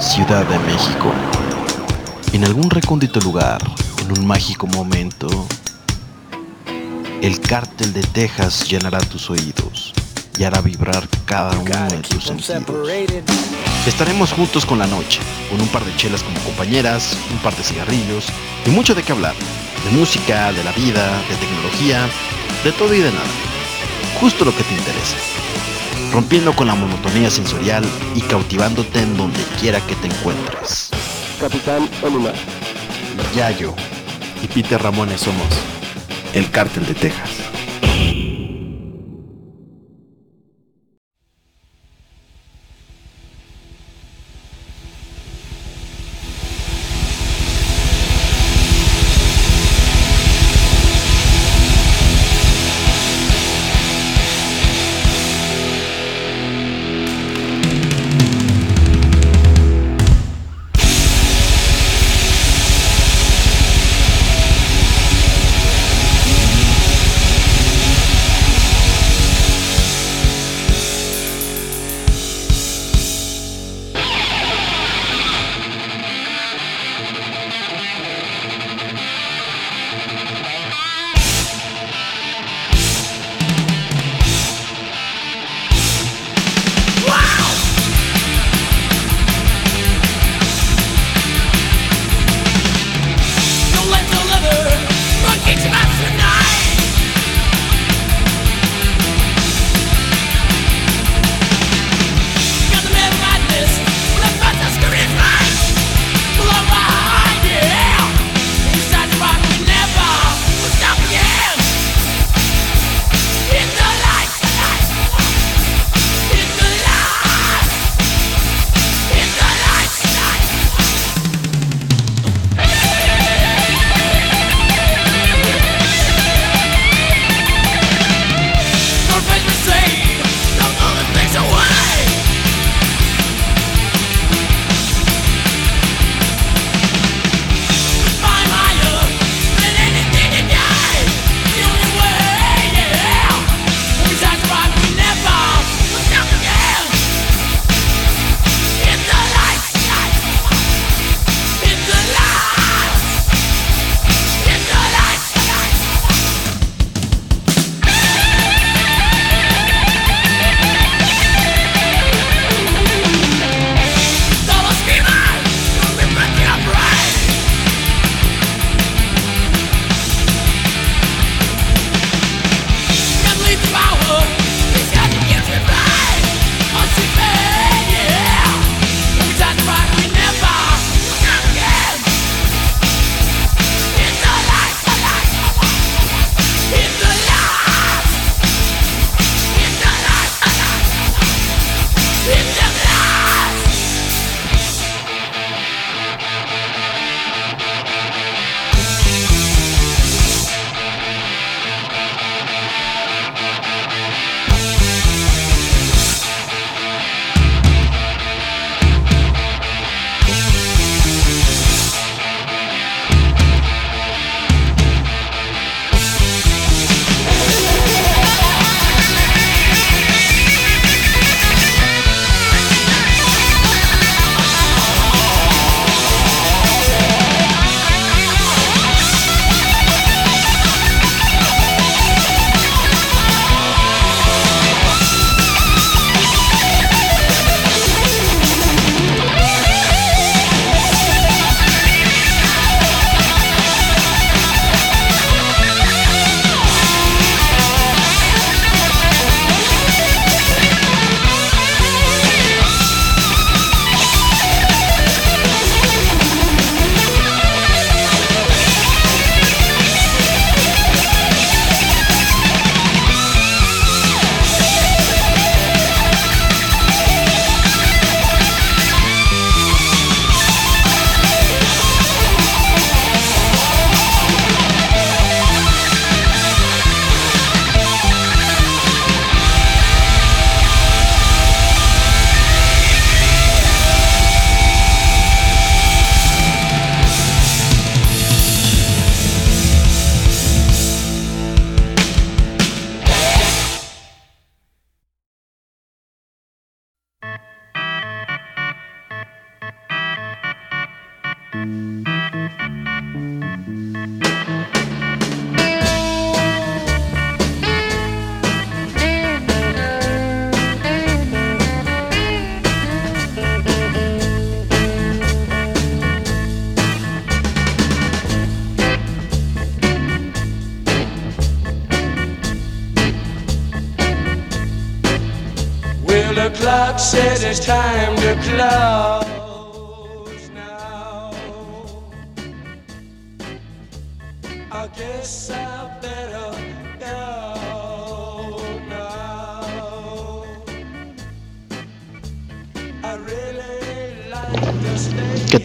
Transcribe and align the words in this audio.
Ciudad 0.00 0.46
de 0.46 0.58
México. 0.60 1.12
En 2.32 2.44
algún 2.44 2.70
recóndito 2.70 3.20
lugar, 3.20 3.60
en 4.02 4.18
un 4.18 4.26
mágico 4.26 4.66
momento, 4.66 5.28
el 7.22 7.40
cártel 7.40 7.92
de 7.92 8.02
Texas 8.02 8.68
llenará 8.68 8.98
tus 8.98 9.30
oídos 9.30 9.92
y 10.38 10.44
hará 10.44 10.60
vibrar 10.60 11.08
cada 11.24 11.58
uno 11.58 11.88
de 11.88 11.98
tus 11.98 12.24
sentidos. 12.24 12.88
Estaremos 13.86 14.32
juntos 14.32 14.64
con 14.64 14.78
la 14.78 14.86
noche, 14.86 15.20
con 15.50 15.60
un 15.60 15.68
par 15.68 15.84
de 15.84 15.94
chelas 15.96 16.22
como 16.22 16.38
compañeras, 16.40 17.16
un 17.30 17.38
par 17.38 17.56
de 17.56 17.62
cigarrillos 17.62 18.26
y 18.66 18.70
mucho 18.70 18.94
de 18.94 19.02
qué 19.02 19.12
hablar. 19.12 19.34
De 19.84 19.90
música, 19.96 20.52
de 20.52 20.64
la 20.64 20.72
vida, 20.72 21.06
de 21.28 21.36
tecnología, 21.36 22.08
de 22.64 22.72
todo 22.72 22.94
y 22.94 23.00
de 23.00 23.10
nada. 23.10 23.24
Justo 24.20 24.44
lo 24.44 24.56
que 24.56 24.62
te 24.62 24.74
interesa. 24.74 25.16
Rompiendo 26.14 26.54
con 26.54 26.68
la 26.68 26.76
monotonía 26.76 27.28
sensorial 27.28 27.84
y 28.14 28.20
cautivándote 28.20 29.00
en 29.00 29.16
donde 29.16 29.40
quiera 29.58 29.80
que 29.80 29.96
te 29.96 30.06
encuentres. 30.06 30.90
Capitán 31.40 31.90
Onuma. 32.04 32.30
Yayo 33.34 33.74
y 34.40 34.46
Peter 34.46 34.80
Ramones 34.80 35.22
somos 35.22 35.48
el 36.32 36.48
cártel 36.52 36.86
de 36.86 36.94
Texas. 36.94 37.43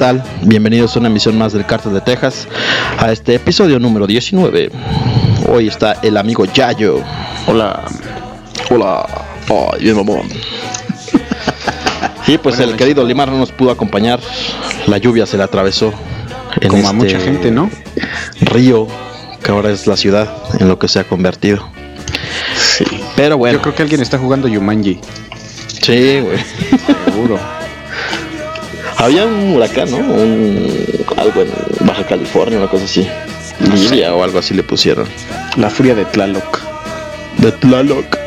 Tal? 0.10 0.24
Bienvenidos 0.42 0.96
a 0.96 1.00
una 1.00 1.10
emisión 1.10 1.38
más 1.38 1.54
del 1.54 1.68
Cartel 1.68 1.94
de 1.94 2.02
Texas, 2.02 2.48
a 2.98 3.12
este 3.12 3.36
episodio 3.36 3.78
número 3.78 4.08
19. 4.08 4.72
Hoy 5.48 5.68
está 5.68 6.00
el 6.02 6.18
amigo 6.18 6.46
Yayo. 6.46 7.04
Hola. 7.46 7.84
Hola. 8.72 9.06
Ay, 9.50 9.84
bien 9.84 9.96
mamón. 9.96 10.28
Y 12.26 12.40
pues 12.40 12.60
el 12.60 12.76
querido 12.76 13.06
Limar 13.06 13.30
no 13.30 13.38
nos 13.38 13.52
pudo 13.52 13.70
acompañar. 13.70 14.20
La 14.88 14.98
lluvia 14.98 15.28
se 15.28 15.38
le 15.38 15.44
atravesó. 15.44 15.94
En 16.60 16.70
Como 16.70 16.88
a 16.88 16.94
mucha 16.94 17.18
este 17.18 17.32
gente, 17.32 17.52
¿no? 17.52 17.70
Río, 18.42 18.88
que 19.44 19.52
ahora 19.52 19.70
es 19.70 19.86
la 19.86 19.96
ciudad 19.96 20.28
en 20.60 20.70
lo 20.70 20.80
que 20.80 20.88
se 20.88 21.00
ha 21.00 21.04
convertido. 21.04 21.70
Sí. 22.56 22.86
Pero 23.16 23.38
bueno. 23.38 23.58
Yo 23.58 23.62
creo 23.62 23.76
que 23.76 23.84
alguien 23.84 24.02
está 24.02 24.18
jugando 24.18 24.48
Yumanji. 24.48 25.00
Sí, 25.84 26.20
güey. 26.22 26.40
Seguro. 27.06 27.59
Había 29.00 29.25
un 29.25 29.56
huracán, 29.56 29.90
¿no? 29.90 29.98
Un, 29.98 30.74
algo 31.16 31.42
en 31.42 31.50
Baja 31.88 32.06
California, 32.06 32.57
una 32.57 32.68
cosa 32.68 32.84
así. 32.84 33.07
Lilia 33.74 34.13
o 34.13 34.24
algo 34.24 34.40
así 34.40 34.54
le 34.54 34.62
pusieron. 34.62 35.07
La 35.56 35.69
furia 35.69 35.96
de 35.96 36.04
Tlaloc. 36.04 36.60
De 37.38 37.54
Tlaloc. 37.54 38.18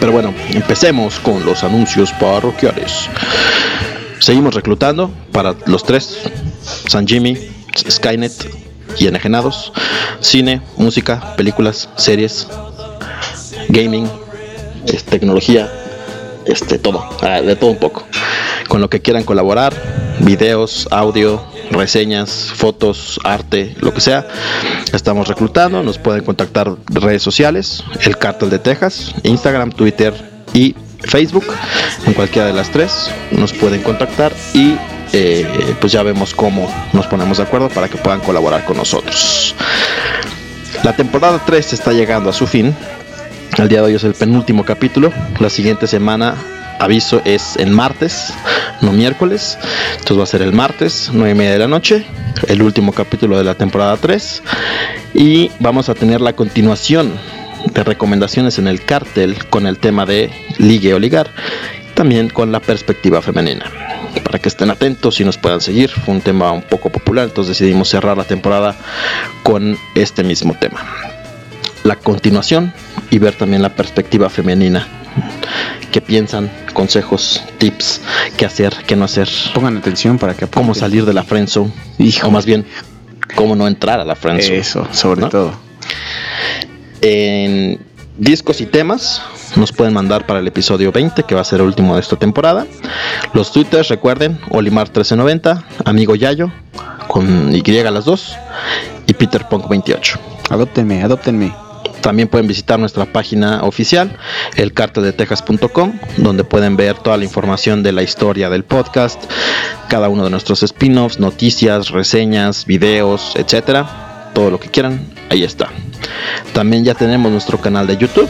Pero 0.00 0.12
bueno, 0.12 0.32
empecemos 0.50 1.18
con 1.18 1.44
los 1.44 1.62
anuncios 1.62 2.10
parroquiales. 2.12 3.10
Seguimos 4.18 4.54
reclutando 4.54 5.10
para 5.30 5.54
los 5.66 5.84
tres: 5.84 6.20
San 6.88 7.06
Jimmy, 7.06 7.36
Skynet 7.76 8.32
y 8.98 9.08
Enajenados. 9.08 9.74
Cine, 10.20 10.62
música, 10.78 11.34
películas, 11.36 11.90
series, 11.96 12.48
gaming, 13.68 14.08
tecnología, 15.10 15.70
este, 16.46 16.78
todo, 16.78 17.04
ah, 17.22 17.40
de 17.40 17.56
todo 17.56 17.70
un 17.70 17.78
poco 17.78 18.04
con 18.68 18.80
lo 18.80 18.88
que 18.88 19.00
quieran 19.00 19.24
colaborar, 19.24 19.74
videos, 20.20 20.88
audio, 20.90 21.42
reseñas, 21.70 22.50
fotos, 22.54 23.20
arte, 23.24 23.74
lo 23.80 23.92
que 23.92 24.00
sea. 24.00 24.26
Estamos 24.92 25.28
reclutando, 25.28 25.82
nos 25.82 25.98
pueden 25.98 26.24
contactar 26.24 26.74
redes 26.86 27.22
sociales, 27.22 27.84
el 28.02 28.16
Cartel 28.18 28.50
de 28.50 28.58
Texas, 28.58 29.14
Instagram, 29.22 29.72
Twitter 29.72 30.14
y 30.52 30.74
Facebook, 31.00 31.44
en 32.06 32.14
cualquiera 32.14 32.48
de 32.48 32.54
las 32.54 32.70
tres 32.70 33.10
nos 33.30 33.52
pueden 33.52 33.82
contactar 33.82 34.32
y 34.54 34.76
eh, 35.12 35.46
pues 35.80 35.92
ya 35.92 36.02
vemos 36.02 36.34
cómo 36.34 36.68
nos 36.92 37.06
ponemos 37.06 37.36
de 37.36 37.44
acuerdo 37.44 37.68
para 37.68 37.88
que 37.88 37.98
puedan 37.98 38.20
colaborar 38.20 38.64
con 38.64 38.76
nosotros. 38.76 39.54
La 40.82 40.94
temporada 40.94 41.40
3 41.44 41.72
está 41.72 41.92
llegando 41.92 42.30
a 42.30 42.32
su 42.32 42.46
fin. 42.46 42.74
El 43.56 43.68
día 43.68 43.78
de 43.78 43.86
hoy 43.86 43.94
es 43.94 44.02
el 44.02 44.14
penúltimo 44.14 44.64
capítulo. 44.64 45.12
La 45.38 45.48
siguiente 45.48 45.86
semana 45.86 46.34
aviso 46.80 47.22
es 47.24 47.56
en 47.56 47.72
martes, 47.72 48.34
no 48.80 48.92
miércoles. 48.92 49.56
Entonces 49.92 50.18
va 50.18 50.24
a 50.24 50.26
ser 50.26 50.42
el 50.42 50.52
martes, 50.52 51.10
9 51.12 51.30
y 51.30 51.34
media 51.34 51.52
de 51.52 51.58
la 51.60 51.68
noche, 51.68 52.04
el 52.48 52.62
último 52.62 52.92
capítulo 52.92 53.38
de 53.38 53.44
la 53.44 53.54
temporada 53.54 53.96
3. 53.96 54.42
Y 55.14 55.52
vamos 55.60 55.88
a 55.88 55.94
tener 55.94 56.20
la 56.20 56.32
continuación 56.32 57.12
de 57.72 57.84
recomendaciones 57.84 58.58
en 58.58 58.66
el 58.66 58.84
cártel 58.84 59.44
con 59.46 59.68
el 59.68 59.78
tema 59.78 60.04
de 60.04 60.32
ligue 60.58 60.92
o 60.92 60.98
ligar, 60.98 61.30
también 61.94 62.30
con 62.30 62.50
la 62.50 62.58
perspectiva 62.58 63.22
femenina. 63.22 63.66
Para 64.24 64.40
que 64.40 64.48
estén 64.48 64.70
atentos 64.70 65.20
y 65.20 65.24
nos 65.24 65.38
puedan 65.38 65.60
seguir, 65.60 65.90
fue 65.90 66.12
un 66.12 66.20
tema 66.20 66.50
un 66.50 66.62
poco 66.62 66.90
popular, 66.90 67.28
entonces 67.28 67.56
decidimos 67.56 67.88
cerrar 67.88 68.16
la 68.16 68.24
temporada 68.24 68.74
con 69.44 69.78
este 69.94 70.24
mismo 70.24 70.56
tema. 70.58 70.84
La 71.84 71.96
continuación 71.96 72.72
y 73.14 73.18
ver 73.20 73.34
también 73.34 73.62
la 73.62 73.68
perspectiva 73.76 74.28
femenina 74.28 74.88
qué 75.92 76.00
piensan, 76.00 76.50
consejos, 76.72 77.44
tips, 77.58 78.00
qué 78.36 78.44
hacer, 78.44 78.74
qué 78.88 78.96
no 78.96 79.04
hacer. 79.04 79.28
Pongan 79.54 79.76
atención 79.76 80.18
para 80.18 80.34
que 80.34 80.48
cómo 80.48 80.74
salir 80.74 81.04
de 81.04 81.12
la 81.12 81.22
friendzone, 81.22 81.70
o 82.24 82.30
más 82.32 82.44
bien 82.44 82.66
cómo 83.36 83.54
no 83.54 83.68
entrar 83.68 84.00
a 84.00 84.04
la 84.04 84.16
friendzone. 84.16 84.58
Eso, 84.58 84.88
sobre 84.90 85.26
todo. 85.26 85.52
En 87.02 87.78
discos 88.18 88.60
y 88.60 88.66
temas 88.66 89.22
nos 89.54 89.70
pueden 89.70 89.94
mandar 89.94 90.26
para 90.26 90.40
el 90.40 90.48
episodio 90.48 90.90
20, 90.90 91.22
que 91.22 91.36
va 91.36 91.42
a 91.42 91.44
ser 91.44 91.60
el 91.60 91.66
último 91.66 91.94
de 91.94 92.00
esta 92.00 92.16
temporada. 92.16 92.66
Los 93.32 93.52
twitters, 93.52 93.90
recuerden, 93.90 94.40
Olimar1390, 94.48 95.62
Amigo 95.84 96.16
Yayo, 96.16 96.50
con 97.06 97.54
Y 97.54 97.78
a 97.78 97.90
las 97.92 98.06
dos, 98.06 98.34
y 99.06 99.14
Peter 99.14 99.46
Punk 99.48 99.68
28. 99.68 100.18
Adóptenme, 100.50 101.04
adóptenme. 101.04 101.63
También 102.04 102.28
pueden 102.28 102.46
visitar 102.46 102.78
nuestra 102.78 103.06
página 103.06 103.62
oficial, 103.62 104.18
elcarteldetejas.com, 104.56 105.98
donde 106.18 106.44
pueden 106.44 106.76
ver 106.76 106.98
toda 106.98 107.16
la 107.16 107.24
información 107.24 107.82
de 107.82 107.92
la 107.92 108.02
historia 108.02 108.50
del 108.50 108.62
podcast, 108.62 109.24
cada 109.88 110.10
uno 110.10 110.24
de 110.24 110.28
nuestros 110.28 110.62
spin-offs, 110.62 111.18
noticias, 111.18 111.88
reseñas, 111.88 112.66
videos, 112.66 113.32
etcétera. 113.36 114.30
Todo 114.34 114.50
lo 114.50 114.60
que 114.60 114.68
quieran, 114.68 115.00
ahí 115.30 115.44
está. 115.44 115.70
También 116.52 116.84
ya 116.84 116.92
tenemos 116.92 117.32
nuestro 117.32 117.58
canal 117.58 117.86
de 117.86 117.96
YouTube, 117.96 118.28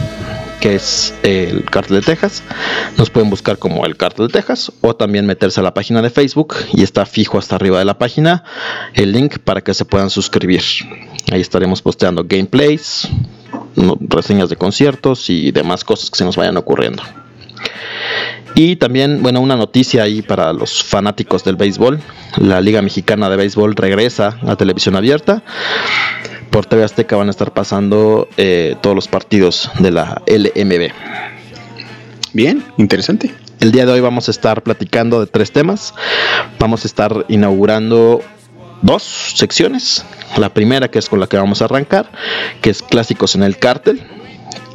que 0.61 0.75
es 0.75 1.13
el 1.23 1.65
Cartel 1.65 1.97
de 1.97 2.01
Texas. 2.01 2.43
Nos 2.97 3.09
pueden 3.09 3.29
buscar 3.29 3.57
como 3.57 3.85
el 3.85 3.97
Cartel 3.97 4.27
de 4.27 4.33
Texas 4.33 4.71
o 4.79 4.95
también 4.95 5.25
meterse 5.25 5.59
a 5.59 5.63
la 5.63 5.73
página 5.73 6.01
de 6.01 6.09
Facebook 6.09 6.55
y 6.71 6.83
está 6.83 7.05
fijo 7.05 7.37
hasta 7.37 7.57
arriba 7.57 7.79
de 7.79 7.85
la 7.85 7.97
página 7.97 8.45
el 8.93 9.11
link 9.11 9.39
para 9.39 9.59
que 9.59 9.73
se 9.73 9.83
puedan 9.83 10.09
suscribir. 10.09 10.63
Ahí 11.29 11.41
estaremos 11.41 11.81
posteando 11.81 12.23
gameplays, 12.23 13.09
reseñas 14.09 14.49
de 14.49 14.55
conciertos 14.55 15.29
y 15.29 15.51
demás 15.51 15.83
cosas 15.83 16.09
que 16.09 16.17
se 16.17 16.25
nos 16.25 16.35
vayan 16.35 16.57
ocurriendo. 16.57 17.03
Y 18.55 18.77
también, 18.77 19.21
bueno, 19.21 19.41
una 19.41 19.57
noticia 19.57 20.03
ahí 20.03 20.21
para 20.21 20.53
los 20.53 20.81
fanáticos 20.81 21.43
del 21.43 21.57
béisbol. 21.57 21.99
La 22.37 22.61
Liga 22.61 22.81
Mexicana 22.81 23.29
de 23.29 23.35
Béisbol 23.35 23.75
regresa 23.75 24.39
a 24.47 24.55
televisión 24.55 24.95
abierta. 24.95 25.43
Por 26.51 26.65
TV 26.65 26.85
Azteca 26.85 27.17
van 27.17 27.27
a 27.27 27.31
estar 27.31 27.53
pasando 27.53 28.29
eh, 28.37 28.77
todos 28.81 28.95
los 28.95 29.09
partidos 29.09 29.69
de 29.79 29.91
la 29.91 30.21
LMB. 30.25 30.93
Bien, 32.31 32.63
interesante. 32.77 33.33
El 33.59 33.73
día 33.73 33.85
de 33.85 33.91
hoy 33.91 33.99
vamos 33.99 34.29
a 34.29 34.31
estar 34.31 34.63
platicando 34.63 35.19
de 35.19 35.27
tres 35.27 35.51
temas. 35.51 35.93
Vamos 36.57 36.85
a 36.85 36.87
estar 36.87 37.25
inaugurando 37.27 38.21
dos 38.85 39.03
secciones. 39.35 40.05
La 40.37 40.53
primera, 40.53 40.89
que 40.89 40.99
es 40.99 41.09
con 41.09 41.19
la 41.19 41.27
que 41.27 41.37
vamos 41.37 41.61
a 41.61 41.65
arrancar, 41.65 42.11
que 42.61 42.69
es 42.69 42.81
clásicos 42.81 43.35
en 43.35 43.43
el 43.43 43.57
cártel, 43.57 44.01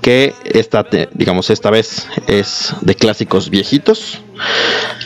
que 0.03 0.35
esta, 0.45 0.87
digamos, 1.13 1.51
esta 1.51 1.71
vez 1.71 2.07
es 2.27 2.75
de 2.81 2.95
clásicos 2.95 3.51
viejitos, 3.51 4.21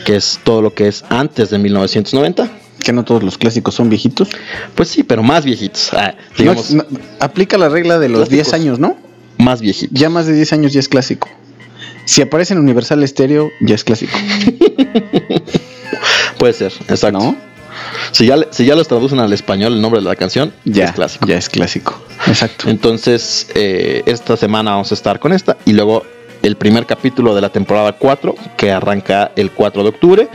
que 0.05 0.17
es 0.17 0.41
todo 0.45 0.63
lo 0.63 0.75
que 0.75 0.89
es 0.89 1.05
antes 1.09 1.51
de 1.51 1.59
1990. 1.59 2.51
Que 2.83 2.93
no 2.93 3.05
todos 3.05 3.23
los 3.23 3.39
clásicos 3.39 3.75
son 3.75 3.89
viejitos. 3.89 4.29
Pues 4.75 4.89
sí, 4.89 5.05
pero 5.05 5.23
más 5.23 5.45
viejitos. 5.45 5.93
Ah, 5.95 6.15
digamos, 6.37 6.75
aplica 7.19 7.57
la 7.57 7.69
regla 7.69 7.99
de 7.99 8.09
los 8.09 8.29
10 8.29 8.53
años, 8.53 8.79
¿no? 8.79 8.97
Más 9.39 9.61
viejitos. 9.61 9.99
Ya 9.99 10.11
más 10.11 10.27
de 10.27 10.35
10 10.35 10.53
años 10.53 10.73
ya 10.73 10.81
es 10.81 10.89
clásico. 10.89 11.29
Si 12.05 12.21
aparece 12.21 12.53
en 12.53 12.61
Universal 12.61 13.07
Stereo, 13.09 13.51
ya 13.61 13.75
es 13.75 13.85
clásico. 13.85 14.19
Puede 16.39 16.53
ser, 16.53 16.73
exacto. 16.89 17.19
¿No? 17.19 17.54
Si 18.13 18.27
ya, 18.27 18.37
si 18.51 18.65
ya 18.65 18.75
los 18.75 18.89
traducen 18.89 19.21
al 19.21 19.33
español 19.33 19.75
el 19.75 19.81
nombre 19.81 20.01
de 20.01 20.07
la 20.07 20.17
canción, 20.17 20.53
ya 20.65 20.87
es 20.87 20.93
clásico. 20.93 21.27
Ya 21.27 21.37
es 21.37 21.49
clásico. 21.49 22.01
Exacto. 22.27 22.69
Entonces, 22.69 23.49
eh, 23.55 24.03
esta 24.07 24.37
semana 24.37 24.73
vamos 24.73 24.91
a 24.91 24.95
estar 24.95 25.19
con 25.19 25.33
esta 25.33 25.57
y 25.65 25.73
luego 25.73 26.05
el 26.45 26.57
primer 26.57 26.85
capítulo 26.85 27.35
de 27.35 27.41
la 27.41 27.49
temporada 27.49 27.93
4 27.93 28.35
que 28.57 28.71
arranca 28.71 29.33
el 29.35 29.51
4 29.51 29.83
de 29.83 29.89
octubre. 29.89 30.29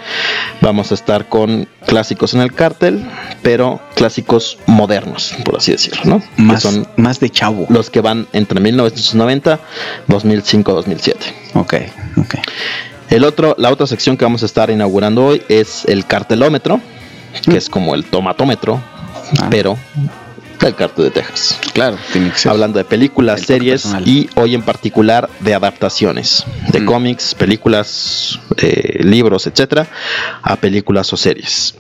Vamos 0.61 0.91
a 0.91 0.95
estar 0.95 1.29
con 1.29 1.67
clásicos 1.85 2.33
en 2.33 2.41
el 2.41 2.53
cártel, 2.53 3.05
pero 3.43 3.79
clásicos 3.95 4.57
modernos, 4.65 5.35
por 5.45 5.57
así 5.57 5.71
decirlo, 5.71 6.01
¿no? 6.05 6.23
Más, 6.38 6.63
son 6.63 6.88
más 6.97 7.19
de 7.19 7.29
chavo. 7.29 7.67
Los 7.69 7.89
que 7.89 8.01
van 8.01 8.27
entre 8.33 8.59
1990, 8.59 9.59
2005, 10.07 10.73
2007. 10.73 11.19
Ok, 11.53 11.73
ok. 12.17 12.35
El 13.09 13.23
otro, 13.23 13.55
la 13.57 13.71
otra 13.71 13.88
sección 13.88 14.17
que 14.17 14.25
vamos 14.25 14.43
a 14.43 14.45
estar 14.45 14.69
inaugurando 14.69 15.25
hoy 15.25 15.43
es 15.47 15.85
el 15.85 16.05
cartelómetro 16.05 16.81
que 17.43 17.57
es 17.57 17.69
como 17.69 17.95
el 17.95 18.05
tomatómetro, 18.05 18.81
Ah. 19.39 19.48
pero 19.50 19.77
del 20.59 20.75
cartel 20.75 21.05
de 21.05 21.12
Texas. 21.12 21.57
Claro, 21.74 21.98
tiene 22.12 22.31
que 22.31 22.38
ser. 22.38 22.51
Hablando 22.51 22.79
de 22.79 22.83
películas, 22.86 23.39
El 23.41 23.45
series 23.45 23.95
y 24.05 24.29
hoy 24.36 24.55
en 24.55 24.62
particular 24.62 25.29
de 25.39 25.53
adaptaciones 25.53 26.43
de 26.71 26.81
Mm. 26.81 26.86
cómics, 26.86 27.33
películas, 27.36 28.39
eh, 28.57 29.00
libros, 29.03 29.48
etcétera, 29.48 29.88
a 30.41 30.55
películas 30.57 31.13
o 31.13 31.17
series. 31.17 31.75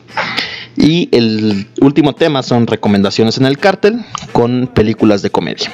Y 0.77 1.09
el 1.11 1.67
último 1.81 2.13
tema 2.15 2.41
son 2.41 2.67
recomendaciones 2.67 3.37
en 3.37 3.45
el 3.47 3.57
cártel 3.57 3.99
con 4.31 4.67
películas 4.67 5.21
de 5.23 5.29
comedia. 5.29 5.69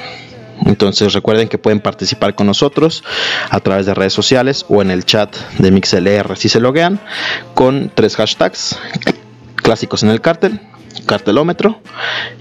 Entonces 0.64 1.12
recuerden 1.12 1.48
que 1.48 1.58
pueden 1.58 1.78
participar 1.80 2.34
con 2.34 2.46
nosotros 2.48 3.04
a 3.50 3.60
través 3.60 3.86
de 3.86 3.94
redes 3.94 4.14
sociales 4.14 4.64
o 4.68 4.80
en 4.82 4.90
el 4.90 5.04
chat 5.04 5.36
de 5.58 5.70
MixLR 5.70 6.34
si 6.36 6.48
se 6.48 6.58
loguean 6.60 6.98
con 7.54 7.92
tres 7.94 8.16
hashtags 8.16 8.76
clásicos 9.56 10.02
en 10.02 10.10
el 10.10 10.20
cártel, 10.20 10.60
cartelómetro 11.06 11.80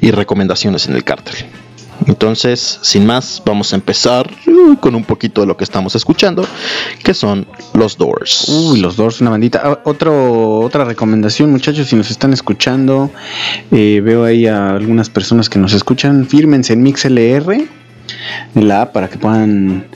y 0.02 0.12
recomendaciones 0.12 0.88
en 0.88 0.96
el 0.96 1.04
cártel. 1.04 1.36
Entonces, 2.08 2.80
sin 2.82 3.06
más, 3.06 3.42
vamos 3.46 3.72
a 3.74 3.78
empezar 3.78 4.30
uh, 4.48 4.76
con 4.78 4.96
un 4.96 5.04
poquito 5.04 5.42
de 5.42 5.48
lo 5.48 5.58
que 5.58 5.64
estamos 5.64 5.96
escuchando, 5.96 6.46
que 7.04 7.14
son 7.14 7.48
los 7.74 7.98
Doors. 7.98 8.50
Uy, 8.50 8.80
los 8.80 8.98
Doors, 8.98 9.22
una 9.22 9.32
bandita. 9.32 9.62
Ah, 9.64 9.80
otra 9.86 10.84
recomendación, 10.84 11.52
muchachos, 11.52 11.88
si 11.88 11.96
nos 11.96 12.12
están 12.12 12.34
escuchando, 12.34 13.12
eh, 13.72 14.02
veo 14.04 14.26
ahí 14.26 14.46
a 14.46 14.72
algunas 14.72 15.10
personas 15.10 15.50
que 15.50 15.58
nos 15.58 15.74
escuchan, 15.74 16.28
fírmense 16.28 16.74
en 16.74 16.84
MixLR, 16.84 17.66
la 18.56 18.92
para 18.92 19.10
que 19.10 19.18
puedan 19.18 19.88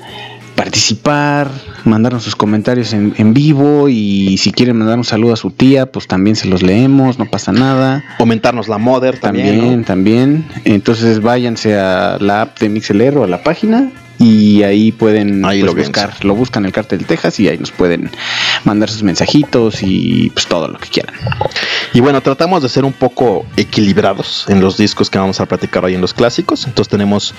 participar, 0.55 1.51
mandarnos 1.85 2.23
sus 2.23 2.35
comentarios 2.35 2.93
en, 2.93 3.13
en 3.17 3.33
vivo 3.33 3.89
y 3.89 4.37
si 4.37 4.51
quieren 4.51 4.77
mandar 4.77 4.97
un 4.97 5.03
saludo 5.03 5.33
a 5.33 5.37
su 5.37 5.51
tía, 5.51 5.91
pues 5.91 6.07
también 6.07 6.35
se 6.35 6.47
los 6.47 6.63
leemos, 6.63 7.19
no 7.19 7.25
pasa 7.25 7.51
nada. 7.51 8.03
Aumentarnos 8.19 8.67
la 8.67 8.77
Mother 8.77 9.19
también. 9.19 9.59
También, 9.59 9.79
¿no? 9.79 9.85
también. 9.85 10.45
Entonces 10.65 11.21
váyanse 11.21 11.77
a 11.77 12.17
la 12.19 12.41
app 12.41 12.59
de 12.59 12.69
MixLR 12.69 13.17
o 13.17 13.23
a 13.23 13.27
la 13.27 13.43
página 13.43 13.91
y 14.19 14.63
ahí 14.63 14.91
pueden 14.91 15.45
Ahí 15.45 15.61
pues, 15.61 15.73
lo 15.73 15.77
buscar, 15.77 16.25
lo 16.25 16.35
buscan 16.35 16.65
el 16.65 16.73
cartel 16.73 17.05
Texas 17.05 17.39
y 17.39 17.47
ahí 17.47 17.57
nos 17.57 17.71
pueden 17.71 18.11
mandar 18.65 18.89
sus 18.89 19.01
mensajitos 19.01 19.81
y 19.81 20.29
pues 20.31 20.45
todo 20.45 20.67
lo 20.67 20.77
que 20.77 20.89
quieran. 20.89 21.15
Y 21.93 22.01
bueno, 22.01 22.21
tratamos 22.21 22.61
de 22.61 22.69
ser 22.69 22.83
un 22.83 22.93
poco 22.93 23.45
equilibrados 23.55 24.45
en 24.49 24.59
los 24.59 24.77
discos 24.77 25.09
que 25.09 25.17
vamos 25.17 25.39
a 25.39 25.45
platicar 25.45 25.85
hoy 25.85 25.95
en 25.95 26.01
los 26.01 26.13
clásicos. 26.13 26.67
Entonces 26.67 26.89
tenemos 26.89 27.33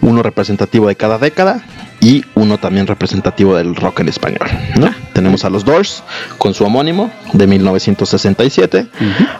uno 0.00 0.22
representativo 0.22 0.86
de 0.86 0.94
cada 0.94 1.18
década 1.18 1.64
y 2.00 2.24
uno 2.34 2.58
también 2.58 2.86
representativo 2.86 3.56
del 3.56 3.74
rock 3.74 4.00
en 4.00 4.08
español. 4.08 4.48
¿no? 4.78 4.94
Tenemos 5.12 5.44
a 5.44 5.50
los 5.50 5.64
Doors 5.64 6.04
con 6.38 6.54
su 6.54 6.64
homónimo 6.64 7.10
de 7.32 7.46
1967, 7.48 8.86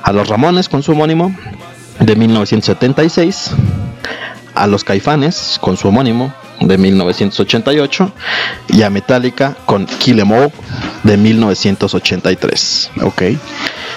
a 0.02 0.12
los 0.12 0.28
Ramones 0.28 0.68
con 0.68 0.82
su 0.82 0.92
homónimo 0.92 1.34
de 2.00 2.16
1976, 2.16 3.52
a 4.54 4.66
los 4.66 4.84
Caifanes 4.84 5.58
con 5.60 5.76
su 5.76 5.88
homónimo 5.88 6.34
de 6.66 6.78
1988 6.78 8.12
y 8.68 8.82
a 8.82 8.90
Metallica 8.90 9.56
con 9.66 9.86
Kill 9.86 10.20
'Em 10.20 10.30
All 10.30 10.52
de 11.02 11.16
1983. 11.16 12.90
Ok. 13.02 13.22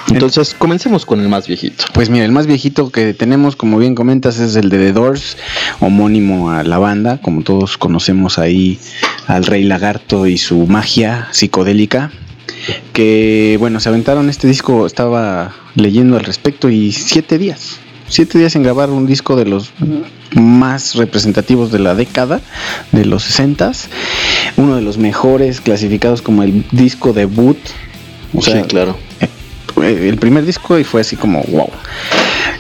Entonces, 0.09 0.55
comencemos 0.57 1.05
con 1.05 1.19
el 1.19 1.29
más 1.29 1.47
viejito. 1.47 1.85
Pues 1.93 2.09
mira, 2.09 2.25
el 2.25 2.31
más 2.31 2.45
viejito 2.45 2.91
que 2.91 3.13
tenemos, 3.13 3.55
como 3.55 3.77
bien 3.77 3.95
comentas, 3.95 4.39
es 4.39 4.55
el 4.55 4.69
de 4.69 4.77
The 4.77 4.93
Doors, 4.93 5.37
homónimo 5.79 6.51
a 6.51 6.63
la 6.63 6.77
banda, 6.77 7.19
como 7.21 7.41
todos 7.41 7.77
conocemos 7.77 8.37
ahí 8.37 8.79
al 9.27 9.45
Rey 9.45 9.63
Lagarto 9.63 10.27
y 10.27 10.37
su 10.37 10.67
magia 10.67 11.27
psicodélica. 11.31 12.11
Que 12.93 13.57
bueno, 13.59 13.79
se 13.79 13.89
aventaron 13.89 14.29
este 14.29 14.47
disco, 14.47 14.85
estaba 14.85 15.53
leyendo 15.75 16.17
al 16.17 16.23
respecto 16.23 16.69
y 16.69 16.91
siete 16.91 17.37
días. 17.37 17.79
Siete 18.07 18.37
días 18.37 18.55
en 18.55 18.63
grabar 18.63 18.89
un 18.89 19.05
disco 19.07 19.35
de 19.35 19.45
los 19.45 19.71
más 20.35 20.95
representativos 20.95 21.71
de 21.71 21.79
la 21.79 21.95
década, 21.95 22.41
de 22.91 23.05
los 23.05 23.23
60 23.23 23.71
Uno 24.57 24.75
de 24.75 24.81
los 24.81 24.97
mejores, 24.97 25.61
clasificados 25.61 26.21
como 26.21 26.43
el 26.43 26.65
disco 26.71 27.13
debut. 27.13 27.57
O 28.33 28.41
sea, 28.41 28.63
claro. 28.63 28.97
eh, 29.81 30.09
el 30.09 30.17
primer 30.17 30.45
disco 30.45 30.77
y 30.77 30.83
fue 30.83 31.01
así 31.01 31.15
como 31.15 31.41
wow. 31.43 31.69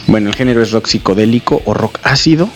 Bueno, 0.07 0.29
el 0.29 0.35
género 0.35 0.61
es 0.61 0.71
rock 0.71 0.87
psicodélico 0.87 1.61
o 1.65 1.73
rock 1.73 1.99
ácido 2.03 2.49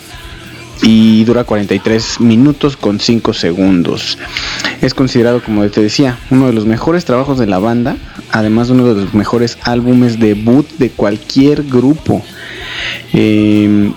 y 0.82 1.24
dura 1.24 1.44
43 1.44 2.20
minutos 2.20 2.76
con 2.76 3.00
5 3.00 3.32
segundos. 3.32 4.18
Es 4.80 4.94
considerado, 4.94 5.42
como 5.42 5.66
te 5.68 5.82
decía, 5.82 6.18
uno 6.30 6.46
de 6.46 6.52
los 6.52 6.66
mejores 6.66 7.04
trabajos 7.04 7.38
de 7.38 7.46
la 7.46 7.58
banda, 7.58 7.96
además 8.30 8.68
de 8.68 8.74
uno 8.74 8.94
de 8.94 9.04
los 9.04 9.14
mejores 9.14 9.58
álbumes 9.62 10.18
debut 10.18 10.66
de 10.78 10.90
cualquier 10.90 11.64
grupo. 11.64 12.24
Eh, 13.12 13.92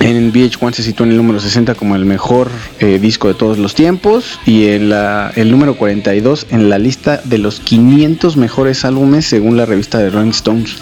en 0.00 0.32
VH1 0.32 0.72
se 0.72 0.82
situó 0.82 1.04
en 1.04 1.12
el 1.12 1.18
número 1.18 1.38
60 1.38 1.74
como 1.74 1.96
el 1.96 2.06
mejor 2.06 2.50
eh, 2.80 2.98
disco 2.98 3.28
de 3.28 3.34
todos 3.34 3.58
los 3.58 3.74
tiempos 3.74 4.40
y 4.46 4.68
en 4.68 4.88
la, 4.88 5.30
el 5.36 5.50
número 5.50 5.76
42 5.76 6.46
en 6.50 6.70
la 6.70 6.78
lista 6.78 7.20
de 7.24 7.36
los 7.36 7.60
500 7.60 8.36
mejores 8.38 8.86
álbumes 8.86 9.26
según 9.26 9.56
la 9.58 9.66
revista 9.66 9.98
de 9.98 10.08
Rolling 10.08 10.30
Stones. 10.30 10.76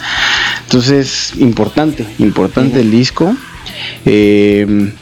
Entonces, 0.62 1.32
importante, 1.38 2.06
importante 2.18 2.80
el 2.80 2.90
disco. 2.90 3.34
Eh, 4.04 4.92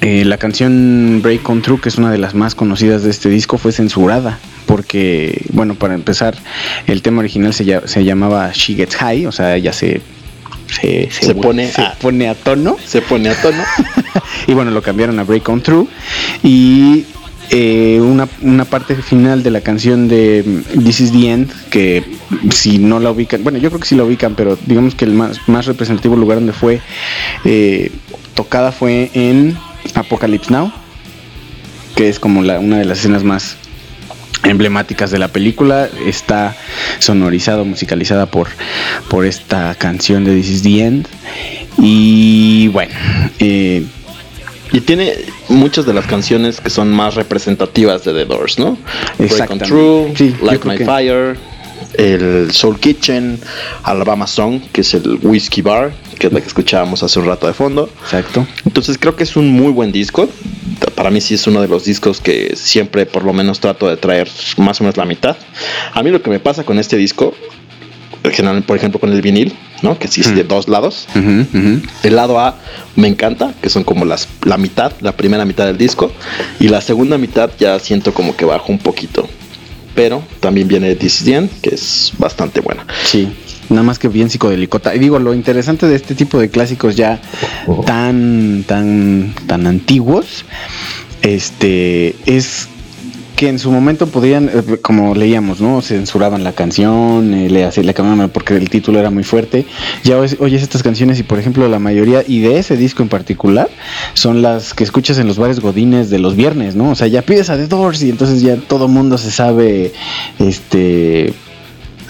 eh, 0.00 0.24
la 0.24 0.36
canción 0.38 1.20
Break 1.22 1.48
On 1.48 1.62
Through, 1.62 1.80
que 1.80 1.88
es 1.88 1.96
una 1.98 2.10
de 2.10 2.18
las 2.18 2.34
más 2.34 2.54
conocidas 2.54 3.02
de 3.02 3.10
este 3.10 3.28
disco, 3.28 3.58
fue 3.58 3.72
censurada 3.72 4.38
porque, 4.66 5.44
bueno, 5.52 5.74
para 5.76 5.94
empezar, 5.94 6.36
el 6.86 7.00
tema 7.02 7.20
original 7.20 7.54
se, 7.54 7.64
lla- 7.64 7.86
se 7.86 8.04
llamaba 8.04 8.50
She 8.52 8.74
Gets 8.74 8.96
High, 8.96 9.26
o 9.26 9.32
sea, 9.32 9.54
ella 9.56 9.72
se... 9.72 10.00
Se, 10.66 11.08
Se 11.12 11.32
pone 11.36 11.70
se 11.70 11.80
a- 11.80 11.94
pone 11.94 12.28
a 12.28 12.34
tono 12.34 12.76
Se 12.84 13.00
pone 13.00 13.28
a 13.28 13.40
tono. 13.40 13.62
y 14.48 14.52
bueno, 14.54 14.72
lo 14.72 14.82
cambiaron 14.82 15.16
a 15.20 15.22
Break 15.22 15.48
On 15.48 15.60
Through. 15.62 15.88
Y 16.42 17.04
eh, 17.50 18.00
una, 18.02 18.28
una 18.42 18.64
parte 18.64 18.96
final 18.96 19.44
de 19.44 19.52
la 19.52 19.60
canción 19.60 20.08
de 20.08 20.42
mm, 20.74 20.82
This 20.84 21.00
Is 21.00 21.12
the 21.12 21.30
End, 21.30 21.52
que 21.70 22.02
si 22.52 22.78
no 22.78 22.98
la 22.98 23.12
ubican, 23.12 23.44
bueno, 23.44 23.58
yo 23.58 23.68
creo 23.70 23.80
que 23.80 23.86
sí 23.86 23.94
la 23.94 24.02
ubican, 24.02 24.34
pero 24.34 24.58
digamos 24.66 24.96
que 24.96 25.04
el 25.04 25.12
más, 25.12 25.38
más 25.48 25.66
representativo 25.66 26.16
lugar 26.16 26.38
donde 26.38 26.52
fue 26.52 26.80
eh, 27.44 27.92
tocada 28.34 28.72
fue 28.72 29.12
en 29.14 29.56
Apocalypse 29.94 30.50
Now, 30.50 30.72
que 31.94 32.08
es 32.08 32.18
como 32.18 32.42
la, 32.42 32.58
una 32.58 32.78
de 32.78 32.84
las 32.84 32.98
escenas 32.98 33.24
más 33.24 33.56
emblemáticas 34.44 35.10
de 35.10 35.18
la 35.18 35.28
película 35.28 35.88
está 36.06 36.54
sonorizado 36.98 37.64
musicalizada 37.64 38.26
por 38.26 38.48
por 39.08 39.24
esta 39.24 39.74
canción 39.74 40.24
de 40.24 40.34
This 40.36 40.48
Is 40.50 40.62
the 40.62 40.84
End 40.84 41.08
y 41.78 42.68
bueno 42.68 42.92
eh, 43.40 43.84
Y 44.72 44.80
tiene 44.80 45.14
muchas 45.48 45.86
de 45.86 45.94
las 45.94 46.06
canciones 46.06 46.60
que 46.60 46.70
son 46.70 46.92
más 46.92 47.14
representativas 47.14 48.04
de 48.04 48.12
The 48.12 48.24
Doors, 48.24 48.58
¿no? 48.58 48.76
Break. 49.18 49.62
True, 49.64 50.12
Sí, 50.16 50.34
Light 50.42 50.64
My 50.64 50.76
que- 50.76 50.84
Fire, 50.84 51.36
el 51.94 52.50
Soul 52.52 52.78
Kitchen, 52.80 53.38
Alabama 53.84 54.26
Song, 54.26 54.60
que 54.72 54.80
es 54.82 54.92
el 54.94 55.18
Whiskey 55.22 55.62
Bar, 55.62 55.92
que 56.18 56.26
es 56.28 56.32
la 56.32 56.40
que 56.40 56.46
escuchábamos 56.46 57.02
hace 57.02 57.18
un 57.18 57.26
rato 57.26 57.46
de 57.46 57.52
fondo. 57.52 57.88
exacto 58.02 58.46
Entonces 58.64 58.98
creo 58.98 59.16
que 59.16 59.24
es 59.24 59.36
un 59.36 59.50
muy 59.50 59.72
buen 59.72 59.92
disco. 59.92 60.28
Para 60.94 61.10
mí 61.10 61.20
sí 61.20 61.34
es 61.34 61.46
uno 61.46 61.60
de 61.60 61.68
los 61.68 61.84
discos 61.84 62.20
que 62.20 62.54
siempre 62.56 63.06
por 63.06 63.24
lo 63.24 63.32
menos 63.32 63.60
trato 63.60 63.88
de 63.88 63.96
traer 63.96 64.28
más 64.56 64.80
o 64.80 64.84
menos 64.84 64.96
la 64.96 65.04
mitad. 65.04 65.36
A 65.92 66.02
mí 66.02 66.10
lo 66.10 66.22
que 66.22 66.30
me 66.30 66.38
pasa 66.38 66.64
con 66.64 66.78
este 66.78 66.96
disco, 66.96 67.34
por 68.66 68.76
ejemplo 68.76 68.98
con 68.98 69.12
el 69.12 69.22
vinil, 69.22 69.54
¿no? 69.82 69.98
que 69.98 70.08
sí 70.08 70.22
es 70.22 70.34
de 70.34 70.44
dos 70.44 70.68
lados. 70.68 71.06
Ujú, 71.14 71.46
ujú. 71.58 71.80
El 72.02 72.16
lado 72.16 72.40
A 72.40 72.56
me 72.96 73.08
encanta, 73.08 73.54
que 73.62 73.68
son 73.68 73.84
como 73.84 74.04
las, 74.04 74.28
la 74.44 74.58
mitad, 74.58 74.92
la 75.00 75.12
primera 75.16 75.44
mitad 75.44 75.66
del 75.66 75.78
disco. 75.78 76.10
Y 76.58 76.68
la 76.68 76.80
segunda 76.80 77.18
mitad 77.18 77.50
ya 77.58 77.78
siento 77.78 78.12
como 78.12 78.36
que 78.36 78.44
bajo 78.44 78.72
un 78.72 78.78
poquito. 78.78 79.28
Pero 79.94 80.22
también 80.40 80.68
viene 80.68 80.94
This 80.94 81.20
Is 81.20 81.24
the 81.24 81.34
End, 81.34 81.50
que 81.62 81.74
es 81.74 82.12
bastante 82.18 82.60
buena. 82.60 82.86
sí 83.04 83.28
nada 83.68 83.82
más 83.82 83.98
que 83.98 84.08
bien 84.08 84.30
psicodelicota 84.30 84.94
y 84.94 84.98
digo 84.98 85.18
lo 85.18 85.34
interesante 85.34 85.86
de 85.86 85.96
este 85.96 86.14
tipo 86.14 86.38
de 86.38 86.48
clásicos 86.48 86.96
ya 86.96 87.20
tan 87.86 88.64
tan 88.66 89.34
tan 89.46 89.66
antiguos 89.66 90.44
este 91.22 92.14
es 92.26 92.68
que 93.36 93.48
en 93.50 93.58
su 93.58 93.70
momento 93.70 94.06
podían, 94.06 94.48
eh, 94.48 94.78
como 94.80 95.14
leíamos, 95.14 95.60
¿no? 95.60 95.82
Censuraban 95.82 96.42
la 96.42 96.52
canción, 96.52 97.34
eh, 97.34 97.50
le, 97.50 97.66
hacían- 97.66 97.84
le 97.84 97.92
cambiaban 97.92 98.30
porque 98.30 98.56
el 98.56 98.70
título 98.70 98.98
era 98.98 99.10
muy 99.10 99.24
fuerte. 99.24 99.66
Ya 100.04 100.16
oyes, 100.16 100.38
oyes 100.40 100.62
estas 100.62 100.82
canciones 100.82 101.18
y, 101.18 101.22
por 101.22 101.38
ejemplo, 101.38 101.68
la 101.68 101.78
mayoría, 101.78 102.24
y 102.26 102.40
de 102.40 102.58
ese 102.58 102.78
disco 102.78 103.02
en 103.02 103.10
particular, 103.10 103.68
son 104.14 104.40
las 104.40 104.72
que 104.72 104.84
escuchas 104.84 105.18
en 105.18 105.26
los 105.26 105.36
bares 105.36 105.60
godines 105.60 106.08
de 106.08 106.18
los 106.18 106.34
viernes, 106.34 106.76
¿no? 106.76 106.88
O 106.92 106.94
sea, 106.94 107.08
ya 107.08 107.20
pides 107.20 107.50
a 107.50 107.58
The 107.58 107.66
Doors 107.66 108.02
y 108.04 108.08
entonces 108.08 108.40
ya 108.40 108.56
todo 108.56 108.88
mundo 108.88 109.18
se 109.18 109.30
sabe, 109.30 109.92
este, 110.38 111.34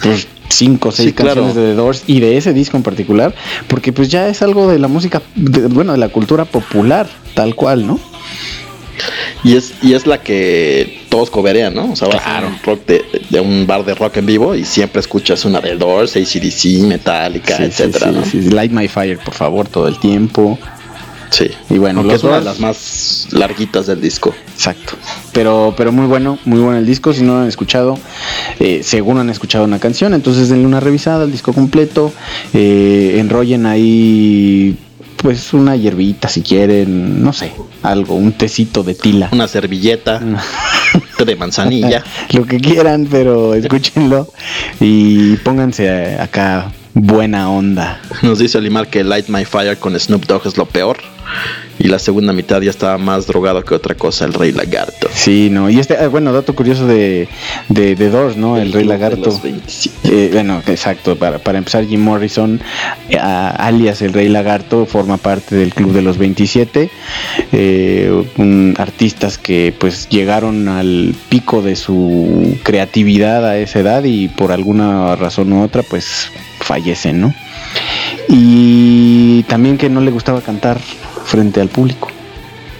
pues 0.01 0.29
cinco 0.49 0.89
o 0.89 0.91
seis 0.91 1.09
Sí, 1.09 1.13
claro. 1.13 1.41
canciones 1.41 1.55
de 1.55 1.61
The 1.71 1.75
Doors 1.75 2.03
y 2.07 2.19
de 2.19 2.37
ese 2.37 2.53
disco 2.53 2.77
en 2.77 2.83
particular, 2.83 3.33
porque 3.67 3.91
pues 3.93 4.09
ya 4.09 4.27
es 4.29 4.41
algo 4.41 4.67
de 4.69 4.79
la 4.79 4.87
música, 4.87 5.21
de- 5.35 5.67
bueno, 5.67 5.91
de 5.91 5.97
la 5.97 6.09
cultura 6.09 6.45
popular, 6.45 7.07
tal 7.33 7.55
cual, 7.55 7.85
¿no? 7.87 7.99
Y 9.43 9.55
es, 9.55 9.73
y 9.83 9.93
es 9.93 10.07
la 10.07 10.21
que 10.21 11.01
todos 11.09 11.29
coberean, 11.29 11.75
¿no? 11.75 11.91
O 11.91 11.95
sea, 11.95 12.07
vas 12.07 12.25
a 12.25 12.39
un 12.47 12.57
rock 12.63 12.81
de, 12.87 13.39
un 13.39 13.67
bar 13.67 13.85
de 13.85 13.93
rock 13.93 14.17
en 14.17 14.25
vivo 14.25 14.55
y 14.55 14.65
siempre 14.65 14.99
escuchas 14.99 15.45
una 15.45 15.59
de 15.61 15.75
Doors, 15.77 16.15
ACDC, 16.15 16.81
Metallica, 16.87 17.57
etcétera, 17.63 18.11
Light 18.33 18.71
My 18.71 18.87
Fire, 18.87 19.19
por 19.19 19.35
favor, 19.35 19.67
todo 19.67 19.87
el 19.87 19.99
tiempo. 19.99 20.57
Sí. 21.29 21.49
Y 21.69 21.77
bueno, 21.77 22.07
que 22.07 22.15
es 22.15 22.23
una 22.23 22.39
de 22.39 22.45
las 22.45 22.59
más 22.59 23.27
larguitas 23.31 23.87
del 23.87 24.01
disco. 24.01 24.33
Exacto. 24.53 24.93
Pero, 25.33 25.73
pero 25.77 25.91
muy 25.91 26.05
bueno, 26.05 26.39
muy 26.45 26.59
bueno 26.59 26.77
el 26.77 26.85
disco. 26.85 27.13
Si 27.13 27.21
no 27.21 27.33
lo 27.35 27.41
han 27.41 27.47
escuchado, 27.47 27.97
eh, 28.59 28.81
según 28.83 29.17
han 29.19 29.29
escuchado 29.29 29.65
una 29.65 29.79
canción, 29.79 30.13
entonces 30.13 30.49
denle 30.49 30.65
una 30.65 30.79
revisada 30.79 31.23
al 31.23 31.31
disco 31.31 31.53
completo. 31.53 32.11
Eh, 32.53 33.17
enrollen 33.19 33.65
ahí 33.65 34.77
pues 35.17 35.53
una 35.53 35.75
hierbita 35.75 36.29
si 36.29 36.41
quieren, 36.41 37.23
no 37.23 37.33
sé, 37.33 37.51
algo, 37.83 38.15
un 38.15 38.33
tecito 38.33 38.83
de 38.83 38.93
tila. 38.93 39.29
Una 39.31 39.47
servilleta 39.47 40.21
de 41.25 41.35
manzanilla. 41.35 42.03
Lo 42.31 42.45
que 42.45 42.59
quieran, 42.59 43.07
pero 43.09 43.53
escúchenlo 43.53 44.27
y 44.79 45.35
pónganse 45.37 46.19
acá 46.19 46.71
buena 47.01 47.49
onda. 47.49 48.01
Nos 48.21 48.39
dice 48.39 48.57
Olimar 48.57 48.87
que 48.87 49.03
Light 49.03 49.27
My 49.29 49.45
Fire 49.45 49.77
con 49.77 49.97
Snoop 49.97 50.25
Dogg 50.25 50.47
es 50.47 50.57
lo 50.57 50.65
peor. 50.65 50.97
Y 51.79 51.89
la 51.89 51.99
segunda 51.99 52.33
mitad 52.33 52.59
ya 52.61 52.71
estaba 52.71 52.97
más 52.97 53.27
drogado 53.27 53.63
que 53.63 53.75
otra 53.75 53.93
cosa, 53.93 54.25
el 54.25 54.33
Rey 54.33 54.51
Lagarto. 54.51 55.09
Sí, 55.13 55.49
no. 55.51 55.69
Y 55.69 55.77
este, 55.77 55.95
ah, 55.95 56.07
bueno, 56.07 56.33
dato 56.33 56.55
curioso 56.55 56.87
de, 56.87 57.27
de, 57.69 57.95
de 57.95 58.09
Doors, 58.09 58.35
¿no? 58.35 58.57
El, 58.57 58.73
Rey 58.73 58.83
Lagarto. 58.83 59.39
Eh, 60.05 60.29
bueno, 60.33 60.63
exacto. 60.65 61.17
Para, 61.17 61.37
para 61.37 61.59
empezar, 61.59 61.85
Jim 61.85 62.01
Morrison, 62.01 62.59
eh, 63.09 63.17
alias 63.19 64.01
el 64.01 64.13
Rey 64.13 64.27
Lagarto, 64.27 64.87
forma 64.87 65.17
parte 65.17 65.55
del 65.55 65.71
Club 65.73 65.91
de 65.91 66.01
los 66.01 66.17
27. 66.17 66.89
Eh, 67.51 68.73
artistas 68.77 69.37
que 69.37 69.71
pues 69.77 70.09
llegaron 70.09 70.69
al 70.69 71.13
pico 71.29 71.61
de 71.61 71.75
su 71.75 72.57
creatividad 72.63 73.45
a 73.45 73.57
esa 73.57 73.79
edad 73.79 74.03
y 74.03 74.29
por 74.29 74.51
alguna 74.51 75.15
razón 75.15 75.53
u 75.53 75.61
otra 75.61 75.83
pues 75.83 76.31
fallecen, 76.67 77.21
¿no? 77.21 77.33
Y 78.29 79.43
también 79.43 79.77
que 79.77 79.89
no 79.89 80.01
le 80.01 80.11
gustaba 80.11 80.41
cantar 80.41 80.79
frente 81.25 81.61
al 81.61 81.69
público. 81.69 82.09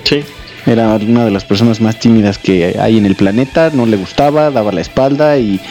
Sí. 0.03 0.23
Era 0.65 0.95
una 0.95 1.23
de 1.23 1.31
las 1.31 1.45
personas 1.45 1.79
más 1.79 1.97
tímidas 1.97 2.37
que 2.37 2.75
hay 2.77 2.97
en 2.97 3.05
el 3.05 3.15
planeta, 3.15 3.71
no 3.73 3.85
le 3.85 3.95
gustaba, 3.95 4.51
daba 4.51 4.73
la 4.73 4.81
espalda 4.81 5.37
y, 5.37 5.61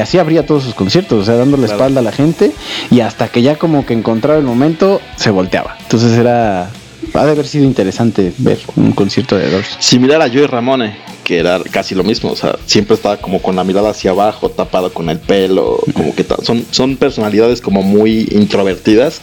así 0.00 0.18
abría 0.18 0.46
todos 0.46 0.64
sus 0.64 0.74
conciertos, 0.74 1.20
o 1.20 1.24
sea, 1.24 1.34
dando 1.36 1.58
la 1.58 1.66
espalda 1.66 2.00
a 2.00 2.02
la 2.02 2.12
gente 2.12 2.50
y 2.90 3.00
hasta 3.00 3.28
que 3.28 3.42
ya 3.42 3.56
como 3.56 3.84
que 3.84 3.92
encontraba 3.92 4.38
el 4.38 4.46
momento, 4.46 5.02
se 5.16 5.30
volteaba. 5.30 5.76
Entonces 5.82 6.18
era, 6.18 6.70
ha 7.14 7.24
de 7.24 7.32
haber 7.32 7.46
sido 7.46 7.64
interesante 7.64 8.32
ver 8.38 8.58
un 8.76 8.92
concierto 8.92 9.36
de 9.36 9.50
Doors. 9.50 9.76
Similar 9.78 10.22
a 10.22 10.28
Joey 10.28 10.46
Ramone, 10.46 10.96
que 11.24 11.38
era 11.38 11.60
casi 11.70 11.94
lo 11.94 12.04
mismo, 12.04 12.30
o 12.30 12.36
sea, 12.36 12.56
siempre 12.66 12.94
estaba 12.94 13.16
como 13.18 13.40
con 13.40 13.56
la 13.56 13.64
mirada 13.64 13.90
hacia 13.90 14.10
abajo, 14.10 14.50
tapado 14.50 14.92
con 14.92 15.08
el 15.10 15.18
pelo, 15.18 15.78
como 15.94 16.14
que 16.14 16.24
son, 16.42 16.64
son 16.70 16.96
personalidades 16.96 17.60
como 17.60 17.82
muy 17.82 18.28
introvertidas, 18.32 19.20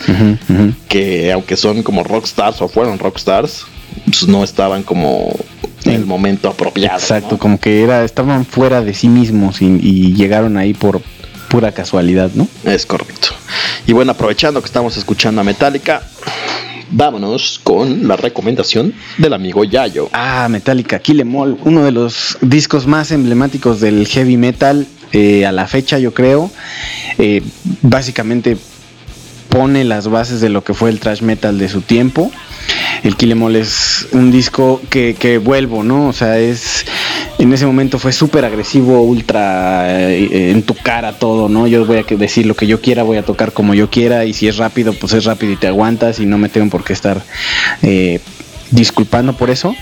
que 0.88 1.32
aunque 1.32 1.58
son 1.58 1.84
como 1.84 2.04
rockstars 2.04 2.62
o 2.62 2.68
fueron 2.68 3.00
rockstars, 3.00 3.66
pues 4.06 4.28
no 4.28 4.44
estaban 4.44 4.84
como 4.84 5.36
en 5.84 5.94
el 5.94 6.06
momento 6.06 6.50
apropiado. 6.50 6.98
Exacto, 6.98 7.38
como 7.38 7.60
que 7.60 7.84
era, 7.84 8.04
estaban 8.04 8.46
fuera 8.46 8.82
de 8.82 8.94
sí 8.94 9.10
mismos 9.10 9.62
y, 9.62 9.66
y 9.66 10.14
llegaron 10.14 10.58
ahí 10.58 10.74
por 10.74 11.02
pura 11.50 11.72
casualidad, 11.72 12.32
¿no? 12.34 12.48
Es 12.64 12.86
correcto. 12.86 13.30
Y 13.86 13.94
bueno, 13.94 14.12
aprovechando 14.12 14.62
que 14.62 14.66
estamos 14.66 14.98
escuchando 14.98 15.42
a 15.42 15.44
Metallica, 15.44 16.04
vámonos 16.92 17.60
con 17.64 18.08
la 18.08 18.16
recomendación 18.16 18.94
del 19.18 19.34
amigo 19.34 19.64
Yayo. 19.64 20.10
Ah, 20.14 20.48
Metallica, 20.50 21.00
Kill 21.00 21.22
Em 21.22 21.36
All, 21.36 21.58
uno 21.64 21.84
de 21.84 21.92
los 21.92 22.38
discos 22.42 22.88
más 22.88 23.12
emblemáticos 23.12 23.80
del 23.80 24.08
heavy 24.08 24.38
metal 24.38 24.88
eh, 25.12 25.46
a 25.46 25.52
la 25.52 25.68
fecha, 25.68 26.00
yo 26.00 26.14
creo. 26.14 26.52
Eh, 27.18 27.42
básicamente 27.82 28.58
pone 29.50 29.84
las 29.84 30.08
bases 30.08 30.42
de 30.42 30.50
lo 30.50 30.64
que 30.64 30.74
fue 30.74 30.90
el 30.90 31.00
thrash 31.00 31.22
metal 31.22 31.58
de 31.58 31.70
su 31.70 31.82
tiempo. 31.82 32.32
El 33.04 33.16
Kill 33.16 33.32
Em 33.32 33.42
All 33.44 33.56
es 33.56 34.08
un 34.12 34.32
disco 34.32 34.82
que, 34.90 35.16
que 35.18 35.38
vuelvo, 35.38 35.84
¿no? 35.84 36.08
O 36.08 36.14
sea, 36.14 36.40
es 36.40 36.86
en 37.40 37.54
ese 37.54 37.66
momento 37.66 38.00
fue 38.00 38.12
súper 38.12 38.46
agresivo, 38.46 39.02
ultra 39.02 40.10
eh, 40.12 40.52
en 40.52 40.64
tu 40.64 40.74
cara 40.74 41.14
todo, 41.14 41.50
¿no? 41.50 41.68
Yo 41.68 41.86
voy 41.86 41.98
a 41.98 42.04
decir 42.04 42.46
lo 42.46 42.56
que 42.56 42.68
yo 42.68 42.82
quiera, 42.82 43.04
voy 43.04 43.18
a 43.18 43.24
tocar 43.24 43.54
como 43.54 43.74
yo 43.74 43.90
quiera 43.90 44.26
y 44.26 44.34
si 44.34 44.48
es 44.48 44.58
rápido, 44.58 44.94
pues 44.94 45.14
es 45.14 45.26
rápido 45.26 45.54
y 45.54 45.56
te 45.56 45.68
aguantas 45.68 46.20
y 46.20 46.26
no 46.26 46.38
me 46.38 46.50
tengo 46.50 46.70
por 46.70 46.84
qué 46.84 46.94
estar 46.94 47.22
eh, 47.84 48.20
disculpando 48.72 49.34
por 49.34 49.50
eso. 49.50 49.76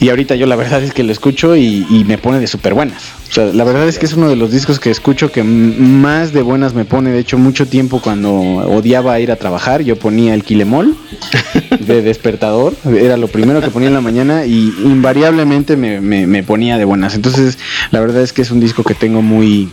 Y 0.00 0.10
ahorita 0.10 0.34
yo 0.34 0.46
la 0.46 0.56
verdad 0.56 0.82
es 0.82 0.92
que 0.92 1.02
lo 1.02 1.12
escucho 1.12 1.56
y, 1.56 2.04
me 2.06 2.18
pone 2.18 2.38
de 2.38 2.46
súper 2.46 2.74
buenas. 2.74 3.02
O 3.30 3.32
sea, 3.32 3.46
la 3.46 3.64
verdad 3.64 3.88
es 3.88 3.98
que 3.98 4.06
es 4.06 4.12
uno 4.12 4.28
de 4.28 4.36
los 4.36 4.50
discos 4.50 4.78
que 4.78 4.90
escucho 4.90 5.32
que 5.32 5.42
más 5.42 6.32
de 6.32 6.42
buenas 6.42 6.74
me 6.74 6.84
pone. 6.84 7.10
De 7.10 7.20
hecho, 7.20 7.38
mucho 7.38 7.66
tiempo 7.66 8.00
cuando 8.00 8.32
odiaba 8.34 9.18
ir 9.20 9.30
a 9.30 9.36
trabajar, 9.36 9.82
yo 9.82 9.96
ponía 9.96 10.34
el 10.34 10.44
quilemol 10.44 10.96
de 11.86 12.02
despertador. 12.02 12.74
Era 12.84 13.16
lo 13.16 13.28
primero 13.28 13.60
que 13.60 13.70
ponía 13.70 13.88
en 13.88 13.94
la 13.94 14.00
mañana 14.00 14.46
y 14.46 14.74
invariablemente 14.84 15.76
me, 15.76 16.42
ponía 16.42 16.78
de 16.78 16.84
buenas. 16.84 17.14
Entonces, 17.14 17.58
la 17.90 18.00
verdad 18.00 18.22
es 18.22 18.32
que 18.32 18.42
es 18.42 18.50
un 18.50 18.60
disco 18.60 18.84
que 18.84 18.94
tengo 18.94 19.22
muy, 19.22 19.70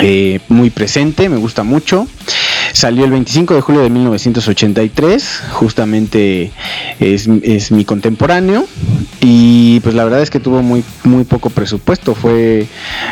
eh, 0.00 0.40
muy 0.48 0.70
presente, 0.70 1.28
me 1.28 1.36
gusta 1.36 1.62
mucho. 1.62 2.06
Salió 2.72 3.04
el 3.04 3.10
25 3.10 3.54
de 3.54 3.60
julio 3.60 3.80
de 3.82 3.90
1983, 3.90 5.42
justamente 5.50 6.52
es, 7.00 7.26
mi 7.72 7.84
contemporáneo 7.84 8.66
y 9.20 9.80
pues 9.80 9.94
la 9.94 10.04
verdad 10.04 10.22
es 10.22 10.30
que 10.30 10.38
tuvo 10.38 10.62
muy, 10.62 10.84
muy 11.02 11.24
poco 11.24 11.50
presupuesto, 11.50 12.14
fue, 12.14 12.66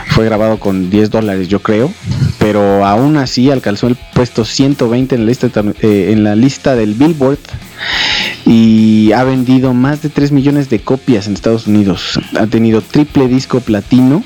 fue 0.09 0.25
grabado 0.27 0.61
con 0.61 0.91
10 0.91 1.11
dólares 1.11 1.49
yo 1.49 1.61
creo, 1.63 1.93
pero 2.39 2.85
aún 2.85 3.17
así 3.17 3.51
alcanzó 3.51 3.89
el 3.89 3.97
puesto 4.15 4.45
120 4.45 5.15
en 5.15 5.21
la 5.23 5.27
lista, 5.27 5.49
eh, 5.81 6.11
en 6.13 6.23
la 6.23 6.37
lista 6.37 6.77
del 6.77 6.95
Billboard 6.95 7.39
y 8.45 9.13
ha 9.13 9.25
vendido 9.25 9.75
más 9.75 10.03
de 10.03 10.09
3 10.09 10.33
millones 10.33 10.71
de 10.71 10.81
copias 10.81 11.27
en 11.27 11.35
Estados 11.35 11.67
Unidos. 11.67 12.21
Ha 12.39 12.47
tenido 12.47 12.81
triple 12.83 13.29
disco 13.29 13.61
platino 13.61 14.23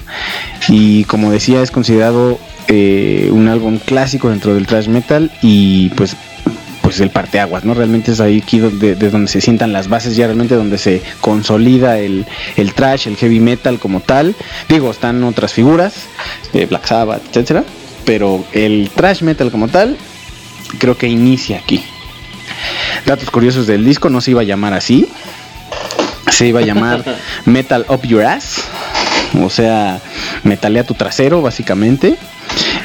y 0.69 1.05
como 1.05 1.31
decía 1.31 1.63
es 1.63 1.71
considerado 1.71 2.39
eh, 2.69 3.31
un 3.33 3.49
álbum 3.49 3.79
clásico 3.79 4.31
dentro 4.31 4.55
del 4.55 4.67
thrash 4.67 4.89
metal 4.89 5.31
y 5.43 5.89
pues 5.91 6.17
pues 6.83 6.99
el 7.01 7.11
parteaguas, 7.11 7.65
¿no? 7.65 7.75
Realmente 7.75 8.11
es 8.11 8.21
ahí 8.21 8.41
aquí 8.43 8.59
donde, 8.59 8.97
de 8.97 9.11
donde 9.11 9.31
se 9.31 9.41
sientan 9.41 9.73
las 9.73 9.89
bases, 9.89 10.17
ya 10.17 10.27
realmente 10.27 10.57
donde 10.57 10.77
se 10.77 11.03
consolida 11.21 11.99
el, 11.99 12.27
el 12.57 12.75
trash, 12.75 13.07
el 13.07 13.17
heavy 13.17 13.39
metal 13.39 13.79
como 13.79 14.01
tal. 14.01 14.35
Digo, 14.69 14.91
están 14.91 15.23
otras 15.23 15.53
figuras, 15.53 15.95
eh, 16.53 16.67
Black 16.67 16.87
Sabbath, 16.87 17.23
etcétera, 17.29 17.65
pero 18.05 18.45
el 18.53 18.91
trash 18.93 19.23
metal 19.23 19.53
como 19.53 19.69
tal, 19.69 19.97
creo 20.79 20.97
que 20.97 21.07
inicia 21.07 21.59
aquí. 21.59 21.81
Datos 23.07 23.31
curiosos 23.31 23.67
del 23.67 23.85
disco, 23.85 24.09
no 24.11 24.21
se 24.21 24.33
iba 24.33 24.41
a 24.41 24.45
llamar 24.45 24.75
así, 24.75 25.09
se 26.31 26.47
iba 26.47 26.61
a 26.61 26.65
llamar 26.65 27.05
Metal 27.45 27.85
Up 27.89 28.03
Your 28.07 28.25
Ass, 28.25 28.63
o 29.41 29.51
sea, 29.51 30.01
metalea 30.45 30.85
tu 30.85 30.95
trasero, 30.95 31.43
básicamente. 31.43 32.17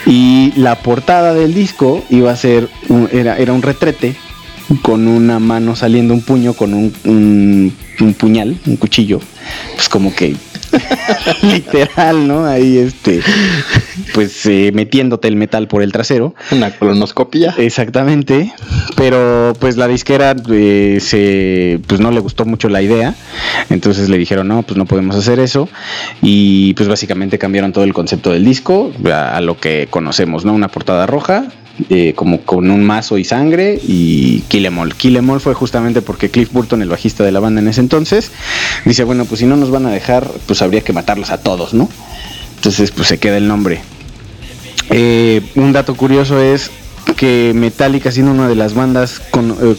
Y 0.05 0.53
la 0.55 0.75
portada 0.75 1.33
del 1.33 1.53
disco 1.53 2.03
iba 2.09 2.31
a 2.31 2.35
ser, 2.35 2.69
era, 3.11 3.37
era 3.37 3.53
un 3.53 3.61
retrete 3.61 4.15
con 4.81 5.07
una 5.07 5.39
mano 5.39 5.75
saliendo 5.75 6.13
un 6.13 6.21
puño 6.21 6.53
con 6.53 6.73
un, 6.73 6.93
un, 7.99 8.13
puñal, 8.13 8.57
un 8.65 8.77
cuchillo, 8.77 9.19
pues 9.75 9.89
como 9.89 10.13
que 10.13 10.35
literal, 11.41 12.27
¿no? 12.27 12.45
Ahí 12.45 12.77
este, 12.77 13.21
pues 14.13 14.45
eh, 14.45 14.71
metiéndote 14.73 15.27
el 15.27 15.35
metal 15.35 15.67
por 15.67 15.81
el 15.81 15.91
trasero. 15.91 16.35
Una 16.51 16.71
colonoscopia. 16.71 17.55
Exactamente, 17.57 18.53
pero 18.95 19.53
pues 19.59 19.77
la 19.77 19.87
disquera 19.87 20.35
eh, 20.51 20.99
se, 21.01 21.79
pues 21.87 21.99
no 21.99 22.11
le 22.11 22.19
gustó 22.19 22.45
mucho 22.45 22.69
la 22.69 22.81
idea, 22.81 23.15
entonces 23.69 24.09
le 24.09 24.17
dijeron 24.17 24.47
no, 24.47 24.63
pues 24.63 24.77
no 24.77 24.85
podemos 24.85 25.15
hacer 25.15 25.39
eso 25.39 25.69
y 26.21 26.73
pues 26.73 26.89
básicamente 26.89 27.37
cambiaron 27.37 27.73
todo 27.73 27.83
el 27.83 27.93
concepto 27.93 28.31
del 28.31 28.45
disco 28.45 28.91
a, 29.11 29.35
a 29.35 29.41
lo 29.41 29.59
que 29.59 29.87
conocemos, 29.89 30.45
¿no? 30.45 30.53
Una 30.53 30.67
portada 30.67 31.05
roja, 31.05 31.49
eh, 31.89 32.13
como 32.15 32.39
con 32.41 32.71
un 32.71 32.85
mazo 32.85 33.17
y 33.17 33.25
sangre 33.25 33.77
y 33.85 34.39
Kill 34.47 34.65
Em 34.65 34.79
All. 34.79 34.93
fue 35.41 35.53
justamente 35.53 36.01
porque 36.01 36.29
Cliff 36.29 36.51
Burton, 36.53 36.81
el 36.81 36.87
bajista 36.87 37.25
de 37.25 37.33
la 37.33 37.41
banda 37.41 37.59
en 37.59 37.67
ese 37.67 37.81
entonces, 37.81 38.31
dice, 38.85 39.03
bueno, 39.03 39.25
pues 39.25 39.39
si 39.39 39.45
no 39.45 39.57
nos 39.57 39.71
van 39.71 39.85
a 39.85 39.91
dejar, 39.91 40.25
pues 40.45 40.61
habría 40.61 40.81
que 40.81 40.93
matarlos 40.93 41.31
a 41.31 41.41
todos, 41.41 41.73
¿no? 41.73 41.89
Entonces, 42.55 42.91
pues 42.91 43.07
se 43.07 43.17
queda 43.17 43.37
el 43.37 43.47
nombre. 43.47 43.81
Eh, 44.89 45.41
un 45.55 45.73
dato 45.73 45.95
curioso 45.95 46.39
es 46.41 46.71
que 47.15 47.53
Metallica, 47.55 48.11
siendo 48.11 48.31
una 48.31 48.47
de 48.47 48.55
las 48.55 48.73
bandas 48.73 49.19
con... 49.19 49.51
Eh, 49.61 49.75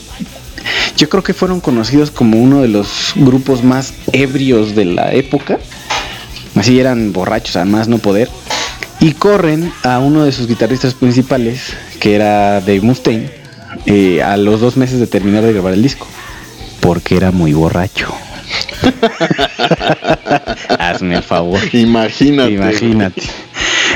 yo 0.96 1.08
creo 1.08 1.22
que 1.22 1.34
fueron 1.34 1.60
conocidos 1.60 2.10
como 2.10 2.38
uno 2.38 2.62
de 2.62 2.68
los 2.68 3.12
grupos 3.14 3.62
más 3.62 3.92
ebrios 4.12 4.74
de 4.74 4.86
la 4.86 5.12
época. 5.12 5.58
Así 6.54 6.80
eran 6.80 7.12
borrachos, 7.12 7.56
además 7.56 7.86
no 7.86 7.98
poder 7.98 8.28
y 9.00 9.12
corren 9.12 9.72
a 9.82 9.98
uno 9.98 10.24
de 10.24 10.32
sus 10.32 10.46
guitarristas 10.46 10.94
principales, 10.94 11.74
que 12.00 12.14
era 12.14 12.60
Dave 12.60 12.80
Mustaine, 12.80 13.30
eh, 13.84 14.22
a 14.22 14.36
los 14.36 14.60
dos 14.60 14.76
meses 14.76 15.00
de 15.00 15.06
terminar 15.06 15.42
de 15.42 15.52
grabar 15.52 15.72
el 15.72 15.82
disco, 15.82 16.06
porque 16.80 17.16
era 17.16 17.30
muy 17.30 17.52
borracho. 17.52 18.12
Hazme 20.90 21.16
el 21.16 21.22
favor. 21.22 21.60
Imagínate. 21.72 22.52
Imagínate. 22.52 23.22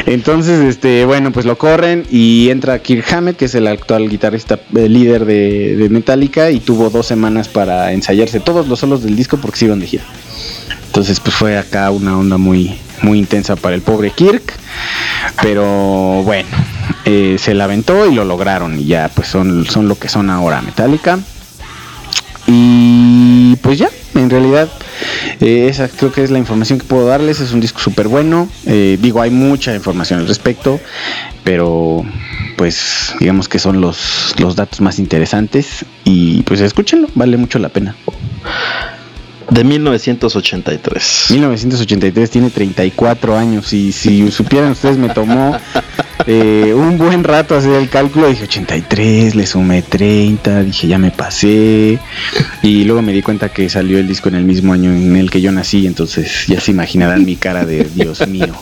Entonces, 0.06 0.60
este, 0.60 1.04
bueno, 1.04 1.30
pues 1.30 1.46
lo 1.46 1.58
corren 1.58 2.06
y 2.10 2.48
entra 2.50 2.78
Kirk 2.78 3.04
Hammett, 3.12 3.36
que 3.36 3.44
es 3.44 3.54
el 3.54 3.66
actual 3.66 4.08
guitarrista 4.08 4.58
eh, 4.74 4.88
líder 4.88 5.24
de, 5.24 5.76
de, 5.76 5.88
Metallica, 5.88 6.50
y 6.50 6.60
tuvo 6.60 6.90
dos 6.90 7.06
semanas 7.06 7.48
para 7.48 7.92
ensayarse 7.92 8.40
todos 8.40 8.66
los 8.66 8.78
solos 8.78 9.02
del 9.02 9.14
disco 9.14 9.36
porque 9.36 9.58
se 9.58 9.64
iban 9.66 9.80
de 9.80 9.86
gira. 9.86 10.04
Entonces, 10.86 11.20
pues 11.20 11.36
fue 11.36 11.56
acá 11.56 11.90
una 11.90 12.18
onda 12.18 12.36
muy, 12.38 12.76
muy 13.02 13.18
intensa 13.18 13.56
para 13.56 13.74
el 13.74 13.82
pobre 13.82 14.10
Kirk. 14.10 14.54
Pero 15.42 16.22
bueno, 16.24 16.48
eh, 17.04 17.36
se 17.38 17.54
la 17.54 17.64
aventó 17.64 18.10
y 18.10 18.14
lo 18.14 18.24
lograron. 18.24 18.78
Y 18.78 18.86
ya, 18.86 19.08
pues 19.14 19.28
son, 19.28 19.66
son 19.66 19.88
lo 19.88 19.98
que 19.98 20.08
son 20.08 20.30
ahora 20.30 20.62
Metallica. 20.62 21.18
Y 22.46 23.56
pues 23.56 23.78
ya, 23.78 23.88
en 24.14 24.30
realidad, 24.30 24.68
eh, 25.40 25.68
esa 25.68 25.88
creo 25.88 26.12
que 26.12 26.22
es 26.22 26.30
la 26.30 26.38
información 26.38 26.78
que 26.78 26.84
puedo 26.86 27.06
darles. 27.06 27.40
Es 27.40 27.52
un 27.52 27.60
disco 27.60 27.80
súper 27.80 28.08
bueno. 28.08 28.48
Eh, 28.66 28.98
digo, 29.00 29.22
hay 29.22 29.30
mucha 29.30 29.74
información 29.74 30.20
al 30.20 30.28
respecto, 30.28 30.80
pero 31.44 32.04
pues 32.56 33.14
digamos 33.20 33.48
que 33.48 33.58
son 33.58 33.80
los, 33.80 34.34
los 34.38 34.56
datos 34.56 34.80
más 34.80 34.98
interesantes. 34.98 35.84
Y 36.04 36.42
pues 36.42 36.60
escúchenlo, 36.60 37.08
vale 37.14 37.36
mucho 37.36 37.58
la 37.58 37.68
pena. 37.68 37.96
De 39.50 39.64
1983. 39.64 41.26
1983 41.30 42.30
tiene 42.30 42.50
34 42.50 43.36
años 43.36 43.72
y 43.72 43.92
si 43.92 44.30
supieran 44.30 44.72
ustedes 44.72 44.96
me 44.96 45.08
tomó 45.08 45.58
eh, 46.26 46.72
un 46.74 46.98
buen 46.98 47.24
rato 47.24 47.56
hacer 47.56 47.72
el 47.72 47.88
cálculo, 47.88 48.28
dije 48.28 48.44
83, 48.44 49.34
le 49.34 49.46
sumé 49.46 49.82
30, 49.82 50.62
dije 50.62 50.86
ya 50.86 50.98
me 50.98 51.10
pasé 51.10 51.98
y 52.62 52.84
luego 52.84 53.02
me 53.02 53.12
di 53.12 53.22
cuenta 53.22 53.48
que 53.48 53.68
salió 53.68 53.98
el 53.98 54.06
disco 54.06 54.28
en 54.28 54.36
el 54.36 54.44
mismo 54.44 54.72
año 54.72 54.92
en 54.92 55.16
el 55.16 55.30
que 55.30 55.40
yo 55.40 55.50
nací, 55.50 55.86
entonces 55.86 56.46
ya 56.46 56.60
se 56.60 56.70
imaginarán 56.70 57.24
mi 57.24 57.34
cara 57.36 57.66
de 57.66 57.84
Dios 57.84 58.26
mío, 58.28 58.54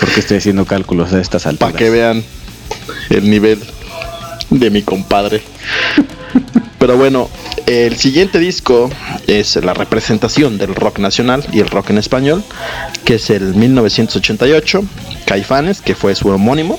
porque 0.00 0.20
estoy 0.20 0.38
haciendo 0.38 0.64
cálculos 0.64 1.12
a 1.12 1.20
estas 1.20 1.46
alturas. 1.46 1.72
Para 1.72 1.84
que 1.84 1.90
vean 1.90 2.24
el 3.10 3.28
nivel 3.28 3.60
de 4.48 4.70
mi 4.70 4.82
compadre. 4.82 5.42
Pero 6.80 6.96
bueno, 6.96 7.28
el 7.66 7.98
siguiente 7.98 8.38
disco 8.38 8.88
es 9.26 9.54
la 9.56 9.74
representación 9.74 10.56
del 10.56 10.74
rock 10.74 10.98
nacional 10.98 11.44
y 11.52 11.60
el 11.60 11.68
rock 11.68 11.90
en 11.90 11.98
español, 11.98 12.42
que 13.04 13.16
es 13.16 13.28
el 13.28 13.54
1988, 13.54 14.82
Caifanes, 15.26 15.82
que 15.82 15.94
fue 15.94 16.14
su 16.14 16.28
homónimo, 16.28 16.78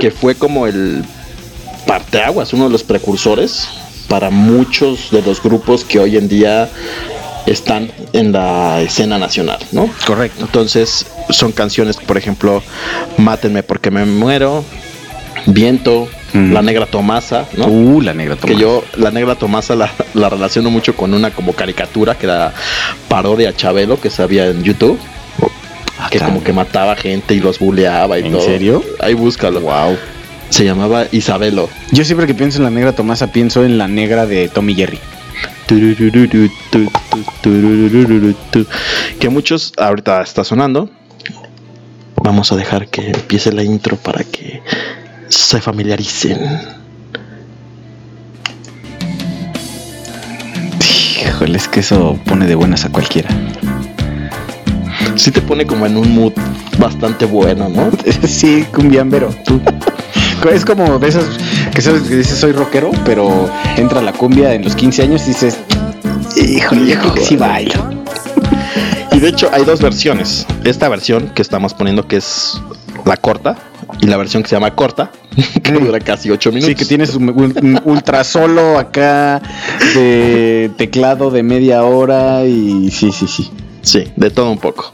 que 0.00 0.10
fue 0.10 0.34
como 0.34 0.66
el 0.66 1.02
parteaguas, 1.86 2.52
uno 2.52 2.64
de 2.64 2.70
los 2.70 2.84
precursores 2.84 3.68
para 4.06 4.28
muchos 4.28 5.10
de 5.10 5.22
los 5.22 5.42
grupos 5.42 5.82
que 5.82 5.98
hoy 5.98 6.18
en 6.18 6.28
día 6.28 6.68
están 7.46 7.90
en 8.12 8.32
la 8.32 8.82
escena 8.82 9.18
nacional, 9.18 9.60
¿no? 9.72 9.88
Correcto. 10.06 10.44
Entonces 10.44 11.06
son 11.30 11.52
canciones, 11.52 11.96
por 11.96 12.18
ejemplo, 12.18 12.62
Mátenme 13.16 13.62
porque 13.62 13.90
me 13.90 14.04
muero, 14.04 14.62
Viento, 15.46 16.06
la 16.32 16.62
Negra 16.62 16.86
Tomasa, 16.86 17.46
¿no? 17.56 17.66
Uh, 17.66 18.00
la 18.00 18.14
Negra 18.14 18.36
Tomasa. 18.36 18.54
Que 18.54 18.60
yo, 18.60 18.84
la 18.96 19.10
Negra 19.10 19.34
Tomasa 19.34 19.74
la, 19.74 19.90
la, 20.14 20.28
relaciono 20.28 20.70
mucho 20.70 20.94
con 20.94 21.14
una 21.14 21.30
como 21.30 21.52
caricatura 21.52 22.16
que 22.16 22.26
era 22.26 22.52
parodia 23.08 23.54
Chabelo 23.54 24.00
que 24.00 24.10
se 24.10 24.22
había 24.22 24.46
en 24.46 24.62
YouTube. 24.62 24.98
Ah, 25.98 26.08
que 26.10 26.18
como 26.18 26.42
que 26.42 26.52
mataba 26.52 26.96
gente 26.96 27.34
y 27.34 27.40
los 27.40 27.58
buleaba 27.58 28.18
y 28.18 28.26
¿En 28.26 28.32
todo. 28.32 28.40
¿En 28.40 28.46
serio? 28.46 28.84
Ahí 29.00 29.14
búscalo. 29.14 29.60
Wow. 29.60 29.98
Se 30.48 30.64
llamaba 30.64 31.06
Isabelo. 31.12 31.68
Yo 31.92 32.04
siempre 32.04 32.26
que 32.26 32.34
pienso 32.34 32.58
en 32.58 32.64
la 32.64 32.70
Negra 32.70 32.92
Tomasa 32.92 33.32
pienso 33.32 33.64
en 33.64 33.76
la 33.78 33.86
negra 33.86 34.26
de 34.26 34.48
Tommy 34.48 34.74
Jerry. 34.74 34.98
Que 39.18 39.28
muchos 39.28 39.72
ahorita 39.76 40.22
está 40.22 40.42
sonando. 40.42 40.90
Vamos 42.16 42.50
a 42.52 42.56
dejar 42.56 42.88
que 42.88 43.10
empiece 43.10 43.52
la 43.52 43.62
intro 43.62 43.96
para 43.96 44.24
que 44.24 44.62
se 45.30 45.60
familiaricen. 45.60 46.38
Híjole, 51.22 51.56
es 51.56 51.68
que 51.68 51.80
eso 51.80 52.18
pone 52.26 52.46
de 52.46 52.54
buenas 52.54 52.84
a 52.84 52.90
cualquiera. 52.90 53.30
Sí 55.14 55.30
te 55.30 55.40
pone 55.40 55.66
como 55.66 55.86
en 55.86 55.96
un 55.96 56.14
mood 56.14 56.32
bastante 56.78 57.24
bueno, 57.26 57.68
¿no? 57.68 57.90
sí, 58.26 58.66
cumbiambero. 58.74 59.34
es 60.52 60.64
como 60.64 60.98
de 60.98 61.08
esas 61.08 61.24
que 61.74 61.82
sabes 61.82 62.02
que 62.02 62.16
dices 62.16 62.38
soy 62.38 62.52
rockero, 62.52 62.90
pero 63.04 63.50
entra 63.76 64.02
la 64.02 64.12
cumbia 64.12 64.54
en 64.54 64.64
los 64.64 64.74
15 64.74 65.02
años 65.02 65.22
y 65.24 65.28
dices, 65.28 65.58
híjole, 66.36 66.86
yo 66.86 66.98
creo 66.98 67.14
que 67.14 67.24
sí 67.24 67.36
bailo. 67.36 68.00
Y 69.12 69.20
de 69.20 69.28
hecho 69.28 69.50
hay 69.52 69.64
dos 69.64 69.80
versiones. 69.80 70.46
Esta 70.64 70.88
versión 70.88 71.30
que 71.30 71.42
estamos 71.42 71.74
poniendo 71.74 72.06
que 72.06 72.16
es 72.16 72.60
la 73.04 73.16
corta, 73.16 73.56
y 74.00 74.06
la 74.06 74.16
versión 74.16 74.42
que 74.42 74.48
se 74.48 74.56
llama 74.56 74.74
corta, 74.74 75.10
que 75.62 75.72
dura 75.72 75.98
casi 76.00 76.30
8 76.30 76.50
minutos. 76.50 76.68
Sí, 76.68 76.74
que 76.74 76.84
tienes 76.84 77.14
un, 77.14 77.28
un, 77.28 77.80
ultra 77.84 78.24
solo 78.24 78.78
acá 78.78 79.40
de 79.94 80.70
teclado 80.76 81.30
de 81.30 81.42
media 81.42 81.84
hora 81.84 82.44
y 82.44 82.90
sí, 82.90 83.12
sí, 83.12 83.26
sí. 83.26 83.50
Sí, 83.82 84.04
de 84.16 84.30
todo 84.30 84.50
un 84.50 84.58
poco. 84.58 84.92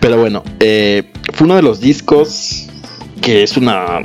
Pero 0.00 0.18
bueno, 0.18 0.42
eh, 0.60 1.10
fue 1.32 1.46
uno 1.46 1.56
de 1.56 1.62
los 1.62 1.80
discos 1.80 2.66
que 3.20 3.42
es 3.42 3.56
una 3.56 4.00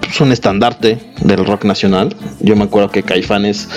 pues 0.00 0.20
un 0.20 0.32
estandarte 0.32 0.98
del 1.20 1.44
rock 1.44 1.64
nacional. 1.64 2.16
Yo 2.40 2.56
me 2.56 2.64
acuerdo 2.64 2.90
que 2.90 3.02
Caifanes 3.02 3.68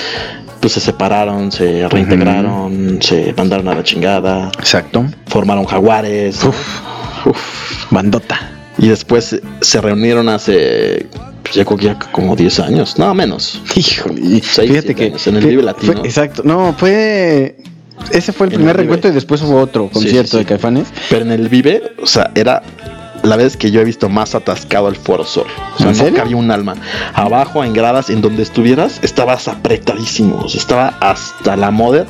pues 0.61 0.73
se 0.73 0.79
separaron, 0.79 1.51
se 1.51 1.87
reintegraron, 1.87 2.73
uh 2.73 2.97
-huh. 2.97 3.01
se 3.01 3.33
mandaron 3.35 3.67
a 3.69 3.75
la 3.75 3.83
chingada. 3.83 4.51
Exacto. 4.59 5.05
Formaron 5.27 5.65
jaguares. 5.65 6.43
Uf, 6.43 6.81
uf, 7.25 7.91
bandota. 7.91 8.58
Y 8.79 8.87
después 8.87 9.39
se 9.61 9.81
reunieron 9.81 10.29
hace 10.29 11.07
pues 11.43 11.55
ya 11.55 11.65
como 12.11 12.35
10 12.35 12.59
años, 12.59 12.97
no 12.97 13.13
menos. 13.13 13.61
Híjole, 13.75 14.41
fíjate 14.41 14.95
que 14.95 15.05
años, 15.05 15.27
en 15.27 15.37
el 15.37 15.45
Vive 15.45 15.63
Latino. 15.63 15.93
Fue, 15.93 16.01
exacto, 16.05 16.43
no, 16.45 16.73
fue 16.77 17.57
ese 18.11 18.31
fue 18.31 18.47
el 18.47 18.53
primer 18.53 18.71
el 18.71 18.77
reencuentro 18.77 19.09
y 19.09 19.13
después 19.13 19.41
hubo 19.41 19.59
otro 19.59 19.89
concierto 19.89 20.23
sí, 20.23 20.27
sí, 20.27 20.31
sí. 20.31 20.37
de 20.37 20.45
Caifanes. 20.45 20.87
Pero 21.09 21.25
en 21.25 21.31
el 21.31 21.49
Vive, 21.49 21.81
o 22.01 22.07
sea, 22.07 22.31
era 22.35 22.63
la 23.23 23.35
vez 23.35 23.57
que 23.57 23.71
yo 23.71 23.81
he 23.81 23.83
visto 23.83 24.09
más 24.09 24.35
atascado 24.35 24.87
el 24.87 24.95
Foro 24.95 25.25
Sol. 25.25 25.47
O 25.75 25.77
sea, 25.77 25.91
¿En 25.91 26.13
no 26.13 26.17
cabía 26.17 26.37
un 26.37 26.51
alma. 26.51 26.75
Abajo, 27.13 27.63
en 27.63 27.73
gradas, 27.73 28.09
en 28.09 28.21
donde 28.21 28.43
estuvieras, 28.43 28.99
estabas 29.01 29.47
apretadísimo. 29.47 30.39
O 30.43 30.49
sea, 30.49 30.59
estaba 30.59 30.87
hasta 30.99 31.55
la 31.55 31.71
moda 31.71 32.05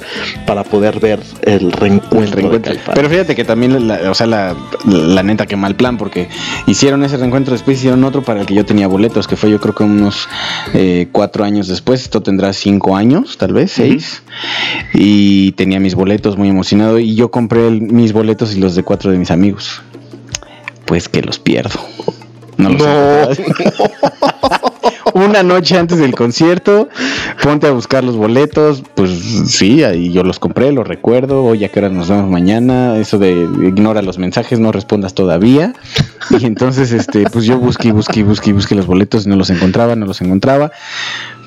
para 0.46 0.64
poder 0.64 1.00
ver 1.00 1.20
el 1.42 1.72
reencuentro. 1.72 2.20
El 2.20 2.32
reencuentro. 2.32 2.52
de 2.52 2.78
Caifanes. 2.78 2.96
Pero 2.96 3.10
fíjate 3.10 3.36
que 3.36 3.44
también, 3.44 3.88
la, 3.88 4.12
o 4.12 4.14
sea, 4.14 4.28
la, 4.28 4.56
la, 4.86 5.24
neta, 5.24 5.46
que 5.46 5.56
mal 5.56 5.76
plan, 5.76 5.98
porque 5.98 6.30
hicieron 6.68 7.04
ese 7.04 7.18
reencuentro, 7.18 7.54
después 7.54 7.78
hicieron 7.78 8.04
otro 8.04 8.24
para 8.24 8.42
el 8.42 8.46
que 8.46 8.54
yo 8.54 8.66
tenía 8.66 8.88
boletos, 8.88 9.28
que 9.28 9.36
fue 9.36 9.50
yo 9.50 9.60
creo 9.60 9.76
que 9.76 9.84
unos 9.84 10.28
eh, 10.74 11.08
cuatro 11.12 11.44
años 11.44 11.68
después. 11.68 12.02
Esto 12.02 12.22
tendrá 12.22 12.54
cinco 12.54 12.96
años, 12.96 13.38
tal 13.38 13.54
vez, 13.54 13.72
seis. 13.72 14.22
Uh 14.26 14.30
-huh. 14.30 15.02
Y 15.02 15.52
tenía 15.54 15.80
mis 15.80 15.96
boletos 15.96 16.38
muy 16.38 16.50
emocionado. 16.50 17.00
Y 17.00 17.16
yo 17.16 17.32
compré 17.32 17.68
el, 17.68 17.82
mis 17.82 18.14
boletos 18.14 18.56
y 18.56 18.60
los 18.60 18.76
de 18.76 18.84
cuatro 18.84 19.12
de 19.12 19.18
mis 19.18 19.32
amigos 19.32 19.82
pues 20.90 21.08
que 21.08 21.22
los 21.22 21.38
pierdo. 21.38 21.80
No, 22.58 22.70
lo 22.70 22.78
no. 22.80 23.30
Una 25.14 25.44
noche 25.44 25.78
antes 25.78 26.00
del 26.00 26.16
concierto, 26.16 26.90
ponte 27.44 27.68
a 27.68 27.72
buscar 27.72 28.04
los 28.04 28.16
boletos. 28.16 28.84
Pues 28.96 29.12
sí, 29.48 29.84
ahí 29.84 30.12
yo 30.12 30.24
los 30.24 30.40
compré, 30.40 30.72
los 30.72 30.88
recuerdo. 30.88 31.44
Oye, 31.44 31.66
¿a 31.66 31.70
qué 31.70 31.80
hora 31.80 31.90
nos 31.90 32.10
vemos 32.10 32.30
mañana? 32.30 32.98
Eso 32.98 33.20
de 33.20 33.32
ignora 33.32 34.02
los 34.02 34.18
mensajes, 34.18 34.60
no 34.60 34.72
respondas 34.72 35.14
todavía. 35.14 35.74
Y 36.32 36.46
entonces, 36.46 36.92
este, 36.92 37.26
pues 37.32 37.46
yo 37.46 37.60
busqué, 37.60 37.92
busqué, 37.92 38.24
busqué, 38.24 38.52
busqué 38.52 38.74
los 38.74 38.88
boletos, 38.88 39.28
no 39.28 39.36
los 39.36 39.52
encontraba, 39.52 39.96
no 39.96 40.08
los 40.08 40.22
encontraba 40.22 40.72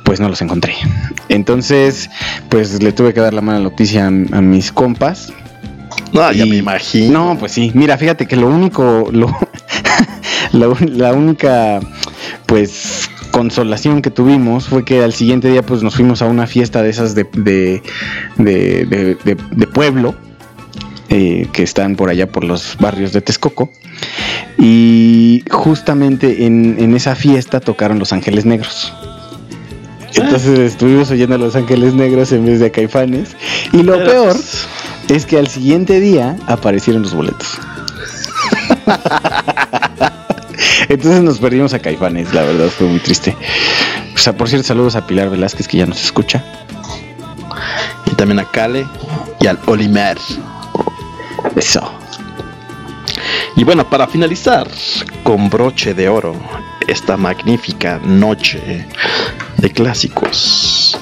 pues 0.05 0.19
no 0.19 0.29
los 0.29 0.43
encontré. 0.43 0.75
Entonces, 1.29 2.11
pues 2.49 2.83
le 2.83 2.93
tuve 2.93 3.15
que 3.15 3.21
dar 3.21 3.33
la 3.33 3.41
mala 3.41 3.61
noticia 3.61 4.05
a, 4.05 4.09
a 4.09 4.41
mis 4.41 4.73
compas. 4.73 5.33
No, 6.13 6.31
ya 6.33 6.47
me 6.47 6.57
imagino. 6.57 7.33
No, 7.33 7.39
pues 7.39 7.53
sí. 7.53 7.71
Mira, 7.75 7.97
fíjate 7.97 8.27
que 8.27 8.37
lo 8.37 8.49
único, 8.49 9.09
lo, 9.13 9.27
la, 10.53 10.75
la, 10.81 11.13
única, 11.13 11.81
pues 12.47 13.09
consolación 13.31 14.03
que 14.03 14.11
tuvimos 14.11 14.69
fue 14.69 14.85
que 14.85 15.03
al 15.03 15.13
siguiente 15.13 15.49
día, 15.49 15.63
pues 15.63 15.83
nos 15.83 15.95
fuimos 15.97 16.23
a 16.23 16.27
una 16.27 16.47
fiesta 16.47 16.83
de 16.83 16.91
esas 16.91 17.15
de, 17.15 17.25
de, 17.33 17.83
de, 18.37 19.17
de, 19.25 19.37
de 19.51 19.67
pueblo. 19.67 20.15
Eh, 21.15 21.47
que 21.53 21.63
están 21.63 21.95
por 21.95 22.09
allá 22.09 22.27
por 22.27 22.43
los 22.43 22.79
barrios 22.81 23.13
de 23.13 23.21
Texcoco. 23.21 23.71
Y 24.57 25.45
justamente 25.51 26.47
en, 26.47 26.77
en 26.79 26.97
esa 26.97 27.15
fiesta 27.15 27.61
tocaron 27.61 27.99
Los 27.99 28.15
Ángeles 28.15 28.47
Negros. 28.47 28.95
Entonces 30.15 30.59
estuvimos 30.59 31.11
oyendo 31.11 31.35
a 31.35 31.39
Los 31.39 31.55
Ángeles 31.55 31.93
Negros 31.93 32.33
en 32.33 32.47
vez 32.47 32.61
de 32.61 32.67
a 32.67 32.71
Caifanes. 32.71 33.37
Y 33.73 33.83
lo 33.83 33.99
Pero, 33.99 34.11
peor 34.11 34.37
es 35.09 35.27
que 35.27 35.39
al 35.39 35.49
siguiente 35.49 36.01
día 36.01 36.37
aparecieron 36.47 37.03
los 37.03 37.15
boletos. 37.15 37.59
Entonces 40.89 41.23
nos 41.23 41.39
perdimos 41.39 41.75
a 41.75 41.79
Caifanes, 41.79 42.33
la 42.35 42.43
verdad 42.43 42.69
fue 42.69 42.87
muy 42.87 42.99
triste. 42.99 43.37
O 44.15 44.19
sea, 44.19 44.37
por 44.37 44.49
cierto, 44.49 44.67
saludos 44.67 44.97
a 44.97 45.07
Pilar 45.07 45.31
Velázquez 45.31 45.69
que 45.69 45.79
ya 45.79 45.87
nos 45.87 46.03
escucha. 46.03 46.45
Y 48.07 48.15
también 48.15 48.41
a 48.41 48.45
Cale 48.45 48.87
y 49.41 49.47
al 49.47 49.59
Olimer. 49.67 50.19
Eso. 51.57 51.93
Y 53.57 53.65
bueno, 53.65 53.89
para 53.89 54.07
finalizar 54.07 54.69
con 55.23 55.51
broche 55.51 55.95
de 55.95 56.09
oro 56.09 56.35
esta 56.87 57.17
magnífica 57.17 58.01
noche 58.03 58.87
de 59.57 59.71
clásicos. 59.71 60.99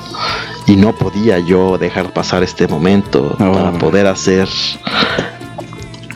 Y 0.70 0.76
no 0.76 0.94
podía 0.94 1.40
yo 1.40 1.78
dejar 1.78 2.12
pasar 2.12 2.44
este 2.44 2.68
momento 2.68 3.36
Oh. 3.40 3.52
para 3.52 3.72
poder 3.72 4.06
hacer 4.06 4.48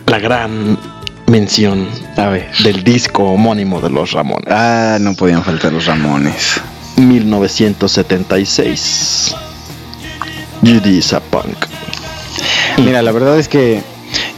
la 0.07 0.19
gran 0.21 0.79
mención 1.27 1.89
A 2.17 2.29
ver. 2.29 2.53
del 2.63 2.85
disco 2.85 3.25
homónimo 3.25 3.81
de 3.81 3.91
los 3.91 4.13
Ramones. 4.13 4.47
Ah, 4.49 4.99
no 5.01 5.15
podían 5.15 5.43
faltar 5.43 5.73
los 5.73 5.87
Ramones. 5.87 6.61
1976. 6.97 9.35
Judy 10.63 10.99
is 10.99 11.13
a 11.13 11.19
Punk. 11.21 11.57
Mira, 12.79 13.03
la 13.03 13.11
verdad 13.13 13.37
es 13.39 13.49
que 13.49 13.83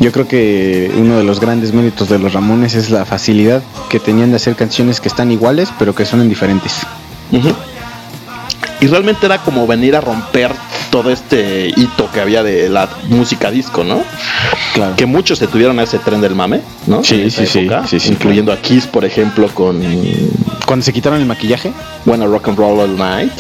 yo 0.00 0.11
creo 0.12 0.26
que 0.26 0.90
uno 0.96 1.18
de 1.18 1.24
los 1.24 1.38
grandes 1.40 1.72
méritos 1.74 2.09
de 2.09 2.18
los 2.18 2.33
Ramones 2.33 2.74
es 2.74 2.88
la 2.90 3.05
facilidad 3.05 3.62
que 3.90 4.00
tenían 4.00 4.31
de 4.31 4.37
hacer 4.37 4.57
canciones 4.57 4.98
que 5.00 5.09
están 5.09 5.31
iguales, 5.31 5.68
pero 5.79 5.94
que 5.94 6.07
suenan 6.07 6.29
diferentes. 6.31 6.72
Ujú. 7.33 7.52
Y 8.80 8.86
realmente 8.88 9.26
era 9.26 9.38
como 9.38 9.66
venir 9.66 9.96
a 9.96 10.00
romper 10.00 10.52
todo 10.90 11.10
este 11.10 11.68
hito 11.76 12.10
que 12.12 12.20
había 12.20 12.42
de 12.42 12.68
la 12.68 12.88
música 13.08 13.50
disco, 13.50 13.84
¿no? 13.84 14.02
Claro. 14.74 14.94
Que 14.96 15.06
muchos 15.06 15.38
se 15.38 15.46
tuvieron 15.46 15.78
a 15.78 15.82
ese 15.82 15.98
tren 15.98 16.20
del 16.20 16.34
mame, 16.34 16.60
¿no? 16.86 17.02
Sí, 17.02 17.30
sí, 17.30 17.46
sí, 17.46 17.60
época, 17.60 17.86
sí, 17.86 17.98
sí, 18.00 18.10
Incluyendo 18.10 18.52
a 18.52 18.58
Kiss, 18.60 18.86
por 18.86 19.04
ejemplo, 19.04 19.48
con 19.48 19.82
Cuando 20.66 20.84
se 20.84 20.92
quitaron 20.92 21.20
el 21.20 21.26
maquillaje. 21.26 21.72
Bueno 22.04 22.26
Rock 22.28 22.48
and 22.48 22.58
Roll 22.58 22.80
All 22.80 22.96
Night. 22.96 23.32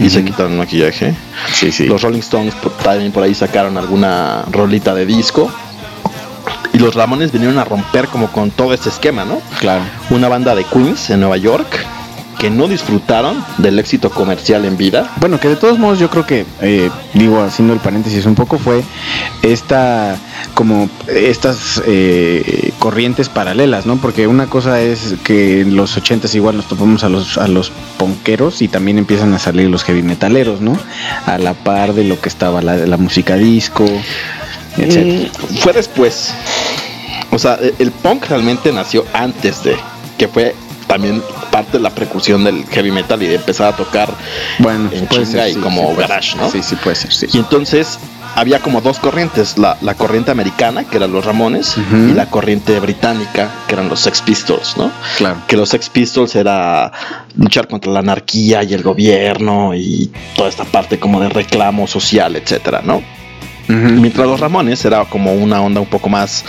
Y 0.00 0.10
se 0.10 0.24
quitaron 0.24 0.52
el 0.52 0.58
maquillaje. 0.58 1.14
Sí, 1.54 1.72
sí. 1.72 1.86
Los 1.86 2.02
Rolling 2.02 2.20
Stones 2.20 2.54
por- 2.54 2.72
también 2.72 3.12
por 3.12 3.22
ahí 3.22 3.34
sacaron 3.34 3.76
alguna 3.78 4.44
rolita 4.52 4.94
de 4.94 5.06
disco. 5.06 5.50
Y 6.72 6.78
los 6.78 6.94
Ramones 6.94 7.32
vinieron 7.32 7.58
a 7.58 7.64
romper 7.64 8.06
como 8.08 8.28
con 8.30 8.50
todo 8.50 8.74
ese 8.74 8.90
esquema, 8.90 9.24
¿no? 9.24 9.40
Claro. 9.60 9.82
Una 10.10 10.28
banda 10.28 10.54
de 10.54 10.64
Queens 10.64 11.08
en 11.10 11.20
Nueva 11.20 11.38
York 11.38 11.66
que 12.38 12.50
no 12.50 12.68
disfrutaron 12.68 13.42
del 13.58 13.78
éxito 13.78 14.10
comercial 14.10 14.64
en 14.64 14.76
vida. 14.76 15.10
Bueno, 15.20 15.40
que 15.40 15.48
de 15.48 15.56
todos 15.56 15.78
modos 15.78 15.98
yo 15.98 16.10
creo 16.10 16.26
que, 16.26 16.44
eh, 16.60 16.90
digo, 17.14 17.42
haciendo 17.42 17.72
el 17.72 17.80
paréntesis 17.80 18.26
un 18.26 18.34
poco, 18.34 18.58
fue 18.58 18.82
esta, 19.42 20.16
como 20.54 20.88
estas 21.08 21.82
eh, 21.86 22.72
corrientes 22.78 23.28
paralelas, 23.28 23.86
¿no? 23.86 23.96
Porque 23.96 24.26
una 24.26 24.46
cosa 24.46 24.80
es 24.80 25.14
que 25.24 25.62
en 25.62 25.76
los 25.76 25.96
ochentas 25.96 26.34
igual 26.34 26.56
nos 26.56 26.68
topamos 26.68 27.04
a 27.04 27.08
los, 27.08 27.38
a 27.38 27.48
los 27.48 27.72
ponqueros 27.98 28.60
y 28.62 28.68
también 28.68 28.98
empiezan 28.98 29.32
a 29.32 29.38
salir 29.38 29.70
los 29.70 29.84
heavy 29.84 30.02
metaleros, 30.02 30.60
¿no? 30.60 30.78
A 31.24 31.38
la 31.38 31.54
par 31.54 31.94
de 31.94 32.04
lo 32.04 32.20
que 32.20 32.28
estaba 32.28 32.60
la, 32.60 32.76
la 32.76 32.96
música 32.98 33.36
disco, 33.36 33.86
etc. 34.76 35.30
Mm, 35.30 35.56
fue 35.56 35.72
después. 35.72 36.34
O 37.30 37.38
sea, 37.38 37.58
el 37.78 37.90
punk 37.90 38.26
realmente 38.28 38.72
nació 38.72 39.04
antes 39.12 39.62
de, 39.64 39.76
que 40.16 40.28
fue 40.28 40.54
también 40.86 41.22
parte 41.56 41.78
de 41.78 41.82
la 41.82 41.88
precursón 41.88 42.44
del 42.44 42.66
heavy 42.66 42.90
metal 42.90 43.22
y 43.22 43.26
de 43.28 43.36
empezar 43.36 43.72
a 43.72 43.74
tocar 43.74 44.10
Bueno, 44.58 44.90
en 44.92 45.06
puede 45.06 45.24
ser, 45.24 45.48
y 45.48 45.54
sí, 45.54 45.60
como 45.60 45.92
sí 45.92 45.96
garage, 45.96 46.32
ser. 46.32 46.40
¿no? 46.42 46.50
Sí, 46.50 46.62
sí, 46.62 46.76
puede 46.76 46.96
ser, 46.96 47.14
sí. 47.14 47.26
Y 47.32 47.38
entonces 47.38 47.98
había 48.34 48.60
como 48.60 48.82
dos 48.82 48.98
corrientes, 48.98 49.56
la, 49.56 49.78
la 49.80 49.94
corriente 49.94 50.30
americana, 50.30 50.84
que 50.84 50.98
eran 50.98 51.12
los 51.12 51.24
Ramones, 51.24 51.78
y 51.90 52.12
la 52.12 52.26
corriente 52.26 52.78
británica, 52.78 53.50
que 53.66 53.72
eran 53.72 53.88
los 53.88 54.00
Sex 54.00 54.20
Pistols, 54.20 54.76
¿no? 54.76 54.92
Claro. 55.16 55.38
Que 55.46 55.56
los 55.56 55.70
Sex 55.70 55.88
Pistols 55.88 56.36
era 56.36 56.92
luchar 57.38 57.68
contra 57.68 57.90
la 57.90 58.00
anarquía 58.00 58.62
y 58.62 58.74
el 58.74 58.82
gobierno 58.82 59.74
y 59.74 60.12
toda 60.36 60.50
esta 60.50 60.64
parte 60.64 60.98
como 60.98 61.18
de 61.20 61.30
reclamo 61.30 61.86
social, 61.86 62.36
etcétera, 62.36 62.82
¿no? 62.84 63.02
Mientras 63.68 64.26
los 64.26 64.38
Ramones 64.38 64.84
era 64.84 65.06
como 65.06 65.32
una 65.32 65.60
onda 65.62 65.80
un 65.80 65.88
poco 65.88 66.08
más 66.08 66.44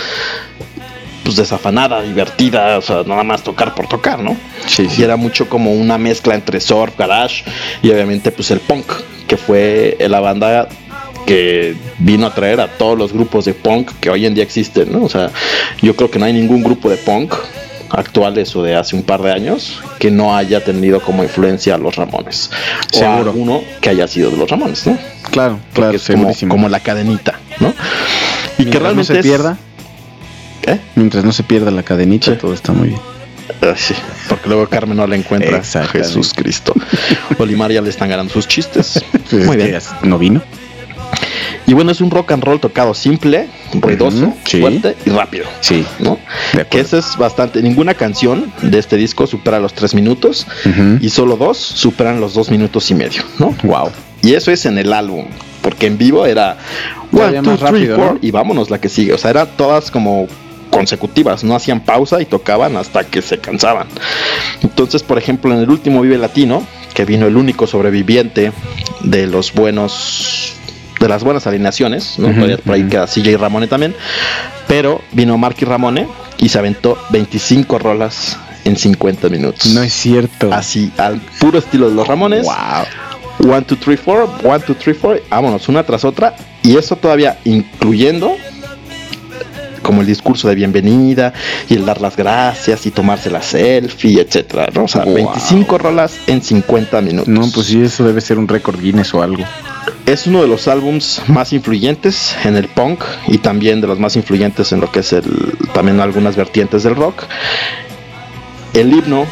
pues 1.27 1.35
desafanada, 1.35 2.01
divertida, 2.03 2.77
o 2.77 2.81
sea, 2.81 3.03
nada 3.05 3.21
más 3.21 3.43
tocar 3.43 3.75
por 3.75 3.85
tocar, 3.89 4.19
¿no? 4.19 4.37
Sí, 4.65 4.83
Y 4.83 4.89
sí. 4.89 5.03
era 5.03 5.17
mucho 5.17 5.49
como 5.49 5.73
una 5.73 5.97
mezcla 5.97 6.33
entre 6.35 6.61
surf, 6.61 6.97
garage 6.97 7.43
y 7.81 7.89
obviamente 7.89 8.31
pues 8.31 8.49
el 8.49 8.61
punk, 8.61 8.85
que 9.27 9.35
fue 9.35 9.97
la 10.07 10.21
banda 10.21 10.69
que 11.25 11.75
vino 11.99 12.27
a 12.27 12.33
traer 12.33 12.61
a 12.61 12.69
todos 12.69 12.97
los 12.97 13.11
grupos 13.11 13.43
de 13.43 13.53
punk 13.53 13.91
que 13.99 14.09
hoy 14.09 14.25
en 14.25 14.35
día 14.35 14.43
existen, 14.45 14.89
¿no? 14.89 15.03
O 15.03 15.09
sea, 15.09 15.29
yo 15.81 15.97
creo 15.97 16.09
que 16.09 16.17
no 16.17 16.23
hay 16.23 16.31
ningún 16.31 16.63
grupo 16.63 16.89
de 16.89 16.95
punk 16.95 17.33
actuales 17.89 18.55
o 18.55 18.63
de 18.63 18.77
hace 18.77 18.95
un 18.95 19.03
par 19.03 19.21
de 19.21 19.33
años 19.33 19.81
que 19.99 20.09
no 20.09 20.33
haya 20.33 20.63
tenido 20.63 21.01
como 21.01 21.23
influencia 21.23 21.75
a 21.75 21.77
los 21.77 21.97
Ramones. 21.97 22.51
Seguro. 22.89 23.31
O 23.31 23.33
uno 23.33 23.61
que 23.81 23.89
haya 23.89 24.07
sido 24.07 24.31
de 24.31 24.37
los 24.37 24.49
Ramones, 24.49 24.87
¿no? 24.87 24.97
Claro, 25.29 25.59
Porque 25.73 25.97
claro, 25.99 26.29
es 26.31 26.39
como, 26.39 26.53
como 26.53 26.69
la 26.69 26.79
cadenita, 26.79 27.37
¿no? 27.59 27.73
Y 28.57 28.65
que 28.67 28.79
realmente 28.79 29.13
no 29.13 29.21
se 29.21 29.27
pierda, 29.27 29.57
¿Eh? 30.63 30.79
mientras 30.95 31.23
no 31.23 31.31
se 31.31 31.43
pierda 31.43 31.71
la 31.71 31.83
cadenita, 31.83 32.31
Sí. 32.31 32.37
todo 32.39 32.53
está 32.53 32.73
muy 32.73 32.89
bien. 32.89 33.01
Ah, 33.61 33.73
sí, 33.75 33.93
porque 34.27 34.49
luego 34.49 34.67
Carmen 34.67 34.97
no 34.97 35.07
la 35.07 35.15
encuentra. 35.15 35.63
Jesús 35.91 36.33
Cristo. 36.35 36.73
Olimar 37.37 37.71
ya 37.71 37.81
le 37.81 37.89
están 37.89 38.09
ganando 38.09 38.33
sus 38.33 38.47
chistes. 38.47 39.03
Pues 39.29 39.45
Muy 39.45 39.57
bien. 39.57 39.77
¿No 40.03 40.17
vino? 40.17 40.41
Y 41.65 41.73
bueno, 41.73 41.91
es 41.91 41.99
un 41.99 42.09
rock 42.11 42.31
and 42.31 42.43
roll 42.43 42.61
tocado 42.61 42.93
simple, 42.93 43.49
ruidoso, 43.73 44.33
sí. 44.45 44.61
fuerte 44.61 44.95
y 45.05 45.09
rápido. 45.09 45.45
Sí. 45.59 45.85
¿no? 45.99 46.17
Que 46.69 46.79
eso 46.79 46.97
es 46.97 47.17
bastante. 47.17 47.61
Ninguna 47.61 47.93
canción 47.93 48.51
de 48.61 48.79
este 48.79 48.95
disco 48.95 49.27
supera 49.27 49.59
los 49.59 49.73
tres 49.73 49.93
minutos 49.93 50.47
y 51.01 51.09
solo 51.09 51.35
dos 51.35 51.57
superan 51.57 52.21
los 52.21 52.33
dos 52.33 52.49
minutos 52.51 52.89
y 52.91 52.95
medio, 52.95 53.23
¿no? 53.37 53.53
Wow. 53.63 53.91
Y 54.21 54.33
eso 54.33 54.51
es 54.51 54.65
en 54.65 54.77
el 54.77 54.93
álbum, 54.93 55.25
porque 55.61 55.87
en 55.87 55.97
vivo 55.97 56.25
era 56.25 56.57
one, 57.11 57.33
two, 57.33 57.41
más 57.43 57.59
three, 57.59 57.69
rápido, 57.69 57.95
four, 57.97 58.13
¿no? 58.13 58.19
y 58.21 58.31
vámonos 58.31 58.69
la 58.69 58.79
que 58.79 58.87
sigue. 58.89 59.13
O 59.13 59.17
sea, 59.17 59.31
eran 59.31 59.47
todas 59.57 59.91
como 59.91 60.27
consecutivas, 60.69 61.43
no 61.43 61.55
hacían 61.55 61.81
pausa 61.81 62.21
y 62.21 62.25
tocaban 62.25 62.77
hasta 62.77 63.03
que 63.03 63.21
se 63.21 63.39
cansaban. 63.39 63.87
Entonces, 64.61 65.03
por 65.03 65.17
ejemplo, 65.17 65.53
en 65.53 65.59
el 65.59 65.69
último 65.69 66.01
Vive 66.01 66.17
Latino, 66.17 66.65
que 66.93 67.05
vino 67.05 67.27
el 67.27 67.37
único 67.37 67.67
sobreviviente 67.67 68.51
de 69.01 69.27
los 69.27 69.53
buenos 69.53 70.53
de 70.99 71.07
las 71.07 71.23
buenas 71.23 71.45
alineaciones, 71.45 72.17
¿no? 72.17 72.33
Todavía 72.33 72.57
por 72.57 72.73
ahí 72.73 72.81
ujú. 72.81 72.89
queda 72.89 73.05
CJ 73.05 73.37
Ramone 73.37 73.67
también, 73.67 73.95
pero 74.67 75.01
vino 75.11 75.37
Marky 75.37 75.63
Ramone 75.63 76.07
y 76.39 76.49
se 76.49 76.57
aventó 76.57 76.97
25 77.11 77.77
rolas 77.77 78.37
en 78.63 78.77
50 78.77 79.29
minutos. 79.29 79.67
No 79.73 79.83
es 79.83 79.93
cierto. 79.93 80.51
Así, 80.51 80.91
al 80.97 81.21
puro 81.39 81.59
estilo 81.59 81.89
de 81.89 81.95
los 81.95 82.07
Ramones. 82.07 82.43
Wow. 82.43 82.85
1, 83.39 83.61
2, 83.61 83.79
3, 83.79 83.99
4, 84.03 84.37
1, 84.43 84.59
2, 84.67 84.77
3, 84.77 84.97
4, 84.99 85.23
vámonos, 85.29 85.69
una 85.69 85.83
tras 85.83 86.03
otra. 86.03 86.35
Y 86.63 86.75
eso 86.77 86.95
todavía 86.95 87.39
incluyendo 87.45 88.35
como 89.87 90.01
el 90.01 90.07
discurso 90.07 90.49
de 90.49 90.55
bienvenida 90.55 91.31
y 91.69 91.75
el 91.75 91.85
dar 91.85 92.01
las 92.01 92.17
gracias 92.17 92.85
y 92.85 92.91
tomarse 92.91 93.31
la 93.31 93.41
selfie, 93.41 94.19
etcétera, 94.19 94.67
¿no? 94.75 94.83
O 94.83 94.87
sea, 94.89 95.05
Wow. 95.05 95.15
25 95.15 95.77
rolas 95.77 96.19
en 96.27 96.41
50 96.41 96.99
minutos. 97.01 97.29
No, 97.29 97.49
pues 97.53 97.67
sí, 97.67 97.81
eso 97.81 98.03
debe 98.03 98.19
ser 98.19 98.37
un 98.37 98.49
récord 98.49 98.77
Guinness 98.81 99.13
o 99.13 99.23
algo. 99.23 99.45
Es 100.05 100.27
uno 100.27 100.41
de 100.41 100.49
los 100.49 100.67
álbums 100.67 101.21
más 101.27 101.53
influyentes 101.53 102.35
en 102.43 102.57
el 102.57 102.67
punk 102.67 103.01
y 103.27 103.37
también 103.37 103.79
de 103.79 103.87
los 103.87 103.97
más 103.97 104.17
influyentes 104.17 104.73
en 104.73 104.81
lo 104.81 104.91
que 104.91 104.99
es 104.99 105.13
el 105.13 105.23
también 105.73 106.01
algunas 106.01 106.35
vertientes 106.35 106.83
del 106.83 106.95
rock. 106.97 107.23
El 108.73 108.91
himno 108.91 109.25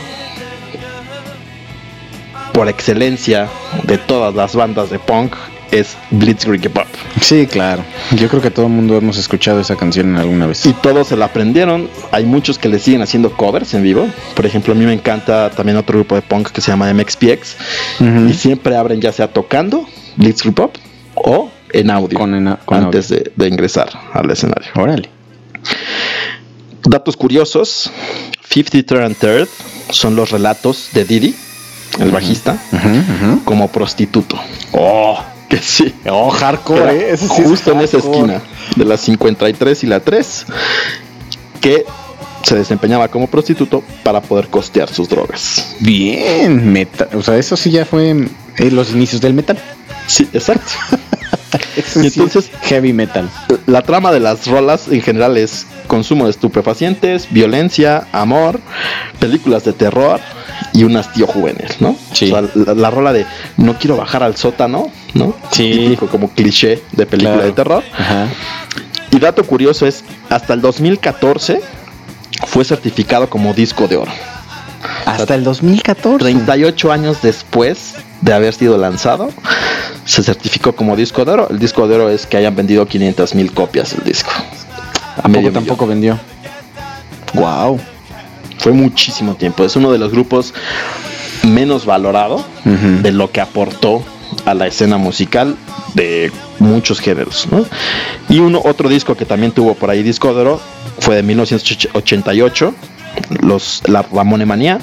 por 2.53 2.69
excelencia 2.69 3.49
de 3.83 3.97
todas 3.97 4.33
las 4.33 4.55
bandas 4.55 4.89
de 4.89 4.99
punk 4.99 5.35
es 5.79 5.95
Blitzkrieg 6.11 6.71
Bop. 6.73 6.87
Sí, 7.21 7.47
claro. 7.47 7.83
Yo 8.15 8.27
creo 8.29 8.41
que 8.41 8.51
todo 8.51 8.67
el 8.67 8.71
mundo 8.71 8.95
hemos 8.97 9.17
escuchado 9.17 9.59
esa 9.59 9.75
canción 9.75 10.15
alguna 10.17 10.45
vez. 10.47 10.65
Y 10.65 10.73
todos 10.73 11.07
se 11.07 11.17
la 11.17 11.25
aprendieron. 11.25 11.89
Hay 12.11 12.25
muchos 12.25 12.57
que 12.57 12.69
le 12.69 12.79
siguen 12.79 13.01
haciendo 13.01 13.31
covers 13.35 13.73
en 13.73 13.83
vivo. 13.83 14.07
Por 14.35 14.45
ejemplo, 14.45 14.73
a 14.73 14.75
mí 14.75 14.85
me 14.85 14.93
encanta 14.93 15.49
también 15.51 15.77
otro 15.77 15.97
grupo 15.99 16.15
de 16.15 16.21
punk 16.21 16.49
que 16.49 16.61
se 16.61 16.71
llama 16.71 16.93
MXPX. 16.93 17.57
Y 18.29 18.33
siempre 18.33 18.75
abren 18.75 19.01
ya 19.01 19.11
sea 19.11 19.27
tocando 19.31 19.85
Blitzkrieg 20.17 20.55
Bop 20.55 20.75
o 21.15 21.49
en 21.73 21.89
audio. 21.91 22.17
Con 22.17 22.33
ena- 22.35 22.59
con 22.65 22.85
antes 22.85 23.09
de, 23.09 23.31
de 23.35 23.47
ingresar 23.47 23.89
al 24.13 24.29
escenario. 24.31 24.69
Órale. 24.75 25.09
Datos 26.83 27.17
curiosos: 27.17 27.89
53 28.49 29.01
and 29.05 29.15
Third 29.17 29.47
son 29.89 30.15
los 30.15 30.31
relatos 30.31 30.89
de 30.93 31.03
Didi, 31.05 31.35
el 31.99 32.11
bajista, 32.11 32.57
como 33.43 33.69
prostituto. 33.71 34.39
Oh, 34.71 35.19
que 35.57 35.61
sí. 35.63 35.93
Oh, 36.09 36.29
hardcore, 36.29 36.81
Era 36.81 36.93
¿eh? 36.93 37.13
Ese 37.13 37.27
sí 37.27 37.41
es 37.41 37.47
justo 37.47 37.71
en 37.71 37.81
esa 37.81 37.97
esquina 37.97 38.41
de 38.75 38.85
la 38.85 38.97
53 38.97 39.83
y 39.83 39.87
la 39.87 39.99
3 39.99 40.45
que 41.61 41.85
se 42.43 42.55
desempeñaba 42.55 43.07
como 43.07 43.27
prostituto 43.27 43.83
para 44.03 44.21
poder 44.21 44.47
costear 44.49 44.93
sus 44.93 45.09
drogas. 45.09 45.75
Bien, 45.79 46.71
metal. 46.71 47.09
O 47.15 47.23
sea, 47.23 47.37
eso 47.37 47.57
sí 47.57 47.71
ya 47.71 47.85
fue 47.85 48.27
eh, 48.57 48.71
los 48.71 48.91
inicios 48.91 49.19
del 49.21 49.33
metal. 49.33 49.57
Sí, 50.07 50.27
exacto. 50.33 50.71
Y 51.95 52.07
entonces- 52.07 52.49
es 52.53 52.67
heavy 52.69 52.93
metal. 52.93 53.29
La 53.65 53.81
trama 53.81 54.11
de 54.11 54.19
las 54.19 54.47
rolas 54.47 54.87
en 54.89 55.01
general 55.01 55.37
es 55.37 55.65
consumo 55.87 56.25
de 56.25 56.31
estupefacientes, 56.31 57.27
violencia, 57.31 58.07
amor, 58.11 58.59
películas 59.19 59.63
de 59.65 59.73
terror 59.73 60.19
y 60.73 60.83
un 60.83 60.95
hastío 60.97 61.27
juvenil, 61.27 61.67
¿no? 61.79 61.95
Sí. 62.13 62.31
O 62.31 62.39
sea, 62.47 62.49
la, 62.55 62.73
la 62.73 62.89
rola 62.91 63.13
de 63.13 63.25
no 63.57 63.77
quiero 63.77 63.97
bajar 63.97 64.23
al 64.23 64.35
sótano, 64.35 64.89
¿no? 65.13 65.33
Sí. 65.51 65.71
Típico 65.71 66.07
como 66.07 66.29
cliché 66.29 66.81
de 66.91 67.05
película 67.05 67.35
Claro. 67.35 67.47
de 67.47 67.53
terror. 67.53 67.83
Ajá. 67.97 68.27
Y 69.11 69.19
dato 69.19 69.43
curioso 69.45 69.85
es, 69.87 70.03
hasta 70.29 70.53
el 70.53 70.61
2014 70.61 71.61
fue 72.47 72.65
certificado 72.65 73.29
como 73.29 73.53
disco 73.53 73.87
de 73.87 73.97
oro. 73.97 74.11
Hasta 75.05 75.35
el 75.35 75.43
2014. 75.43 76.19
38 76.19 76.91
años 76.91 77.21
después 77.21 77.95
de 78.21 78.33
haber 78.33 78.53
sido 78.53 78.77
lanzado, 78.77 79.29
se 80.03 80.21
certificó 80.23 80.75
como 80.75 80.95
disco 80.95 81.23
de 81.25 81.31
oro. 81.31 81.47
El 81.49 81.59
disco 81.59 81.87
de 81.87 81.95
oro 81.95 82.09
es 82.09 82.25
que 82.27 82.37
hayan 82.37 82.55
vendido 82.55 82.85
500 82.87 83.35
mil 83.35 83.51
copias 83.53 83.93
el 83.93 84.03
disco. 84.03 84.31
A 85.23 85.27
medio 85.27 85.51
tampoco 85.51 85.87
vendió. 85.87 86.19
Wow. 87.33 87.79
Fue 88.65 88.73
muchísimo 88.73 89.35
tiempo. 89.35 89.63
Es 89.63 89.75
uno 89.75 89.91
de 89.91 89.99
los 89.99 90.11
grupos 90.11 90.51
menos 91.43 91.85
valorado 91.85 92.43
de 92.63 93.11
lo 93.11 93.31
que 93.31 93.39
aportó 93.39 94.03
a 94.43 94.55
la 94.55 94.65
escena 94.65 94.97
musical 94.97 95.55
de 95.93 96.31
muchos 96.57 96.99
géneros. 96.99 97.47
Y 98.27 98.39
uno, 98.39 98.59
otro 98.65 98.89
disco 98.89 99.13
que 99.15 99.23
también 99.23 99.51
tuvo 99.51 99.75
por 99.75 99.91
ahí 99.91 100.01
disco 100.01 100.33
de 100.33 100.41
oro 100.41 100.61
fue 100.97 101.15
de 101.15 101.21
1988, 101.21 102.73
los, 103.43 103.83
la 103.85 104.01
Ramone 104.01 104.47
Manía, 104.47 104.79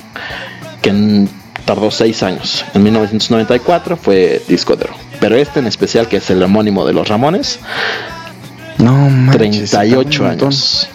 que 0.80 1.26
tardó 1.64 1.90
seis 1.90 2.22
años. 2.22 2.64
En 2.74 2.84
1994 2.84 3.96
fue 3.96 4.40
disco 4.46 4.76
de 4.76 4.84
oro. 4.84 4.94
Pero 5.18 5.34
este 5.34 5.58
en 5.58 5.66
especial, 5.66 6.06
que 6.06 6.18
es 6.18 6.30
el 6.30 6.40
homónimo 6.40 6.86
de 6.86 6.92
los 6.92 7.08
Ramones, 7.08 7.58
no 8.78 9.10
38 9.32 10.24
años. 10.24 10.88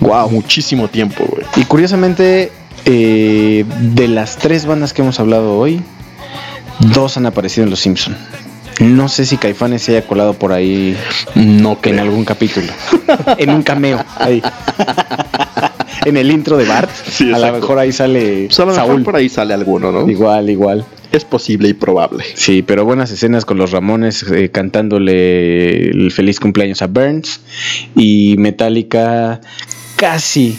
Wow, 0.00 0.30
muchísimo 0.30 0.88
tiempo, 0.88 1.24
güey. 1.26 1.44
Y 1.56 1.64
curiosamente, 1.64 2.50
eh, 2.84 3.64
de 3.94 4.08
las 4.08 4.36
tres 4.36 4.66
bandas 4.66 4.92
que 4.92 5.02
hemos 5.02 5.20
hablado 5.20 5.58
hoy, 5.58 5.80
dos 6.80 7.16
han 7.16 7.26
aparecido 7.26 7.64
en 7.64 7.70
Los 7.70 7.80
Simpson. 7.80 8.16
No 8.80 9.08
sé 9.08 9.24
si 9.24 9.36
Caifanes 9.36 9.82
se 9.82 9.96
haya 9.96 10.06
colado 10.06 10.34
por 10.34 10.52
ahí. 10.52 10.96
No 11.34 11.80
que 11.80 11.90
en 11.90 12.00
algún 12.00 12.24
capítulo. 12.24 12.72
en 13.38 13.50
un 13.50 13.62
cameo. 13.62 14.04
Ahí. 14.16 14.42
en 16.04 16.16
el 16.16 16.30
intro 16.30 16.56
de 16.56 16.64
Bart. 16.64 16.90
a 17.20 17.38
lo 17.38 17.52
mejor 17.52 17.78
ahí 17.78 17.92
sale. 17.92 18.48
Pues 18.54 18.74
Saúl. 18.74 19.02
por 19.02 19.16
ahí 19.16 19.28
sale 19.28 19.54
alguno, 19.54 19.92
¿no? 19.92 20.08
Igual, 20.08 20.50
igual. 20.50 20.84
Es 21.12 21.24
posible 21.24 21.68
y 21.68 21.74
probable. 21.74 22.24
Sí, 22.34 22.62
pero 22.62 22.84
buenas 22.84 23.10
escenas 23.12 23.44
con 23.44 23.56
los 23.56 23.70
Ramones 23.70 24.24
eh, 24.24 24.50
cantándole 24.50 25.90
el 25.90 26.10
feliz 26.10 26.40
cumpleaños 26.40 26.82
a 26.82 26.88
Burns. 26.88 27.40
Y 27.94 28.34
Metallica 28.38 29.40
casi 30.04 30.58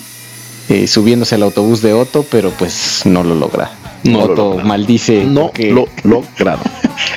eh, 0.69 0.87
subiéndose 0.87 1.35
al 1.35 1.43
autobús 1.43 1.83
de 1.83 1.93
Otto, 1.93 2.25
pero 2.31 2.49
pues 2.49 3.03
no 3.05 3.23
lo 3.23 3.35
logra. 3.35 3.69
No 4.03 4.21
Otto 4.21 4.57
maldice. 4.63 5.23
No 5.23 5.51
que... 5.51 5.69
lo 5.69 5.87
lograron. 6.03 6.63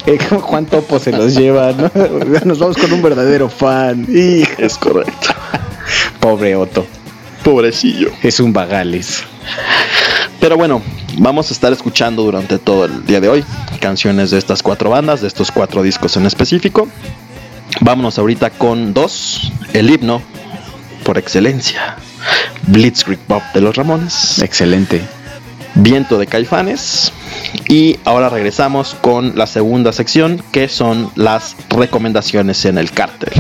Eh, 0.05 0.19
Juan 0.19 0.67
Topo 0.67 0.99
se 0.99 1.11
los 1.11 1.35
lleva, 1.35 1.73
¿no? 1.73 1.91
Nos 2.45 2.59
vamos 2.59 2.77
con 2.77 2.93
un 2.93 3.01
verdadero 3.01 3.49
fan. 3.49 4.07
Y... 4.11 4.43
Es 4.59 4.77
correcto. 4.77 5.29
Pobre 6.21 6.55
Otto. 6.55 6.87
Pobrecillo. 7.45 8.11
Es 8.23 8.41
un 8.41 8.53
vagales. 8.53 9.23
Pero 10.38 10.59
bueno, 10.59 10.83
vamos 11.17 11.49
a 11.49 11.55
estar 11.55 11.73
escuchando 11.73 12.25
durante 12.25 12.59
todo 12.59 12.85
el 12.85 13.07
día 13.07 13.23
de 13.23 13.31
hoy 13.31 13.45
canciones 13.81 14.31
de 14.31 14.37
estas 14.37 14.62
cuatro 14.62 14.91
bandas, 14.91 15.23
de 15.23 15.29
estos 15.29 15.51
cuatro 15.51 15.83
discos 15.83 16.14
en 16.19 16.27
específico. 16.27 16.88
Vámonos 17.81 18.19
ahorita 18.19 18.51
con 18.51 18.93
dos, 18.93 19.51
el 19.73 19.88
himno 19.88 20.21
por 21.09 21.17
excelencia, 21.17 21.97
Blitzkrieg 22.66 23.18
Pop 23.20 23.42
de 23.54 23.61
los 23.61 23.76
Ramones. 23.76 24.40
Excelente. 24.40 25.02
Viento 25.74 26.18
de 26.18 26.26
Caifanes. 26.26 27.12
Y 27.68 27.98
ahora 28.04 28.28
regresamos 28.28 28.96
con 29.00 29.37
la 29.37 29.46
segunda 29.46 29.92
sección, 29.92 30.42
que 30.52 30.68
son 30.68 31.11
las 31.14 31.57
recomendaciones 31.70 32.64
en 32.64 32.78
el 32.78 32.90
cártel, 32.90 33.33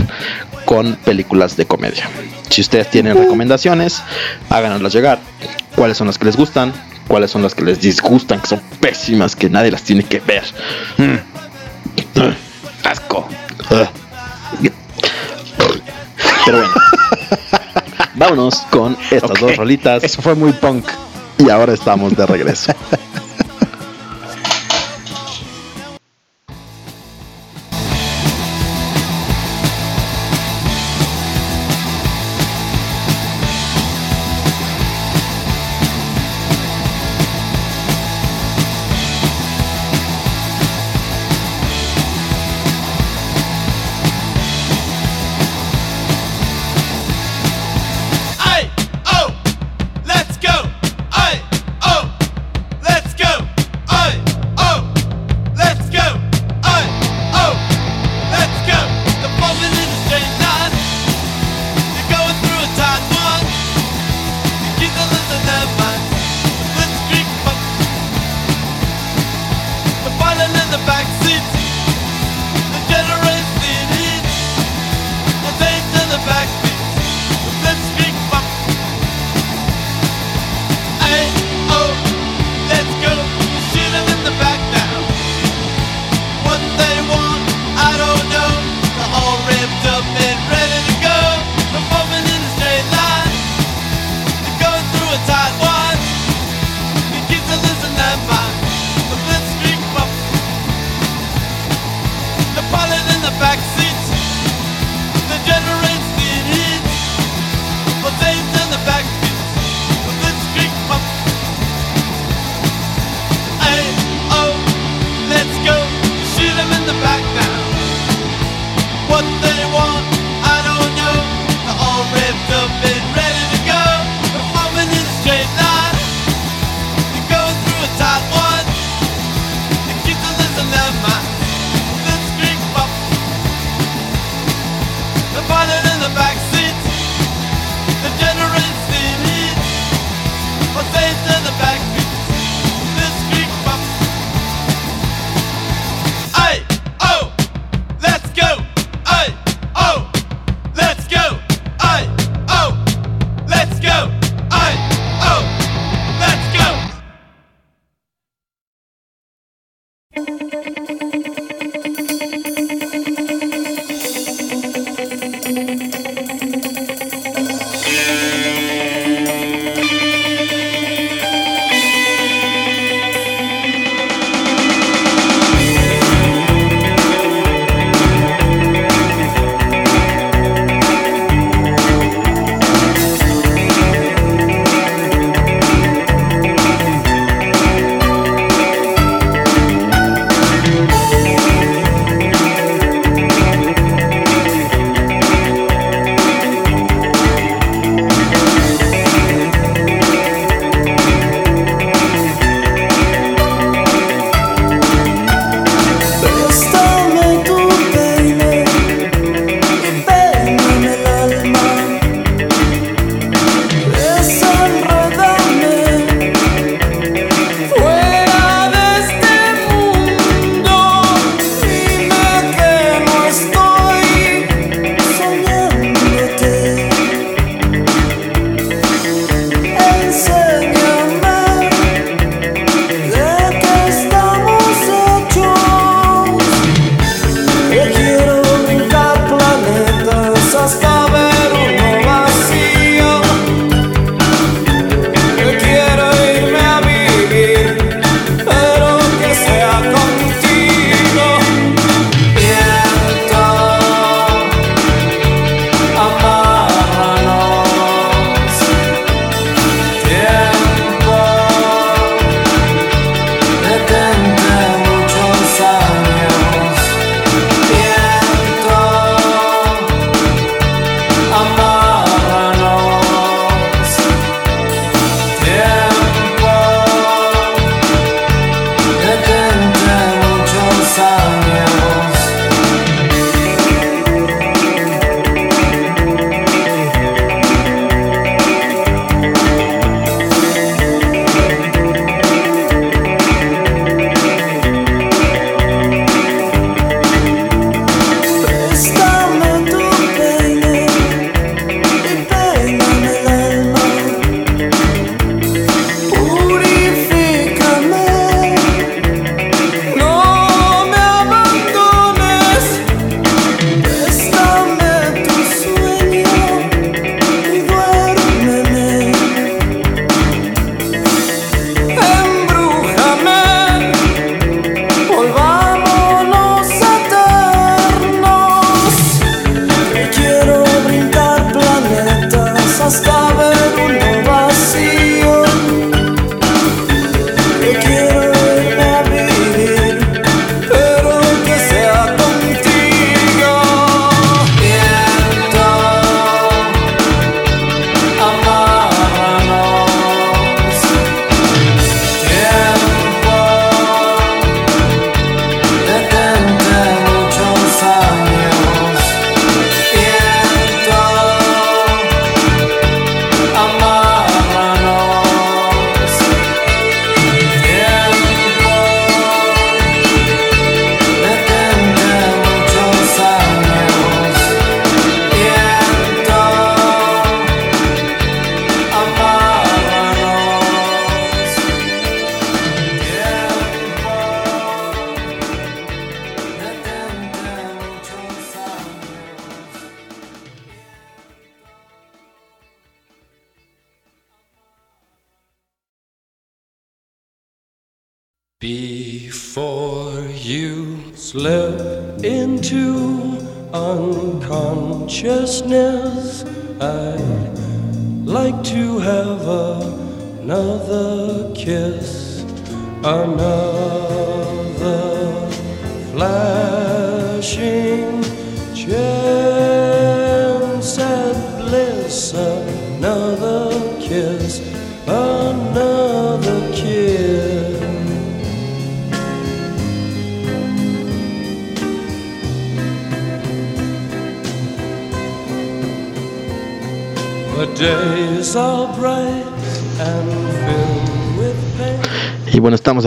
con 0.64 0.96
películas 0.96 1.56
de 1.56 1.66
comedia. 1.66 2.08
Si 2.48 2.60
ustedes 2.60 2.90
tienen 2.90 3.16
recomendaciones, 3.16 4.02
háganoslas 4.50 4.92
llegar. 4.92 5.18
¿Cuáles 5.74 5.96
son 5.96 6.06
las 6.06 6.18
que 6.18 6.24
les 6.26 6.36
gustan? 6.36 6.72
¿Cuáles 7.06 7.30
son 7.30 7.42
las 7.42 7.54
que 7.54 7.64
les 7.64 7.80
disgustan? 7.80 8.40
Que 8.40 8.46
son 8.48 8.60
pésimas, 8.80 9.36
que 9.36 9.48
nadie 9.50 9.70
las 9.70 9.82
tiene 9.82 10.04
que 10.04 10.20
ver. 10.20 10.44
Mm. 10.96 11.16
Asco. 12.84 13.28
Pero 16.44 16.58
bueno. 16.58 16.72
Vámonos 18.18 18.66
con 18.70 18.96
estas 19.12 19.40
dos 19.40 19.56
rolitas. 19.56 20.02
Eso 20.02 20.20
fue 20.20 20.34
muy 20.34 20.52
punk. 20.52 20.84
Y 21.38 21.50
ahora 21.50 21.72
estamos 21.72 22.16
de 22.16 22.26
regreso. 22.26 22.72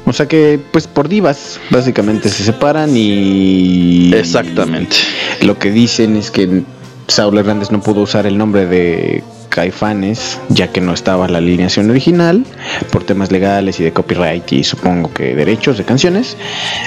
O 0.04 0.12
sea 0.12 0.26
que, 0.26 0.58
pues 0.72 0.86
por 0.86 1.08
divas, 1.08 1.60
básicamente 1.70 2.28
se 2.28 2.42
separan 2.42 2.90
y. 2.94 4.12
Exactamente. 4.14 4.96
Lo 5.42 5.58
que 5.58 5.70
dicen 5.70 6.16
es 6.16 6.30
que 6.30 6.62
Saúl 7.06 7.38
Hernández 7.38 7.70
no 7.70 7.80
pudo 7.80 8.02
usar 8.02 8.26
el 8.26 8.36
nombre 8.38 8.66
de 8.66 9.22
Caifanes, 9.48 10.38
ya 10.48 10.68
que 10.68 10.80
no 10.80 10.92
estaba 10.92 11.28
la 11.28 11.38
alineación 11.38 11.90
original, 11.90 12.44
por 12.90 13.04
temas 13.04 13.30
legales 13.30 13.80
y 13.80 13.84
de 13.84 13.92
copyright 13.92 14.52
y 14.52 14.64
supongo 14.64 15.12
que 15.12 15.34
derechos 15.34 15.78
de 15.78 15.84
canciones. 15.84 16.36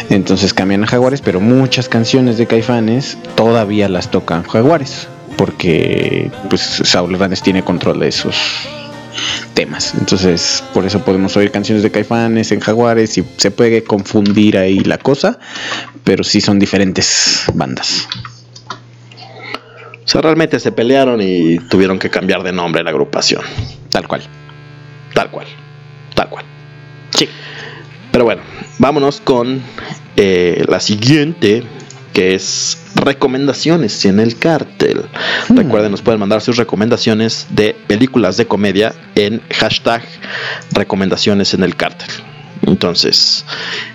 Entonces 0.09 0.53
cambian 0.53 0.83
a 0.83 0.87
Jaguares, 0.87 1.21
pero 1.21 1.39
muchas 1.39 1.89
canciones 1.89 2.37
de 2.37 2.47
Caifanes 2.47 3.17
todavía 3.35 3.89
las 3.89 4.11
tocan 4.11 4.43
Jaguares, 4.43 5.07
porque 5.37 6.31
pues 6.49 6.61
Saúl 6.61 7.13
Hernández 7.13 7.41
tiene 7.41 7.63
control 7.63 7.99
de 7.99 8.07
esos 8.07 8.35
temas. 9.53 9.93
Entonces, 9.99 10.63
por 10.73 10.85
eso 10.85 11.03
podemos 11.03 11.35
oír 11.37 11.51
canciones 11.51 11.83
de 11.83 11.91
Caifanes 11.91 12.51
en 12.51 12.59
Jaguares 12.59 13.17
y 13.17 13.25
se 13.37 13.51
puede 13.51 13.83
confundir 13.83 14.57
ahí 14.57 14.79
la 14.79 14.97
cosa, 14.97 15.39
pero 16.03 16.23
sí 16.23 16.41
son 16.41 16.59
diferentes 16.59 17.43
bandas. 17.53 18.07
Sea, 20.11 20.19
realmente 20.19 20.59
se 20.59 20.73
pelearon 20.73 21.21
y 21.21 21.57
tuvieron 21.69 21.97
que 21.97 22.09
cambiar 22.09 22.43
de 22.43 22.51
nombre 22.51 22.83
la 22.83 22.89
agrupación. 22.89 23.43
Tal 23.91 24.09
cual. 24.09 24.21
Tal 25.13 25.31
cual. 25.31 25.47
Tal 26.13 26.27
cual. 26.27 26.43
Sí. 27.11 27.29
Pero 28.11 28.25
bueno, 28.25 28.41
vámonos 28.77 29.21
con 29.21 29.61
eh, 30.17 30.65
la 30.67 30.81
siguiente 30.81 31.63
que 32.11 32.35
es 32.35 32.77
recomendaciones 32.93 34.03
en 34.03 34.19
el 34.19 34.37
cártel. 34.37 35.05
Hmm. 35.47 35.55
Recuerden, 35.55 35.91
nos 35.91 36.01
pueden 36.01 36.19
mandar 36.19 36.41
sus 36.41 36.57
recomendaciones 36.57 37.47
de 37.49 37.73
películas 37.87 38.35
de 38.35 38.47
comedia 38.47 38.93
en 39.15 39.41
hashtag 39.49 40.03
recomendaciones 40.73 41.53
en 41.53 41.63
el 41.63 41.77
cártel. 41.77 42.09
Entonces, 42.63 43.45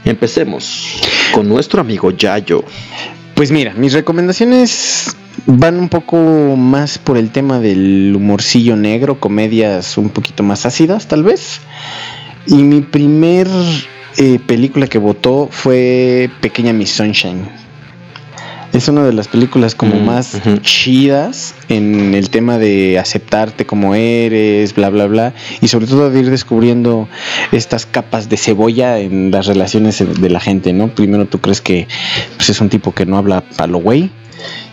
empecemos 0.07 0.99
con 1.35 1.47
nuestro 1.47 1.83
amigo 1.83 2.11
Yayo. 2.11 2.65
Pues 3.35 3.51
mira, 3.51 3.75
mis 3.75 3.93
recomendaciones 3.93 5.15
van 5.47 5.79
un 5.79 5.89
poco 5.89 6.17
más 6.57 6.99
por 6.99 7.17
el 7.17 7.31
tema 7.31 7.61
del 7.61 8.13
humorcillo 8.15 8.77
negro, 8.77 9.21
comedias 9.21 9.97
un 9.97 10.11
poquito 10.11 10.43
más 10.43 10.67
ácidas 10.67 11.07
tal 11.07 11.23
vez. 11.23 11.61
Y 12.47 12.57
mi 12.57 12.81
primer 12.81 13.49
eh, 14.19 14.39
película 14.47 14.87
que 14.87 14.99
votó 14.99 15.49
fue 15.51 16.31
Pequeña 16.41 16.73
Miss 16.73 16.91
Sunshine 16.91 17.67
es 18.77 18.89
una 18.89 19.05
de 19.05 19.13
las 19.13 19.29
películas 19.29 19.75
como 19.75 19.97
más 19.97 20.39
chidas 20.61 21.55
en 21.69 22.15
el 22.15 22.31
tema 22.31 22.59
de 22.59 22.99
aceptarte 22.99 23.65
como 23.65 23.95
eres, 23.95 24.75
bla, 24.75 24.91
bla, 24.91 25.07
bla. 25.07 25.35
Y 25.61 25.69
sobre 25.69 25.87
todo 25.87 26.11
de 26.11 26.21
ir 26.21 26.31
descubriendo 26.31 27.09
estas 27.53 27.87
capas 27.87 28.29
de 28.29 28.37
cebolla 28.37 28.99
en 28.99 29.31
las 29.31 29.47
relaciones 29.47 30.05
de 30.21 30.29
la 30.29 30.41
gente, 30.41 30.73
¿no? 30.73 30.89
Primero 30.89 31.27
tú 31.27 31.41
crees 31.41 31.61
que 31.61 31.89
pues, 32.37 32.51
es 32.51 32.61
un 32.61 32.69
tipo 32.69 32.93
que 32.93 33.07
no 33.07 33.17
habla 33.17 33.43
palo 33.57 33.79
güey 33.79 34.11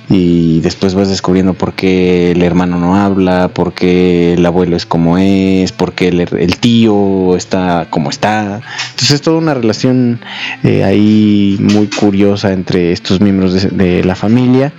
y 0.09 0.59
después 0.61 0.93
vas 0.93 1.09
descubriendo 1.09 1.53
por 1.53 1.73
qué 1.73 2.31
el 2.31 2.43
hermano 2.43 2.77
no 2.77 2.95
habla, 2.95 3.49
por 3.49 3.73
qué 3.73 4.33
el 4.33 4.45
abuelo 4.45 4.75
es 4.75 4.85
como 4.85 5.17
es, 5.17 5.71
por 5.71 5.93
qué 5.93 6.09
el, 6.09 6.57
tío 6.57 7.35
está 7.35 7.87
como 7.89 8.09
está. 8.09 8.61
Entonces 8.91 9.11
es 9.11 9.21
toda 9.21 9.37
una 9.37 9.53
relación 9.53 10.19
eh, 10.63 10.83
ahí 10.83 11.57
muy 11.59 11.87
curiosa 11.87 12.51
entre 12.51 12.91
estos 12.91 13.21
miembros 13.21 13.75
de 13.75 14.03
la 14.03 14.15
familia 14.15 14.73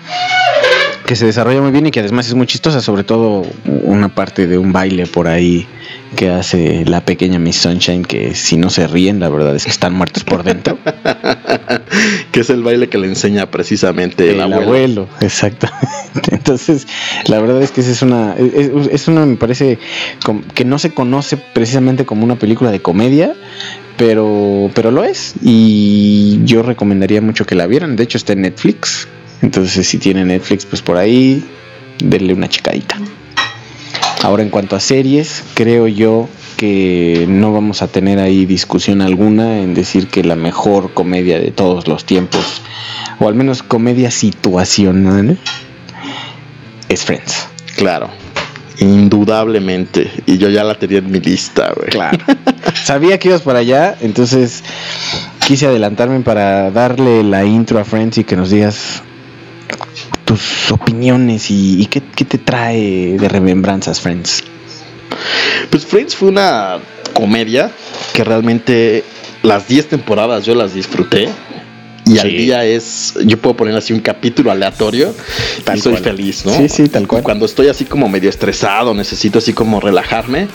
que 1.07 1.17
se 1.17 1.27
desarrolla 1.27 1.61
muy 1.61 1.71
bien 1.71 1.87
y 1.87 1.91
que 1.91 2.01
además 2.01 2.29
es 2.29 2.35
muy 2.35 2.47
chistosa, 2.47 2.81
sobre 2.81 3.05
todo 3.05 3.45
una 3.65 4.09
parte 4.09 4.47
de 4.47 4.57
un 4.57 4.73
baile 4.73 5.07
por 5.07 5.29
ahí 5.29 5.67
que 6.15 6.31
hace 6.31 6.85
la 6.85 7.05
pequeña 7.05 7.39
Miss 7.39 7.57
Sunshine, 7.57 8.05
que 8.05 8.35
si 8.35 8.57
no 8.57 8.71
se 8.71 8.87
ríen, 8.87 9.21
la 9.21 9.29
verdad 9.29 9.55
es 9.55 9.65
que 9.65 9.71
están 9.71 9.95
muertos 9.95 10.25
por 10.25 10.43
dentro. 10.43 10.79
que 12.33 12.41
es 12.41 12.51
el 12.51 12.63
baile 12.63 12.89
que 12.89 12.99
le 12.99 13.07
enseña 13.07 13.51
precisamente 13.51 14.31
el, 14.31 14.41
abuelo. 14.41 15.09
exactamente. 15.21 15.89
Entonces, 16.31 16.87
la 17.27 17.41
verdad 17.41 17.63
es 17.63 17.71
que 17.71 17.81
es 17.81 18.03
una, 18.03 18.35
es, 18.37 19.09
una, 19.09 19.27
me 19.27 19.37
parece, 19.37 19.79
que 20.55 20.65
no 20.65 20.79
se 20.79 20.91
conoce 20.91 21.37
precisamente 21.37 22.05
como 22.05 22.25
una 22.25 22.37
película 22.37 22.71
de 22.71 22.81
comedia, 22.81 23.35
pero, 23.97 24.71
pero 24.75 24.91
lo 24.91 25.05
es. 25.05 25.35
Y 25.43 26.41
yo 26.45 26.63
recomendaría 26.63 27.21
mucho 27.21 27.47
que 27.47 27.55
la 27.55 27.67
vieran. 27.67 27.97
De 27.97 28.05
hecho, 28.05 28.19
está 28.19 28.33
en 28.33 28.43
Netflix. 28.43 29.09
Entonces, 29.43 29.87
si 29.87 29.99
tiene 29.99 30.25
Netflix, 30.25 30.65
pues 30.65 30.83
por 30.83 30.97
ahí, 30.97 31.45
denle 31.99 32.35
una 32.35 32.49
chicadita. 32.49 32.99
Ahora, 34.25 34.43
en 34.43 34.49
cuanto 34.49 34.75
a 34.75 34.81
series, 34.81 35.45
creo 35.53 35.87
yo 35.87 36.31
que 36.57 37.27
no 37.29 37.53
vamos 37.53 37.83
a 37.83 37.89
tener 37.89 38.19
ahí 38.19 38.47
discusión 38.47 39.03
alguna 39.03 39.61
en 39.61 39.75
decir 39.75 40.07
que 40.07 40.25
la 40.25 40.35
mejor 40.35 40.95
comedia 40.95 41.39
de 41.39 41.51
todos 41.51 41.89
los 41.89 42.07
tiempos, 42.07 42.63
o 43.19 43.29
al 43.29 43.35
menos 43.35 43.63
comedia 43.63 44.11
situacional, 44.11 45.37
es 46.89 47.05
Friends. 47.05 47.49
Claro, 47.77 48.09
indudablemente. 48.79 50.11
Y 50.25 50.39
yo 50.39 50.49
ya 50.49 50.65
la 50.65 50.79
tenía 50.79 51.01
en 51.01 51.11
mi 51.11 51.21
lista, 51.21 51.75
güey. 51.77 51.91
Claro. 51.91 52.17
Sabía 52.83 53.19
que 53.19 53.29
ibas 53.29 53.43
para 53.43 53.59
allá, 53.59 53.95
entonces 54.01 54.65
quise 55.47 55.67
adelantarme 55.67 56.21
para 56.21 56.71
darle 56.71 57.25
la 57.25 57.45
intro 57.45 57.79
a 57.79 57.85
Friends 57.85 58.17
y 58.17 58.25
que 58.25 58.37
nos 58.37 58.49
digas 58.49 59.03
tus 60.35 60.73
opiniones 60.73 61.47
y, 61.49 61.87
qué, 61.87 62.01
te 62.01 62.39
trae 62.39 63.17
de 63.19 63.29
remembranzas, 63.29 64.01
Friends. 64.01 64.43
Pues 65.71 65.87
Friends 65.87 66.17
fue 66.17 66.29
una 66.29 66.79
comedia 67.13 67.71
que 68.13 68.25
realmente 68.25 69.05
las 69.43 69.69
10 69.69 69.91
temporadas 69.91 70.45
yo 70.45 70.57
las 70.57 70.75
disfruté. 70.75 71.29
Y 72.07 72.19
al 72.19 72.29
día 72.29 72.65
es, 72.65 73.15
yo 73.25 73.39
puedo 73.39 73.57
poner 73.57 73.75
así 73.77 73.93
un 73.93 74.01
capítulo 74.01 74.51
aleatorio 74.51 75.15
Tal 75.65 75.79
y 75.79 75.81
soy 75.81 75.93
cual. 75.93 76.05
feliz, 76.05 76.45
¿no? 76.45 76.57
Sí, 76.57 76.69
sí, 76.69 76.89
tal 76.89 77.07
cual. 77.09 77.23
Cuando 77.23 77.47
estoy 77.47 77.69
así 77.69 77.85
como 77.85 78.09
medio 78.09 78.29
estresado, 78.29 78.93
necesito 78.95 79.39
así 79.39 79.53
como 79.53 79.81
relajarme, 79.81 80.49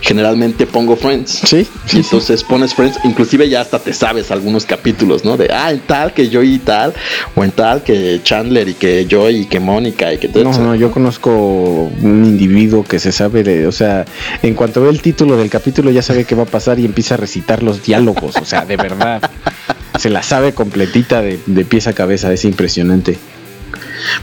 generalmente 0.00 0.66
pongo 0.66 0.96
Friends. 0.96 1.30
Sí, 1.30 1.64
sí, 1.64 1.68
sí. 1.86 1.96
entonces 1.98 2.44
pones 2.44 2.74
Friends, 2.74 2.98
inclusive 3.04 3.48
ya 3.48 3.62
hasta 3.62 3.78
te 3.78 3.92
sabes 3.92 4.30
algunos 4.30 4.64
capítulos, 4.64 5.24
¿no? 5.24 5.36
De, 5.36 5.48
ah, 5.52 5.72
en 5.72 5.80
tal 5.80 6.12
que 6.12 6.28
yo 6.28 6.42
y 6.42 6.58
tal, 6.58 6.92
o 7.34 7.42
en 7.42 7.52
tal 7.52 7.82
que 7.82 8.20
Chandler 8.22 8.68
y 8.68 8.74
que 8.74 9.06
Joy 9.08 9.42
y 9.42 9.46
que 9.46 9.58
Mónica 9.60 10.12
y 10.12 10.18
que 10.18 10.28
todo 10.28 10.44
No, 10.44 10.58
no, 10.58 10.74
yo 10.74 10.90
conozco 10.92 11.30
un 11.30 12.24
individuo 12.24 12.84
que 12.84 12.98
se 12.98 13.12
sabe 13.12 13.42
de, 13.42 13.66
o 13.66 13.72
sea, 13.72 14.04
en 14.42 14.54
cuanto 14.54 14.82
ve 14.82 14.90
el 14.90 15.00
título 15.00 15.36
del 15.36 15.50
capítulo 15.50 15.90
ya 15.90 16.02
sabe 16.02 16.24
qué 16.24 16.34
va 16.34 16.44
a 16.44 16.46
pasar 16.46 16.78
y 16.78 16.84
empieza 16.84 17.14
a 17.14 17.18
recitar 17.18 17.62
los 17.62 17.82
diálogos, 17.82 18.36
o 18.36 18.44
sea, 18.44 18.64
de 18.64 18.76
verdad. 18.76 19.20
Se 20.02 20.10
la 20.10 20.24
sabe 20.24 20.52
completita 20.52 21.22
de, 21.22 21.38
de 21.46 21.64
pies 21.64 21.86
a 21.86 21.92
cabeza, 21.92 22.32
es 22.32 22.44
impresionante. 22.44 23.16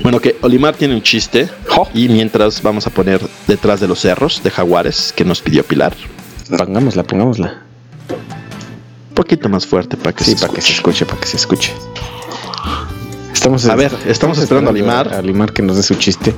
Bueno, 0.03 0.19
que 0.19 0.35
Olimar 0.41 0.75
tiene 0.75 0.93
un 0.93 1.01
chiste. 1.01 1.47
Y 1.93 2.09
mientras 2.09 2.61
vamos 2.61 2.85
a 2.85 2.89
poner 2.89 3.21
detrás 3.47 3.79
de 3.79 3.87
los 3.87 3.99
cerros 3.99 4.43
de 4.43 4.51
Jaguares 4.51 5.13
que 5.15 5.23
nos 5.23 5.39
pidió 5.41 5.63
Pilar. 5.63 5.93
Pongámosla, 6.49 7.03
pongámosla. 7.03 7.61
Un 9.11 9.15
poquito 9.15 9.47
más 9.47 9.65
fuerte 9.65 9.95
para 9.95 10.13
que 10.13 10.25
Sí, 10.25 10.31
se 10.35 10.41
para 10.45 10.53
que 10.53 10.61
se 10.61 10.73
escuche. 10.73 11.05
para 11.05 11.21
que 11.21 11.27
se 11.27 11.37
escuche. 11.37 11.71
Estamos, 13.31 13.65
A 13.67 13.75
ver, 13.75 13.93
estamos 14.05 14.37
esperando 14.37 14.71
a 14.71 14.73
Limar. 14.73 15.13
A 15.13 15.21
Limar 15.21 15.53
que 15.53 15.61
nos 15.61 15.77
dé 15.77 15.83
su 15.83 15.95
chiste. 15.95 16.35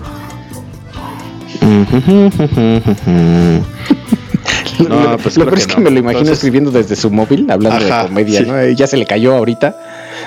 No, 4.90 5.12
lo 5.12 5.18
pues 5.18 5.38
lo 5.38 5.46
peor 5.46 5.58
es 5.58 5.68
que 5.68 5.76
no. 5.76 5.82
me 5.82 5.92
lo 5.92 6.00
imagino 6.00 6.20
Entonces- 6.22 6.38
escribiendo 6.40 6.72
desde 6.72 6.96
su 6.96 7.10
móvil, 7.12 7.50
hablando 7.50 7.86
Ajá, 7.86 8.04
de 8.04 8.08
comedia, 8.10 8.40
sí. 8.40 8.46
¿no? 8.48 8.60
Eh, 8.60 8.76
Ya 8.76 8.88
se 8.88 8.98
le 8.98 9.06
cayó 9.06 9.36
ahorita. 9.36 9.76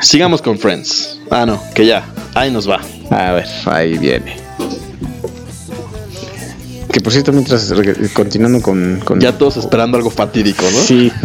Sigamos 0.00 0.42
con 0.42 0.58
Friends. 0.58 1.20
Ah, 1.30 1.46
no, 1.46 1.60
que 1.74 1.86
ya. 1.86 2.04
Ahí 2.34 2.50
nos 2.50 2.68
va. 2.68 2.80
A 3.10 3.32
ver, 3.32 3.46
ahí 3.66 3.96
viene. 3.98 4.36
Que 6.92 7.00
por 7.00 7.12
cierto, 7.12 7.32
mientras 7.32 7.72
continuando 8.12 8.62
con, 8.62 9.00
con- 9.04 9.20
Ya 9.20 9.32
todos 9.36 9.56
esperando 9.56 9.96
algo 9.96 10.10
fatídico, 10.10 10.62
¿no? 10.64 10.78
Sí. 10.78 11.10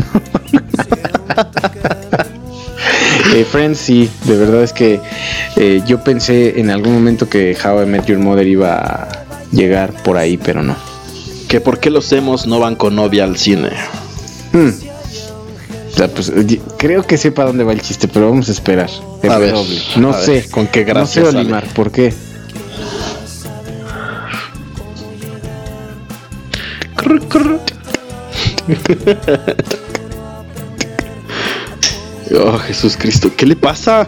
Eh, 3.35 3.45
Friends, 3.45 3.77
sí, 3.79 4.09
de 4.25 4.35
verdad 4.37 4.63
es 4.63 4.73
que 4.73 4.99
eh, 5.55 5.81
yo 5.85 6.03
pensé 6.03 6.59
en 6.59 6.71
algún 6.71 6.93
momento 6.93 7.29
que 7.29 7.55
How 7.63 7.83
I 7.83 7.85
Met 7.85 8.05
Your 8.07 8.17
Mother 8.17 8.47
iba 8.47 8.75
a 8.79 9.07
llegar 9.51 9.91
por 10.03 10.17
ahí, 10.17 10.37
pero 10.37 10.63
no. 10.63 10.75
Que 11.49 11.59
por 11.59 11.79
qué 11.79 11.89
los 11.89 12.09
hemos 12.13 12.45
no 12.47 12.59
van 12.59 12.75
con 12.75 12.95
novia 12.95 13.25
al 13.25 13.35
cine. 13.37 13.71
Hmm. 14.53 14.69
O 15.91 15.97
sea, 15.97 16.07
pues, 16.07 16.31
creo 16.77 17.03
que 17.03 17.17
sepa 17.17 17.43
dónde 17.43 17.63
va 17.65 17.73
el 17.73 17.81
chiste, 17.81 18.07
pero 18.07 18.29
vamos 18.29 18.47
a 18.47 18.51
esperar. 18.53 18.89
A 19.23 19.37
ver, 19.37 19.51
Redoble. 19.51 19.81
no 19.97 20.11
a 20.11 20.21
sé. 20.21 20.31
ver, 20.31 20.49
¿con 20.49 20.67
qué 20.67 20.83
gracia 20.85 21.21
No 21.23 21.27
sé, 21.27 21.31
sale? 21.33 21.39
Olimar, 21.43 21.65
¿por 21.73 21.91
qué? 21.91 22.13
Oh, 32.31 32.57
Jesús 32.59 32.95
Cristo, 32.95 33.31
¿qué 33.35 33.45
le 33.45 33.55
pasa? 33.55 34.07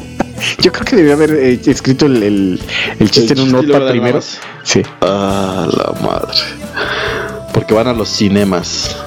Yo 0.60 0.70
creo 0.70 0.84
que 0.84 0.96
debió 0.96 1.14
haber 1.14 1.32
eh, 1.32 1.58
escrito 1.64 2.04
el, 2.06 2.22
el- 2.22 2.60
el 3.00 3.10
chiste 3.10 3.32
El 3.32 3.40
en 3.40 3.54
un 3.54 3.66
nada 3.68 3.90
primero. 3.90 4.20
Sí. 4.62 4.82
Ah, 5.00 5.66
la 5.70 5.98
madre. 6.06 6.36
Porque 7.54 7.72
van 7.72 7.86
a 7.86 7.94
los 7.94 8.10
cinemas. 8.10 8.94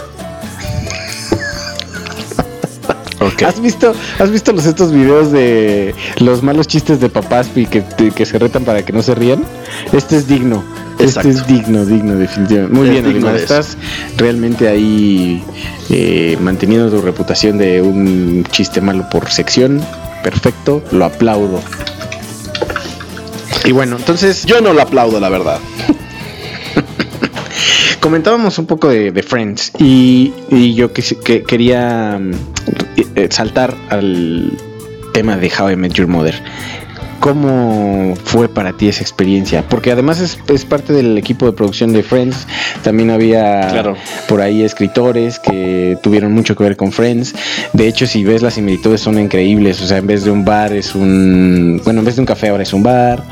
Ok. 3.20 3.42
¿Has 3.42 3.60
visto, 3.60 3.96
¿Has 4.20 4.30
visto 4.30 4.52
los 4.52 4.68
estos 4.68 4.92
videos 4.92 5.32
de 5.32 5.96
los 6.20 6.44
malos 6.44 6.68
chistes 6.68 7.00
de 7.00 7.10
papás 7.10 7.50
y 7.56 7.66
que, 7.66 7.84
que 8.16 8.26
se 8.28 8.38
retan 8.38 8.64
para 8.64 8.86
que 8.86 8.94
no 8.94 9.02
se 9.02 9.16
rían? 9.16 9.44
Este 9.92 10.18
es 10.18 10.28
digno. 10.28 10.64
Exacto. 11.00 11.30
Este 11.30 11.42
es 11.42 11.48
digno, 11.48 11.86
digno, 11.86 12.16
definitivamente. 12.16 12.76
Muy 12.76 12.88
Es 12.88 12.94
bien, 12.94 13.14
digno. 13.14 13.36
Estás 13.36 13.78
realmente 14.18 14.68
ahí 14.68 15.44
eh, 15.90 16.38
manteniendo 16.42 16.90
tu 16.90 17.02
reputación 17.02 17.58
de 17.58 17.82
un 17.82 18.46
chiste 18.52 18.82
malo 18.82 19.08
por 19.10 19.30
sección. 19.30 19.82
Perfecto, 20.24 20.84
lo 20.92 21.06
aplaudo. 21.06 21.62
Y 23.66 23.72
bueno, 23.72 23.98
entonces 23.98 24.46
Yo 24.46 24.62
no 24.62 24.74
lo 24.74 24.82
aplaudo, 24.82 25.20
la 25.20 25.30
verdad. 25.30 25.60
comentábamos 28.00 28.58
un 28.60 28.66
poco 28.66 28.90
de, 28.90 29.12
Friends 29.24 29.72
y, 29.80 30.34
y 30.50 30.74
yo 30.76 30.92
que, 30.94 31.02
que- 31.24 31.44
quería 31.44 32.18
mm, 32.20 32.32
eh, 33.16 33.28
saltar 33.32 33.76
al 33.90 34.52
tema 35.14 35.38
de 35.38 35.52
How 35.58 35.72
I 35.72 35.76
Met 35.76 35.94
Your 35.94 36.08
Mother. 36.08 36.36
¿Cómo 37.20 38.16
fue 38.24 38.48
para 38.48 38.74
ti 38.74 38.88
esa 38.88 39.02
experiencia? 39.02 39.64
Porque 39.68 39.92
además 39.92 40.20
es, 40.20 40.38
es 40.48 40.66
parte 40.66 40.94
del 40.94 41.18
equipo 41.18 41.46
de 41.46 41.52
producción 41.54 41.92
de 41.92 42.04
Friends. 42.04 42.48
También 42.84 43.10
había 43.10 43.68
Claro. 43.70 43.96
por 44.28 44.40
ahí 44.42 44.64
escritores 44.64 45.40
que 45.40 45.98
tuvieron 46.04 46.32
mucho 46.34 46.56
que 46.56 46.64
ver 46.64 46.78
con 46.78 46.92
Friends. 46.92 47.34
De 47.74 47.88
hecho, 47.88 48.06
si 48.08 48.24
ves 48.24 48.42
las 48.42 48.54
similitudes 48.54 49.02
son 49.02 49.20
increíbles. 49.20 49.82
O 49.82 49.88
sea, 49.88 49.98
en 49.98 50.08
vez 50.08 50.24
de 50.24 50.32
un 50.32 50.46
bar 50.46 50.74
es 50.74 50.96
un... 50.96 51.82
Bueno, 51.84 52.00
en 52.00 52.06
vez 52.06 52.16
de 52.16 52.22
un 52.22 52.26
café 52.28 52.50
ahora 52.50 52.64
es 52.64 52.74
un 52.74 52.84
bar. 52.84 53.24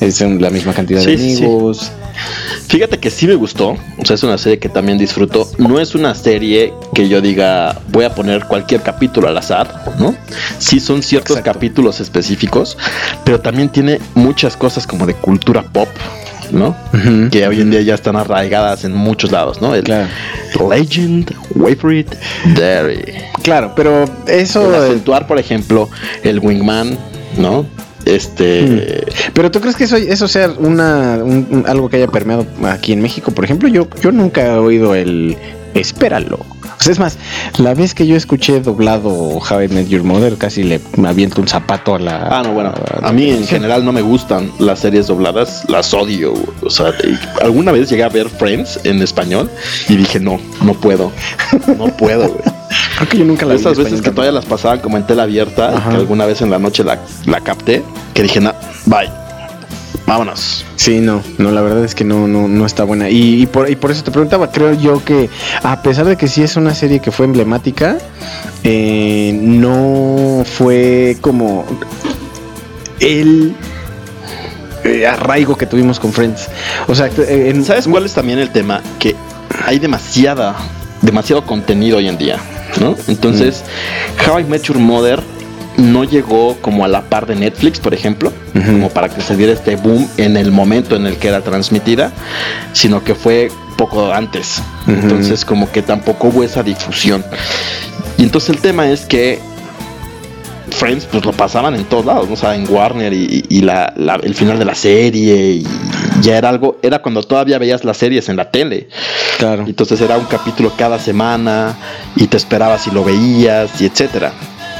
Es 0.00 0.20
un- 0.20 0.40
la 0.40 0.50
misma 0.50 0.72
cantidad 0.72 1.00
de 1.04 1.16
sí, 1.18 1.36
amigos. 1.36 1.92
Fíjate 2.68 2.98
que 2.98 3.10
sí 3.10 3.26
me 3.26 3.34
gustó. 3.34 3.76
O 3.98 4.04
sea, 4.04 4.14
es 4.14 4.22
una 4.22 4.38
serie 4.38 4.58
que 4.58 4.68
también 4.68 4.98
disfruto. 4.98 5.48
No 5.58 5.80
es 5.80 5.94
una 5.94 6.14
serie 6.14 6.72
que 6.94 7.08
yo 7.08 7.20
diga 7.20 7.80
voy 7.88 8.04
a 8.04 8.14
poner 8.14 8.44
cualquier 8.46 8.80
capítulo 8.82 9.28
al 9.28 9.36
azar, 9.36 9.84
¿no? 9.98 10.14
Sí 10.58 10.80
son 10.80 11.02
ciertos 11.02 11.36
Exacto. 11.36 11.52
capítulos 11.52 12.00
específicos, 12.00 12.76
pero 13.24 13.33
también 13.40 13.68
tiene 13.68 14.00
muchas 14.14 14.56
cosas 14.56 14.86
como 14.86 15.06
de 15.06 15.14
cultura 15.14 15.62
pop, 15.62 15.88
¿no? 16.50 16.76
Que 17.30 17.46
hoy 17.48 17.60
en 17.60 17.70
día 17.70 17.80
ya 17.82 17.94
están 17.94 18.16
arraigadas 18.16 18.84
en 18.84 18.94
muchos 18.94 19.32
lados, 19.32 19.60
¿no? 19.62 19.74
El 19.74 19.84
Claro. 19.84 20.08
Legend, 20.70 21.30
it, 21.92 22.14
Dairy. 22.56 23.04
Claro, 23.42 23.72
pero 23.74 24.04
eso. 24.26 24.68
El 24.74 24.82
acentuar, 24.82 25.26
por 25.26 25.38
ejemplo, 25.38 25.88
el 26.22 26.38
Wingman, 26.40 26.96
¿no? 27.38 27.66
Este. 28.04 29.04
Pero 29.32 29.50
tú 29.50 29.60
crees 29.60 29.76
que 29.76 29.84
eso, 29.84 29.96
eso 29.96 30.28
sea 30.28 30.50
una, 30.58 31.18
un- 31.22 31.46
un- 31.50 31.64
algo 31.66 31.88
que 31.88 31.96
haya 31.96 32.06
permeado 32.08 32.46
aquí 32.64 32.92
en 32.92 33.00
México, 33.00 33.30
por 33.32 33.44
ejemplo, 33.44 33.68
yo, 33.68 33.88
yo 34.02 34.12
nunca 34.12 34.44
he 34.44 34.50
oído 34.58 34.94
el 34.94 35.36
espéralo. 35.74 36.38
Sea, 36.78 36.92
es 36.92 36.98
más, 36.98 37.16
la 37.58 37.74
vez 37.74 37.94
que 37.94 38.06
yo 38.06 38.16
escuché 38.16 38.60
doblado 38.60 39.10
How 39.10 39.62
I 39.62 39.68
Met 39.68 39.88
Your 39.88 40.02
Mother, 40.02 40.36
casi 40.36 40.62
le 40.62 40.80
me 40.96 41.08
aviento 41.08 41.40
un 41.40 41.48
zapato 41.48 41.94
a 41.94 41.98
la. 41.98 42.28
Ah, 42.30 42.42
no, 42.42 42.52
bueno, 42.52 42.72
a 43.02 43.12
mí 43.12 43.30
en 43.30 43.46
general 43.46 43.84
no 43.84 43.92
me 43.92 44.02
gustan 44.02 44.50
las 44.58 44.80
series 44.80 45.06
dobladas, 45.06 45.64
las 45.68 45.92
odio. 45.94 46.34
O 46.62 46.70
sea, 46.70 46.92
alguna 47.42 47.72
vez 47.72 47.88
llegué 47.88 48.02
a 48.04 48.08
ver 48.08 48.28
Friends 48.28 48.80
en 48.84 49.00
español 49.02 49.50
y 49.88 49.96
dije, 49.96 50.20
no, 50.20 50.38
no 50.62 50.74
puedo, 50.74 51.10
no 51.78 51.86
puedo, 51.96 52.28
güey. 52.28 52.42
Creo 52.96 53.08
que 53.08 53.18
yo 53.18 53.24
nunca 53.24 53.46
la 53.46 53.54
vi. 53.54 53.60
Esas 53.60 53.78
veces 53.78 53.94
español 53.94 54.02
que 54.02 54.10
todavía 54.10 54.32
las 54.32 54.44
pasaban 54.46 54.80
como 54.80 54.96
en 54.96 55.06
tela 55.06 55.24
abierta, 55.24 55.76
Ajá. 55.76 55.90
que 55.90 55.96
alguna 55.96 56.26
vez 56.26 56.42
en 56.42 56.50
la 56.50 56.58
noche 56.58 56.84
la, 56.84 56.98
la 57.26 57.40
capté, 57.40 57.82
que 58.12 58.22
dije, 58.22 58.40
no, 58.40 58.52
bye, 58.86 59.10
vámonos. 60.06 60.64
Sí, 60.76 61.00
no, 61.00 61.22
no, 61.38 61.50
la 61.50 61.60
verdad 61.62 61.84
es 61.84 61.94
que 61.94 62.04
no, 62.04 62.26
no, 62.28 62.46
no 62.48 62.66
está 62.66 62.84
buena. 62.84 63.08
Y, 63.10 63.42
y 63.42 63.46
por, 63.46 63.70
y 63.70 63.76
por 63.76 63.90
eso 63.90 64.02
te 64.04 64.10
preguntaba, 64.10 64.50
creo 64.50 64.72
yo 64.74 65.02
que 65.04 65.30
a 65.62 65.82
pesar 65.82 66.04
de 66.06 66.16
que 66.16 66.28
sí 66.28 66.42
es 66.42 66.56
una 66.56 66.74
serie 66.74 67.00
que 67.00 67.10
fue 67.10 67.26
emblemática, 67.26 67.98
eh, 68.62 69.32
no 69.40 70.44
fue 70.44 71.16
como 71.20 71.64
el 73.00 73.54
eh, 74.84 75.06
arraigo 75.06 75.56
que 75.56 75.66
tuvimos 75.66 75.98
con 75.98 76.12
Friends. 76.12 76.48
O 76.88 76.94
sea, 76.94 77.06
eh, 77.06 77.50
en- 77.54 77.64
¿Sabes 77.64 77.88
cuál 77.88 78.04
es 78.04 78.12
también 78.14 78.38
el 78.38 78.50
tema? 78.50 78.82
Que 78.98 79.14
hay 79.64 79.78
demasiada, 79.78 80.54
demasiado 81.02 81.44
contenido 81.46 81.98
hoy 81.98 82.08
en 82.08 82.18
día, 82.18 82.38
¿no? 82.80 82.94
Entonces, 83.08 83.62
How 84.28 84.40
I 84.40 84.44
Met 84.44 84.62
Your 84.64 84.78
Mother 84.78 85.22
no 85.76 86.04
llegó 86.04 86.56
como 86.60 86.84
a 86.84 86.88
la 86.88 87.02
par 87.02 87.26
de 87.26 87.34
Netflix, 87.34 87.80
por 87.80 87.94
ejemplo, 87.94 88.32
como 88.52 88.88
para 88.90 89.08
que 89.08 89.20
se 89.20 89.36
diera 89.36 89.52
este 89.52 89.76
boom 89.76 90.08
en 90.16 90.36
el 90.36 90.52
momento 90.52 90.94
en 90.96 91.06
el 91.06 91.16
que 91.16 91.28
era 91.28 91.40
transmitida, 91.40 92.12
sino 92.72 93.02
que 93.02 93.14
fue 93.14 93.50
poco 93.76 94.12
antes. 94.12 94.62
Entonces, 94.86 95.44
como 95.44 95.70
que 95.72 95.82
tampoco 95.82 96.28
hubo 96.28 96.42
esa 96.44 96.62
difusión. 96.62 97.24
Y 98.18 98.22
entonces 98.22 98.50
el 98.50 98.58
tema 98.60 98.88
es 98.88 99.00
que 99.06 99.40
Friends 100.70 101.06
pues 101.10 101.24
lo 101.24 101.32
pasaban 101.32 101.74
en 101.74 101.84
todos 101.84 102.04
lados, 102.04 102.26
¿no? 102.28 102.34
o 102.34 102.36
sea, 102.36 102.54
en 102.54 102.66
Warner 102.68 103.12
y, 103.12 103.44
y 103.48 103.60
la- 103.60 103.92
la- 103.96 104.16
el 104.22 104.34
final 104.34 104.58
de 104.58 104.64
la 104.64 104.74
serie 104.74 105.36
y 105.52 105.66
ya 106.20 106.36
era 106.38 106.48
algo, 106.48 106.78
era 106.82 107.00
cuando 107.00 107.22
todavía 107.22 107.58
veías 107.58 107.84
las 107.84 107.96
series 107.96 108.28
en 108.28 108.36
la 108.36 108.50
tele. 108.50 108.88
Claro. 109.38 109.64
Entonces 109.66 110.00
era 110.00 110.16
un 110.16 110.24
capítulo 110.24 110.72
cada 110.76 110.98
semana 110.98 111.76
y 112.16 112.26
te 112.26 112.36
esperabas 112.36 112.82
si 112.82 112.90
lo 112.90 113.04
veías 113.04 113.80
y 113.80 113.86
etcétera. 113.86 114.32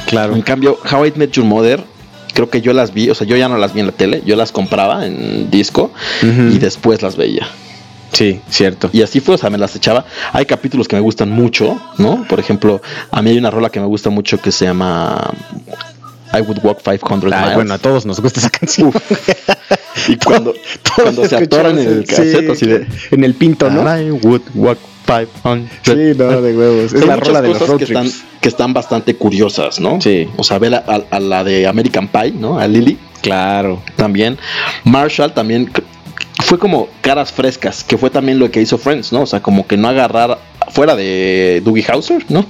Claro. 0.07 0.35
En 0.35 0.41
cambio, 0.41 0.77
How 0.91 1.05
I 1.05 1.13
Met 1.15 1.31
Your 1.31 1.45
Mother, 1.45 1.83
creo 2.33 2.49
que 2.49 2.61
yo 2.61 2.73
las 2.73 2.93
vi, 2.93 3.09
o 3.09 3.15
sea, 3.15 3.25
yo 3.25 3.35
ya 3.37 3.47
no 3.49 3.57
las 3.57 3.73
vi 3.73 3.79
en 3.79 3.87
la 3.87 3.91
tele, 3.91 4.21
yo 4.25 4.35
las 4.35 4.51
compraba 4.51 5.05
en 5.05 5.49
disco 5.49 5.91
y 6.21 6.57
después 6.59 7.01
las 7.01 7.15
veía. 7.15 7.47
Sí, 8.11 8.39
cierto. 8.49 8.89
Y 8.93 9.01
así 9.01 9.19
fue, 9.19 9.35
o 9.35 9.37
sea, 9.37 9.49
me 9.49 9.57
las 9.57 9.75
echaba. 9.75 10.05
Hay 10.31 10.45
capítulos 10.45 10.87
que 10.87 10.95
me 10.95 11.01
gustan 11.01 11.31
mucho, 11.31 11.79
¿no? 11.97 12.25
Por 12.29 12.39
ejemplo, 12.39 12.81
a 13.11 13.21
mí 13.21 13.31
hay 13.31 13.37
una 13.37 13.51
rola 13.51 13.69
que 13.69 13.79
me 13.79 13.87
gusta 13.87 14.09
mucho 14.09 14.39
que 14.39 14.51
se 14.51 14.65
llama 14.65 15.33
I 16.33 16.41
Would 16.41 16.59
Walk 16.63 16.81
500 16.81 17.31
Ay, 17.31 17.39
Miles. 17.41 17.55
bueno, 17.55 17.73
a 17.73 17.77
todos 17.77 18.05
nos 18.05 18.21
gusta 18.21 18.39
esa 18.39 18.49
canción. 18.49 18.93
y 20.07 20.15
cuando, 20.17 20.53
cuando 20.95 21.27
se 21.27 21.35
atoran 21.35 21.77
en 21.77 21.87
el 21.87 22.05
cassette, 22.05 22.45
sí, 22.45 22.51
así 22.51 22.65
de. 22.67 22.87
En 23.11 23.23
el 23.23 23.33
pinto, 23.33 23.69
¿no? 23.69 23.81
I 23.81 24.11
would 24.11 24.43
walk 24.53 24.77
500. 24.77 24.94
Sí, 25.83 25.93
no, 26.17 26.41
de 26.41 26.57
huevos. 26.57 26.93
Es 26.93 27.05
la 27.05 27.15
rola 27.15 27.41
de 27.41 27.49
los 27.49 27.57
cosas 27.57 27.69
road 27.69 27.77
que 27.79 27.83
están, 27.85 28.07
que 28.41 28.49
están 28.49 28.73
bastante 28.73 29.15
curiosas, 29.15 29.79
¿no? 29.79 30.01
Sí. 30.01 30.27
O 30.37 30.43
sea, 30.43 30.57
ver 30.59 30.75
a, 30.75 30.83
a- 30.87 31.15
a 31.15 31.19
la 31.19 31.43
de 31.43 31.67
American 31.67 32.07
Pie, 32.07 32.31
¿no? 32.31 32.59
A 32.59 32.67
Lily 32.67 32.97
Claro. 33.21 33.81
también. 33.95 34.37
Marshall 34.83 35.33
también 35.33 35.71
fue 36.43 36.59
como 36.59 36.87
caras 37.01 37.31
frescas, 37.31 37.83
que 37.83 37.97
fue 37.97 38.09
también 38.09 38.37
lo 38.39 38.49
que 38.51 38.61
hizo 38.61 38.77
Friends, 38.77 39.11
¿no? 39.11 39.21
O 39.21 39.25
sea, 39.25 39.41
como 39.41 39.65
que 39.67 39.77
no 39.77 39.87
agarrar 39.87 40.37
fuera 40.69 40.95
de 40.95 41.61
Dougie 41.63 41.85
Hauser, 41.87 42.25
¿no? 42.29 42.45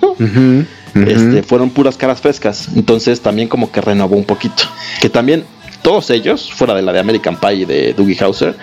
Este, 0.96 1.44
fueron 1.44 1.70
puras 1.70 1.98
caras 1.98 2.22
frescas. 2.22 2.70
Entonces 2.76 3.22
también 3.22 3.48
como 3.48 3.72
que 3.72 3.82
renovó 3.82 4.16
un 4.16 4.24
poquito. 4.26 4.64
Que 5.02 5.10
también 5.10 5.44
todos 5.82 6.10
ellos, 6.10 6.52
fuera 6.54 6.74
de 6.74 6.82
la 6.82 6.92
de 6.94 7.00
American 7.00 7.40
Pie 7.40 7.54
y 7.54 7.66
de 7.66 7.94
Dougie 7.94 8.18
Hauser, 8.24 8.56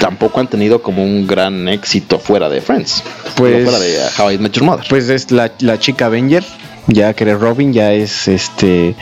tampoco 0.00 0.40
han 0.40 0.48
tenido 0.48 0.82
como 0.82 1.02
un 1.04 1.26
gran 1.26 1.68
éxito 1.68 2.18
fuera 2.18 2.48
de 2.48 2.60
Friends. 2.60 3.02
Pues- 3.36 3.64
fuera 3.64 3.78
de 3.78 3.98
uh, 3.98 4.22
How 4.22 4.30
I 4.32 4.38
Met 4.38 4.52
Your 4.52 4.64
Mother. 4.64 4.86
Pues 4.88 5.08
es 5.08 5.30
la, 5.30 5.52
la 5.60 5.78
chica 5.78 6.06
Avenger, 6.06 6.44
ya 6.86 7.14
que 7.14 7.32
Robin, 7.34 7.72
ya 7.72 7.92
es 7.92 8.28
este 8.28 8.94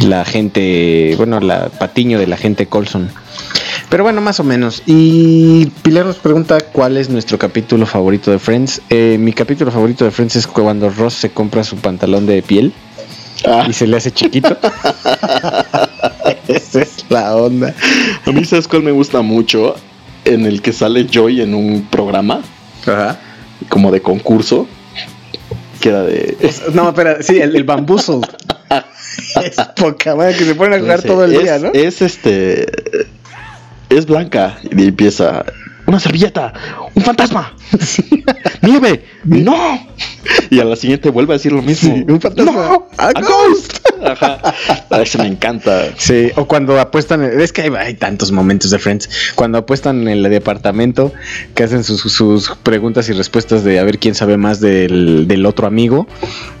la 0.00 0.24
gente, 0.24 1.14
bueno, 1.16 1.40
la 1.40 1.68
patiño 1.68 2.18
de 2.18 2.26
la 2.26 2.36
gente 2.36 2.66
Colson. 2.66 3.10
Pero 3.88 4.02
bueno, 4.04 4.20
más 4.20 4.40
o 4.40 4.44
menos. 4.44 4.82
Y 4.86 5.66
Pilar 5.82 6.06
nos 6.06 6.16
pregunta 6.16 6.58
cuál 6.60 6.96
es 6.96 7.10
nuestro 7.10 7.38
capítulo 7.38 7.86
favorito 7.86 8.30
de 8.30 8.38
Friends. 8.38 8.80
Eh, 8.90 9.16
mi 9.18 9.32
capítulo 9.32 9.70
favorito 9.70 10.04
de 10.04 10.10
Friends 10.10 10.36
es 10.36 10.46
cuando 10.46 10.90
Ross 10.90 11.14
se 11.14 11.30
compra 11.30 11.64
su 11.64 11.76
pantalón 11.76 12.26
de 12.26 12.42
piel 12.42 12.72
Ah, 13.46 13.66
y 13.68 13.72
se 13.72 13.86
le 13.86 13.96
hace 13.96 14.10
chiquito. 14.10 14.56
Esa 16.48 16.82
es 16.82 17.04
la 17.08 17.36
onda. 17.36 17.74
a 18.24 18.32
mí, 18.32 18.44
¿sabes 18.44 18.68
cuál 18.68 18.82
me 18.82 18.90
gusta 18.90 19.22
mucho? 19.22 19.76
En 20.24 20.46
el 20.46 20.62
que 20.62 20.72
sale 20.72 21.06
Joy 21.10 21.42
en 21.42 21.54
un 21.54 21.86
programa 21.90 22.40
Ajá. 22.82 23.18
como 23.68 23.90
de 23.90 24.00
concurso. 24.00 24.66
Que 25.80 25.90
era 25.90 26.02
de. 26.02 26.36
No, 26.72 26.88
espera, 26.88 27.22
sí, 27.22 27.40
el, 27.40 27.54
el 27.56 27.64
bambuzo. 27.64 28.20
es 29.44 29.56
poca 29.76 30.14
madre 30.14 30.36
que 30.36 30.44
se 30.44 30.54
ponen 30.54 30.74
a 30.74 30.80
jugar 30.80 31.02
todo 31.02 31.24
el 31.24 31.34
es, 31.34 31.42
día, 31.42 31.58
¿no? 31.58 31.70
Es 31.72 32.00
este. 32.02 32.66
Es 33.90 34.06
blanca. 34.06 34.58
Y 34.62 34.88
empieza. 34.88 35.44
Una 35.86 36.00
servilleta. 36.00 36.52
Un 36.94 37.02
fantasma. 37.02 37.54
Nieve. 38.62 39.04
No. 39.24 39.86
Y 40.50 40.60
a 40.60 40.64
la 40.64 40.76
siguiente 40.76 41.10
vuelve 41.10 41.34
a 41.34 41.36
decir 41.36 41.52
lo 41.52 41.62
mismo. 41.62 41.94
Sí, 41.94 42.04
un 42.08 42.20
fantasma. 42.20 42.52
No, 42.52 42.88
A 42.98 43.08
a 43.08 43.12
ghost. 43.12 43.78
Ajá. 44.04 44.38
A 44.90 45.00
ese 45.02 45.18
me 45.18 45.26
encanta. 45.26 45.88
Sí, 45.96 46.30
o 46.36 46.46
cuando 46.46 46.78
apuestan, 46.78 47.22
es 47.24 47.52
que 47.52 47.62
hay, 47.62 47.70
hay 47.76 47.94
tantos 47.94 48.32
momentos 48.32 48.70
de 48.70 48.78
Friends, 48.78 49.08
cuando 49.34 49.58
apuestan 49.58 50.02
en 50.02 50.08
el 50.08 50.22
departamento, 50.30 51.12
que 51.54 51.64
hacen 51.64 51.84
sus, 51.84 52.00
sus 52.00 52.50
preguntas 52.62 53.08
y 53.08 53.12
respuestas 53.12 53.64
de 53.64 53.78
a 53.78 53.84
ver 53.84 53.98
quién 53.98 54.14
sabe 54.14 54.36
más 54.36 54.60
del, 54.60 55.26
del 55.26 55.46
otro 55.46 55.66
amigo, 55.66 56.06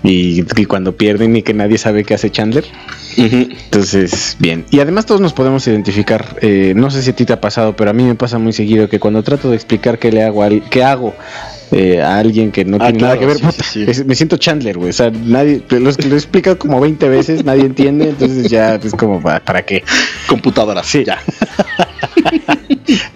y, 0.02 0.44
y 0.56 0.64
cuando 0.64 0.96
pierden 0.96 1.36
y 1.36 1.42
que 1.42 1.54
nadie 1.54 1.78
sabe 1.78 2.04
qué 2.04 2.14
hace 2.14 2.30
Chandler. 2.30 2.64
Entonces, 3.16 4.36
bien. 4.38 4.64
Y 4.70 4.80
además 4.80 5.06
todos 5.06 5.20
nos 5.20 5.32
podemos 5.32 5.66
identificar, 5.68 6.36
eh, 6.40 6.72
no 6.74 6.90
sé 6.90 7.02
si 7.02 7.10
a 7.10 7.16
ti 7.16 7.24
te 7.24 7.32
ha 7.32 7.40
pasado, 7.40 7.76
pero 7.76 7.90
a 7.90 7.92
mí 7.92 8.02
me 8.02 8.14
pasa 8.14 8.38
muy 8.38 8.52
seguido 8.52 8.88
que 8.88 8.98
cuando 8.98 9.22
trato 9.22 9.50
de 9.50 9.56
explicar 9.56 9.98
qué 9.98 10.10
le 10.10 10.23
hago, 10.24 10.44
qué 10.70 10.82
hago 10.84 11.14
eh, 11.72 12.00
a 12.00 12.18
alguien 12.18 12.52
que 12.52 12.64
no 12.64 12.76
Ah, 12.80 12.86
tiene 12.90 13.00
nada 13.02 13.18
que 13.18 13.26
ver, 13.26 13.36
sí, 13.38 13.42
puta, 13.44 13.64
sí, 13.64 13.84
sí. 13.84 13.90
es- 13.90 14.04
me 14.06 14.14
siento 14.14 14.36
Chandler, 14.36 14.76
güey. 14.78 14.90
O 14.90 14.92
sea, 14.92 15.10
nadie, 15.10 15.62
lo, 15.70 15.78
lo 15.80 15.88
he 15.90 16.14
explicado 16.14 16.58
como 16.58 16.78
20 16.80 17.08
veces, 17.08 17.44
nadie 17.44 17.62
entiende, 17.64 18.10
entonces 18.10 18.48
ya 18.50 18.74
es 18.76 18.92
como, 18.94 19.20
¿para, 19.20 19.40
para 19.40 19.62
qué? 19.64 19.82
Computadora. 20.28 20.82
Sí. 20.84 21.04
Ya. 21.04 21.18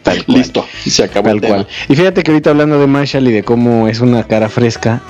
Tal 0.02 0.24
cual. 0.24 0.38
Listo. 0.38 0.64
Se 0.86 1.04
acabó 1.04 1.26
Tal 1.28 1.36
el 1.36 1.40
tema. 1.42 1.54
cual. 1.56 1.66
Y 1.88 1.94
fíjate 1.96 2.22
que 2.22 2.30
ahorita 2.30 2.50
hablando 2.50 2.80
de 2.80 2.86
Marshall 2.86 3.28
y 3.28 3.32
de 3.32 3.42
cómo 3.42 3.88
es 3.88 4.00
una 4.00 4.24
cara 4.24 4.48
fresca, 4.48 5.02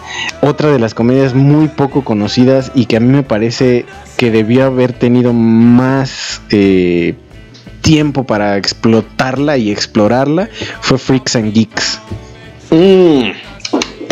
otra 0.43 0.71
de 0.73 0.79
las 0.79 0.95
comedias 0.95 1.35
muy 1.35 1.69
poco 1.69 2.03
conocidas 2.05 2.73
y 2.75 2.87
que 2.87 2.97
a 2.97 3.01
mí 3.01 3.09
me 3.09 3.23
parece 3.23 3.87
que 4.17 4.31
debió 4.31 4.65
haber 4.67 4.93
tenido 4.93 5.33
más 5.33 6.43
eh, 6.51 7.15
tiempo 7.89 8.25
para 8.25 8.59
explotarla 8.59 9.57
y 9.57 9.71
explorarla 9.71 10.51
fue 10.83 10.99
Freaks 10.99 11.37
and 11.37 11.55
Geeks. 11.55 11.99
Mm, 12.71 13.31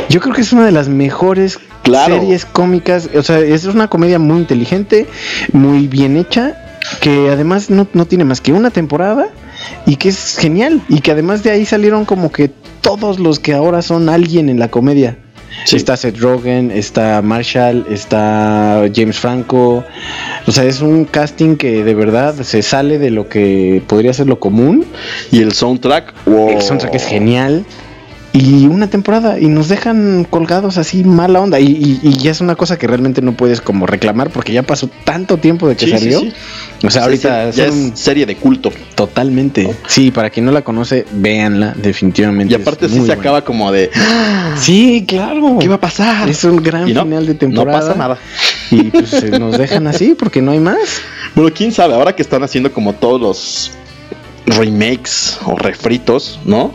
Yo 0.09 0.20
creo 0.20 0.35
que 0.35 0.41
es 0.41 0.53
una 0.55 0.64
de 0.64 0.72
las 0.72 0.89
mejores 0.89 1.59
Claro. 1.83 2.18
series 2.18 2.47
cómicas. 2.47 3.11
O 3.14 3.22
sea, 3.22 3.39
es 3.41 3.66
una 3.66 3.89
comedia 3.89 4.18
muy 4.18 4.39
inteligente, 4.39 5.07
muy 5.53 5.89
bien 5.89 6.16
hecha, 6.16 6.57
que 7.03 7.29
además 7.29 7.68
no, 7.68 7.87
no 7.93 8.07
tiene 8.07 8.24
más 8.24 8.41
que 8.41 8.55
una 8.55 8.70
temporada 8.70 9.29
y 9.85 9.97
que 9.97 10.09
es 10.09 10.39
genial. 10.39 10.81
Y 10.89 11.01
que 11.01 11.11
además 11.11 11.43
de 11.43 11.51
ahí 11.51 11.66
salieron 11.66 12.07
como 12.07 12.33
que 12.33 12.49
todos 12.81 13.18
los 13.18 13.39
que 13.41 13.53
ahora 13.53 13.83
son 13.83 14.09
alguien 14.09 14.49
en 14.49 14.59
la 14.59 14.68
comedia. 14.68 15.18
Sí. 15.65 15.77
Está 15.77 15.97
Seth 15.97 16.19
Rogen, 16.19 16.71
está 16.71 17.23
Marshall, 17.23 17.87
está 17.91 18.85
James 18.95 19.19
Franco. 19.19 19.85
O 20.47 20.53
sea, 20.53 20.65
es 20.65 20.81
un 20.81 21.05
casting 21.05 21.57
que 21.57 21.83
de 21.83 21.95
verdad 21.95 22.35
se 22.43 22.63
sale 22.63 22.99
de 22.99 23.11
lo 23.11 23.29
que 23.29 23.83
podría 23.87 24.13
ser 24.13 24.27
lo 24.27 24.39
común. 24.39 24.85
Y 25.33 25.43
el 25.43 25.53
soundtrack. 25.53 26.15
wow. 26.27 26.51
El 26.51 26.63
soundtrack 26.63 26.95
es 26.95 27.07
genial. 27.07 27.65
Y 28.39 28.66
una 28.66 28.89
temporada 28.89 29.39
y 29.39 29.47
nos 29.47 29.68
dejan 29.68 30.26
colgados 30.28 30.76
así 30.76 31.05
mala 31.05 31.41
onda. 31.41 31.59
Y, 31.59 31.66
y- 31.68 32.01
y 32.03 32.18
ya 32.18 32.30
es 32.32 32.41
una 32.43 32.55
cosa 32.55 32.78
que 32.78 32.87
realmente 32.87 33.22
no 33.22 33.32
puedes 33.32 33.61
como 33.62 33.87
reclamar 33.87 34.28
porque 34.30 34.53
ya 34.53 34.62
pasó 34.62 34.91
tanto 35.05 35.39
tiempo 35.39 35.68
de 35.68 35.76
que 35.76 35.87
Sí, 35.87 35.93
sí, 35.93 35.99
salió. 35.99 36.20
sí. 36.20 36.32
O 36.84 36.91
sea, 36.91 37.05
ahorita 37.05 37.51
ya 37.51 37.68
son 37.68 37.93
es 37.95 37.99
serie 37.99 38.26
de 38.26 38.37
culto. 38.37 38.70
totalmente. 38.95 39.74
Sí, 39.87 40.11
para 40.11 40.28
quien 40.28 40.45
no 40.45 40.53
la 40.53 40.62
conoce, 40.62 41.07
véanla, 41.12 41.74
definitivamente. 41.76 42.53
Y 42.53 42.57
aparte 42.61 42.89
sí 42.89 42.95
se 42.95 43.01
buena. 43.01 43.14
acaba 43.14 43.45
como 43.45 43.72
de. 43.72 43.91
Sí, 44.61 45.05
claro. 45.09 45.57
¿Qué 45.61 45.68
va 45.68 45.76
a 45.76 45.80
pasar? 45.80 46.28
Es 46.28 46.45
un 46.45 46.57
gran 46.62 46.93
no, 46.93 47.03
final 47.05 47.26
de 47.26 47.32
No 47.34 47.39
temporada. 47.39 47.80
pasa 47.80 47.95
nada. 47.95 48.18
Y 48.70 48.82
pues 48.84 49.30
nos 49.39 49.57
dejan 49.57 49.87
así 49.87 50.14
porque 50.18 50.43
no 50.43 50.51
hay 50.51 50.59
más. 50.59 50.78
Bueno, 51.34 51.51
quién 51.57 51.70
sabe, 51.72 51.95
ahora 51.95 52.14
que 52.16 52.22
están 52.22 52.43
haciendo 52.43 52.72
como 52.72 52.93
todos 52.95 53.20
los 53.20 53.70
remakes 54.47 55.39
o 55.45 55.57
refritos, 55.57 56.39
¿no? 56.45 56.74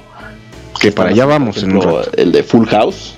Que 0.81 0.91
para 0.91 1.09
allá 1.11 1.25
vamos 1.25 1.55
por 1.55 1.63
en 1.63 1.71
un 1.71 1.77
ejemplo, 1.77 1.99
rato. 1.99 2.11
El 2.17 2.31
de 2.31 2.43
Full 2.43 2.65
House, 2.67 3.13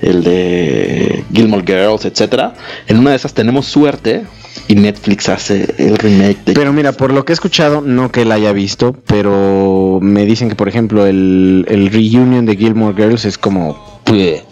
el 0.00 0.22
de 0.24 1.24
Gilmore 1.34 1.64
Girls, 1.66 2.04
etcétera. 2.04 2.54
En 2.86 2.98
una 2.98 3.10
de 3.10 3.16
esas 3.16 3.34
tenemos 3.34 3.66
suerte 3.66 4.22
y 4.68 4.76
Netflix 4.76 5.28
hace 5.28 5.74
el 5.78 5.98
remake 5.98 6.38
de. 6.46 6.52
Pero 6.54 6.72
mira, 6.72 6.92
por 6.92 7.12
lo 7.12 7.24
que 7.24 7.32
he 7.32 7.34
escuchado, 7.34 7.80
no 7.80 8.10
que 8.12 8.24
la 8.24 8.36
haya 8.36 8.52
visto, 8.52 8.96
pero 9.06 9.98
me 10.00 10.24
dicen 10.24 10.48
que, 10.48 10.54
por 10.54 10.68
ejemplo, 10.68 11.04
el, 11.06 11.66
el 11.68 11.90
reunion 11.90 12.46
de 12.46 12.56
Gilmore 12.56 12.94
Girls 12.96 13.24
es 13.24 13.36
como. 13.36 14.00
"Bleh". 14.06 14.44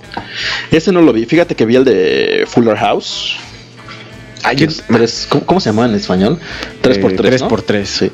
Ese 0.72 0.90
no 0.92 1.00
lo 1.00 1.12
vi. 1.12 1.26
Fíjate 1.26 1.54
que 1.54 1.64
vi 1.64 1.76
el 1.76 1.84
de 1.84 2.44
Fuller 2.48 2.76
House. 2.76 3.36
Es 4.66 4.82
tres- 4.88 5.26
¿cómo, 5.28 5.44
cómo 5.46 5.60
se 5.60 5.70
llama 5.70 5.86
en 5.86 5.94
español? 5.94 6.38
3x3. 6.82 7.12
Eh, 7.12 7.16
tres 7.16 7.42
por 7.42 7.62
tres. 7.62 7.88
Sí. 7.88 8.10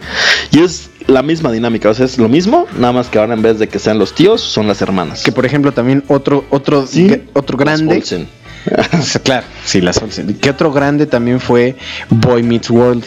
Y 0.50 0.60
es 0.60 0.90
la 1.06 1.22
misma 1.22 1.52
dinámica. 1.52 1.90
O 1.90 1.94
sea, 1.94 2.06
es 2.06 2.18
lo 2.18 2.28
mismo, 2.28 2.66
nada 2.78 2.92
más 2.92 3.08
que 3.08 3.18
ahora 3.18 3.34
en 3.34 3.42
vez 3.42 3.58
de 3.58 3.68
que 3.68 3.78
sean 3.78 3.98
los 3.98 4.14
tíos, 4.14 4.40
son 4.40 4.66
las 4.66 4.80
hermanas. 4.82 5.22
Que 5.22 5.32
por 5.32 5.44
ejemplo 5.46 5.72
también 5.72 6.04
otro 6.08 6.44
otro 6.50 6.86
Sí. 6.86 7.22
otro 7.34 7.58
Las 7.58 7.80
grande. 7.82 8.02
O 8.02 9.18
claro, 9.22 9.46
sí 9.64 9.80
las 9.80 9.98
Olsen. 10.02 10.34
Que 10.34 10.50
otro 10.50 10.72
grande 10.72 11.06
también 11.06 11.38
fue 11.40 11.76
Boy 12.08 12.42
Meets 12.42 12.70
World, 12.70 13.04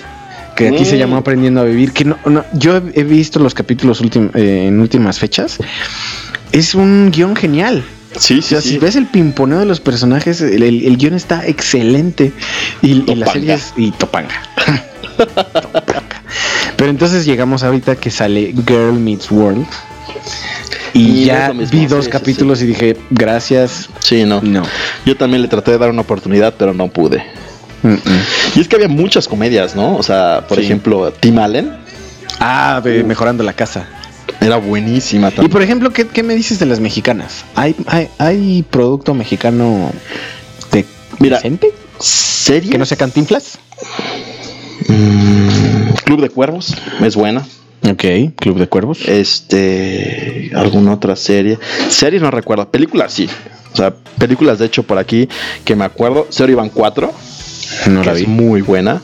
que 0.55 0.67
aquí 0.67 0.85
se 0.85 0.95
Mm. 0.95 0.99
llamó 0.99 1.17
Aprendiendo 1.17 1.61
a 1.61 1.63
vivir. 1.63 1.91
Que 1.93 2.05
no, 2.05 2.17
no- 2.25 2.45
yo 2.53 2.77
he 2.93 3.03
visto 3.03 3.39
los 3.39 3.53
capítulos 3.55 4.01
ultim- 4.03 4.29
eh, 4.35 4.67
en 4.67 4.79
últimas 4.79 5.17
fechas. 5.17 5.57
Es 6.51 6.75
un 6.75 7.09
guion 7.11 7.35
genial. 7.35 7.83
Sí, 8.19 8.39
O 8.39 8.41
sí, 8.41 8.49
sea, 8.49 8.61
sí. 8.61 8.69
si 8.69 8.77
ves 8.77 8.95
el 8.95 9.05
pimponeo 9.07 9.59
de 9.59 9.65
los 9.65 9.79
personajes, 9.79 10.41
el, 10.41 10.61
el- 10.63 10.85
el 10.85 10.97
guion 10.97 11.13
está 11.15 11.45
excelente. 11.47 12.31
Y, 12.81 12.91
y 13.11 13.15
la 13.15 13.25
Topanga. 13.25 13.33
serie 13.33 13.53
es. 13.55 13.73
Y 13.75 13.91
Topanga. 13.91 14.41
Pero 16.77 16.89
entonces 16.89 17.25
llegamos 17.25 17.63
ahorita 17.63 17.95
que 17.95 18.09
sale 18.11 18.53
Girl 18.67 18.93
Meets 18.93 19.31
World. 19.31 19.65
Y, 20.93 20.99
Y 21.23 21.25
ya 21.25 21.51
vi 21.51 21.85
dos 21.85 22.05
sí, 22.05 22.11
sí, 22.11 22.11
capítulos 22.11 22.61
y 22.61 22.65
dije, 22.67 22.97
gracias. 23.09 23.89
Sí, 23.99 24.23
no. 24.23 24.41
No. 24.41 24.63
Yo 25.05 25.17
también 25.17 25.41
le 25.41 25.47
traté 25.47 25.71
de 25.71 25.77
dar 25.77 25.89
una 25.89 26.01
oportunidad, 26.01 26.55
pero 26.57 26.73
no 26.73 26.87
pude. 26.87 27.23
Mm, 27.83 27.89
mm. 27.93 27.99
Y 28.55 28.61
es 28.61 28.67
que 28.67 28.75
había 28.77 28.87
muchas 28.87 29.27
comedias, 29.27 29.75
¿no? 29.75 29.95
O 29.97 30.03
sea, 30.03 30.45
por 30.47 30.57
Sí. 30.57 30.63
ejemplo, 30.65 31.11
Tim 31.11 31.37
Allen 31.39 31.71
Ah, 32.39 32.81
de 32.83 33.03
mejorando 33.03 33.43
la 33.43 33.53
casa. 33.53 33.87
era 34.41 34.57
buenísima 34.57 35.27
Y 35.29 35.31
también. 35.31 35.51
por 35.51 35.61
ejemplo, 35.63 35.91
¿qué, 35.91 36.07
qué 36.07 36.21
me 36.23 36.35
dices 36.35 36.59
de 36.59 36.65
las 36.67 36.79
mexicanas? 36.79 37.43
¿Hay, 37.55 37.75
hay, 37.87 38.07
hay 38.19 38.63
producto 38.69 39.13
mexicano 39.13 39.91
de 40.71 40.85
Mira? 41.19 41.41
¿Series? 41.99 42.71
¿Que 42.71 42.77
no 42.77 42.85
sea 42.85 42.97
cantinflas? 42.97 43.57
Mm, 44.87 45.66
Club 46.05 46.21
de 46.21 46.29
Cuervos, 46.29 46.75
es 47.01 47.15
buena. 47.15 47.45
Ok, 47.89 48.03
Club 48.37 48.57
de 48.57 48.67
Cuervos. 48.67 48.99
Este, 49.07 50.51
alguna 50.55 50.93
otra 50.93 51.15
serie. 51.15 51.57
Series 51.89 52.21
no 52.21 52.31
recuerdo, 52.31 52.69
películas 52.69 53.13
sí. 53.13 53.29
O 53.73 53.75
sea, 53.77 53.93
películas 54.17 54.59
de 54.59 54.65
hecho 54.65 54.83
por 54.83 54.97
aquí 54.97 55.29
que 55.63 55.75
me 55.75 55.85
acuerdo. 55.85 56.27
Zero 56.31 56.51
Iban 56.51 56.69
4. 56.69 57.13
No 57.87 57.99
que 58.01 58.07
la 58.07 58.13
es 58.13 58.21
vi. 58.21 58.27
muy 58.27 58.61
buena. 58.61 59.01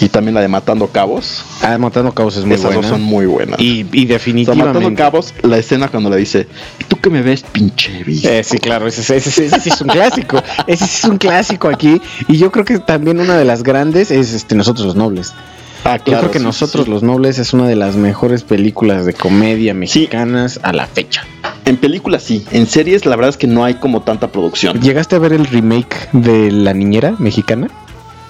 Y 0.00 0.08
también 0.08 0.34
la 0.34 0.40
de 0.40 0.48
Matando 0.48 0.88
Cabos. 0.88 1.44
Ah, 1.62 1.78
Matando 1.78 2.12
Cabos 2.12 2.36
es 2.36 2.44
muy 2.44 2.54
Esas 2.56 2.66
buena. 2.66 2.80
dos 2.80 2.90
son 2.90 3.02
muy 3.02 3.24
buenas. 3.26 3.58
Y, 3.60 3.86
y 3.92 4.04
O 4.04 4.06
sea, 4.06 4.14
definitivamente. 4.14 4.66
Matando 4.80 4.94
Cabos, 4.96 5.32
la 5.42 5.58
escena 5.58 5.88
cuando 5.88 6.10
le 6.10 6.16
dice, 6.16 6.46
"¿Y 6.80 6.84
¿tú 6.84 6.96
qué 7.00 7.08
me 7.08 7.22
ves, 7.22 7.42
pinche 7.42 8.02
bicho?" 8.04 8.28
Eh, 8.28 8.42
sí, 8.44 8.58
claro, 8.58 8.86
ese, 8.88 9.00
ese- 9.00 9.16
ese- 9.16 9.46
ese 9.56 9.68
es 9.70 9.80
un 9.80 9.88
clásico. 9.88 10.42
Ese 10.66 10.86
sí 10.86 10.98
es 10.98 11.04
un 11.04 11.18
clásico 11.18 11.68
aquí. 11.68 12.00
Y 12.28 12.36
yo 12.36 12.50
creo 12.50 12.64
que 12.64 12.78
también 12.80 13.20
una 13.20 13.36
de 13.38 13.44
las 13.44 13.62
grandes 13.62 14.10
es 14.10 14.34
este 14.34 14.54
Nosotros 14.56 14.86
los 14.86 14.96
Nobles. 14.96 15.32
Ah, 15.84 15.96
Yo 15.96 16.04
claro, 16.04 16.20
creo 16.20 16.30
que 16.32 16.38
sí, 16.38 16.44
Nosotros 16.44 16.84
sí. 16.84 16.90
los 16.90 17.02
Nobles 17.02 17.38
es 17.38 17.52
una 17.52 17.66
de 17.66 17.76
las 17.76 17.96
mejores 17.96 18.42
películas 18.42 19.06
de 19.06 19.14
comedia 19.14 19.72
mexicanas 19.74 20.60
a 20.62 20.72
la 20.72 20.86
fecha. 20.86 21.24
En 21.64 21.76
películas 21.76 22.22
sí, 22.22 22.44
en 22.52 22.66
series 22.66 23.06
la 23.06 23.16
verdad 23.16 23.30
es 23.30 23.36
que 23.36 23.46
no 23.46 23.64
hay 23.64 23.74
como 23.74 24.02
tanta 24.02 24.30
producción. 24.30 24.80
¿Llegaste 24.80 25.16
a 25.16 25.18
ver 25.18 25.32
el 25.32 25.46
remake 25.46 26.08
de 26.12 26.50
La 26.50 26.74
Niñera 26.74 27.14
mexicana? 27.18 27.68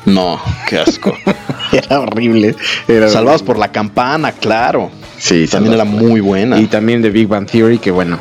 No, 0.06 0.40
qué 0.68 0.78
asco. 0.78 1.14
Era 1.72 2.00
horrible. 2.00 2.54
Era 2.88 3.08
Salvados 3.08 3.42
por 3.42 3.58
la 3.58 3.70
campana, 3.70 4.32
claro. 4.32 4.90
Sí, 5.18 5.46
También 5.46 5.74
era 5.74 5.84
muy 5.84 6.20
buena. 6.20 6.58
Y 6.58 6.66
también 6.66 7.02
de 7.02 7.10
Big 7.10 7.28
Bang 7.28 7.46
Theory, 7.46 7.78
que 7.78 7.90
bueno, 7.90 8.18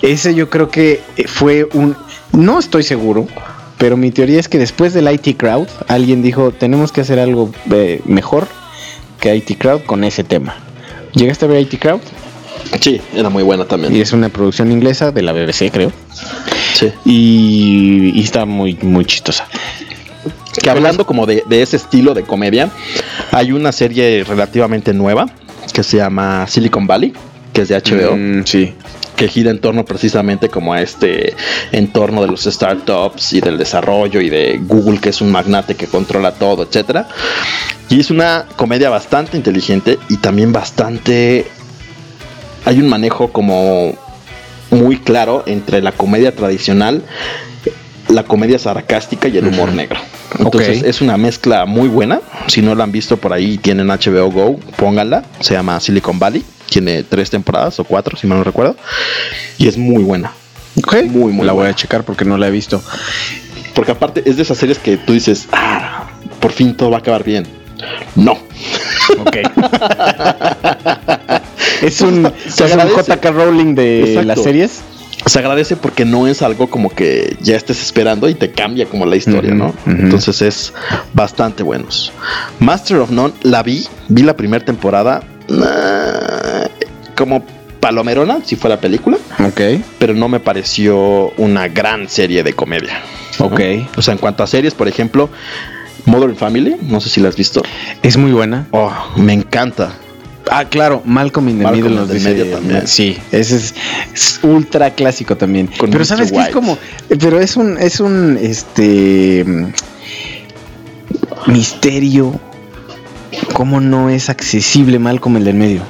ese 0.00 0.32
yo 0.34 0.48
creo 0.48 0.70
que 0.70 1.00
fue 1.26 1.68
un... 1.74 1.96
No 2.32 2.60
estoy 2.60 2.84
seguro, 2.84 3.26
pero 3.78 3.96
mi 3.96 4.12
teoría 4.12 4.38
es 4.38 4.48
que 4.48 4.56
después 4.58 4.94
del 4.94 5.12
IT 5.12 5.36
Crowd, 5.36 5.66
alguien 5.88 6.22
dijo, 6.22 6.52
tenemos 6.52 6.92
que 6.92 7.00
hacer 7.00 7.18
algo 7.18 7.50
eh, 7.72 8.00
mejor 8.04 8.46
que 9.20 9.34
IT 9.34 9.58
Crowd 9.58 9.82
con 9.82 10.04
ese 10.04 10.24
tema. 10.24 10.56
¿Llegaste 11.14 11.44
a 11.44 11.48
ver 11.48 11.60
IT 11.62 11.78
Crowd? 11.80 12.00
Sí, 12.80 13.00
era 13.14 13.28
muy 13.30 13.42
buena 13.42 13.64
también. 13.64 13.94
Y 13.94 14.00
es 14.00 14.12
una 14.12 14.28
producción 14.28 14.72
inglesa 14.72 15.12
de 15.12 15.22
la 15.22 15.32
BBC, 15.32 15.70
creo. 15.72 15.92
Sí. 16.74 16.92
Y, 17.04 18.12
y 18.14 18.22
está 18.22 18.44
muy, 18.44 18.74
muy 18.82 19.04
chistosa. 19.04 19.46
Que 20.62 20.70
hablando 20.70 21.06
como 21.06 21.26
de, 21.26 21.42
de 21.46 21.62
ese 21.62 21.76
estilo 21.76 22.14
de 22.14 22.22
comedia, 22.22 22.70
hay 23.30 23.52
una 23.52 23.72
serie 23.72 24.24
relativamente 24.24 24.92
nueva 24.94 25.26
que 25.72 25.82
se 25.82 25.98
llama 25.98 26.46
Silicon 26.48 26.86
Valley, 26.86 27.12
que 27.52 27.62
es 27.62 27.68
de 27.68 27.76
HBO, 27.76 28.16
Mm, 28.16 28.44
sí. 28.44 28.72
Que 29.16 29.28
gira 29.28 29.50
en 29.50 29.60
torno 29.60 29.84
precisamente 29.84 30.48
como 30.48 30.72
a 30.72 30.82
este 30.82 31.34
entorno 31.72 32.22
de 32.22 32.28
los 32.28 32.44
startups 32.44 33.32
y 33.32 33.40
del 33.40 33.58
desarrollo 33.58 34.20
y 34.20 34.28
de 34.28 34.60
Google, 34.62 35.00
que 35.00 35.08
es 35.08 35.20
un 35.20 35.32
magnate 35.32 35.74
que 35.74 35.86
controla 35.86 36.32
todo, 36.32 36.62
etcétera. 36.62 37.08
Y 37.88 38.00
es 38.00 38.10
una 38.10 38.46
comedia 38.56 38.90
bastante 38.90 39.36
inteligente 39.36 39.98
y 40.08 40.18
también 40.18 40.52
bastante 40.52 41.46
hay 42.64 42.78
un 42.80 42.88
manejo 42.88 43.32
como 43.32 43.94
muy 44.70 44.98
claro 44.98 45.44
entre 45.46 45.80
la 45.80 45.92
comedia 45.92 46.34
tradicional, 46.34 47.02
la 48.08 48.24
comedia 48.24 48.58
sarcástica 48.58 49.28
y 49.28 49.38
el 49.38 49.46
humor 49.46 49.72
negro. 49.72 49.98
Entonces 50.38 50.82
es 50.82 51.00
una 51.00 51.16
mezcla 51.16 51.64
muy 51.64 51.88
buena. 51.88 52.20
Si 52.48 52.62
no 52.62 52.74
la 52.74 52.84
han 52.84 52.92
visto 52.92 53.16
por 53.16 53.32
ahí, 53.32 53.58
tienen 53.58 53.86
HBO 53.86 54.30
Go, 54.30 54.60
pónganla. 54.76 55.24
Se 55.40 55.54
llama 55.54 55.80
Silicon 55.80 56.18
Valley. 56.18 56.44
Tiene 56.70 57.02
tres 57.02 57.30
temporadas 57.30 57.78
o 57.80 57.84
cuatro, 57.84 58.16
si 58.16 58.26
mal 58.26 58.38
no 58.38 58.44
recuerdo. 58.44 58.76
Y 59.58 59.68
es 59.68 59.76
muy 59.76 60.02
buena. 60.02 60.32
Ok. 60.78 61.04
Muy, 61.04 61.32
muy 61.32 61.46
La 61.46 61.52
voy 61.52 61.68
a 61.68 61.74
checar 61.74 62.04
porque 62.04 62.24
no 62.24 62.36
la 62.36 62.48
he 62.48 62.50
visto. 62.50 62.82
Porque 63.74 63.92
aparte 63.92 64.22
es 64.24 64.36
de 64.36 64.42
esas 64.42 64.58
series 64.58 64.78
que 64.78 64.96
tú 64.96 65.12
dices, 65.12 65.48
ah, 65.52 66.06
por 66.40 66.52
fin 66.52 66.76
todo 66.76 66.90
va 66.90 66.98
a 66.98 67.00
acabar 67.00 67.24
bien. 67.24 67.46
No. 68.14 68.32
Ok. 69.20 69.36
es 71.82 72.00
un, 72.00 72.32
Se 72.48 72.64
es 72.64 72.74
un. 72.74 72.80
JK 72.80 73.24
Rowling 73.26 73.74
de 73.74 74.00
Exacto. 74.00 74.22
las 74.22 74.42
series. 74.42 74.80
Se 75.26 75.38
agradece 75.40 75.76
porque 75.76 76.04
no 76.04 76.28
es 76.28 76.40
algo 76.42 76.68
como 76.68 76.90
que 76.90 77.36
ya 77.40 77.56
estés 77.56 77.82
esperando 77.82 78.28
y 78.28 78.34
te 78.34 78.52
cambia 78.52 78.86
como 78.86 79.06
la 79.06 79.16
historia, 79.16 79.54
¿no? 79.54 79.74
Entonces 79.86 80.40
es 80.40 80.72
bastante 81.14 81.62
buenos. 81.62 82.12
Master 82.60 82.98
of 82.98 83.10
None 83.10 83.34
la 83.42 83.62
vi, 83.62 83.86
vi 84.08 84.22
la 84.22 84.36
primera 84.36 84.64
temporada 84.64 85.22
como 87.14 87.44
palomerona, 87.80 88.38
si 88.44 88.56
fuera 88.56 88.80
película, 88.80 89.16
Ok. 89.38 89.60
pero 89.98 90.14
no 90.14 90.28
me 90.28 90.40
pareció 90.40 91.30
una 91.36 91.68
gran 91.68 92.08
serie 92.08 92.42
de 92.42 92.52
comedia. 92.52 93.00
¿no? 93.38 93.46
Ok. 93.46 93.60
O 93.96 94.02
sea, 94.02 94.12
en 94.12 94.18
cuanto 94.18 94.42
a 94.42 94.46
series, 94.46 94.74
por 94.74 94.88
ejemplo, 94.88 95.30
Modern 96.04 96.36
Family, 96.36 96.76
no 96.82 97.00
sé 97.00 97.08
si 97.08 97.20
la 97.20 97.28
has 97.28 97.36
visto. 97.36 97.62
Es 98.02 98.16
muy 98.16 98.32
buena. 98.32 98.66
Oh, 98.70 98.92
me 99.16 99.32
encanta. 99.32 99.92
Ah, 100.50 100.64
claro, 100.64 101.02
Malcolm 101.04 101.48
in 101.48 101.58
the 101.58 101.64
Malcolm 101.64 101.92
Middle 101.92 102.14
dice. 102.14 102.28
Middle 102.30 102.52
también. 102.52 102.86
Sí, 102.86 103.18
ese 103.32 103.56
es, 103.56 103.74
es 104.14 104.40
ultra 104.42 104.90
clásico 104.90 105.36
también. 105.36 105.66
Con 105.66 105.90
pero 105.90 106.04
Mr. 106.04 106.06
sabes 106.06 106.32
que 106.32 106.38
es 106.38 106.48
como, 106.50 106.78
pero 107.18 107.40
es 107.40 107.56
un, 107.56 107.76
es 107.78 107.98
un, 107.98 108.38
este, 108.40 109.44
misterio. 111.46 112.40
¿Cómo 113.56 113.80
no 113.80 114.10
es 114.10 114.28
accesible 114.28 114.98
Malcolm 114.98 115.38
el 115.38 115.44
del 115.44 115.54
medio? 115.54 115.80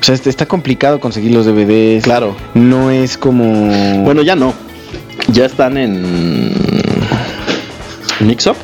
O 0.00 0.04
sea, 0.04 0.16
está 0.16 0.46
complicado 0.46 0.98
conseguir 0.98 1.30
los 1.30 1.46
DVDs. 1.46 2.02
Claro. 2.02 2.34
No 2.54 2.90
es 2.90 3.16
como. 3.16 4.02
Bueno, 4.02 4.22
ya 4.22 4.34
no. 4.34 4.52
Ya 5.32 5.44
están 5.44 5.76
en 5.76 6.02
Mixup. 8.18 8.56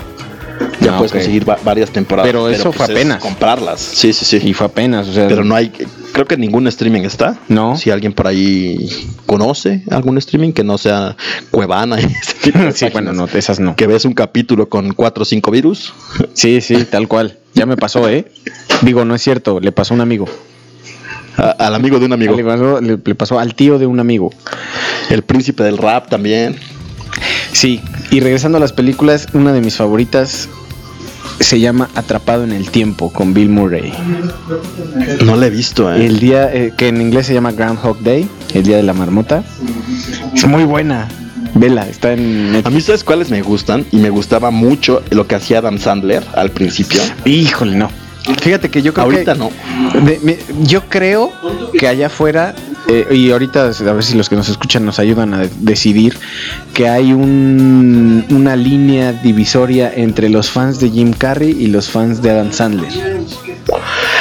Ya 0.80 0.94
Ah, 0.94 0.98
puedes 0.98 1.12
conseguir 1.12 1.48
va- 1.48 1.58
varias 1.64 1.90
temporadas. 1.90 2.26
Pero 2.28 2.48
eso 2.48 2.72
fue 2.72 2.86
es 2.86 2.90
apenas. 2.90 3.22
Comprarlas. 3.22 3.80
Sí, 3.80 4.12
sí, 4.12 4.24
sí. 4.24 4.40
y 4.48 4.52
fue 4.52 4.66
apenas, 4.66 5.06
o 5.06 5.12
sea. 5.12 5.28
Pero 5.28 5.44
no 5.44 5.54
hay. 5.54 5.70
Creo 6.12 6.26
que 6.26 6.36
ningún 6.36 6.66
streaming 6.66 7.02
está. 7.02 7.38
No. 7.48 7.76
Si 7.76 7.90
alguien 7.92 8.12
por 8.14 8.26
ahí 8.26 8.88
conoce 9.26 9.84
algún 9.92 10.18
streaming 10.18 10.50
que 10.52 10.64
no 10.64 10.76
sea 10.76 11.14
Cuevana. 11.52 12.00
y 12.00 12.04
ese 12.04 12.34
tipo 12.42 12.58
de 12.58 12.72
sí, 12.72 12.86
bueno, 12.92 13.12
no, 13.12 13.26
esas 13.26 13.60
no. 13.60 13.76
Que 13.76 13.86
ves 13.86 14.04
un 14.06 14.12
capítulo 14.14 14.68
con 14.68 14.92
4 14.92 15.22
o 15.22 15.24
5 15.24 15.50
virus. 15.52 15.92
Sí, 16.32 16.60
sí, 16.60 16.84
tal 16.90 17.06
cual. 17.06 17.38
Ya 17.56 17.66
me 17.66 17.76
pasó, 17.76 18.08
¿eh? 18.08 18.30
Digo, 18.82 19.04
no 19.04 19.14
es 19.14 19.22
cierto, 19.22 19.58
le 19.60 19.72
pasó 19.72 19.94
a 19.94 19.96
un 19.96 20.00
amigo. 20.02 20.26
a- 21.38 21.50
al 21.50 21.74
amigo 21.74 21.98
de 21.98 22.06
un 22.06 22.12
amigo. 22.14 22.34
Le 22.36 22.44
pasó, 22.44 22.80
le- 22.80 22.98
le 23.04 23.14
pasó 23.14 23.38
al 23.38 23.54
tío 23.54 23.78
de 23.78 23.86
un 23.86 24.00
amigo. 24.00 24.30
El 25.10 25.22
príncipe 25.22 25.62
del 25.64 25.76
rap 25.76 26.08
también. 26.08 26.56
Sí, 27.52 27.80
y 28.10 28.20
regresando 28.20 28.56
a 28.56 28.60
las 28.60 28.72
películas, 28.72 29.26
una 29.34 29.52
de 29.52 29.60
mis 29.60 29.76
favoritas 29.76 30.48
se 31.40 31.60
llama 31.60 31.90
Atrapado 31.94 32.44
en 32.44 32.52
el 32.52 32.70
Tiempo 32.70 33.12
con 33.12 33.34
Bill 33.34 33.50
Murray. 33.50 33.92
No 35.24 35.36
la 35.36 35.46
he 35.46 35.50
visto, 35.50 35.94
eh. 35.94 36.06
El 36.06 36.20
día 36.20 36.50
eh, 36.54 36.72
que 36.76 36.88
en 36.88 37.00
inglés 37.02 37.26
se 37.26 37.34
llama 37.34 37.52
Groundhog 37.52 38.00
Day, 38.00 38.26
el 38.54 38.62
día 38.62 38.76
de 38.78 38.82
la 38.82 38.94
marmota. 38.94 39.44
Es 40.34 40.46
muy 40.46 40.64
buena. 40.64 41.06
Vela, 41.58 41.86
está 41.88 42.12
en 42.12 42.60
A 42.64 42.70
mí, 42.70 42.80
¿sabes 42.80 43.02
cuáles 43.04 43.30
me 43.30 43.42
gustan? 43.42 43.84
Y 43.92 43.96
me 43.96 44.10
gustaba 44.10 44.50
mucho 44.50 45.02
lo 45.10 45.26
que 45.26 45.34
hacía 45.34 45.58
Adam 45.58 45.78
Sandler 45.78 46.22
al 46.34 46.50
principio. 46.50 47.00
Híjole, 47.24 47.76
no. 47.76 47.90
Fíjate 48.42 48.68
que 48.70 48.82
yo 48.82 48.92
creo 48.92 49.04
Ahorita 49.04 49.34
que 49.34 49.38
no. 49.38 49.50
de- 50.04 50.18
me- 50.22 50.38
yo 50.64 50.82
creo 50.88 51.30
que 51.78 51.86
allá 51.86 52.08
afuera, 52.08 52.56
eh, 52.88 53.06
y 53.14 53.30
ahorita 53.30 53.70
a 53.70 53.92
ver 53.92 54.02
si 54.02 54.16
los 54.16 54.28
que 54.28 54.34
nos 54.34 54.48
escuchan 54.48 54.84
nos 54.84 54.98
ayudan 54.98 55.32
a 55.32 55.38
de- 55.38 55.50
decidir, 55.60 56.16
que 56.74 56.88
hay 56.88 57.12
un, 57.12 58.24
una 58.30 58.56
línea 58.56 59.12
divisoria 59.12 59.92
entre 59.94 60.28
los 60.28 60.50
fans 60.50 60.80
de 60.80 60.90
Jim 60.90 61.12
Carrey 61.12 61.56
y 61.58 61.68
los 61.68 61.88
fans 61.88 62.20
de 62.20 62.30
Adam 62.32 62.50
Sandler. 62.52 62.90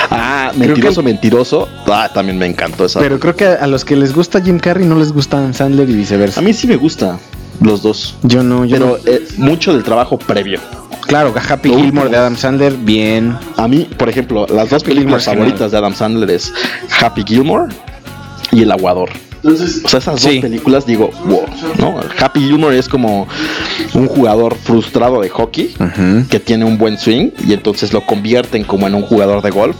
Ah, 0.09 0.51
mentiroso, 0.55 1.01
que- 1.01 1.05
mentiroso. 1.05 1.69
Ah, 1.87 2.09
también 2.13 2.37
me 2.37 2.45
encantó 2.45 2.85
esa. 2.85 2.99
Pero 2.99 3.19
creo 3.19 3.35
que 3.35 3.45
a, 3.45 3.67
los 3.67 3.83
que 3.85 3.95
les 3.95 4.13
gusta 4.13 4.41
Jim 4.41 4.59
Carrey 4.59 4.85
no 4.85 4.95
les 4.95 5.11
gusta 5.11 5.37
Adam 5.37 5.53
Sandler 5.53 5.89
y 5.89 5.93
viceversa. 5.95 6.39
a 6.39 6.43
mí 6.43 6.53
sí 6.53 6.67
me 6.67 6.75
gusta 6.75 7.19
los 7.61 7.81
dos. 7.81 8.15
yo 8.23 8.43
no, 8.43 8.65
yo 8.65 8.75
Pero 8.77 8.99
no. 9.03 9.11
eh, 9.11 9.25
mucho 9.37 9.73
del 9.73 9.83
trabajo 9.83 10.17
previo. 10.17 10.59
Claro, 11.07 11.33
Happy 11.49 11.69
Lo 11.69 11.75
Gilmore 11.75 12.05
último. 12.07 12.09
de 12.09 12.17
Adam 12.17 12.35
Sandler, 12.35 12.73
bien. 12.77 13.37
A 13.57 13.67
mí, 13.67 13.87
por 13.97 14.09
ejemplo, 14.09 14.47
las 14.49 14.69
dos 14.69 14.81
Happy 14.81 14.93
películas 14.93 15.25
favoritas 15.25 15.71
de 15.71 15.77
Adam 15.77 15.93
Sandler 15.93 16.31
es 16.31 16.51
Happy 16.99 17.23
Gilmore 17.25 17.73
y 18.51 18.63
El 18.63 18.71
Aguador. 18.71 19.09
O 19.45 19.87
sea, 19.89 19.99
esas 19.99 20.19
Sí. 20.21 20.35
dos 20.35 20.41
películas 20.41 20.85
digo, 20.85 21.11
wow, 21.25 21.43
¿no? 21.79 21.95
Happy 22.19 22.39
Gilmore 22.41 22.77
es 22.77 22.89
como 22.89 23.27
un 23.93 24.07
jugador 24.07 24.55
frustrado 24.55 25.21
de 25.21 25.29
hockey 25.29 25.75
que 26.29 26.39
tiene 26.39 26.65
un 26.65 26.77
buen 26.77 26.97
swing 26.97 27.29
y 27.47 27.53
entonces 27.53 27.93
lo 27.93 28.01
convierten 28.01 28.63
como 28.63 28.87
en 28.87 28.95
un 28.95 29.03
jugador 29.03 29.41
de 29.41 29.51
golf, 29.51 29.75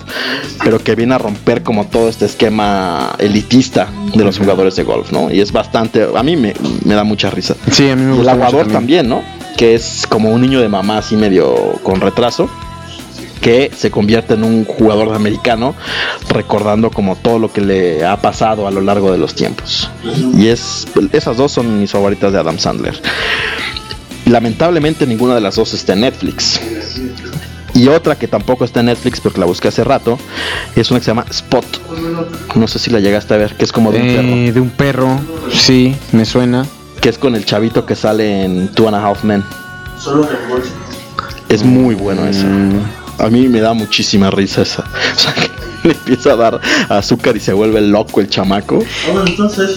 pero 0.63 0.79
que 0.79 0.95
viene 0.95 1.15
a 1.15 1.17
romper 1.17 1.63
como 1.63 1.85
todo 1.87 2.09
este 2.09 2.25
esquema 2.25 3.15
elitista 3.19 3.87
de 4.13 4.23
los 4.23 4.37
jugadores 4.37 4.75
de 4.75 4.83
golf, 4.83 5.11
¿no? 5.11 5.31
Y 5.31 5.39
es 5.41 5.51
bastante, 5.51 6.05
a 6.15 6.23
mí 6.23 6.35
me, 6.35 6.53
me 6.83 6.93
da 6.93 7.03
mucha 7.03 7.29
risa. 7.31 7.55
Sí, 7.71 7.89
a 7.89 7.95
mí 7.95 8.03
me 8.03 8.11
el 8.11 8.17
gusta 8.17 8.33
mucho 8.35 8.45
aguador 8.47 8.71
también, 8.71 9.09
¿no? 9.09 9.23
Que 9.57 9.73
es 9.73 10.05
como 10.07 10.29
un 10.31 10.41
niño 10.41 10.59
de 10.61 10.67
mamá 10.69 10.99
así 10.99 11.15
medio 11.15 11.53
con 11.81 12.01
retraso. 12.01 12.49
Que 13.41 13.71
se 13.75 13.91
convierte 13.91 14.33
en 14.33 14.43
un 14.43 14.65
jugador 14.65 15.13
americano 15.13 15.75
recordando 16.29 16.89
como 16.89 17.15
todo 17.15 17.37
lo 17.37 17.51
que 17.51 17.61
le 17.61 18.05
ha 18.05 18.17
pasado 18.17 18.67
a 18.67 18.71
lo 18.71 18.81
largo 18.81 19.11
de 19.11 19.17
los 19.17 19.35
tiempos. 19.35 19.89
Y 20.35 20.47
es 20.47 20.87
esas 21.11 21.37
dos 21.37 21.51
son 21.51 21.79
mis 21.79 21.91
favoritas 21.91 22.31
de 22.33 22.39
Adam 22.39 22.57
Sandler. 22.57 22.99
Lamentablemente 24.25 25.05
ninguna 25.05 25.35
de 25.35 25.41
las 25.41 25.55
dos 25.55 25.73
está 25.73 25.93
en 25.93 26.01
Netflix. 26.01 26.59
Y 27.75 27.89
otra 27.89 28.17
que 28.17 28.27
tampoco 28.27 28.63
está 28.63 28.79
en 28.79 28.87
Netflix 28.87 29.19
porque 29.19 29.39
la 29.39 29.45
busqué 29.45 29.67
hace 29.67 29.83
rato 29.83 30.17
es 30.77 30.89
una 30.91 30.99
que 30.99 31.03
se 31.03 31.11
llama 31.11 31.25
Spot. 31.29 31.65
No 32.55 32.67
sé 32.69 32.79
si 32.79 32.89
la 32.89 33.01
llegaste 33.01 33.33
a 33.33 33.37
ver, 33.37 33.55
que 33.55 33.65
es 33.65 33.71
como 33.73 33.91
de 33.91 33.99
un 33.99 34.07
perro. 34.07 34.27
Eh, 34.29 34.51
de 34.53 34.59
un 34.61 34.69
perro, 34.69 35.19
sí, 35.51 35.95
me 36.13 36.25
suena. 36.25 36.65
Que 37.01 37.09
es 37.09 37.17
con 37.17 37.35
el 37.35 37.45
chavito 37.45 37.85
que 37.85 37.95
sale 37.95 38.45
en 38.45 38.69
Two 38.69 38.87
and 38.87 38.95
a 38.95 39.05
Half 39.05 39.25
Men. 39.25 39.43
Es 41.49 41.63
muy 41.63 41.95
bueno 41.95 42.25
eso. 42.25 42.45
A 43.19 43.29
mí 43.29 43.47
me 43.47 43.59
da 43.61 43.73
muchísima 43.73 44.29
risa 44.31 44.61
esa. 44.63 44.83
O 45.15 45.19
sea, 45.19 45.33
que 45.33 45.49
le 45.87 45.93
empieza 45.93 46.31
a 46.31 46.35
dar 46.35 46.59
azúcar 46.89 47.37
y 47.37 47.39
se 47.39 47.53
vuelve 47.53 47.79
loco 47.79 48.19
el 48.19 48.27
chamaco. 48.27 48.79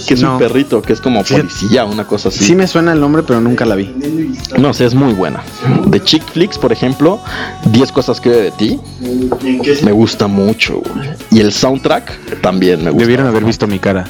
Que 0.07 0.14
es 0.14 0.20
No. 0.22 0.32
un 0.34 0.39
perrito, 0.39 0.80
que 0.80 0.95
es 0.95 1.01
como 1.03 1.22
policía, 1.22 1.84
una 1.84 2.05
cosa 2.07 2.30
así. 2.30 2.45
Sí 2.45 2.55
me 2.55 2.66
suena 2.66 2.93
el 2.93 3.01
nombre, 3.01 3.22
pero 3.22 3.41
nunca 3.43 3.66
la 3.66 3.74
vi. 3.74 3.95
No 4.59 4.72
sé, 4.72 4.86
es 4.86 4.95
muy 4.95 5.12
buena. 5.12 5.43
De 5.86 6.03
Chick 6.03 6.22
Flicks, 6.32 6.57
por 6.59 6.72
ejemplo, 6.72 7.20
10 7.72 7.93
cosas 7.93 8.20
que 8.22 8.30
de 8.30 8.51
ti. 8.53 8.80
Me 9.82 9.93
gusta 9.93 10.26
mucho. 10.28 10.80
güey. 10.95 11.11
Y 11.30 11.41
el 11.41 11.53
soundtrack 11.53 12.41
también 12.41 12.82
me 12.84 12.91
gusta. 12.91 13.01
Debieron 13.05 13.26
haber 13.26 13.45
visto 13.45 13.66
mi 13.66 13.78
cara. 13.78 14.07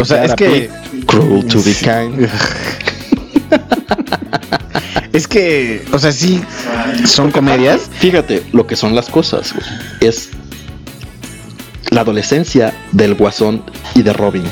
O 0.00 0.04
sea, 0.06 0.24
es 0.24 0.34
que 0.34 0.70
Cruel 1.06 1.44
to 1.48 1.58
be 1.62 1.74
kind. 1.74 2.26
es 5.12 5.26
que, 5.26 5.84
o 5.92 5.98
sea, 5.98 6.12
sí 6.12 6.42
son 7.06 7.30
comedias. 7.30 7.90
Fíjate 7.98 8.42
lo 8.52 8.66
que 8.66 8.76
son 8.76 8.94
las 8.94 9.08
cosas. 9.08 9.54
Es 10.00 10.30
la 11.90 12.02
adolescencia 12.02 12.74
del 12.92 13.14
Guasón 13.14 13.62
y 13.94 14.02
de 14.02 14.12
Robin. 14.12 14.44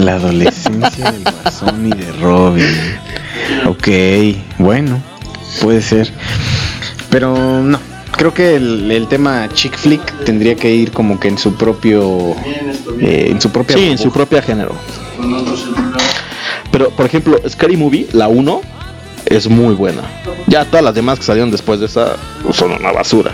La 0.00 0.14
adolescencia 0.16 1.12
del 1.12 1.22
Guasón 1.22 1.86
y 1.86 1.90
de 1.90 2.12
Robin. 2.20 2.66
Ok, 3.66 3.88
bueno, 4.58 5.00
puede 5.60 5.80
ser. 5.80 6.12
Pero 7.10 7.62
no, 7.62 7.78
creo 8.16 8.34
que 8.34 8.56
el, 8.56 8.90
el 8.90 9.06
tema 9.08 9.48
chick 9.54 9.76
flick 9.76 10.24
tendría 10.24 10.56
que 10.56 10.74
ir 10.74 10.90
como 10.90 11.20
que 11.20 11.28
en 11.28 11.38
su 11.38 11.54
propio, 11.54 12.34
eh, 13.00 13.28
en 13.30 13.40
su 13.40 13.50
propia. 13.50 13.76
Sí, 13.76 13.90
en 13.90 13.98
su 13.98 14.10
propio 14.10 14.42
género. 14.42 14.74
Pero, 16.76 16.90
por 16.90 17.06
ejemplo, 17.06 17.40
Scary 17.48 17.74
Movie, 17.74 18.06
la 18.12 18.28
1, 18.28 18.60
es 19.24 19.48
muy 19.48 19.74
buena. 19.74 20.02
Ya 20.46 20.66
todas 20.66 20.84
las 20.84 20.94
demás 20.94 21.18
que 21.18 21.24
salieron 21.24 21.50
después 21.50 21.80
de 21.80 21.86
esa 21.86 22.16
son 22.52 22.72
una 22.72 22.92
basura. 22.92 23.32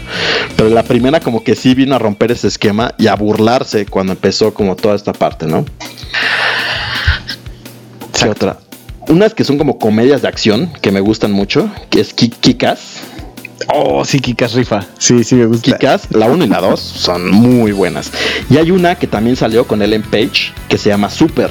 Pero 0.56 0.68
la 0.68 0.84
primera 0.84 1.18
como 1.18 1.42
que 1.42 1.56
sí 1.56 1.74
vino 1.74 1.96
a 1.96 1.98
romper 1.98 2.30
ese 2.30 2.46
esquema 2.46 2.94
y 2.98 3.08
a 3.08 3.16
burlarse 3.16 3.84
cuando 3.86 4.12
empezó 4.12 4.54
como 4.54 4.76
toda 4.76 4.94
esta 4.94 5.12
parte, 5.12 5.46
¿no? 5.46 5.64
¿Qué 8.16 8.28
otra? 8.28 8.58
Unas 9.08 9.34
que 9.34 9.42
son 9.42 9.58
como 9.58 9.76
comedias 9.76 10.22
de 10.22 10.28
acción 10.28 10.72
que 10.80 10.92
me 10.92 11.00
gustan 11.00 11.32
mucho, 11.32 11.68
que 11.90 12.00
es 12.00 12.14
Ki- 12.14 12.30
Kick-Ass. 12.30 13.00
Oh, 13.74 14.04
sí, 14.04 14.20
Kikas 14.20 14.52
rifa. 14.54 14.86
Sí, 14.98 15.24
sí 15.24 15.34
me 15.34 15.46
gusta. 15.46 15.64
Kick-Ass, 15.76 16.08
la 16.10 16.26
1 16.26 16.44
y 16.44 16.48
la 16.48 16.60
2 16.60 16.78
son 16.78 17.28
muy 17.28 17.72
buenas. 17.72 18.12
Y 18.48 18.56
hay 18.58 18.70
una 18.70 18.94
que 18.94 19.08
también 19.08 19.34
salió 19.34 19.66
con 19.66 19.82
Ellen 19.82 20.02
Page 20.02 20.52
que 20.68 20.78
se 20.78 20.90
llama 20.90 21.10
Super. 21.10 21.50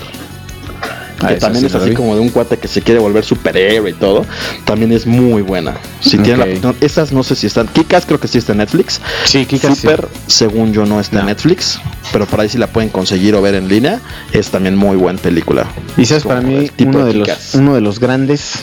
Ah, 1.23 1.27
que 1.29 1.33
esa 1.35 1.47
también 1.47 1.61
sí 1.61 1.67
es 1.67 1.75
así 1.81 1.93
como 1.93 2.15
de 2.15 2.21
un 2.21 2.29
cuate 2.29 2.57
que 2.57 2.67
se 2.67 2.81
quiere 2.81 2.99
volver 2.99 3.23
superhéroe 3.23 3.89
y 3.89 3.93
todo. 3.93 4.25
También 4.65 4.91
es 4.91 5.05
muy 5.05 5.41
buena. 5.41 5.75
Si 6.01 6.17
tienen 6.17 6.39
la 6.39 6.45
oportunidad- 6.45 6.83
esas 6.83 7.11
no 7.11 7.23
sé 7.23 7.35
si 7.35 7.47
están. 7.47 7.67
Kikas 7.67 8.05
creo 8.05 8.19
que 8.19 8.27
sí 8.27 8.37
está 8.37 8.51
en 8.53 8.59
Netflix. 8.59 8.99
Sí, 9.25 9.45
Kikas 9.45 9.75
sí. 9.75 9.81
Super, 9.81 10.07
según 10.27 10.73
yo, 10.73 10.85
no 10.85 10.99
está 10.99 11.17
en 11.19 11.25
No. 11.25 11.27
Netflix. 11.29 11.79
Pero 12.11 12.25
por 12.25 12.41
ahí 12.41 12.49
si 12.49 12.57
la 12.57 12.67
pueden 12.67 12.89
conseguir 12.89 13.35
o 13.35 13.41
ver 13.41 13.55
en 13.55 13.67
línea. 13.67 13.99
Es 14.33 14.49
también 14.49 14.75
muy 14.75 14.97
buena 14.97 15.19
película. 15.19 15.65
Y 15.97 16.05
sabes, 16.05 16.23
para 16.23 16.41
mí, 16.41 16.69
tipo 16.75 16.89
uno 16.97 17.05
de 17.05 17.13
de, 17.13 17.19
los, 17.19 17.53
uno 17.55 17.75
de 17.75 17.81
los 17.81 17.99
grandes. 17.99 18.53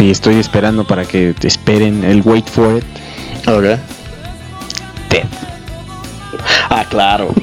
Y 0.00 0.10
estoy 0.10 0.36
esperando 0.36 0.86
para 0.86 1.04
que 1.04 1.34
te 1.38 1.46
esperen 1.48 2.02
el 2.04 2.22
Wait 2.22 2.48
for 2.48 2.78
It. 2.78 2.84
Ok. 3.48 3.78
Ted. 5.08 5.24
Ah, 6.74 6.86
claro. 6.88 7.34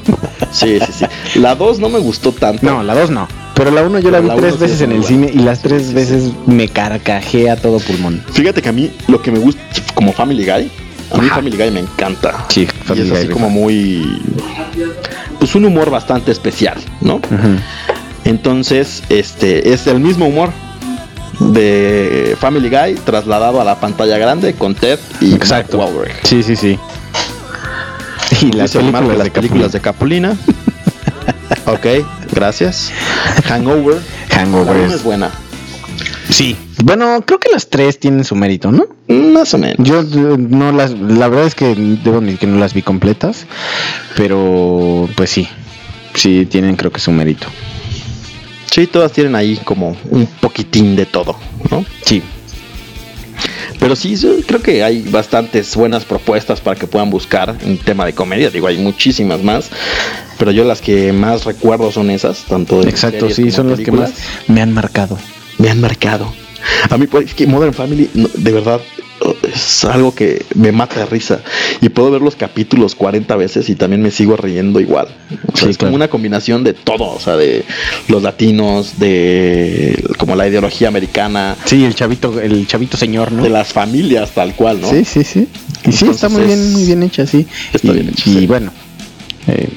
Sí, 0.50 0.78
sí, 0.84 0.92
sí. 0.92 1.38
La 1.38 1.54
2 1.54 1.78
no 1.78 1.88
me 1.88 2.00
gustó 2.00 2.32
tanto. 2.32 2.66
No, 2.66 2.82
la 2.82 2.94
2 2.94 3.10
no. 3.10 3.28
Pero 3.54 3.70
la 3.70 3.82
1 3.82 4.00
yo 4.00 4.10
la 4.10 4.20
vi 4.20 4.28
tres 4.36 4.54
sí 4.54 4.60
veces 4.60 4.76
es 4.76 4.82
en 4.82 4.92
el 4.92 5.04
cine 5.04 5.30
y 5.32 5.38
las 5.38 5.60
tres 5.60 5.92
veces 5.92 6.32
me 6.46 6.66
carcajé 6.68 7.50
a 7.50 7.56
todo 7.56 7.78
pulmón. 7.78 8.24
Fíjate 8.32 8.60
que 8.62 8.68
a 8.70 8.72
mí 8.72 8.90
lo 9.06 9.20
que 9.22 9.30
me 9.30 9.38
gusta, 9.38 9.60
como 9.94 10.12
Family 10.12 10.44
Guy, 10.44 10.70
a 11.12 11.18
mí 11.18 11.26
Ajá. 11.26 11.36
Family 11.36 11.56
Guy 11.56 11.70
me 11.70 11.80
encanta. 11.80 12.46
Sí, 12.48 12.62
y 12.62 12.66
Family 12.66 13.02
es 13.04 13.08
Guy 13.10 13.18
así 13.18 13.26
rifa. 13.28 13.34
como 13.34 13.50
muy. 13.50 14.22
Pues 15.38 15.54
un 15.54 15.64
humor 15.66 15.90
bastante 15.90 16.32
especial, 16.32 16.78
¿no? 17.02 17.20
Entonces, 18.24 19.02
este 19.10 19.72
es 19.72 19.86
el 19.86 20.00
mismo 20.00 20.26
humor 20.26 20.50
de 21.38 22.36
Family 22.40 22.68
Guy 22.68 22.94
trasladado 23.04 23.60
a 23.60 23.64
la 23.64 23.78
pantalla 23.78 24.18
grande 24.18 24.54
con 24.54 24.74
Ted 24.74 24.98
y 25.20 25.34
Exacto. 25.34 25.78
Mark 25.78 25.90
Wahlberg. 25.94 26.14
Sí, 26.24 26.42
sí, 26.42 26.56
sí. 26.56 26.78
Y 28.40 28.52
las 28.52 28.72
películas, 28.72 29.18
las 29.18 29.30
películas 29.30 29.72
de 29.72 29.80
Capulina. 29.80 30.36
ok, 31.66 31.86
gracias. 32.32 32.90
Hangover. 33.44 34.00
Hangover 34.30 34.88
La 34.88 34.94
es 34.94 35.02
buena. 35.02 35.30
Sí. 36.30 36.56
Bueno, 36.82 37.22
creo 37.26 37.38
que 37.38 37.50
las 37.50 37.68
tres 37.68 38.00
tienen 38.00 38.24
su 38.24 38.34
mérito, 38.34 38.72
¿no? 38.72 38.86
Más 39.08 39.52
o 39.52 39.58
menos. 39.58 39.76
Yo 39.86 40.00
eh, 40.00 40.36
no 40.38 40.72
las, 40.72 40.92
la 40.92 41.28
verdad 41.28 41.46
es 41.46 41.54
que 41.54 41.74
debo 41.74 42.18
admitir 42.18 42.38
que 42.38 42.46
no 42.46 42.58
las 42.58 42.72
vi 42.72 42.80
completas, 42.82 43.46
pero 44.16 45.08
pues 45.14 45.28
sí, 45.28 45.46
sí 46.14 46.46
tienen 46.46 46.76
creo 46.76 46.90
que 46.90 47.00
su 47.00 47.12
mérito. 47.12 47.46
Sí, 48.70 48.86
todas 48.86 49.12
tienen 49.12 49.34
ahí 49.34 49.58
como 49.64 49.96
un 50.10 50.26
poquitín 50.40 50.96
de 50.96 51.04
todo, 51.04 51.36
¿no? 51.70 51.84
Sí, 52.06 52.22
Pero 53.78 53.96
sí, 53.96 54.16
creo 54.46 54.62
que 54.62 54.82
hay 54.82 55.02
bastantes 55.02 55.74
buenas 55.76 56.04
propuestas 56.04 56.60
para 56.60 56.78
que 56.78 56.86
puedan 56.86 57.10
buscar 57.10 57.56
en 57.62 57.78
tema 57.78 58.04
de 58.04 58.12
comedia. 58.12 58.50
Digo, 58.50 58.66
hay 58.66 58.78
muchísimas 58.78 59.42
más. 59.42 59.70
Pero 60.38 60.50
yo 60.52 60.64
las 60.64 60.80
que 60.80 61.12
más 61.12 61.44
recuerdo 61.44 61.92
son 61.92 62.10
esas, 62.10 62.44
tanto 62.44 62.80
de 62.80 62.88
exacto, 62.88 63.28
sí, 63.28 63.50
son 63.50 63.70
las 63.70 63.80
que 63.80 63.92
más 63.92 64.12
me 64.46 64.62
han 64.62 64.72
marcado. 64.72 65.18
me 65.58 65.68
han 65.68 65.80
marcado. 65.80 66.32
A 66.88 66.96
mí, 66.96 67.06
pues, 67.06 67.26
es 67.26 67.34
que 67.34 67.46
Modern 67.46 67.74
Family, 67.74 68.10
no, 68.14 68.28
de 68.32 68.52
verdad, 68.52 68.80
es 69.42 69.84
algo 69.84 70.14
que 70.14 70.44
me 70.54 70.72
mata 70.72 71.00
de 71.00 71.06
risa. 71.06 71.40
Y 71.80 71.88
puedo 71.90 72.10
ver 72.10 72.22
los 72.22 72.36
capítulos 72.36 72.94
40 72.94 73.36
veces 73.36 73.68
y 73.68 73.74
también 73.74 74.02
me 74.02 74.10
sigo 74.10 74.36
riendo 74.36 74.80
igual. 74.80 75.08
O 75.52 75.56
sea, 75.56 75.64
Sí, 75.66 75.70
es 75.70 75.78
claro. 75.78 75.90
como 75.90 75.96
una 75.96 76.08
combinación 76.08 76.64
de 76.64 76.72
todo, 76.74 77.04
o 77.14 77.20
sea, 77.20 77.36
de 77.36 77.64
los 78.08 78.22
latinos, 78.22 78.98
de 78.98 80.02
como 80.18 80.36
la 80.36 80.48
ideología 80.48 80.88
americana, 80.88 81.56
Sí, 81.64 81.84
el 81.84 81.94
chavito, 81.94 82.40
el 82.40 82.66
chavito 82.66 82.96
señor, 82.96 83.32
¿no? 83.32 83.42
de 83.42 83.50
las 83.50 83.72
familias 83.72 84.30
tal 84.32 84.54
cual, 84.54 84.80
¿no? 84.80 84.88
Sí, 84.90 85.04
sí, 85.04 85.24
sí. 85.24 85.48
Y 85.84 85.92
sí, 85.92 86.06
está 86.08 86.28
muy 86.28 86.42
bien, 86.44 86.72
muy 86.72 86.84
bien 86.84 87.02
hecha, 87.02 87.26
sí. 87.26 87.46
está 87.72 87.88
y, 87.88 87.92
bien 87.92 88.08
hecha, 88.10 88.30
Y 88.30 88.32
sí. 88.40 88.46
bueno, 88.46 88.72
eh, 89.48 89.68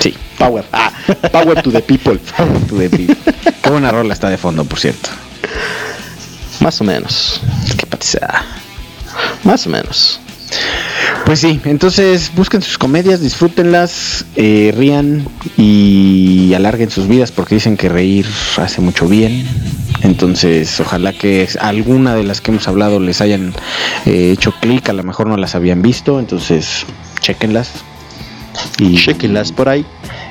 sí. 0.00 0.14
Power. 0.38 0.64
Ah, 0.72 0.92
power 1.32 1.62
to 1.62 1.70
the 1.70 1.80
people. 1.80 2.18
Tu 2.68 2.76
de 2.76 2.88
ti. 2.88 3.06
Qué 3.62 3.70
buena 3.70 3.90
rola 3.90 4.12
está 4.12 4.28
de 4.28 4.36
fondo, 4.36 4.64
por 4.64 4.78
cierto. 4.78 5.08
Más 6.64 6.80
o 6.80 6.84
menos. 6.84 7.42
Qué 7.76 7.84
patizada. 7.84 8.42
Más 9.44 9.66
o 9.66 9.70
menos. 9.70 10.18
Pues 11.26 11.40
sí, 11.40 11.60
entonces 11.66 12.32
busquen 12.34 12.62
sus 12.62 12.78
comedias, 12.78 13.20
disfrútenlas, 13.20 14.24
eh, 14.34 14.72
rían 14.74 15.28
y 15.58 16.54
alarguen 16.54 16.90
sus 16.90 17.06
vidas 17.06 17.32
porque 17.32 17.56
dicen 17.56 17.76
que 17.76 17.90
reír 17.90 18.26
hace 18.56 18.80
mucho 18.80 19.06
bien. 19.06 19.46
Entonces, 20.00 20.80
ojalá 20.80 21.12
que 21.12 21.46
alguna 21.60 22.14
de 22.14 22.24
las 22.24 22.40
que 22.40 22.50
hemos 22.50 22.66
hablado 22.66 22.98
les 22.98 23.20
hayan 23.20 23.52
eh, 24.06 24.30
hecho 24.32 24.54
clic, 24.58 24.88
a 24.88 24.94
lo 24.94 25.02
mejor 25.02 25.26
no 25.26 25.36
las 25.36 25.54
habían 25.54 25.82
visto, 25.82 26.18
entonces 26.18 26.86
chequenlas. 27.20 27.72
Y, 28.78 28.96
Chequenlas 28.96 29.52
por 29.52 29.68
ahí. 29.68 29.84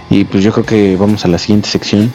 y 0.10 0.24
pues 0.24 0.44
yo 0.44 0.52
creo 0.52 0.66
que 0.66 0.96
vamos 0.96 1.26
a 1.26 1.28
la 1.28 1.38
siguiente 1.38 1.70
sección. 1.70 2.12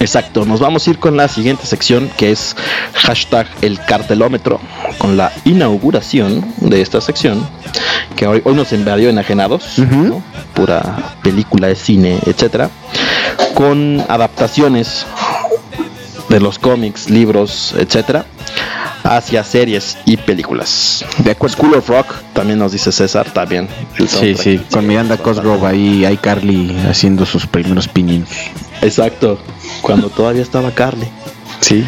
Exacto, 0.00 0.44
nos 0.44 0.60
vamos 0.60 0.86
a 0.86 0.90
ir 0.90 0.98
con 0.98 1.16
la 1.16 1.28
siguiente 1.28 1.66
sección 1.66 2.10
que 2.16 2.30
es 2.30 2.54
hashtag 2.94 3.46
el 3.62 3.80
cartelómetro, 3.80 4.60
con 4.98 5.16
la 5.16 5.32
inauguración 5.44 6.44
de 6.58 6.80
esta 6.80 7.00
sección, 7.00 7.46
que 8.16 8.26
hoy, 8.26 8.40
hoy 8.44 8.54
nos 8.54 8.72
invadió 8.72 9.10
enajenados. 9.10 9.78
¿no? 9.78 10.22
pura 10.58 11.16
película 11.22 11.68
de 11.68 11.76
cine, 11.76 12.18
etcétera, 12.26 12.68
con 13.54 14.04
adaptaciones 14.08 15.06
de 16.28 16.40
los 16.40 16.58
cómics, 16.58 17.08
libros, 17.08 17.76
etcétera, 17.78 18.26
hacia 19.04 19.44
series 19.44 19.96
y 20.04 20.16
películas. 20.16 21.04
De 21.18 21.30
acuerdo. 21.30 21.56
School 21.56 21.74
of 21.74 21.88
Rock, 21.88 22.12
también 22.32 22.58
nos 22.58 22.72
dice 22.72 22.90
César, 22.90 23.30
también. 23.32 23.68
Sí, 24.08 24.34
sí, 24.34 24.60
con 24.70 24.84
Miranda 24.84 25.16
Cosgrove 25.16 25.66
ahí, 25.66 26.04
hay 26.04 26.16
Carly 26.16 26.76
haciendo 26.88 27.24
sus 27.24 27.46
primeros 27.46 27.86
pinions. 27.86 28.28
Exacto, 28.82 29.38
cuando 29.82 30.08
todavía 30.08 30.42
estaba 30.42 30.70
Carly. 30.70 31.08
Sí. 31.60 31.84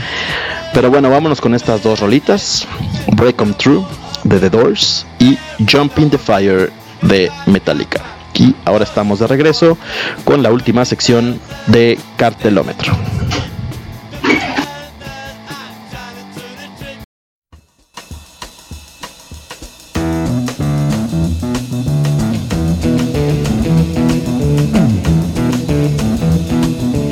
Pero 0.73 0.91
bueno, 0.91 1.11
vámonos 1.11 1.41
con 1.41 1.55
estas 1.55 1.83
dos 1.83 2.01
rolitas. 2.01 2.67
Break 3.09 3.41
'em 3.41 3.55
Through 3.55 3.85
de 4.25 4.39
The 4.39 4.51
Doors 4.51 5.07
y 5.19 5.39
Jump 5.71 5.99
in 5.99 6.11
the 6.11 6.19
Fire 6.19 6.73
de 7.03 7.31
Metallica. 7.47 8.03
Y 8.35 8.55
ahora 8.65 8.85
estamos 8.85 9.19
de 9.19 9.27
regreso 9.27 9.77
con 10.25 10.43
la 10.43 10.51
última 10.51 10.85
sección 10.85 11.41
de 11.67 11.99
cartelómetro. 12.17 12.97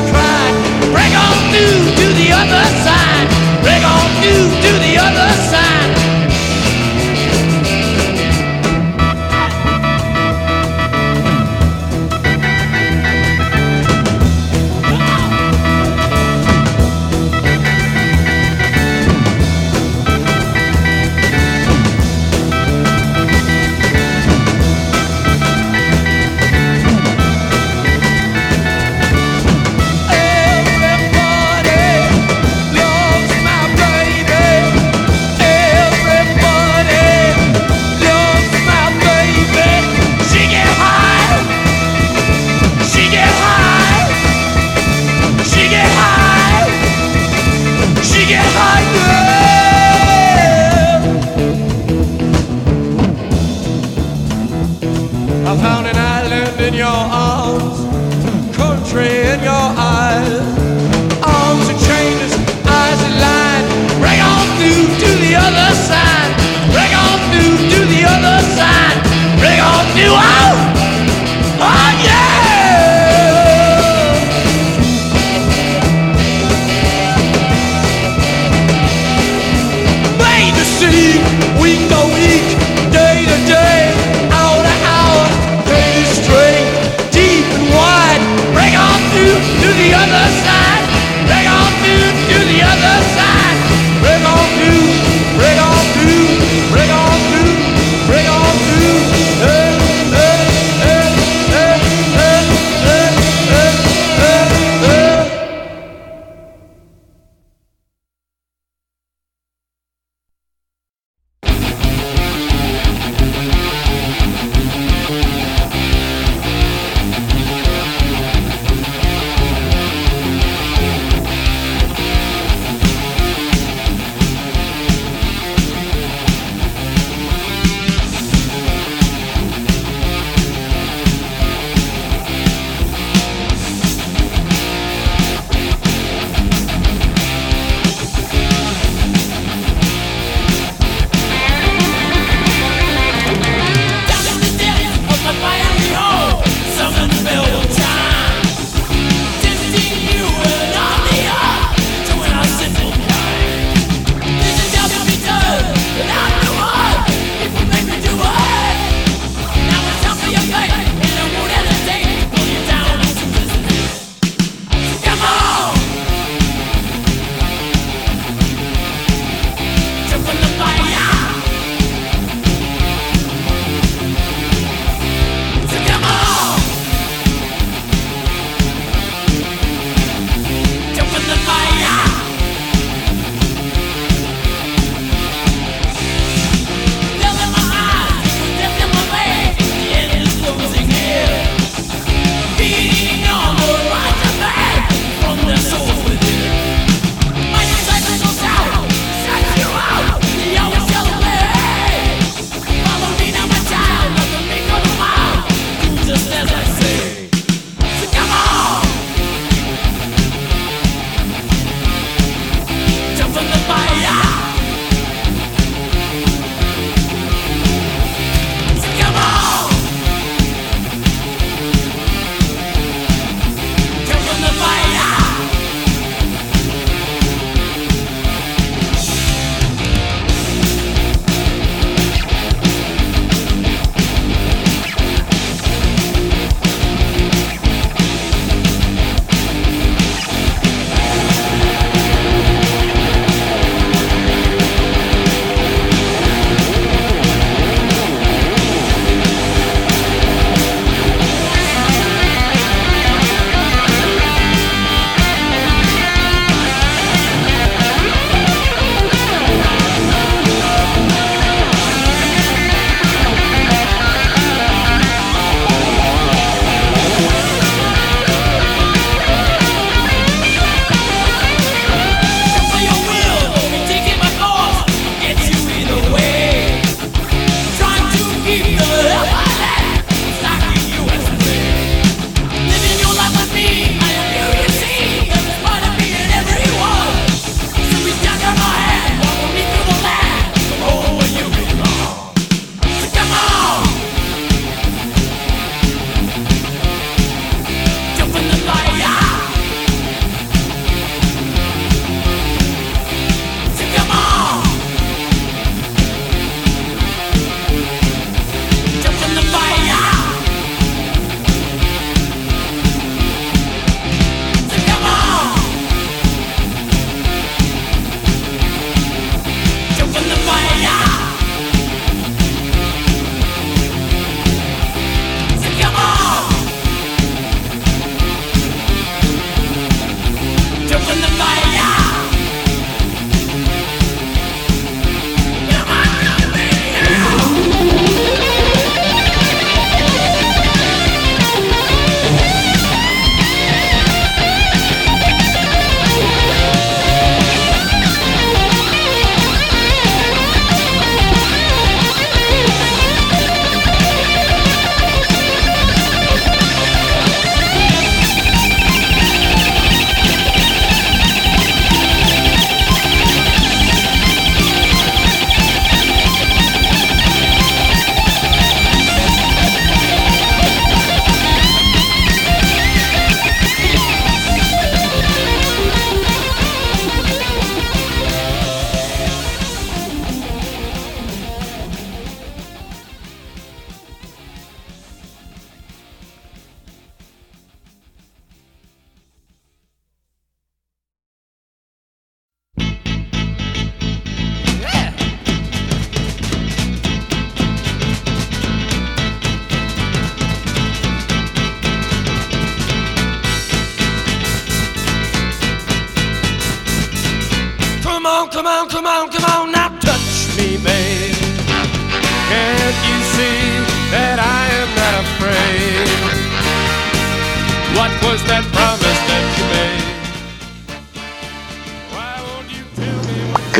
we 0.00 0.10
cried? 0.10 0.54
Break 0.92 1.12
on 1.14 1.36
through 1.50 1.90
to 1.98 2.06
the 2.14 2.30
other 2.32 2.64
side. 2.84 3.28
Break 3.62 3.82
on 3.84 4.06
through 4.20 4.48
to 4.62 4.72
the 4.78 4.96
other 4.98 5.30
side. 5.50 5.97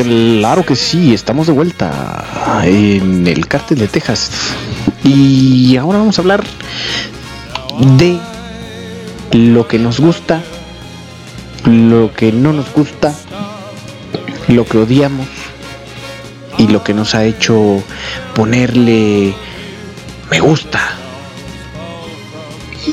Claro 0.09 0.65
que 0.65 0.75
sí, 0.75 1.13
estamos 1.13 1.45
de 1.45 1.53
vuelta 1.53 2.25
en 2.63 3.27
el 3.27 3.47
cártel 3.47 3.77
de 3.77 3.87
Texas. 3.87 4.31
Y 5.03 5.77
ahora 5.77 5.99
vamos 5.99 6.17
a 6.17 6.23
hablar 6.23 6.43
de 7.95 8.17
lo 9.33 9.67
que 9.67 9.77
nos 9.77 9.99
gusta, 9.99 10.41
lo 11.63 12.11
que 12.11 12.31
no 12.31 12.53
nos 12.53 12.73
gusta, 12.73 13.13
lo 14.47 14.65
que 14.65 14.79
odiamos 14.79 15.27
y 16.57 16.67
lo 16.69 16.83
que 16.83 16.95
nos 16.95 17.13
ha 17.13 17.23
hecho 17.25 17.83
ponerle 18.33 19.35
me 20.31 20.39
gusta 20.39 20.98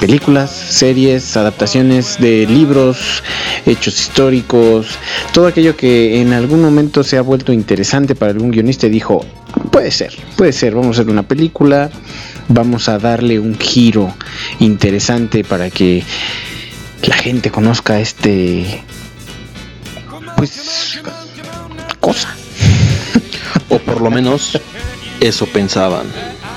películas, 0.00 0.50
series, 0.50 1.36
adaptaciones 1.36 2.18
de 2.20 2.46
libros, 2.46 3.22
hechos 3.64 3.98
históricos, 4.00 4.98
todo 5.32 5.46
aquello 5.46 5.76
que 5.76 6.20
en 6.20 6.32
algún 6.32 6.60
momento 6.60 7.02
se 7.04 7.16
ha 7.16 7.22
vuelto 7.22 7.52
interesante 7.52 8.14
para 8.14 8.32
algún 8.32 8.50
guionista 8.50 8.86
y 8.86 8.90
dijo, 8.90 9.24
puede 9.70 9.90
ser, 9.90 10.14
puede 10.36 10.52
ser, 10.52 10.74
vamos 10.74 10.98
a 10.98 11.00
hacer 11.00 11.10
una 11.10 11.22
película, 11.22 11.90
vamos 12.48 12.88
a 12.88 12.98
darle 12.98 13.38
un 13.38 13.58
giro 13.58 14.14
interesante 14.60 15.44
para 15.44 15.70
que 15.70 16.04
la 17.02 17.16
gente 17.16 17.50
conozca 17.50 18.00
este 18.00 18.82
pues 20.36 21.00
cosa. 22.00 22.34
o 23.68 23.78
por 23.78 24.00
lo 24.00 24.10
menos 24.10 24.60
eso 25.20 25.46
pensaban. 25.46 26.06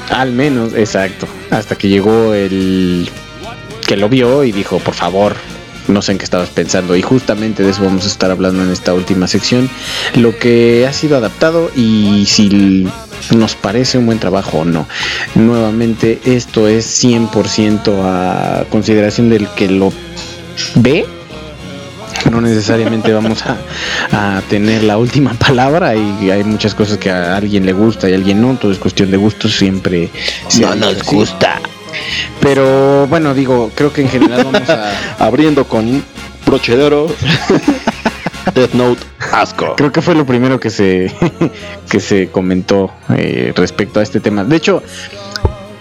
Al 0.09 0.31
menos, 0.31 0.73
exacto. 0.73 1.27
Hasta 1.51 1.75
que 1.75 1.89
llegó 1.89 2.33
el 2.33 3.09
que 3.87 3.97
lo 3.97 4.07
vio 4.09 4.43
y 4.43 4.51
dijo, 4.51 4.79
por 4.79 4.93
favor, 4.93 5.35
no 5.87 6.01
sé 6.01 6.11
en 6.11 6.17
qué 6.17 6.23
estabas 6.23 6.49
pensando. 6.49 6.95
Y 6.95 7.01
justamente 7.01 7.63
de 7.63 7.71
eso 7.71 7.83
vamos 7.83 8.05
a 8.05 8.07
estar 8.07 8.31
hablando 8.31 8.63
en 8.63 8.71
esta 8.71 8.93
última 8.93 9.27
sección. 9.27 9.69
Lo 10.15 10.37
que 10.37 10.85
ha 10.87 10.93
sido 10.93 11.17
adaptado 11.17 11.71
y 11.75 12.25
si 12.27 12.87
nos 13.35 13.55
parece 13.55 13.97
un 13.97 14.05
buen 14.05 14.19
trabajo 14.19 14.59
o 14.59 14.65
no. 14.65 14.87
Nuevamente, 15.35 16.19
esto 16.25 16.67
es 16.67 17.03
100% 17.03 18.01
a 18.03 18.65
consideración 18.69 19.29
del 19.29 19.47
que 19.49 19.69
lo 19.69 19.91
ve. 20.75 21.05
No 22.31 22.41
necesariamente 22.41 23.13
vamos 23.13 23.43
a, 23.45 24.41
tener 24.49 24.83
la 24.83 24.97
última 24.97 25.33
palabra 25.47 25.95
y 25.95 26.29
hay 26.29 26.43
muchas 26.43 26.75
cosas 26.75 26.97
que 26.97 27.09
a 27.09 27.35
alguien 27.37 27.65
le 27.65 27.73
gusta 27.73 28.09
y 28.09 28.13
a 28.13 28.15
alguien 28.15 28.41
no. 28.41 28.55
Todo 28.55 28.71
es 28.71 28.77
cuestión 28.77 29.11
de 29.11 29.17
gustos 29.17 29.55
siempre. 29.57 30.09
No 30.59 30.75
nos 30.75 31.03
gusta. 31.03 31.59
Pero 32.41 33.07
bueno, 33.07 33.33
digo, 33.33 33.71
creo 33.75 33.91
que 33.91 34.01
en 34.01 34.09
general 34.09 34.43
vamos 34.51 34.69
a. 34.69 34.93
Abriendo 35.19 35.65
con 35.65 36.03
Prochedero. 36.45 37.07
Death 38.53 38.73
Note 38.73 39.03
asco. 39.31 39.75
Creo 39.75 39.91
que 39.91 40.01
fue 40.01 40.15
lo 40.15 40.25
primero 40.25 40.59
que 40.59 40.69
se 40.69 41.13
que 41.89 41.99
se 41.99 42.29
comentó 42.29 42.91
eh, 43.15 43.53
respecto 43.55 43.99
a 43.99 44.03
este 44.03 44.19
tema. 44.19 44.43
De 44.43 44.55
hecho, 44.55 44.81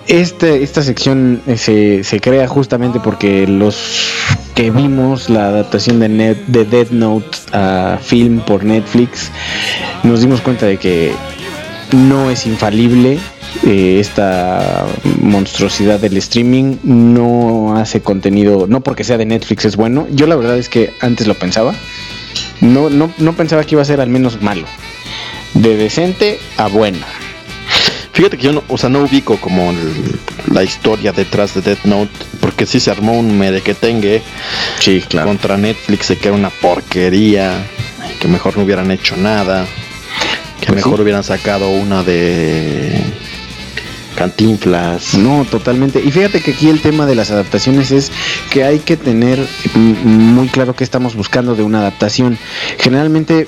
este, 0.09 0.63
esta 0.63 0.83
sección 0.83 1.43
eh, 1.47 1.57
se, 1.57 2.03
se, 2.05 2.21
crea 2.21 2.49
justamente 2.49 3.01
porque 3.01 3.47
los 3.47 4.13
que 4.55 4.71
vimos 4.71 5.31
la 5.31 5.49
adaptación 5.49 6.01
de, 6.01 6.09
Net, 6.09 6.39
de 6.47 6.65
Death 6.65 6.91
Note 6.91 7.39
a 7.53 7.99
film 8.03 8.41
por 8.41 8.65
Netflix 8.65 9.31
nos 10.03 10.21
dimos 10.21 10.41
cuenta 10.41 10.67
de 10.67 10.79
que 10.79 11.13
no 11.93 12.31
es 12.31 12.47
infalible 12.47 13.19
eh, 13.67 13.99
esta 13.99 14.87
monstruosidad 15.21 15.99
del 15.99 16.17
streaming 16.19 16.77
no 16.83 17.77
hace 17.77 18.01
contenido, 18.01 18.67
no 18.69 18.83
porque 18.83 19.05
sea 19.05 19.17
de 19.17 19.27
Netflix 19.27 19.65
es 19.65 19.77
bueno. 19.77 20.07
Yo 20.11 20.27
la 20.27 20.37
verdad 20.37 20.59
es 20.59 20.69
que 20.69 20.93
antes 21.01 21.27
lo 21.27 21.35
pensaba. 21.35 21.75
No, 22.61 22.91
no, 22.91 23.11
no 23.19 23.33
pensaba 23.35 23.65
que 23.65 23.75
iba 23.75 23.83
a 23.83 23.87
ser 23.87 24.01
al 24.01 24.11
menos 24.11 24.43
malo. 24.43 24.67
De 25.55 25.77
decente 25.77 26.39
a 26.57 26.69
bueno. 26.69 27.05
Fíjate 28.19 28.37
que 28.37 28.43
yo 28.47 28.53
no, 28.53 28.65
o 28.67 28.77
sea, 28.77 28.89
no 28.89 28.99
ubico 28.99 29.37
como 29.37 29.73
la 30.51 30.65
historia 30.65 31.13
detrás 31.13 31.55
de 31.55 31.61
Death 31.61 31.85
Note, 31.85 32.11
porque 32.41 32.67
si 32.67 32.81
se 32.81 32.91
armó 32.91 33.13
un 33.13 33.39
merequetengue 33.39 34.23
sí, 34.81 35.05
claro. 35.09 35.29
contra 35.29 35.57
Netflix 35.57 36.09
de 36.09 36.17
que 36.17 36.27
era 36.27 36.37
una 36.37 36.51
porquería, 36.51 37.65
que 38.19 38.27
mejor 38.27 38.57
no 38.57 38.65
hubieran 38.65 38.91
hecho 38.91 39.17
nada, 39.17 39.67
que 40.59 40.67
pues 40.67 40.85
mejor 40.85 41.01
hubieran 41.01 41.23
sacado 41.23 41.71
una 41.71 42.03
de 42.03 43.01
Cantinflas. 44.17 45.15
No, 45.15 45.47
totalmente. 45.49 46.03
Y 46.05 46.11
fíjate 46.11 46.41
que 46.41 46.51
aquí 46.51 46.69
el 46.69 46.81
tema 46.81 47.07
de 47.07 47.15
las 47.15 47.31
adaptaciones 47.31 47.93
es 47.93 48.11
que 48.51 48.65
hay 48.65 48.81
que 48.81 48.97
tener 48.97 49.39
muy 49.77 50.49
claro 50.49 50.75
que 50.75 50.83
estamos 50.83 51.15
buscando 51.15 51.55
de 51.55 51.63
una 51.63 51.79
adaptación. 51.79 52.37
Generalmente 52.81 53.47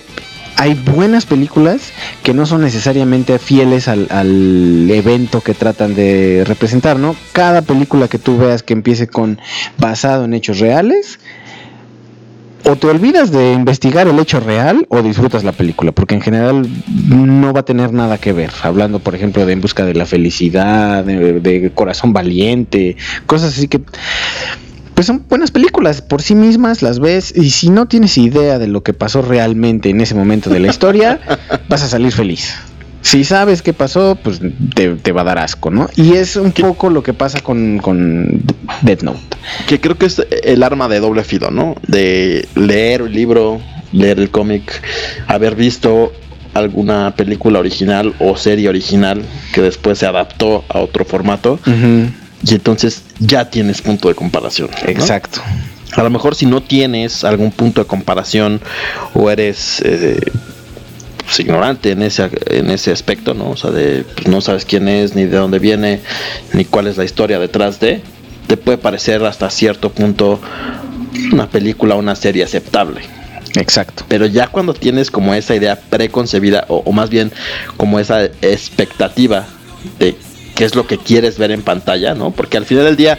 hay 0.61 0.75
buenas 0.75 1.25
películas 1.25 1.91
que 2.23 2.35
no 2.35 2.45
son 2.45 2.61
necesariamente 2.61 3.39
fieles 3.39 3.89
al, 3.89 4.91
evento 4.91 5.41
que 5.41 5.55
tratan 5.55 5.95
de 5.95 6.45
representar, 6.47 6.99
¿no? 6.99 7.17
Cada 7.33 7.63
película 7.63 8.09
que 8.09 8.19
tú 8.19 8.37
veas 8.37 8.63
que 8.63 8.75
empiece 8.75 9.09
con 9.09 9.41
basado 9.79 10.27
en 10.27 10.35
hechos 10.35 10.59
reales 10.59 11.19
o 12.65 12.77
te 12.77 12.89
olvidas 12.89 13.31
de 13.31 13.55
investigar 13.55 14.07
el 14.07 14.19
hecho 14.19 14.39
real 14.39 14.85
o 14.91 15.01
disfrutas 15.01 15.45
la 15.45 15.53
película, 15.53 15.93
porque 15.93 16.15
en 16.15 16.21
general 16.21 16.69
no 17.09 17.55
va 17.55 17.61
a 17.61 17.65
tener 17.65 17.95
nada 17.95 18.19
que 18.19 18.35
ver. 18.35 18.51
Hablando, 18.63 18.99
por 18.99 19.15
ejemplo, 19.15 19.47
de 19.47 19.55
En 19.55 19.63
Busca 19.63 19.87
de 19.87 19.95
la 19.95 20.05
Felicidad, 20.05 21.03
de, 21.05 21.73
Corazón 21.75 22.13
Valiente, 22.13 22.99
cosas 23.25 23.57
así 23.57 23.67
que 23.67 23.81
pues 25.01 25.07
son 25.07 25.25
buenas 25.31 25.51
películas 25.51 26.03
por 26.03 26.21
sí 26.21 26.35
mismas, 26.35 26.83
las 26.83 26.99
ves 27.01 27.33
y 27.35 27.53
si 27.53 27.71
no 27.71 27.87
tienes 27.87 28.19
idea 28.19 28.59
de 28.59 28.67
lo 28.67 28.83
que 28.83 28.93
pasó 28.93 29.23
realmente 29.23 29.89
en 29.89 30.03
ese 30.03 30.15
momento 30.15 30.51
de 30.51 30.61
la 30.61 30.69
historia, 30.69 31.19
vas 31.71 31.83
a 31.83 31.89
salir 31.89 32.13
feliz 32.13 32.55
si 33.01 33.25
sabes 33.25 33.63
qué 33.63 33.73
pasó, 33.73 34.19
pues 34.23 34.43
te, 34.75 35.13
va 35.13 35.23
a 35.23 35.25
dar 35.25 35.39
asco, 35.39 35.71
¿no? 35.71 35.89
Y 35.97 36.17
es 36.17 36.37
un 36.37 36.53
poco 36.53 36.91
lo 36.91 37.03
que 37.03 37.15
pasa 37.15 37.41
con, 37.41 37.79
con 37.79 38.43
Death 38.83 39.01
Note. 39.01 39.39
Que 39.67 39.81
creo 39.81 39.97
que 39.97 40.05
es 40.05 40.21
el 40.43 40.63
arma 40.63 40.87
de 40.87 41.01
doble 41.01 41.25
filo, 41.25 41.51
¿no? 41.51 41.77
De 41.87 42.47
leer 42.55 43.01
el 43.01 43.15
libro, 43.15 43.59
leer 43.93 44.21
el 44.21 44.29
cómic, 44.29 44.83
haber 45.29 45.55
visto 45.55 46.13
alguna 46.53 47.15
película 47.17 47.59
original 47.59 48.15
o 48.19 48.37
serie 48.37 48.69
original 48.69 49.23
que 49.55 49.63
después 49.63 49.97
se 49.99 50.05
adaptó 50.05 50.63
a 50.69 50.81
otro 50.81 51.07
formato. 51.07 51.59
Y 52.43 52.55
entonces 52.55 53.03
ya 53.19 53.51
tienes 53.51 53.83
punto 53.83 54.09
de 54.09 54.15
comparación. 54.15 54.71
Exacto. 54.87 55.41
a 55.95 56.03
lo 56.03 56.11
mejor 56.11 56.35
si 56.35 56.47
no 56.47 56.63
tienes 56.63 57.25
algún 57.25 57.51
punto 57.51 57.83
de 57.83 57.87
comparación 57.87 58.61
o 59.15 59.31
eres 59.31 59.83
eh, 59.85 60.21
pues, 61.25 61.41
ignorante 61.41 61.93
en 61.93 62.03
ese, 62.03 62.31
en 62.47 62.71
ese 62.71 62.93
aspecto, 62.93 63.35
¿no? 63.35 63.51
O 63.51 63.57
sea, 63.57 63.71
de, 63.71 64.05
pues, 64.15 64.27
no 64.29 64.41
sabes 64.41 64.65
quién 64.65 64.89
es, 64.89 65.15
ni 65.15 65.25
de 65.25 65.37
dónde 65.37 65.59
viene, 65.59 66.01
ni 66.53 66.65
cuál 66.65 66.87
es 66.87 66.97
la 66.97 67.05
historia 67.05 67.39
detrás 67.39 67.79
de, 67.79 68.03
te 68.47 68.57
puede 68.57 68.79
parecer 68.79 69.25
hasta 69.25 69.51
cierto 69.51 69.93
punto 69.93 70.41
una 71.33 71.49
película 71.49 71.95
o 71.95 71.99
una 71.99 72.17
serie 72.17 72.43
aceptable. 72.43 73.03
Exacto. 73.57 74.05
Pero 74.09 74.27
ya 74.27 74.49
cuando 74.49 74.75
tienes 74.75 75.11
como 75.11 75.35
esa 75.35 75.55
idea 75.55 75.79
preconcebida, 75.79 76.65
o, 76.69 76.79
o 76.79 76.93
más 76.93 77.11
bien 77.11 77.33
como 77.77 77.99
esa 77.99 78.25
expectativa 78.25 79.47
de 79.99 80.17
qué 80.61 80.67
es 80.67 80.75
lo 80.75 80.87
que 80.87 80.99
quieres 80.99 81.39
ver 81.39 81.53
en 81.53 81.63
pantalla, 81.63 82.15
¿no? 82.15 82.33
Porque 82.33 82.59
al 82.59 82.67
final 82.67 82.85
del 82.85 82.95
día, 82.97 83.19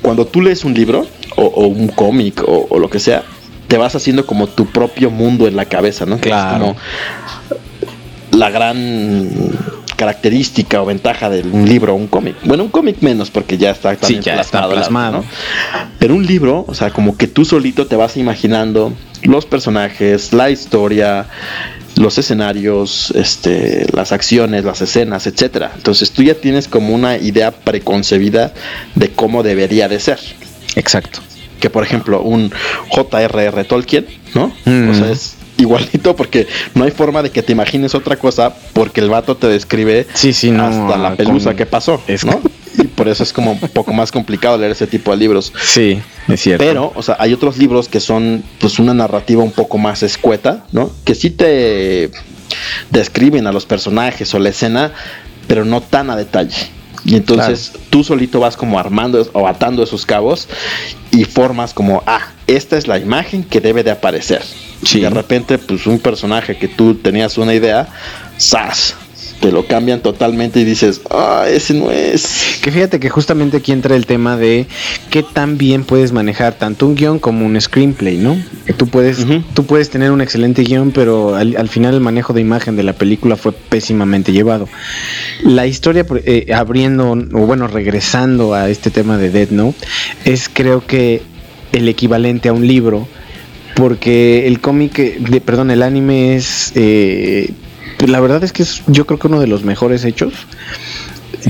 cuando 0.00 0.28
tú 0.28 0.40
lees 0.40 0.64
un 0.64 0.74
libro, 0.74 1.08
o, 1.34 1.42
o 1.42 1.66
un 1.66 1.88
cómic, 1.88 2.40
o, 2.46 2.68
o 2.70 2.78
lo 2.78 2.88
que 2.88 3.00
sea, 3.00 3.24
te 3.66 3.76
vas 3.76 3.96
haciendo 3.96 4.24
como 4.26 4.46
tu 4.46 4.66
propio 4.66 5.10
mundo 5.10 5.48
en 5.48 5.56
la 5.56 5.64
cabeza, 5.64 6.06
¿no? 6.06 6.20
Que 6.20 6.28
es 6.28 6.34
Claro. 6.36 6.60
como 6.60 6.76
la 8.30 8.50
gran 8.50 9.28
característica 9.96 10.80
o 10.80 10.86
ventaja 10.86 11.28
de 11.30 11.40
un 11.42 11.68
libro 11.68 11.94
o 11.94 11.96
un 11.96 12.06
cómic. 12.06 12.36
Bueno, 12.44 12.62
un 12.62 12.70
cómic 12.70 12.98
menos 13.00 13.32
porque 13.32 13.58
ya 13.58 13.70
está 13.70 13.96
también 13.96 14.22
ya 14.22 14.40
está 14.40 14.68
plasmado. 14.68 15.18
¿no? 15.18 15.24
Pero 15.98 16.14
un 16.14 16.24
libro, 16.24 16.64
o 16.68 16.74
sea, 16.74 16.90
como 16.90 17.16
que 17.16 17.26
tú 17.26 17.44
solito 17.44 17.88
te 17.88 17.96
vas 17.96 18.16
imaginando 18.16 18.92
los 19.24 19.46
personajes, 19.46 20.32
la 20.32 20.50
historia, 20.50 21.26
los 21.98 22.16
escenarios, 22.16 23.10
este, 23.16 23.86
las 23.92 24.12
acciones, 24.12 24.64
las 24.64 24.80
escenas, 24.80 25.26
etcétera. 25.26 25.72
Entonces 25.74 26.10
tú 26.12 26.22
ya 26.22 26.34
tienes 26.34 26.68
como 26.68 26.94
una 26.94 27.16
idea 27.18 27.50
preconcebida 27.50 28.52
de 28.94 29.10
cómo 29.10 29.42
debería 29.42 29.88
de 29.88 29.98
ser. 30.00 30.18
Exacto. 30.76 31.20
Que 31.60 31.70
por 31.70 31.82
ejemplo, 31.82 32.22
un 32.22 32.52
J.R.R. 32.90 33.64
Tolkien, 33.64 34.06
¿no? 34.34 34.52
Mm. 34.64 34.90
O 34.90 34.94
sea, 34.94 35.10
es 35.10 35.34
igualito 35.56 36.14
porque 36.14 36.46
no 36.74 36.84
hay 36.84 36.92
forma 36.92 37.20
de 37.22 37.30
que 37.30 37.42
te 37.42 37.52
imagines 37.52 37.94
otra 37.96 38.14
cosa 38.16 38.54
porque 38.72 39.00
el 39.00 39.10
vato 39.10 39.36
te 39.36 39.48
describe 39.48 40.06
Sí, 40.14 40.32
sí, 40.32 40.52
no, 40.52 40.64
hasta 40.66 40.96
la 40.96 41.16
pelusa 41.16 41.50
con- 41.50 41.56
que 41.56 41.66
pasó, 41.66 42.00
es- 42.06 42.24
¿no? 42.24 42.40
Y 42.78 42.84
por 42.86 43.08
eso 43.08 43.24
es 43.24 43.32
como 43.32 43.52
un 43.52 43.58
poco 43.58 43.92
más 43.92 44.12
complicado 44.12 44.56
leer 44.56 44.70
ese 44.70 44.86
tipo 44.86 45.10
de 45.10 45.16
libros. 45.16 45.52
Sí, 45.64 46.00
es 46.28 46.40
cierto. 46.40 46.64
Pero, 46.64 46.92
o 46.94 47.02
sea, 47.02 47.16
hay 47.18 47.32
otros 47.32 47.58
libros 47.58 47.88
que 47.88 48.00
son 48.00 48.44
pues 48.60 48.78
una 48.78 48.94
narrativa 48.94 49.42
un 49.42 49.52
poco 49.52 49.78
más 49.78 50.02
escueta, 50.02 50.64
¿no? 50.72 50.90
Que 51.04 51.14
sí 51.14 51.30
te 51.30 52.10
describen 52.90 53.46
a 53.46 53.52
los 53.52 53.66
personajes 53.66 54.32
o 54.34 54.38
la 54.38 54.50
escena, 54.50 54.92
pero 55.46 55.64
no 55.64 55.80
tan 55.80 56.10
a 56.10 56.16
detalle. 56.16 56.70
Y 57.04 57.14
entonces 57.14 57.72
tú 57.90 58.02
solito 58.04 58.40
vas 58.40 58.56
como 58.56 58.78
armando 58.78 59.26
o 59.32 59.46
atando 59.46 59.82
esos 59.82 60.04
cabos 60.04 60.48
y 61.10 61.24
formas 61.24 61.72
como, 61.72 62.02
ah, 62.06 62.32
esta 62.46 62.76
es 62.76 62.88
la 62.88 62.98
imagen 62.98 63.44
que 63.44 63.60
debe 63.60 63.84
de 63.84 63.90
aparecer. 63.90 64.42
Sí. 64.84 64.98
Y 64.98 65.00
de 65.02 65.10
repente, 65.10 65.58
pues 65.58 65.86
un 65.86 66.00
personaje 66.00 66.56
que 66.56 66.68
tú 66.68 66.94
tenías 66.96 67.38
una 67.38 67.54
idea, 67.54 67.88
¡zas! 68.38 68.96
Te 69.40 69.52
lo 69.52 69.66
cambian 69.66 70.00
totalmente 70.02 70.58
y 70.58 70.64
dices, 70.64 71.00
ah, 71.10 71.46
ese 71.48 71.72
no 71.72 71.92
es. 71.92 72.58
Que 72.60 72.72
fíjate 72.72 72.98
que 72.98 73.08
justamente 73.08 73.58
aquí 73.58 73.70
entra 73.70 73.94
el 73.94 74.04
tema 74.04 74.36
de 74.36 74.66
qué 75.10 75.22
tan 75.22 75.58
bien 75.58 75.84
puedes 75.84 76.10
manejar 76.10 76.54
tanto 76.54 76.86
un 76.88 76.96
guion 76.96 77.20
como 77.20 77.46
un 77.46 77.60
screenplay, 77.60 78.16
¿no? 78.16 78.36
Que 78.66 78.72
tú 78.72 78.88
puedes, 78.88 79.24
tú 79.54 79.64
puedes 79.64 79.90
tener 79.90 80.10
un 80.10 80.20
excelente 80.20 80.62
guion, 80.64 80.90
pero 80.90 81.36
al, 81.36 81.56
al 81.56 81.68
final 81.68 81.94
el 81.94 82.00
manejo 82.00 82.32
de 82.32 82.40
imagen 82.40 82.74
de 82.74 82.82
la 82.82 82.94
película 82.94 83.36
fue 83.36 83.52
pésimamente 83.52 84.32
llevado. 84.32 84.68
La 85.44 85.68
historia, 85.68 86.04
eh, 86.24 86.52
abriendo, 86.52 87.12
o 87.12 87.46
bueno, 87.46 87.68
regresando 87.68 88.54
a 88.54 88.68
este 88.68 88.90
tema 88.90 89.18
de 89.18 89.30
Dead 89.30 89.50
Note, 89.50 89.78
es 90.24 90.50
creo 90.52 90.84
que 90.84 91.22
el 91.70 91.88
equivalente 91.88 92.48
a 92.48 92.52
un 92.52 92.66
libro, 92.66 93.06
porque 93.76 94.48
el 94.48 94.60
cómic, 94.60 94.98
eh, 94.98 95.18
de, 95.20 95.40
perdón, 95.40 95.70
el 95.70 95.84
anime 95.84 96.34
es... 96.34 96.72
eh, 96.74 97.52
la 98.06 98.20
verdad 98.20 98.44
es 98.44 98.52
que 98.52 98.62
es 98.62 98.82
yo 98.86 99.06
creo 99.06 99.18
que 99.18 99.26
uno 99.26 99.40
de 99.40 99.46
los 99.46 99.64
mejores 99.64 100.04
hechos 100.04 100.34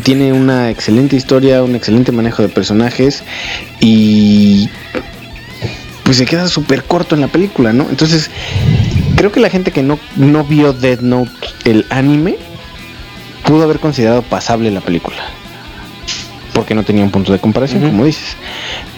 tiene 0.02 0.32
una 0.32 0.70
excelente 0.70 1.16
historia, 1.16 1.62
un 1.62 1.74
excelente 1.74 2.12
manejo 2.12 2.42
de 2.42 2.48
personajes 2.48 3.22
y 3.80 4.68
pues 6.04 6.16
se 6.16 6.24
queda 6.24 6.48
súper 6.48 6.84
corto 6.84 7.14
en 7.14 7.20
la 7.20 7.28
película, 7.28 7.72
¿no? 7.72 7.86
Entonces, 7.90 8.30
creo 9.14 9.30
que 9.30 9.40
la 9.40 9.50
gente 9.50 9.72
que 9.72 9.82
no, 9.82 9.98
no 10.16 10.42
vio 10.44 10.72
Dead 10.72 11.00
Note, 11.00 11.30
el 11.64 11.84
anime, 11.90 12.36
pudo 13.44 13.64
haber 13.64 13.78
considerado 13.78 14.22
pasable 14.22 14.70
la 14.70 14.80
película. 14.80 15.18
Porque 16.54 16.74
no 16.74 16.82
tenía 16.82 17.04
un 17.04 17.10
punto 17.10 17.32
de 17.32 17.38
comparación, 17.38 17.82
como 17.82 18.04
dices. 18.06 18.36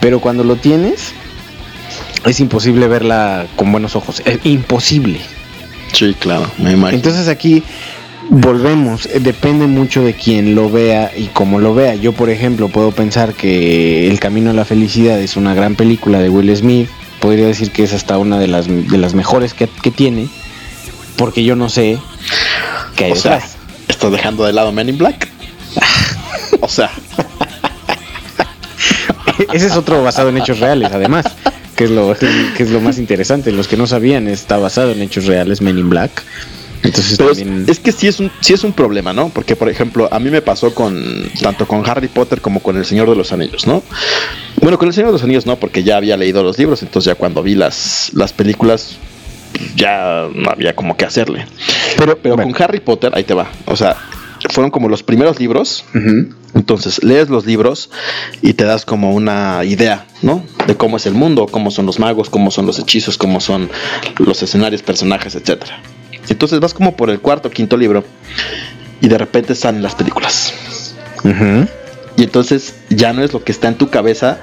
Pero 0.00 0.20
cuando 0.20 0.44
lo 0.44 0.54
tienes, 0.54 1.12
es 2.24 2.38
imposible 2.38 2.86
verla 2.86 3.46
con 3.56 3.72
buenos 3.72 3.96
ojos. 3.96 4.22
Es 4.24 4.38
imposible. 4.44 5.20
Sí, 5.92 6.14
claro, 6.18 6.50
me 6.58 6.72
imagino. 6.72 6.96
Entonces 6.96 7.28
aquí 7.28 7.62
volvemos, 8.28 9.06
eh, 9.06 9.20
depende 9.20 9.66
mucho 9.66 10.02
de 10.02 10.14
quien 10.14 10.54
lo 10.54 10.70
vea 10.70 11.12
y 11.16 11.26
cómo 11.26 11.58
lo 11.58 11.74
vea. 11.74 11.94
Yo, 11.94 12.12
por 12.12 12.30
ejemplo, 12.30 12.68
puedo 12.68 12.92
pensar 12.92 13.34
que 13.34 14.08
El 14.08 14.20
Camino 14.20 14.50
a 14.50 14.54
la 14.54 14.64
Felicidad 14.64 15.18
es 15.20 15.36
una 15.36 15.54
gran 15.54 15.74
película 15.74 16.20
de 16.20 16.28
Will 16.28 16.54
Smith. 16.56 16.88
Podría 17.20 17.46
decir 17.46 17.70
que 17.70 17.82
es 17.82 17.92
hasta 17.92 18.16
una 18.18 18.38
de 18.38 18.46
las, 18.46 18.66
de 18.66 18.98
las 18.98 19.14
mejores 19.14 19.52
que, 19.52 19.68
que 19.68 19.90
tiene, 19.90 20.28
porque 21.16 21.44
yo 21.44 21.54
no 21.54 21.68
sé 21.68 21.98
qué 22.96 23.06
hay 23.06 23.12
o 23.12 23.16
sea, 23.16 23.34
detrás. 23.34 23.56
¿estás 23.88 24.12
dejando 24.12 24.44
de 24.44 24.54
lado 24.54 24.72
Men 24.72 24.88
in 24.88 24.96
Black? 24.96 25.28
o 26.60 26.68
sea, 26.68 26.90
Ese 29.52 29.66
es 29.66 29.76
otro 29.76 30.02
basado 30.02 30.28
en 30.28 30.38
hechos 30.38 30.60
reales, 30.60 30.90
además, 30.92 31.26
que 31.80 31.84
es 31.84 31.90
lo, 31.90 32.14
que 32.14 32.62
es 32.62 32.70
lo 32.70 32.82
más 32.82 32.98
interesante. 32.98 33.52
Los 33.52 33.66
que 33.66 33.78
no 33.78 33.86
sabían, 33.86 34.28
está 34.28 34.58
basado 34.58 34.92
en 34.92 35.00
hechos 35.00 35.24
reales, 35.24 35.62
Men 35.62 35.78
in 35.78 35.88
Black. 35.88 36.10
Entonces 36.82 37.16
pero 37.16 37.34
también... 37.34 37.64
es 37.66 37.80
que 37.80 37.90
sí 37.90 38.06
es, 38.06 38.20
un, 38.20 38.30
sí 38.42 38.52
es 38.52 38.64
un 38.64 38.74
problema, 38.74 39.14
¿no? 39.14 39.30
Porque, 39.30 39.56
por 39.56 39.70
ejemplo, 39.70 40.06
a 40.12 40.18
mí 40.18 40.28
me 40.28 40.42
pasó 40.42 40.74
con 40.74 41.02
tanto 41.40 41.66
con 41.66 41.88
Harry 41.88 42.08
Potter 42.08 42.42
como 42.42 42.60
con 42.60 42.76
El 42.76 42.84
Señor 42.84 43.08
de 43.08 43.16
los 43.16 43.32
Anillos, 43.32 43.66
¿no? 43.66 43.82
Bueno, 44.60 44.78
con 44.78 44.88
El 44.88 44.94
Señor 44.94 45.08
de 45.08 45.12
los 45.14 45.22
Anillos 45.22 45.46
no, 45.46 45.56
porque 45.56 45.82
ya 45.82 45.96
había 45.96 46.18
leído 46.18 46.42
los 46.42 46.58
libros, 46.58 46.82
entonces 46.82 47.06
ya 47.06 47.14
cuando 47.14 47.42
vi 47.42 47.54
las, 47.54 48.10
las 48.12 48.34
películas 48.34 48.98
ya 49.74 50.28
no 50.34 50.50
había 50.50 50.76
como 50.76 50.98
que 50.98 51.06
hacerle. 51.06 51.46
Pero, 51.96 52.18
pero 52.18 52.36
Bueno. 52.36 52.52
con 52.52 52.62
Harry 52.62 52.80
Potter, 52.80 53.10
ahí 53.14 53.24
te 53.24 53.32
va. 53.32 53.50
O 53.64 53.74
sea, 53.74 53.96
fueron 54.48 54.70
como 54.70 54.88
los 54.88 55.02
primeros 55.02 55.38
libros. 55.38 55.84
Entonces 56.54 57.02
lees 57.02 57.28
los 57.28 57.46
libros 57.46 57.90
y 58.42 58.54
te 58.54 58.64
das 58.64 58.84
como 58.84 59.14
una 59.14 59.64
idea, 59.64 60.06
¿no? 60.22 60.44
De 60.66 60.76
cómo 60.76 60.96
es 60.96 61.06
el 61.06 61.14
mundo, 61.14 61.46
cómo 61.46 61.70
son 61.70 61.86
los 61.86 61.98
magos, 61.98 62.30
cómo 62.30 62.50
son 62.50 62.66
los 62.66 62.78
hechizos, 62.78 63.18
cómo 63.18 63.40
son 63.40 63.70
los 64.18 64.42
escenarios, 64.42 64.82
personajes, 64.82 65.34
etcétera. 65.34 65.80
Entonces 66.28 66.60
vas 66.60 66.74
como 66.74 66.96
por 66.96 67.10
el 67.10 67.20
cuarto 67.20 67.48
o 67.48 67.50
quinto 67.50 67.76
libro 67.76 68.04
y 69.00 69.08
de 69.08 69.18
repente 69.18 69.54
salen 69.54 69.82
las 69.82 69.94
películas. 69.94 70.54
Y 72.16 72.24
entonces 72.24 72.74
ya 72.90 73.12
no 73.12 73.22
es 73.22 73.32
lo 73.32 73.42
que 73.42 73.52
está 73.52 73.68
en 73.68 73.76
tu 73.76 73.88
cabeza, 73.88 74.40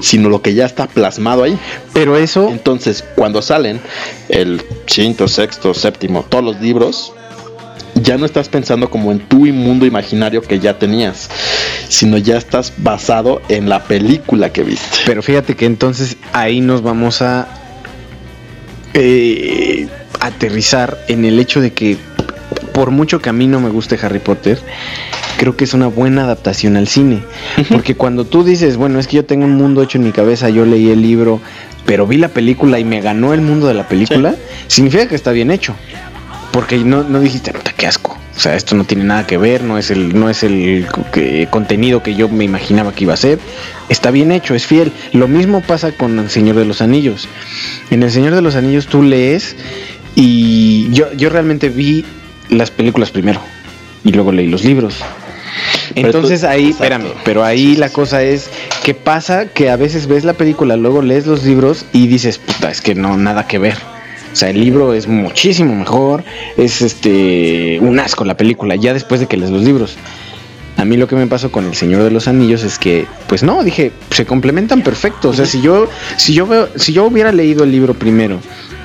sino 0.00 0.28
lo 0.28 0.40
que 0.40 0.54
ya 0.54 0.64
está 0.64 0.86
plasmado 0.86 1.42
ahí. 1.42 1.58
Pero 1.92 2.16
eso... 2.16 2.48
Entonces, 2.48 3.04
cuando 3.14 3.42
salen 3.42 3.80
el 4.28 4.62
quinto, 4.86 5.28
sexto, 5.28 5.74
séptimo, 5.74 6.24
todos 6.28 6.44
los 6.44 6.60
libros, 6.60 7.12
ya 8.02 8.16
no 8.18 8.26
estás 8.26 8.48
pensando 8.48 8.90
como 8.90 9.12
en 9.12 9.20
tu 9.20 9.46
mundo 9.46 9.86
imaginario 9.86 10.42
que 10.42 10.58
ya 10.58 10.78
tenías, 10.78 11.28
sino 11.88 12.18
ya 12.18 12.36
estás 12.36 12.72
basado 12.78 13.42
en 13.48 13.68
la 13.68 13.84
película 13.84 14.52
que 14.52 14.62
viste. 14.62 14.98
Pero 15.06 15.22
fíjate 15.22 15.56
que 15.56 15.66
entonces 15.66 16.16
ahí 16.32 16.60
nos 16.60 16.82
vamos 16.82 17.22
a 17.22 17.48
eh, 18.94 19.88
aterrizar 20.20 20.98
en 21.08 21.24
el 21.24 21.38
hecho 21.38 21.60
de 21.60 21.72
que 21.72 21.96
por 22.72 22.90
mucho 22.90 23.20
que 23.20 23.28
a 23.28 23.32
mí 23.32 23.46
no 23.46 23.60
me 23.60 23.68
guste 23.68 23.98
Harry 24.02 24.20
Potter, 24.20 24.58
creo 25.36 25.56
que 25.56 25.64
es 25.64 25.74
una 25.74 25.86
buena 25.86 26.24
adaptación 26.24 26.76
al 26.76 26.88
cine. 26.88 27.22
Porque 27.68 27.94
cuando 27.94 28.24
tú 28.24 28.44
dices, 28.44 28.76
bueno, 28.76 28.98
es 28.98 29.06
que 29.06 29.16
yo 29.16 29.24
tengo 29.24 29.44
un 29.44 29.54
mundo 29.54 29.82
hecho 29.82 29.98
en 29.98 30.04
mi 30.04 30.12
cabeza, 30.12 30.48
yo 30.50 30.64
leí 30.64 30.90
el 30.90 31.02
libro, 31.02 31.40
pero 31.84 32.06
vi 32.06 32.18
la 32.18 32.28
película 32.28 32.78
y 32.78 32.84
me 32.84 33.00
ganó 33.00 33.34
el 33.34 33.40
mundo 33.40 33.66
de 33.66 33.74
la 33.74 33.88
película, 33.88 34.34
significa 34.66 35.08
que 35.08 35.14
está 35.14 35.32
bien 35.32 35.50
hecho. 35.50 35.74
Porque 36.52 36.78
no, 36.78 37.04
no 37.04 37.20
dijiste, 37.20 37.52
puta, 37.52 37.72
qué 37.76 37.86
asco. 37.86 38.16
O 38.36 38.40
sea, 38.40 38.56
esto 38.56 38.74
no 38.74 38.84
tiene 38.84 39.04
nada 39.04 39.26
que 39.26 39.36
ver, 39.36 39.62
no 39.62 39.76
es 39.78 39.90
el, 39.90 40.18
no 40.18 40.30
es 40.30 40.42
el 40.42 40.86
que- 41.12 41.46
contenido 41.50 42.02
que 42.02 42.14
yo 42.14 42.28
me 42.28 42.44
imaginaba 42.44 42.92
que 42.94 43.04
iba 43.04 43.12
a 43.14 43.16
ser. 43.18 43.38
Está 43.88 44.10
bien 44.10 44.32
hecho, 44.32 44.54
es 44.54 44.66
fiel. 44.66 44.92
Lo 45.12 45.28
mismo 45.28 45.60
pasa 45.60 45.92
con 45.92 46.18
El 46.18 46.30
Señor 46.30 46.56
de 46.56 46.64
los 46.64 46.80
Anillos. 46.80 47.28
En 47.90 48.02
El 48.02 48.10
Señor 48.10 48.34
de 48.34 48.40
los 48.42 48.54
Anillos 48.56 48.86
tú 48.86 49.02
lees 49.02 49.56
y 50.14 50.88
yo, 50.92 51.12
yo 51.12 51.28
realmente 51.28 51.68
vi 51.68 52.04
las 52.48 52.70
películas 52.70 53.10
primero 53.10 53.40
y 54.04 54.12
luego 54.12 54.32
leí 54.32 54.46
los 54.48 54.64
libros. 54.64 54.96
Entonces 55.94 56.40
tú- 56.40 56.46
ahí, 56.46 56.66
exacto. 56.70 56.84
espérame, 56.84 57.12
pero 57.24 57.44
ahí 57.44 57.76
la 57.76 57.90
cosa 57.90 58.22
es 58.22 58.48
que 58.84 58.94
pasa 58.94 59.46
que 59.46 59.70
a 59.70 59.76
veces 59.76 60.06
ves 60.06 60.24
la 60.24 60.32
película, 60.34 60.76
luego 60.76 61.02
lees 61.02 61.26
los 61.26 61.44
libros 61.44 61.84
y 61.92 62.06
dices, 62.06 62.38
puta, 62.38 62.70
es 62.70 62.80
que 62.80 62.94
no, 62.94 63.16
nada 63.16 63.46
que 63.46 63.58
ver. 63.58 63.76
O 64.32 64.36
sea, 64.36 64.50
el 64.50 64.60
libro 64.60 64.94
es 64.94 65.08
muchísimo 65.08 65.74
mejor, 65.74 66.24
es 66.56 66.82
este 66.82 67.78
un 67.80 67.98
asco 67.98 68.24
la 68.24 68.36
película, 68.36 68.76
ya 68.76 68.92
después 68.92 69.20
de 69.20 69.26
que 69.26 69.36
lees 69.36 69.50
los 69.50 69.62
libros. 69.62 69.96
A 70.76 70.84
mí 70.84 70.96
lo 70.96 71.06
que 71.06 71.16
me 71.16 71.26
pasó 71.26 71.52
con 71.52 71.66
El 71.66 71.74
Señor 71.74 72.02
de 72.04 72.10
los 72.10 72.26
Anillos 72.26 72.62
es 72.62 72.78
que, 72.78 73.06
pues 73.26 73.42
no, 73.42 73.62
dije, 73.62 73.92
se 74.10 74.24
complementan 74.24 74.82
perfecto. 74.82 75.28
O 75.28 75.34
sea, 75.34 75.44
si 75.44 75.60
yo, 75.60 75.88
si 76.16 76.32
yo 76.32 76.46
veo, 76.46 76.68
si 76.76 76.94
yo 76.94 77.04
hubiera 77.04 77.32
leído 77.32 77.64
el 77.64 77.72
libro 77.72 77.92
primero 77.92 78.40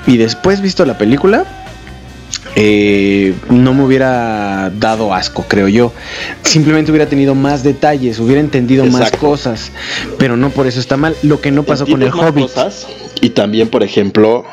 y 0.05 0.17
después 0.17 0.59
visto 0.59 0.83
la 0.85 0.97
película, 0.97 1.45
eh, 2.57 3.33
no 3.49 3.73
me 3.73 3.83
hubiera 3.83 4.71
dado 4.77 5.13
asco, 5.13 5.45
creo 5.47 5.67
yo. 5.67 5.93
Simplemente 6.43 6.91
hubiera 6.91 7.07
tenido 7.07 7.35
más 7.35 7.63
detalles, 7.63 8.19
hubiera 8.19 8.41
entendido 8.41 8.85
más 8.85 9.11
cosas, 9.11 9.71
pero 10.17 10.35
no 10.35 10.49
por 10.49 10.67
eso 10.67 10.79
está 10.79 10.97
mal. 10.97 11.15
Lo 11.21 11.39
que 11.39 11.51
no 11.51 11.63
pasó 11.63 11.85
con 11.85 12.01
el 12.01 12.09
Hobbit. 12.09 12.43
cosas, 12.43 12.87
y 13.21 13.29
también, 13.29 13.69
por 13.69 13.83
ejemplo, 13.83 14.45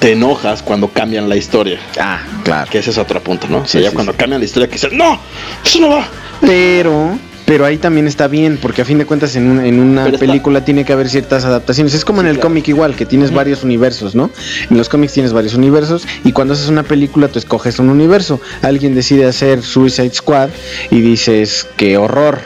te 0.00 0.12
enojas 0.12 0.62
cuando 0.62 0.88
cambian 0.88 1.28
la 1.28 1.36
historia. 1.36 1.80
Ah, 1.98 2.20
claro. 2.44 2.70
Que 2.70 2.78
ese 2.78 2.90
es 2.90 2.98
otro 2.98 3.20
punto, 3.20 3.48
¿no? 3.48 3.58
O 3.58 3.66
sea, 3.66 3.80
ya 3.80 3.88
sí, 3.90 3.94
cuando 3.94 4.12
sí. 4.12 4.18
cambian 4.18 4.40
la 4.40 4.44
historia, 4.44 4.68
que 4.68 4.74
dicen, 4.74 4.96
¡No! 4.96 5.18
¡Eso 5.64 5.80
no 5.80 5.88
va! 5.90 6.06
Pero, 6.40 7.18
pero 7.46 7.64
ahí 7.64 7.78
también 7.78 8.06
está 8.06 8.28
bien, 8.28 8.58
porque 8.62 8.82
a 8.82 8.84
fin 8.84 8.98
de 8.98 9.06
cuentas 9.06 9.34
en, 9.34 9.50
un- 9.50 9.64
en 9.64 9.80
una 9.80 10.04
Pero 10.04 10.14
está- 10.14 10.26
película 10.26 10.64
tiene 10.64 10.84
que 10.84 10.92
haber 10.92 11.08
ciertas 11.08 11.44
adaptaciones. 11.44 11.94
Es 11.94 12.04
como 12.04 12.20
en 12.20 12.28
el 12.28 12.34
claro. 12.34 12.48
cómic 12.50 12.68
igual, 12.68 12.94
que 12.94 13.06
tienes 13.06 13.32
varios 13.32 13.64
universos, 13.64 14.14
¿no? 14.14 14.30
En 14.70 14.76
los 14.78 14.88
cómics 14.88 15.14
tienes 15.14 15.32
varios 15.32 15.54
universos 15.54 16.06
y 16.24 16.30
cuando 16.30 16.54
haces 16.54 16.68
una 16.68 16.84
película 16.84 17.26
tú 17.26 17.40
escoges 17.40 17.80
un 17.80 17.88
universo. 17.90 18.40
Alguien 18.62 18.94
decide 18.94 19.26
hacer 19.26 19.62
Suicide 19.62 20.14
Squad 20.14 20.50
y 20.92 21.00
dices, 21.00 21.66
qué 21.76 21.96
horror. 21.96 22.38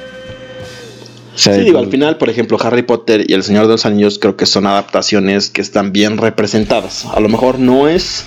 Sí, 1.34 1.50
digo, 1.52 1.78
al 1.78 1.88
final, 1.90 2.18
por 2.18 2.28
ejemplo, 2.28 2.58
Harry 2.62 2.82
Potter 2.82 3.24
y 3.26 3.32
El 3.32 3.42
Señor 3.42 3.66
de 3.66 3.72
los 3.72 3.86
Anillos 3.86 4.18
creo 4.18 4.36
que 4.36 4.44
son 4.46 4.66
adaptaciones 4.66 5.48
que 5.50 5.60
están 5.62 5.92
bien 5.92 6.18
representadas. 6.18 7.06
A 7.06 7.20
lo 7.20 7.28
mejor 7.28 7.58
no 7.58 7.88
es 7.88 8.26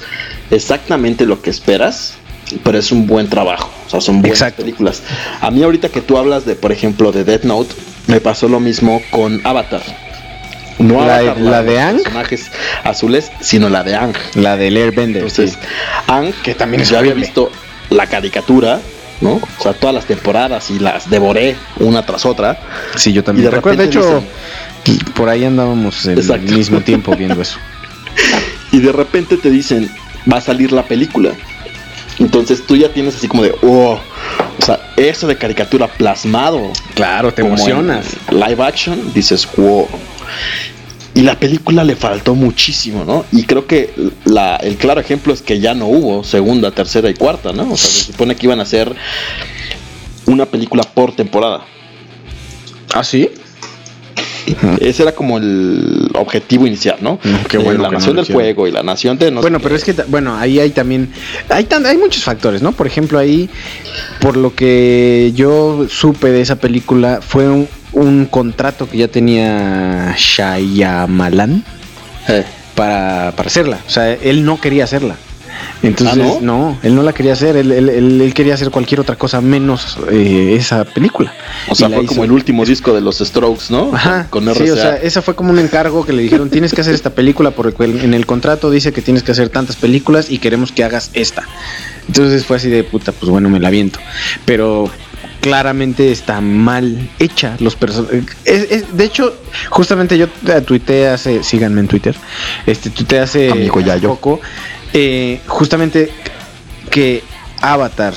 exactamente 0.51 1.25
lo 1.25 1.41
que 1.41 1.49
esperas, 1.49 2.15
pero 2.63 2.77
es 2.77 2.91
un 2.91 3.05
buen 3.07 3.29
trabajo. 3.29 3.69
O 3.85 3.89
sea, 3.89 4.01
son 4.01 4.21
buenas 4.21 4.39
Exacto. 4.39 4.63
películas. 4.63 5.03
A 5.41 5.51
mí 5.51 5.61
ahorita 5.63 5.89
que 5.89 6.01
tú 6.01 6.17
hablas 6.17 6.45
de, 6.45 6.55
por 6.55 6.71
ejemplo, 6.71 7.11
de 7.11 7.23
Death 7.23 7.43
Note, 7.43 7.73
me 8.07 8.19
pasó 8.19 8.47
lo 8.47 8.59
mismo 8.59 9.01
con 9.11 9.39
Avatar. 9.45 9.81
No 10.79 11.05
La- 11.05 11.17
Avatar, 11.17 11.39
la 11.41 11.63
de 11.63 11.79
Aang. 11.79 11.97
personajes 11.97 12.51
azules, 12.83 13.31
sino 13.39 13.69
la 13.69 13.83
de 13.83 13.95
Ang. 13.95 14.13
La 14.35 14.57
del 14.57 14.77
Airbender. 14.77 15.21
Entonces, 15.23 15.51
sí. 15.51 15.57
Ang, 16.07 16.33
Que 16.43 16.53
también 16.55 16.81
es 16.81 16.89
yo 16.89 16.97
había 16.99 17.13
visto 17.13 17.51
la 17.89 18.07
caricatura, 18.07 18.81
¿no? 19.21 19.33
O 19.35 19.63
sea, 19.63 19.73
todas 19.73 19.95
las 19.95 20.05
temporadas 20.05 20.69
y 20.71 20.79
las 20.79 21.09
devoré 21.09 21.55
una 21.79 22.05
tras 22.05 22.25
otra. 22.25 22.59
Sí, 22.95 23.13
yo 23.13 23.21
y 23.21 23.23
también. 23.23 23.45
de 23.45 23.51
recuerdo. 23.51 23.77
De 23.77 23.85
repente 23.85 23.99
hecho, 23.99 25.13
por 25.13 25.29
ahí 25.29 25.45
andábamos 25.45 26.05
Exacto. 26.05 26.33
el 26.35 26.55
mismo 26.55 26.81
tiempo 26.81 27.15
viendo 27.15 27.41
eso. 27.41 27.57
y 28.71 28.79
de 28.79 28.91
repente 28.91 29.37
te 29.37 29.49
dicen, 29.49 29.89
va 30.31 30.37
a 30.37 30.41
salir 30.41 30.71
la 30.71 30.83
película. 30.83 31.31
Entonces 32.19 32.65
tú 32.65 32.77
ya 32.77 32.89
tienes 32.89 33.15
así 33.15 33.27
como 33.27 33.43
de, 33.43 33.53
oh, 33.61 33.99
o 34.59 34.65
sea, 34.65 34.79
eso 34.95 35.27
de 35.27 35.37
caricatura 35.37 35.87
plasmado. 35.87 36.71
Claro, 36.93 37.33
te 37.33 37.41
emocionas. 37.41 38.07
live 38.31 38.63
action, 38.63 39.13
dices, 39.13 39.47
wow. 39.57 39.87
Y 41.15 41.21
la 41.21 41.39
película 41.39 41.83
le 41.83 41.95
faltó 41.95 42.35
muchísimo, 42.35 43.03
¿no? 43.05 43.25
Y 43.31 43.43
creo 43.45 43.65
que 43.65 43.89
la, 44.25 44.57
el 44.57 44.75
claro 44.75 44.99
ejemplo 45.01 45.33
es 45.33 45.41
que 45.41 45.59
ya 45.59 45.73
no 45.73 45.87
hubo 45.87 46.23
segunda, 46.23 46.71
tercera 46.71 47.09
y 47.09 47.13
cuarta, 47.15 47.53
¿no? 47.53 47.71
O 47.71 47.77
sea, 47.77 47.89
se 47.89 48.11
supone 48.11 48.35
que 48.35 48.45
iban 48.45 48.59
a 48.59 48.63
hacer 48.63 48.93
una 50.25 50.45
película 50.45 50.83
por 50.83 51.15
temporada. 51.15 51.61
¿Ah, 52.93 53.03
sí? 53.03 53.29
Ese 54.79 55.01
era 55.03 55.13
como 55.13 55.37
el 55.39 56.09
objetivo 56.13 56.67
inicial, 56.67 56.97
¿no? 57.01 57.13
Mm, 57.23 57.45
qué 57.49 57.57
Eh, 57.57 57.59
bueno 57.61 57.81
la 57.81 57.87
no 57.89 57.93
nación 57.97 58.15
del 58.17 58.25
fuego 58.27 58.67
y 58.67 58.71
la 58.71 58.83
nación 58.83 59.17
de 59.17 59.31
no 59.31 59.41
bueno, 59.41 59.59
pero 59.59 59.75
es 59.75 59.83
que, 59.83 59.93
bueno, 60.07 60.35
ahí 60.37 60.59
hay 60.59 60.69
también, 60.69 61.11
hay, 61.49 61.63
tan- 61.63 61.85
hay 61.85 61.97
muchos 61.97 62.23
factores, 62.23 62.61
¿no? 62.61 62.71
Por 62.71 62.85
ejemplo, 62.85 63.17
ahí, 63.17 63.49
por 64.19 64.37
lo 64.37 64.53
que 64.53 65.31
yo 65.35 65.87
supe 65.89 66.29
de 66.31 66.41
esa 66.41 66.57
película, 66.57 67.21
fue 67.27 67.49
un, 67.49 67.67
un 67.95 68.25
contrato 68.27 68.87
que 68.89 68.97
ya 68.99 69.07
tenía 69.07 70.13
Shyamalan 70.17 71.63
Eh, 72.27 72.43
para, 72.75 73.31
para 73.35 73.47
hacerla. 73.47 73.79
O 73.87 73.89
sea, 73.89 74.11
él 74.13 74.43
no 74.45 74.59
quería 74.59 74.83
hacerla. 74.83 75.15
Entonces, 75.83 76.17
¿Ah, 76.37 76.39
no? 76.41 76.77
él 76.83 76.95
no 76.95 77.03
la 77.03 77.13
quería 77.13 77.31
hacer, 77.33 77.55
él, 77.55 77.71
él- 77.71 77.87
él- 77.89 78.21
él 78.21 78.33
quería 78.33 78.55
hacer 78.55 78.71
cualquier 78.71 78.99
otra 78.99 79.15
cosa 79.15 79.39
menos 79.39 79.97
eh, 80.11 80.55
esa 80.59 80.83
película. 80.83 81.33
o 81.69 81.75
sea, 81.75 81.89
fue 81.89 82.05
como 82.05 82.23
el 82.25 82.31
último 82.31 82.65
disco 82.65 82.93
de 82.93 82.99
los 83.01 83.19
Strokes, 83.19 83.65
¿no? 83.69 83.91
Ajá, 83.93 84.27
Con 84.29 84.43
sí, 84.43 84.49
RCA. 84.63 84.73
o 84.73 84.75
sea, 84.75 84.95
esa 84.97 85.21
fue 85.21 85.35
como 85.35 85.51
un 85.51 85.59
encargo 85.59 86.05
que 86.05 86.11
le 86.11 86.23
dijeron, 86.23 86.49
tienes 86.49 86.73
que 86.73 86.81
hacer 86.81 86.93
esta 86.93 87.11
película 87.11 87.51
porque 87.51 87.85
en 87.85 88.13
el 88.13 88.25
contrato 88.25 88.69
dice 88.69 88.91
que 88.91 89.01
tienes 89.01 89.23
que 89.23 89.31
hacer 89.31 89.47
tantas 89.49 89.77
películas 89.77 90.29
y 90.29 90.39
queremos 90.39 90.71
que 90.73 90.83
hagas 90.83 91.11
esta. 91.13 91.43
Entonces 92.07 92.45
fue 92.45 92.57
así 92.57 92.69
de 92.69 92.83
puta, 92.83 93.13
pues 93.13 93.29
bueno, 93.29 93.49
me 93.49 93.59
la 93.61 93.69
viento. 93.69 93.99
Pero 94.43 94.89
claramente 95.45 96.11
está 96.11 96.41
mal 96.41 97.07
hecha 97.19 97.55
los 97.59 97.75
personajes. 97.75 98.25
de 98.43 99.05
hecho, 99.05 99.31
justamente 99.69 100.17
yo 100.17 100.25
eh, 100.47 100.61
tuiteé 100.61 101.09
hace, 101.09 101.43
síganme 101.43 101.81
en 101.81 101.87
Twitter, 101.87 102.15
este 102.65 102.89
tuiteé 102.89 103.19
hace 103.19 103.51
Amigo 103.51 103.79
poco, 104.01 104.41
eh, 104.91 105.41
justamente 105.45 106.09
que 106.89 107.21
Avatar 107.61 108.15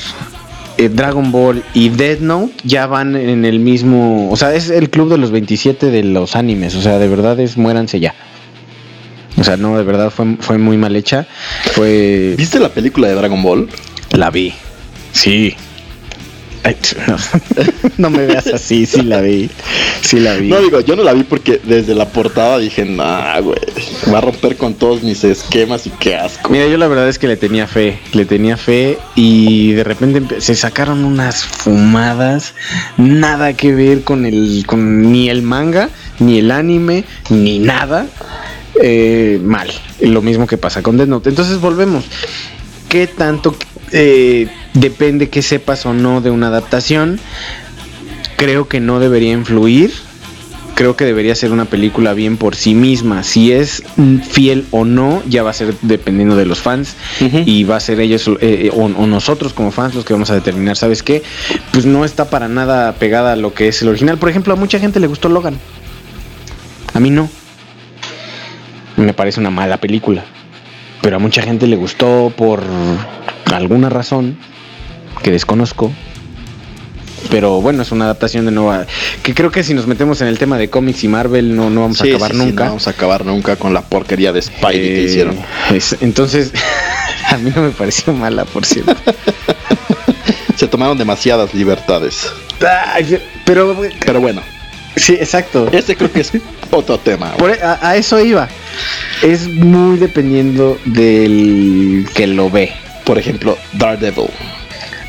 eh, 0.78 0.88
Dragon 0.88 1.30
Ball 1.30 1.62
y 1.74 1.90
Death 1.90 2.20
Note 2.20 2.54
ya 2.64 2.86
van 2.86 3.14
en 3.14 3.44
el 3.44 3.60
mismo. 3.60 4.30
O 4.30 4.36
sea, 4.36 4.54
es 4.54 4.70
el 4.70 4.88
club 4.88 5.10
de 5.10 5.18
los 5.18 5.30
27 5.30 5.90
de 5.90 6.04
los 6.04 6.34
animes. 6.34 6.76
O 6.76 6.80
sea, 6.80 6.98
de 6.98 7.08
verdad 7.08 7.38
es 7.40 7.58
muéranse 7.58 8.00
ya. 8.00 8.14
O 9.36 9.44
sea, 9.44 9.58
no, 9.58 9.76
de 9.76 9.84
verdad 9.84 10.08
fue, 10.08 10.36
fue 10.40 10.56
muy 10.56 10.78
mal 10.78 10.96
hecha. 10.96 11.26
Fue. 11.72 12.36
¿Viste 12.38 12.58
la 12.58 12.70
película 12.70 13.06
de 13.08 13.14
Dragon 13.16 13.42
Ball? 13.42 13.68
La 14.12 14.30
vi. 14.30 14.54
Sí. 15.12 15.54
Ay, 16.68 16.76
no. 17.06 17.16
No 17.96 18.10
me 18.10 18.26
veas 18.26 18.46
así, 18.46 18.84
sí 18.84 19.02
la 19.02 19.20
vi. 19.22 19.50
Sí 20.02 20.20
la 20.20 20.34
vi. 20.34 20.48
No, 20.48 20.60
digo, 20.60 20.80
yo 20.80 20.96
no 20.96 21.02
la 21.02 21.14
vi 21.14 21.24
porque 21.24 21.60
desde 21.64 21.94
la 21.94 22.08
portada 22.08 22.58
dije, 22.58 22.84
nah, 22.84 23.40
güey, 23.40 23.58
va 24.12 24.18
a 24.18 24.20
romper 24.20 24.56
con 24.56 24.74
todos 24.74 25.02
mis 25.02 25.24
esquemas 25.24 25.86
y 25.86 25.90
qué 25.90 26.14
asco. 26.14 26.50
Mira, 26.50 26.66
yo 26.66 26.76
la 26.76 26.86
verdad 26.86 27.08
es 27.08 27.18
que 27.18 27.26
le 27.26 27.36
tenía 27.36 27.66
fe, 27.66 27.98
le 28.12 28.24
tenía 28.24 28.56
fe 28.56 28.98
y 29.14 29.72
de 29.72 29.82
repente 29.82 30.40
se 30.40 30.54
sacaron 30.54 31.04
unas 31.04 31.42
fumadas, 31.44 32.54
nada 32.98 33.54
que 33.54 33.74
ver 33.74 34.02
con 34.02 34.26
el, 34.26 34.64
con 34.66 35.10
ni 35.10 35.30
el 35.30 35.42
manga, 35.42 35.88
ni 36.18 36.38
el 36.38 36.50
anime, 36.50 37.04
ni 37.30 37.58
nada, 37.58 38.06
eh, 38.80 39.40
mal. 39.42 39.70
Lo 40.00 40.20
mismo 40.20 40.46
que 40.46 40.58
pasa 40.58 40.82
con 40.82 40.98
Death 40.98 41.08
Note. 41.08 41.30
Entonces 41.30 41.60
volvemos. 41.60 42.04
¿Qué 42.88 43.06
tanto 43.06 43.54
eh, 43.92 44.48
depende 44.80 45.28
que 45.28 45.42
sepas 45.42 45.86
o 45.86 45.92
no 45.92 46.20
de 46.20 46.30
una 46.30 46.48
adaptación? 46.48 47.20
Creo 48.36 48.68
que 48.68 48.80
no 48.80 49.00
debería 49.00 49.32
influir 49.32 49.92
creo 50.78 50.94
que 50.94 51.04
debería 51.04 51.34
ser 51.34 51.50
una 51.50 51.64
película 51.64 52.14
bien 52.14 52.36
por 52.36 52.54
sí 52.54 52.72
misma. 52.72 53.24
Si 53.24 53.50
es 53.50 53.82
fiel 54.30 54.64
o 54.70 54.84
no, 54.84 55.24
ya 55.26 55.42
va 55.42 55.50
a 55.50 55.52
ser 55.52 55.74
dependiendo 55.82 56.36
de 56.36 56.46
los 56.46 56.60
fans. 56.60 56.94
Y 57.44 57.64
va 57.64 57.74
a 57.74 57.80
ser 57.80 57.98
ellos 57.98 58.30
eh, 58.40 58.70
o, 58.72 58.84
o 58.84 59.06
nosotros 59.08 59.52
como 59.52 59.72
fans 59.72 59.96
los 59.96 60.04
que 60.04 60.12
vamos 60.12 60.30
a 60.30 60.34
determinar, 60.34 60.76
¿sabes 60.76 61.02
qué? 61.02 61.24
Pues 61.72 61.84
no 61.84 62.04
está 62.04 62.30
para 62.30 62.46
nada 62.46 62.92
pegada 62.92 63.32
a 63.32 63.36
lo 63.36 63.54
que 63.54 63.66
es 63.66 63.82
el 63.82 63.88
original. 63.88 64.18
Por 64.18 64.28
ejemplo, 64.28 64.52
a 64.52 64.56
mucha 64.56 64.78
gente 64.78 65.00
le 65.00 65.08
gustó 65.08 65.28
Logan. 65.28 65.58
A 66.94 67.00
mí 67.00 67.10
no. 67.10 67.28
Me 68.96 69.14
parece 69.14 69.40
una 69.40 69.50
mala 69.50 69.78
película. 69.78 70.24
Pero 71.02 71.16
a 71.16 71.18
mucha 71.18 71.42
gente 71.42 71.66
le 71.66 71.74
gustó 71.74 72.32
por 72.36 72.62
alguna 73.52 73.88
razón 73.88 74.38
que 75.22 75.30
desconozco. 75.30 75.92
Pero 77.30 77.60
bueno, 77.60 77.82
es 77.82 77.90
una 77.90 78.04
adaptación 78.04 78.44
de 78.44 78.52
nueva. 78.52 78.86
Que 79.22 79.34
creo 79.34 79.50
que 79.50 79.62
si 79.64 79.74
nos 79.74 79.86
metemos 79.86 80.20
en 80.20 80.28
el 80.28 80.38
tema 80.38 80.56
de 80.56 80.70
cómics 80.70 81.02
y 81.04 81.08
Marvel 81.08 81.54
no, 81.56 81.68
no 81.68 81.82
vamos 81.82 81.98
Sí, 81.98 82.12
a 82.12 82.14
acabar 82.14 82.30
sí, 82.32 82.38
sí, 82.38 82.44
nunca. 82.44 82.64
no 82.64 82.70
vamos 82.70 82.86
a 82.86 82.90
acabar 82.90 83.24
nunca 83.26 83.56
con 83.56 83.74
la 83.74 83.82
porquería 83.82 84.32
de 84.32 84.40
Spidey 84.40 84.72
que 84.80 85.00
Eh, 85.00 85.04
hicieron. 85.04 85.36
es- 85.74 85.96
entonces, 86.00 86.52
a 87.28 87.36
mí 87.38 87.50
no 87.54 87.62
me 87.62 87.70
pareció 87.70 88.12
mala, 88.12 88.44
por 88.44 88.64
cierto. 88.64 88.94
Se 90.56 90.68
tomaron 90.68 90.96
demasiadas 90.96 91.52
libertades. 91.54 92.32
Pero, 93.44 93.76
Pero 94.04 94.20
bueno, 94.20 94.42
sí, 94.96 95.14
exacto. 95.14 95.68
ese 95.72 95.96
creo 95.96 96.10
que 96.12 96.20
es 96.20 96.32
otro 96.70 96.98
tema. 96.98 97.32
Por- 97.32 97.50
e, 97.50 97.60
a, 97.62 97.78
a 97.82 97.96
eso 97.96 98.20
iba. 98.20 98.48
Es 99.22 99.48
muy 99.48 99.98
dependiendo 99.98 100.78
del 100.84 102.06
que 102.14 102.26
lo 102.28 102.48
ve. 102.48 102.72
Por 103.04 103.18
ejemplo, 103.18 103.56
Daredevil, 103.72 104.26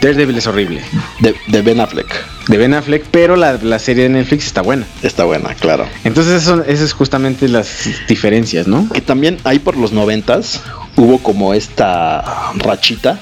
Daredevil 0.02 0.38
es 0.38 0.48
horrible. 0.48 0.82
de, 1.20 1.36
de 1.48 1.62
Ben 1.62 1.80
Affleck. 1.82 2.08
De 2.48 2.58
Ben 2.58 2.74
Affleck, 2.74 3.06
pero 3.12 3.36
la, 3.36 3.54
la 3.62 3.80
serie 3.80 4.04
de 4.04 4.10
Netflix 4.10 4.46
está 4.48 4.62
buena. 4.62 4.86
Está 5.04 5.26
buena, 5.26 5.54
claro. 5.56 5.86
Entonces, 6.04 6.42
eso- 6.44 6.64
esas 6.64 6.86
es 6.86 6.94
justamente 6.94 7.48
las 7.48 7.90
diferencias, 8.08 8.68
¿no? 8.68 8.88
Que 8.94 9.02
también 9.02 9.38
ahí 9.44 9.60
por 9.60 9.76
los 9.78 9.92
noventas 9.92 10.62
hubo 10.96 11.20
como 11.20 11.54
esta 11.54 12.52
rachita 12.56 13.20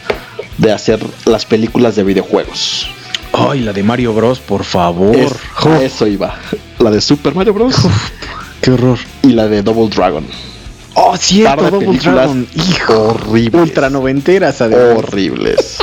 de 0.57 0.71
hacer 0.71 0.99
las 1.25 1.45
películas 1.45 1.95
de 1.95 2.03
videojuegos. 2.03 2.87
Ay, 3.33 3.59
la 3.61 3.73
de 3.73 3.83
Mario 3.83 4.13
Bros, 4.13 4.39
por 4.39 4.63
favor. 4.63 5.15
Es- 5.15 5.33
a 5.65 5.81
eso 5.83 6.07
iba. 6.07 6.35
La 6.79 6.91
de 6.91 7.01
Super 7.01 7.35
Mario 7.35 7.53
Bros. 7.53 7.75
qué 8.61 8.71
horror. 8.71 8.99
y 9.23 9.29
la 9.29 9.47
de 9.47 9.61
Double 9.63 9.89
Dragon. 9.93 10.25
Oh, 10.93 11.15
cierto, 11.17 11.69
Double 11.69 11.97
Dragon. 11.99 12.47
Hijo, 12.55 13.09
horribles. 13.09 13.61
ultra 13.61 13.89
noventeras, 13.89 14.61
además. 14.61 14.97
Horribles. 14.97 15.77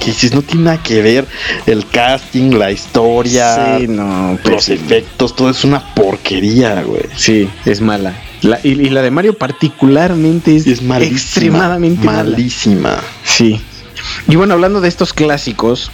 Que 0.00 0.06
dices, 0.06 0.32
no 0.34 0.42
tiene 0.42 0.64
nada 0.64 0.82
que 0.82 1.00
ver 1.02 1.26
el 1.66 1.86
casting, 1.86 2.50
la 2.58 2.72
historia, 2.72 3.78
Sí, 3.78 3.86
no, 3.86 4.36
los 4.44 4.68
efectos, 4.68 5.36
todo 5.36 5.50
es 5.50 5.62
una 5.62 5.94
porquería, 5.94 6.82
güey. 6.82 7.02
Sí, 7.16 7.48
es 7.66 7.80
mala. 7.80 8.14
La- 8.42 8.58
y, 8.64 8.70
y 8.70 8.88
la 8.90 9.02
de 9.02 9.10
Mario 9.10 9.34
particularmente 9.36 10.56
es, 10.56 10.66
Es 10.66 10.82
malísima. 10.82 11.16
extremadamente 11.16 12.04
mala. 12.04 12.24
malísima. 12.30 12.96
Sí. 13.24 13.60
Y 14.26 14.36
bueno, 14.36 14.54
hablando 14.54 14.80
de 14.80 14.88
estos 14.88 15.12
clásicos, 15.12 15.90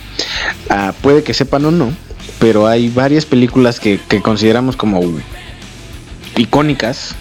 ah, 0.70 0.92
puede 1.02 1.22
que 1.24 1.34
sepan 1.34 1.64
o 1.64 1.70
no, 1.72 1.92
pero 2.38 2.66
hay 2.68 2.88
varias 2.88 3.24
películas 3.26 3.80
que, 3.80 3.98
que 4.08 4.22
consideramos 4.22 4.76
como 4.76 5.00
icónicas 6.36 7.14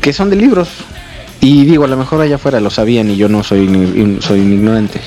que 0.00 0.12
son 0.12 0.30
de 0.30 0.36
libros. 0.36 0.68
Y 1.40 1.64
digo, 1.64 1.84
a 1.84 1.88
lo 1.88 1.96
mejor 1.96 2.20
allá 2.20 2.36
afuera 2.36 2.60
lo 2.60 2.70
sabían 2.70 3.10
y 3.10 3.16
yo 3.16 3.28
no 3.28 3.44
soy, 3.44 3.66
soy 4.20 4.40
un 4.40 4.52
ignorante. 4.52 5.00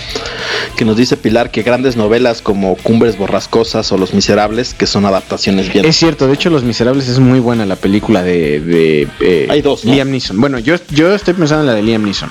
Que 0.78 0.86
nos 0.86 0.96
dice 0.96 1.18
Pilar 1.18 1.52
que 1.52 1.62
grandes 1.62 1.98
novelas 1.98 2.42
como 2.42 2.76
Cumbres 2.76 3.18
Borrascosas 3.18 3.92
o 3.92 3.98
Los 3.98 4.14
Miserables, 4.14 4.74
que 4.74 4.88
son 4.88 5.06
adaptaciones 5.06 5.72
bien. 5.72 5.84
Es 5.86 5.98
cierto, 5.98 6.28
de 6.28 6.34
hecho 6.34 6.50
Los 6.50 6.64
Miserables 6.64 7.10
es 7.10 7.20
muy 7.20 7.40
buena 7.40 7.66
la 7.66 7.76
película 7.76 8.24
de, 8.24 8.62
de, 8.62 9.08
eh, 9.20 9.48
Hay 9.50 9.62
dos, 9.62 9.84
¿no? 9.84 9.94
Liam 9.94 10.10
Neeson. 10.10 10.40
Bueno, 10.40 10.58
yo, 10.60 10.76
yo 10.90 11.14
estoy 11.14 11.34
pensando 11.34 11.64
en 11.64 11.68
la 11.68 11.74
de 11.74 11.84
Liam 11.84 12.04
Neeson. 12.04 12.30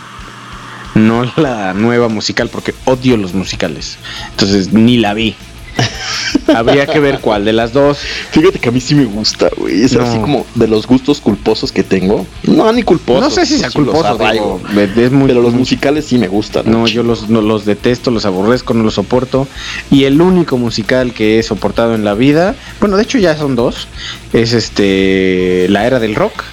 No 0.94 1.31
la 1.36 1.74
nueva 1.74 2.09
musical 2.09 2.48
porque 2.48 2.74
odio 2.86 3.16
los 3.16 3.35
musicales. 3.35 3.98
Entonces 4.31 4.72
ni 4.72 4.97
la 4.97 5.14
vi. 5.14 5.36
Habría 6.55 6.86
que 6.86 7.01
ver 7.01 7.20
cuál 7.20 7.44
de 7.44 7.52
las 7.52 7.73
dos. 7.73 7.98
Fíjate 8.31 8.59
que 8.59 8.69
a 8.69 8.73
mí 8.73 8.81
sí 8.81 8.94
me 8.94 9.05
gusta, 9.05 9.48
güey. 9.57 9.82
Es 9.82 9.93
No. 9.93 10.02
así 10.02 10.19
como 10.19 10.47
de 10.55 10.66
los 10.69 10.86
gustos 10.86 11.20
culposos 11.20 11.73
que 11.73 11.82
tengo. 11.82 12.27
No, 12.44 12.73
ni 12.73 12.82
culposos. 12.82 13.23
no 13.23 13.31
sé 13.31 13.47
si 13.47 13.59
sea 13.59 13.70
culposo, 13.70 14.19
digo, 14.32 14.61
es 14.97 15.11
muy- 15.12 15.28
pero 15.28 15.43
los 15.43 15.52
muy- 15.52 15.61
musicales 15.61 16.07
sí 16.07 16.19
me 16.19 16.28
gustan. 16.28 16.70
No, 16.70 16.86
yo 16.86 17.02
los, 17.02 17.28
no, 17.28 17.40
los 17.40 17.65
detesto, 17.65 18.11
los 18.11 18.24
aborrezco, 18.24 18.74
no 18.74 18.82
los 18.85 18.94
soporto. 18.94 19.47
Y 19.90 20.05
el 20.05 20.20
único 20.20 20.57
musical 20.59 21.12
que 21.12 21.39
he 21.39 21.43
soportado 21.43 21.94
en 21.94 22.05
la 22.05 22.15
vida, 22.15 22.55
bueno, 22.81 22.97
de 22.97 23.02
hecho 23.05 23.19
ya 23.19 23.36
son 23.36 23.57
dos, 23.57 23.86
es 24.32 24.52
este 24.52 25.66
La 25.69 25.86
Era 25.86 25.98
del 26.01 26.15
Rock, 26.15 26.44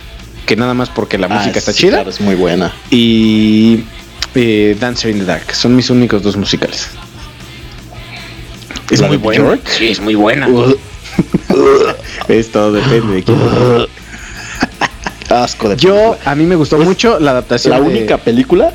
que 0.46 0.56
nada 0.56 0.74
más 0.74 0.90
porque 0.90 1.18
la 1.18 1.28
Ah, 1.28 1.38
música 1.40 1.60
está 1.60 1.74
sí, 1.74 1.80
chida. 1.82 1.98
claro, 1.98 2.10
es 2.10 2.22
muy 2.22 2.36
buena. 2.36 2.74
y 2.90 3.84
eh, 4.36 4.78
Dancer 4.80 5.10
in 5.12 5.20
the 5.20 5.26
Dark. 5.26 5.54
Son 5.56 5.76
mis 5.76 5.90
únicos 5.90 6.22
dos 6.22 6.38
musicales. 6.38 6.90
Es 8.90 9.02
¿La 9.02 9.08
muy 9.08 9.18
buena. 9.18 9.60
Sí, 9.66 9.90
es 9.90 10.00
muy 10.00 10.16
buena. 10.16 10.48
Es 12.28 12.52
todo 12.52 12.72
depende 12.74 13.16
de 13.16 13.24
quién. 13.24 13.38
asco 15.30 15.70
de 15.70 15.76
Yo, 15.78 16.18
a 16.26 16.36
mí 16.36 16.46
me 16.46 16.56
gustó 16.56 16.78
mucho 16.78 17.20
la 17.20 17.32
adaptación. 17.32 17.72
la 17.72 17.80
de- 17.82 17.88
única 17.88 18.18
película 18.18 18.72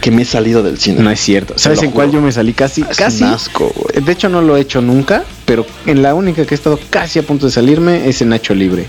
que 0.00 0.10
me 0.10 0.22
he 0.22 0.24
salido 0.24 0.62
del 0.62 0.78
cine. 0.78 1.02
No 1.02 1.10
es 1.10 1.20
cierto. 1.20 1.54
¿Sabes 1.58 1.82
en 1.82 1.90
cuál 1.90 2.10
yo 2.10 2.20
me 2.22 2.32
salí 2.32 2.52
casi? 2.54 2.82
Es 2.88 2.96
casi. 2.96 3.22
un 3.24 3.30
asco, 3.30 3.72
güey. 3.74 4.02
De 4.04 4.12
hecho, 4.12 4.28
no 4.28 4.40
lo 4.40 4.56
he 4.56 4.60
hecho 4.60 4.80
nunca, 4.80 5.24
pero 5.44 5.66
en 5.86 6.02
la 6.02 6.14
única 6.14 6.44
que 6.46 6.54
he 6.54 6.56
estado 6.56 6.78
casi 6.90 7.18
a 7.18 7.22
punto 7.22 7.46
de 7.46 7.52
salirme 7.52 8.08
es 8.08 8.22
en 8.22 8.30
Nacho 8.30 8.54
Libre. 8.54 8.86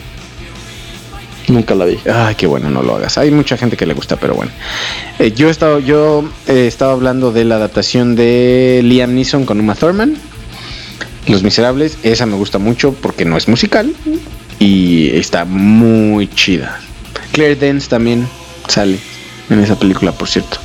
Nunca 1.48 1.76
la 1.76 1.84
vi. 1.86 1.98
Ay, 2.10 2.36
qué 2.36 2.48
bueno, 2.48 2.70
no 2.70 2.82
lo 2.82 2.96
hagas. 2.96 3.18
Hay 3.18 3.30
mucha 3.32 3.58
gente 3.58 3.76
que 3.76 3.86
le 3.86 3.94
gusta, 3.94 4.16
pero 4.16 4.36
bueno. 4.36 4.52
Eh, 5.20 5.34
yo 5.36 5.48
he 5.50 5.52
estado, 5.52 5.80
yo 5.80 6.24
eh, 6.48 6.66
estaba 6.68 6.94
hablando 6.94 7.34
de 7.34 7.44
la 7.44 7.56
adaptación 7.56 8.16
de 8.16 8.80
Liam 8.84 9.14
Neeson 9.14 9.46
con 9.46 9.60
Uma 9.60 9.76
Thurman. 9.76 10.16
Los 11.28 11.44
Miserables, 11.44 11.98
esa 12.04 12.26
me 12.26 12.36
gusta 12.36 12.58
mucho 12.58 12.94
porque 12.94 13.26
no 13.26 13.38
es 13.38 13.48
musical 13.48 13.94
y 14.60 15.10
está 15.16 15.46
muy 15.46 16.28
chida. 16.28 16.80
Claire 17.32 17.56
Dance 17.56 17.90
también 17.90 18.28
sale 18.68 19.00
en 19.50 19.60
esa 19.60 19.78
película, 19.78 20.12
por 20.12 20.28
cierto. 20.28 20.58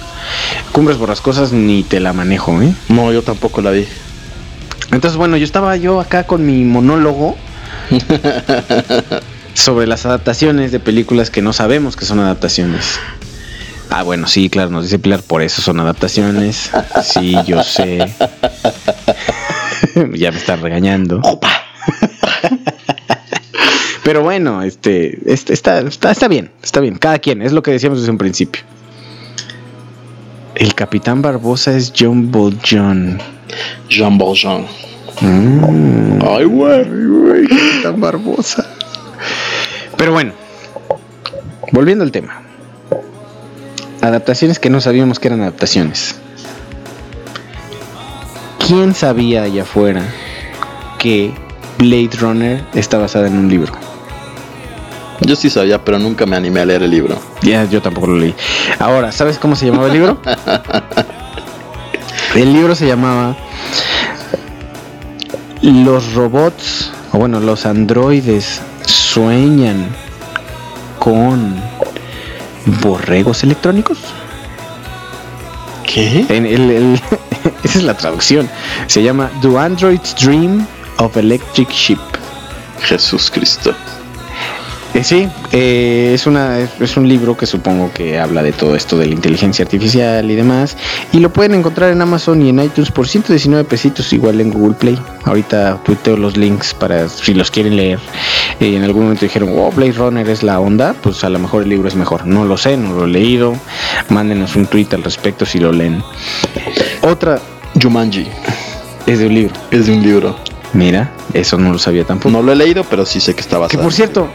Cumbres 0.72 0.98
Borrascosas 0.98 1.52
ni 1.52 1.82
te 1.82 2.00
la 2.00 2.12
manejo, 2.12 2.60
¿eh? 2.62 2.72
No, 2.88 3.12
yo 3.12 3.22
tampoco 3.22 3.60
la 3.60 3.70
vi. 3.70 3.86
Entonces, 4.92 5.16
bueno, 5.16 5.36
yo 5.36 5.44
estaba 5.44 5.76
yo 5.76 6.00
acá 6.00 6.24
con 6.24 6.44
mi 6.46 6.64
monólogo 6.64 7.36
sobre 9.54 9.86
las 9.86 10.06
adaptaciones 10.06 10.72
de 10.72 10.80
películas 10.80 11.30
que 11.30 11.42
no 11.42 11.52
sabemos 11.52 11.96
que 11.96 12.04
son 12.04 12.20
adaptaciones. 12.20 12.98
Ah, 13.90 14.02
bueno, 14.02 14.26
sí, 14.26 14.50
claro, 14.50 14.70
nos 14.70 14.84
dice 14.84 14.98
Pilar, 14.98 15.22
por 15.22 15.42
eso 15.42 15.62
son 15.62 15.80
adaptaciones. 15.80 16.70
Sí, 17.04 17.36
yo 17.46 17.62
sé. 17.62 17.98
ya 20.14 20.30
me 20.30 20.38
está 20.38 20.56
regañando. 20.56 21.20
Pero 24.04 24.22
bueno, 24.22 24.62
este, 24.62 25.18
este 25.30 25.52
está, 25.52 25.80
está, 25.80 26.12
está 26.12 26.28
bien, 26.28 26.52
está 26.62 26.80
bien. 26.80 26.96
Cada 26.96 27.18
quien, 27.18 27.42
es 27.42 27.52
lo 27.52 27.62
que 27.62 27.72
decíamos 27.72 27.98
desde 27.98 28.12
un 28.12 28.18
principio. 28.18 28.62
El 30.54 30.74
Capitán 30.74 31.22
Barbosa 31.22 31.76
es 31.76 31.92
John 31.98 32.30
John. 32.64 33.18
Jean 33.88 34.16
Valjean. 34.16 34.66
Mm. 35.20 36.20
Ay, 36.24 36.44
güey. 36.44 37.48
Capitán 37.48 38.00
Barbosa. 38.00 38.66
Pero 39.96 40.12
bueno, 40.12 40.32
volviendo 41.72 42.04
al 42.04 42.12
tema. 42.12 42.42
Adaptaciones 44.02 44.58
que 44.58 44.70
no 44.70 44.80
sabíamos 44.80 45.18
que 45.18 45.28
eran 45.28 45.40
adaptaciones. 45.40 46.16
¿Quién 48.66 48.94
sabía 48.94 49.42
allá 49.44 49.62
afuera 49.62 50.02
que 50.98 51.32
Blade 51.78 52.10
Runner 52.18 52.64
está 52.74 52.98
basada 52.98 53.26
en 53.28 53.36
un 53.38 53.48
libro? 53.48 53.72
Yo 55.20 55.34
sí 55.36 55.48
sabía, 55.50 55.82
pero 55.84 55.98
nunca 55.98 56.26
me 56.26 56.36
animé 56.36 56.60
a 56.60 56.64
leer 56.66 56.82
el 56.82 56.90
libro. 56.90 57.18
Ya, 57.42 57.64
yo 57.64 57.80
tampoco 57.80 58.08
lo 58.08 58.16
leí. 58.16 58.34
Ahora, 58.78 59.12
¿sabes 59.12 59.38
cómo 59.38 59.56
se 59.56 59.66
llamaba 59.66 59.86
el 59.86 59.92
libro? 59.94 60.20
El 62.34 62.52
libro 62.52 62.74
se 62.74 62.86
llamaba 62.86 63.34
Los 65.62 66.12
robots, 66.12 66.90
o 67.12 67.18
bueno, 67.18 67.40
los 67.40 67.64
androides 67.64 68.60
sueñan 68.86 69.86
con 70.98 71.56
borregos 72.82 73.42
electrónicos. 73.42 73.96
¿Qué? 75.86 76.26
En 76.28 76.44
el- 76.44 76.70
el- 76.70 77.00
esa 77.66 77.78
es 77.78 77.84
la 77.84 77.96
traducción. 77.96 78.48
Se 78.86 79.02
llama 79.02 79.30
Do 79.42 79.58
Androids 79.58 80.14
Dream 80.14 80.66
of 80.98 81.16
Electric 81.16 81.68
Sheep. 81.70 81.98
Jesús 82.82 83.30
Cristo. 83.30 83.74
Eh, 84.96 85.04
sí, 85.04 85.28
eh, 85.52 86.12
es, 86.14 86.26
una, 86.26 86.58
es, 86.58 86.96
un 86.96 87.06
libro 87.06 87.36
que 87.36 87.44
supongo 87.44 87.92
que 87.92 88.18
habla 88.18 88.42
de 88.42 88.52
todo 88.52 88.74
esto 88.74 88.96
de 88.96 89.04
la 89.04 89.12
inteligencia 89.12 89.62
artificial 89.62 90.30
y 90.30 90.34
demás. 90.34 90.74
Y 91.12 91.18
lo 91.18 91.30
pueden 91.30 91.52
encontrar 91.52 91.92
en 91.92 92.00
Amazon 92.00 92.40
y 92.40 92.48
en 92.48 92.60
iTunes 92.60 92.90
por 92.90 93.06
119 93.06 93.64
pesitos, 93.64 94.10
igual 94.14 94.40
en 94.40 94.50
Google 94.50 94.74
Play. 94.74 94.98
Ahorita 95.24 95.82
tuiteo 95.84 96.16
los 96.16 96.38
links 96.38 96.72
para 96.72 97.10
si 97.10 97.34
los 97.34 97.50
quieren 97.50 97.76
leer. 97.76 97.98
Eh, 98.58 98.74
en 98.74 98.84
algún 98.84 99.02
momento 99.02 99.26
dijeron, 99.26 99.50
oh, 99.54 99.70
Blade 99.70 99.92
Runner 99.92 100.26
es 100.30 100.42
la 100.42 100.60
onda. 100.60 100.94
Pues 101.02 101.22
a 101.24 101.28
lo 101.28 101.38
mejor 101.40 101.64
el 101.64 101.68
libro 101.68 101.88
es 101.88 101.94
mejor. 101.94 102.26
No 102.26 102.46
lo 102.46 102.56
sé, 102.56 102.78
no 102.78 102.94
lo 102.94 103.04
he 103.04 103.08
leído. 103.08 103.54
Mándenos 104.08 104.56
un 104.56 104.64
tweet 104.64 104.88
al 104.92 105.02
respecto 105.02 105.44
si 105.44 105.58
lo 105.58 105.72
leen. 105.72 106.02
Otra 107.02 107.38
Jumanji. 107.80 108.26
es 109.06 109.18
de 109.20 109.26
un 109.26 109.34
libro. 109.34 109.54
Es 109.70 109.86
de 109.86 109.92
un 109.92 110.02
libro. 110.02 110.36
Mira, 110.72 111.10
eso 111.32 111.56
no 111.58 111.72
lo 111.72 111.78
sabía 111.78 112.04
tampoco. 112.04 112.30
No 112.30 112.42
lo 112.42 112.52
he 112.52 112.56
leído, 112.56 112.84
pero 112.84 113.06
sí 113.06 113.20
sé 113.20 113.34
que 113.34 113.40
está 113.40 113.56
Que 113.56 113.60
basado. 113.62 113.82
por 113.82 113.92
cierto, 113.92 114.28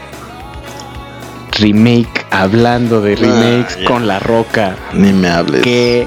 remake, 1.58 2.26
hablando 2.30 3.00
de 3.00 3.16
remakes 3.16 3.74
Ah, 3.76 3.80
ya. 3.80 3.84
con 3.86 4.06
la 4.06 4.18
roca. 4.18 4.76
Ni 4.94 5.12
me 5.12 5.28
hables. 5.28 5.62
Que 5.62 6.06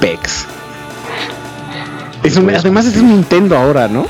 pex. 0.00 0.46
Es 2.22 2.36
un- 2.36 2.50
además 2.50 2.86
es 2.86 2.96
un 2.96 3.08
Nintendo 3.10 3.56
ahora, 3.56 3.88
¿no? 3.88 4.06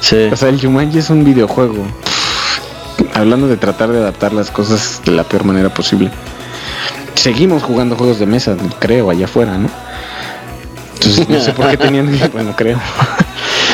Sí. 0.00 0.28
O 0.32 0.36
sea, 0.36 0.48
el 0.48 0.60
Jumanji 0.60 0.98
es 0.98 1.10
un 1.10 1.24
videojuego. 1.24 1.86
Hablando 3.14 3.48
de 3.48 3.56
tratar 3.56 3.90
de 3.90 3.98
adaptar 3.98 4.32
las 4.32 4.50
cosas 4.50 5.00
de 5.04 5.12
la 5.12 5.24
peor 5.24 5.44
manera 5.44 5.72
posible. 5.72 6.10
Seguimos 7.14 7.62
jugando 7.62 7.96
juegos 7.96 8.18
de 8.18 8.26
mesa, 8.26 8.56
creo, 8.78 9.10
allá 9.10 9.24
afuera, 9.24 9.56
¿no? 9.58 9.68
Entonces 10.96 11.28
no 11.28 11.40
sé 11.40 11.52
por 11.52 11.70
qué 11.70 11.76
tenían 11.76 12.18
bueno, 12.32 12.54
creo. 12.56 12.80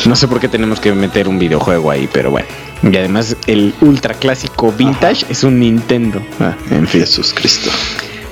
No 0.04 0.16
sé 0.16 0.26
por 0.26 0.40
qué 0.40 0.48
tenemos 0.48 0.80
que 0.80 0.92
meter 0.92 1.28
un 1.28 1.38
videojuego 1.38 1.88
ahí, 1.88 2.08
pero 2.12 2.32
bueno. 2.32 2.48
Y 2.82 2.96
además 2.96 3.36
el 3.46 3.72
ultra 3.80 4.14
clásico 4.14 4.72
vintage 4.72 5.24
es 5.28 5.44
un 5.44 5.60
Nintendo. 5.60 6.20
Ah, 6.40 6.56
en 6.70 6.88
fin. 6.88 7.02
Jesús 7.02 7.32
Cristo. 7.32 7.70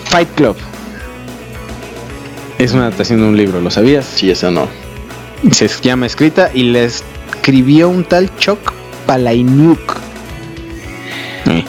Fight 0.06 0.28
Club. 0.34 0.56
Es 2.58 2.72
una 2.72 2.82
adaptación 2.82 3.20
de 3.20 3.26
un 3.26 3.36
libro, 3.36 3.60
¿lo 3.60 3.70
sabías? 3.70 4.04
Sí, 4.04 4.30
esa 4.32 4.50
no. 4.50 4.68
Se 5.52 5.68
llama 5.68 6.06
escrita 6.06 6.50
y 6.52 6.64
le 6.64 6.84
escribió 6.84 7.88
un 7.88 8.02
tal 8.02 8.34
Chuck 8.36 8.72
Palahniuk. 9.06 9.96
Eh. 11.46 11.64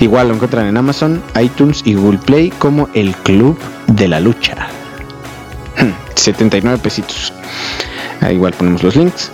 Igual 0.00 0.28
lo 0.28 0.34
encuentran 0.34 0.66
en 0.66 0.76
Amazon, 0.76 1.22
iTunes 1.40 1.82
y 1.84 1.94
Google 1.94 2.18
Play 2.18 2.50
como 2.50 2.88
El 2.94 3.14
Club 3.16 3.58
de 3.88 4.08
la 4.08 4.20
Lucha. 4.20 4.68
79 6.18 6.78
pesitos. 6.82 7.32
Ahí 8.20 8.34
igual 8.34 8.52
ponemos 8.52 8.82
los 8.82 8.96
links. 8.96 9.30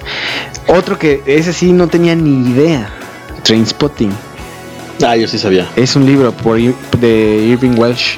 Otro 0.69 0.99
que 0.99 1.23
ese 1.27 1.53
sí 1.53 1.73
no 1.73 1.89
tenía 1.89 2.15
ni 2.15 2.51
idea. 2.51 2.91
Trainspotting. 3.43 4.13
Ah, 5.03 5.17
yo 5.17 5.27
sí 5.27 5.39
sabía. 5.39 5.69
Es 5.77 5.97
un 5.97 6.07
libro 6.07 6.33
por, 6.33 6.59
de 6.59 7.47
Irving 7.49 7.77
Welsh. 7.77 8.17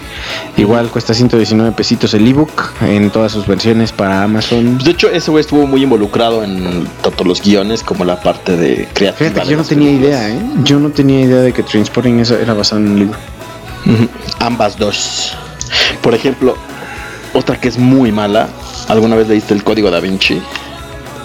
Igual 0.56 0.88
cuesta 0.90 1.14
119 1.14 1.72
pesitos 1.72 2.12
el 2.14 2.26
ebook 2.26 2.72
en 2.82 3.10
todas 3.10 3.32
sus 3.32 3.46
versiones 3.46 3.92
para 3.92 4.22
Amazon. 4.22 4.78
De 4.78 4.90
hecho, 4.90 5.08
ese 5.10 5.30
güey 5.30 5.40
estuvo 5.40 5.66
muy 5.66 5.82
involucrado 5.82 6.44
en 6.44 6.86
tanto 7.02 7.24
los 7.24 7.42
guiones 7.42 7.82
como 7.82 8.04
la 8.04 8.20
parte 8.20 8.56
de 8.56 8.88
creativa. 8.92 9.30
Fíjate, 9.30 9.40
de 9.40 9.50
yo 9.50 9.56
no 9.56 9.64
tenía 9.64 9.88
películas. 9.88 10.20
idea, 10.20 10.28
¿eh? 10.28 10.42
Yo 10.64 10.78
no 10.78 10.90
tenía 10.90 11.20
idea 11.20 11.38
de 11.38 11.52
que 11.52 11.62
Transporting 11.62 12.22
era 12.42 12.54
basado 12.54 12.80
en 12.82 12.90
un 12.90 12.98
libro. 12.98 13.18
Ambas 14.38 14.78
dos. 14.78 15.34
Por 16.02 16.14
ejemplo, 16.14 16.56
otra 17.36 17.60
que 17.60 17.68
es 17.68 17.78
muy 17.78 18.10
mala. 18.12 18.48
¿Alguna 18.88 19.14
vez 19.16 19.28
leíste 19.28 19.54
el 19.54 19.62
código 19.62 19.90
da 19.90 20.00
Vinci? 20.00 20.40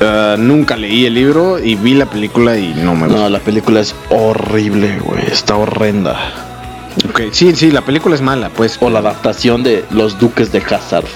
Ah, 0.02 0.36
nunca 0.38 0.76
leí 0.78 1.06
el 1.06 1.14
libro 1.14 1.60
y 1.64 1.76
vi 1.76 1.94
la 1.94 2.06
película 2.08 2.58
y 2.58 2.74
no 2.74 2.96
me 2.96 3.08
gustó. 3.08 3.22
No, 3.22 3.30
la 3.30 3.40
película 3.40 3.80
es 3.82 3.94
horrible, 4.10 4.98
güey. 5.00 5.26
Está 5.32 5.56
horrenda. 5.56 6.18
Ok, 7.10 7.22
Sí, 7.32 7.56
sí, 7.56 7.72
la 7.72 7.82
película 7.82 8.16
es 8.16 8.22
mala, 8.22 8.50
pues. 8.50 8.78
O 8.82 8.90
la 8.90 9.00
adaptación 9.00 9.64
de 9.64 9.86
Los 9.92 10.20
Duques 10.20 10.52
de 10.52 10.60
Hazard. 10.60 11.06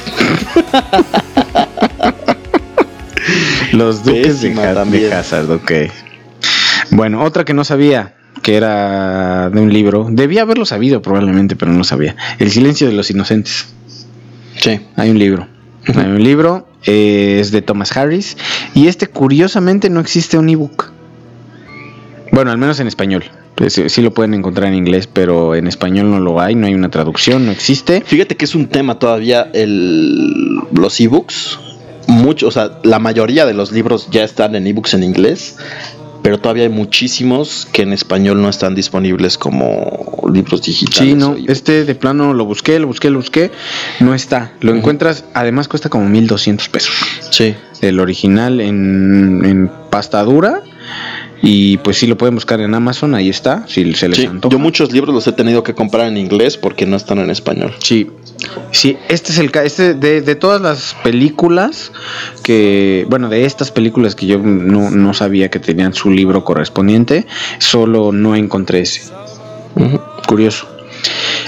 Los 3.72 4.04
Duques 4.04 4.42
de, 4.42 4.54
Ha- 4.62 4.86
de. 4.86 5.14
Hazard, 5.14 5.52
ok. 5.52 5.72
Bueno, 6.92 7.24
otra 7.24 7.44
que 7.44 7.54
no 7.54 7.64
sabía, 7.64 8.14
que 8.42 8.56
era 8.56 9.50
de 9.50 9.60
un 9.60 9.74
libro. 9.74 10.08
Debía 10.10 10.44
haberlo 10.44 10.66
sabido 10.66 11.02
probablemente, 11.02 11.56
pero 11.56 11.72
no 11.74 11.84
sabía. 11.84 12.16
El 12.40 12.52
silencio 12.52 12.88
de 12.88 12.94
los 12.94 13.10
inocentes. 13.10 13.66
Sí. 14.66 14.80
Hay 14.96 15.12
un 15.12 15.20
libro. 15.20 15.48
Hay 15.96 16.08
un 16.08 16.24
libro, 16.24 16.68
eh, 16.86 17.38
es 17.40 17.52
de 17.52 17.62
Thomas 17.62 17.96
Harris. 17.96 18.36
Y 18.74 18.88
este, 18.88 19.06
curiosamente, 19.06 19.92
no 19.92 20.00
existe 20.00 20.40
un 20.40 20.50
ebook. 20.50 20.92
Bueno, 22.32 22.50
al 22.50 22.58
menos 22.58 22.80
en 22.80 22.88
español. 22.88 23.26
Pues, 23.54 23.80
sí 23.86 24.02
lo 24.02 24.12
pueden 24.12 24.34
encontrar 24.34 24.70
en 24.70 24.74
inglés, 24.74 25.06
pero 25.06 25.54
en 25.54 25.68
español 25.68 26.10
no 26.10 26.20
lo 26.20 26.42
hay, 26.42 26.56
no 26.56 26.66
hay 26.66 26.74
una 26.74 26.90
traducción, 26.90 27.46
no 27.46 27.52
existe. 27.52 28.02
Fíjate 28.02 28.36
que 28.36 28.46
es 28.46 28.56
un 28.56 28.66
tema 28.66 28.98
todavía 28.98 29.52
el, 29.54 30.62
los 30.74 31.00
ebooks. 31.00 31.60
Mucho, 32.08 32.48
o 32.48 32.52
sea, 32.52 32.80
la 32.84 32.98
mayoría 32.98 33.46
de 33.46 33.54
los 33.54 33.72
libros 33.72 34.10
ya 34.10 34.24
están 34.24 34.56
en 34.56 34.66
ebooks 34.66 34.96
en 34.96 35.04
inglés, 35.04 35.58
pero 36.26 36.40
todavía 36.40 36.64
hay 36.64 36.70
muchísimos 36.70 37.68
que 37.72 37.84
en 37.84 37.94
español 37.94 38.42
no 38.42 38.50
están 38.50 38.74
disponibles 38.74 39.38
como 39.38 40.24
libros 40.34 40.64
digitales. 40.64 40.98
Sí, 40.98 41.14
no, 41.14 41.36
este 41.48 41.86
de 41.86 41.94
plano 41.94 42.34
lo 42.34 42.46
busqué, 42.46 42.80
lo 42.80 42.88
busqué, 42.88 43.12
lo 43.12 43.20
busqué, 43.20 43.52
no 44.00 44.16
está. 44.16 44.52
Lo 44.60 44.74
encuentras, 44.74 45.26
además 45.36 45.68
cuesta 45.68 45.88
como 45.88 46.10
1200 46.10 46.68
pesos. 46.70 46.96
Sí. 47.30 47.54
El 47.82 48.00
original 48.00 48.60
en, 48.60 49.46
en 49.46 49.72
pasta 49.92 50.24
dura. 50.24 50.64
Y 51.44 51.78
pues 51.78 51.98
sí 51.98 52.08
lo 52.08 52.18
pueden 52.18 52.34
buscar 52.34 52.60
en 52.60 52.74
Amazon, 52.74 53.14
ahí 53.14 53.30
está, 53.30 53.68
si 53.68 53.94
se 53.94 54.08
les 54.10 54.18
Sí, 54.18 54.26
antoja. 54.26 54.52
yo 54.52 54.58
muchos 54.58 54.92
libros 54.92 55.14
los 55.14 55.28
he 55.28 55.32
tenido 55.32 55.62
que 55.62 55.76
comprar 55.76 56.08
en 56.08 56.18
inglés 56.18 56.58
porque 56.58 56.88
no 56.88 56.96
están 56.96 57.20
en 57.20 57.30
español. 57.30 57.72
Sí, 57.84 58.10
sí, 58.72 58.98
este 59.10 59.32
es 59.32 59.38
el 59.38 59.52
este 59.64 59.94
de, 59.94 60.22
de 60.22 60.36
todas 60.36 60.62
las 60.62 60.96
películas 61.04 61.92
que, 62.44 63.06
bueno, 63.10 63.30
de 63.30 63.46
estas 63.46 63.72
películas 63.72 64.16
que 64.16 64.26
yo 64.26 64.40
no, 64.40 64.92
no 64.92 65.14
sabía 65.14 65.50
que 65.50 65.60
tenían 65.60 65.94
su 65.94 66.12
libro 66.12 66.44
correspondiente, 66.44 67.26
solo 67.60 68.12
no 68.12 68.36
encontré 68.36 68.82
ese. 68.82 69.04
Curioso. 70.28 70.68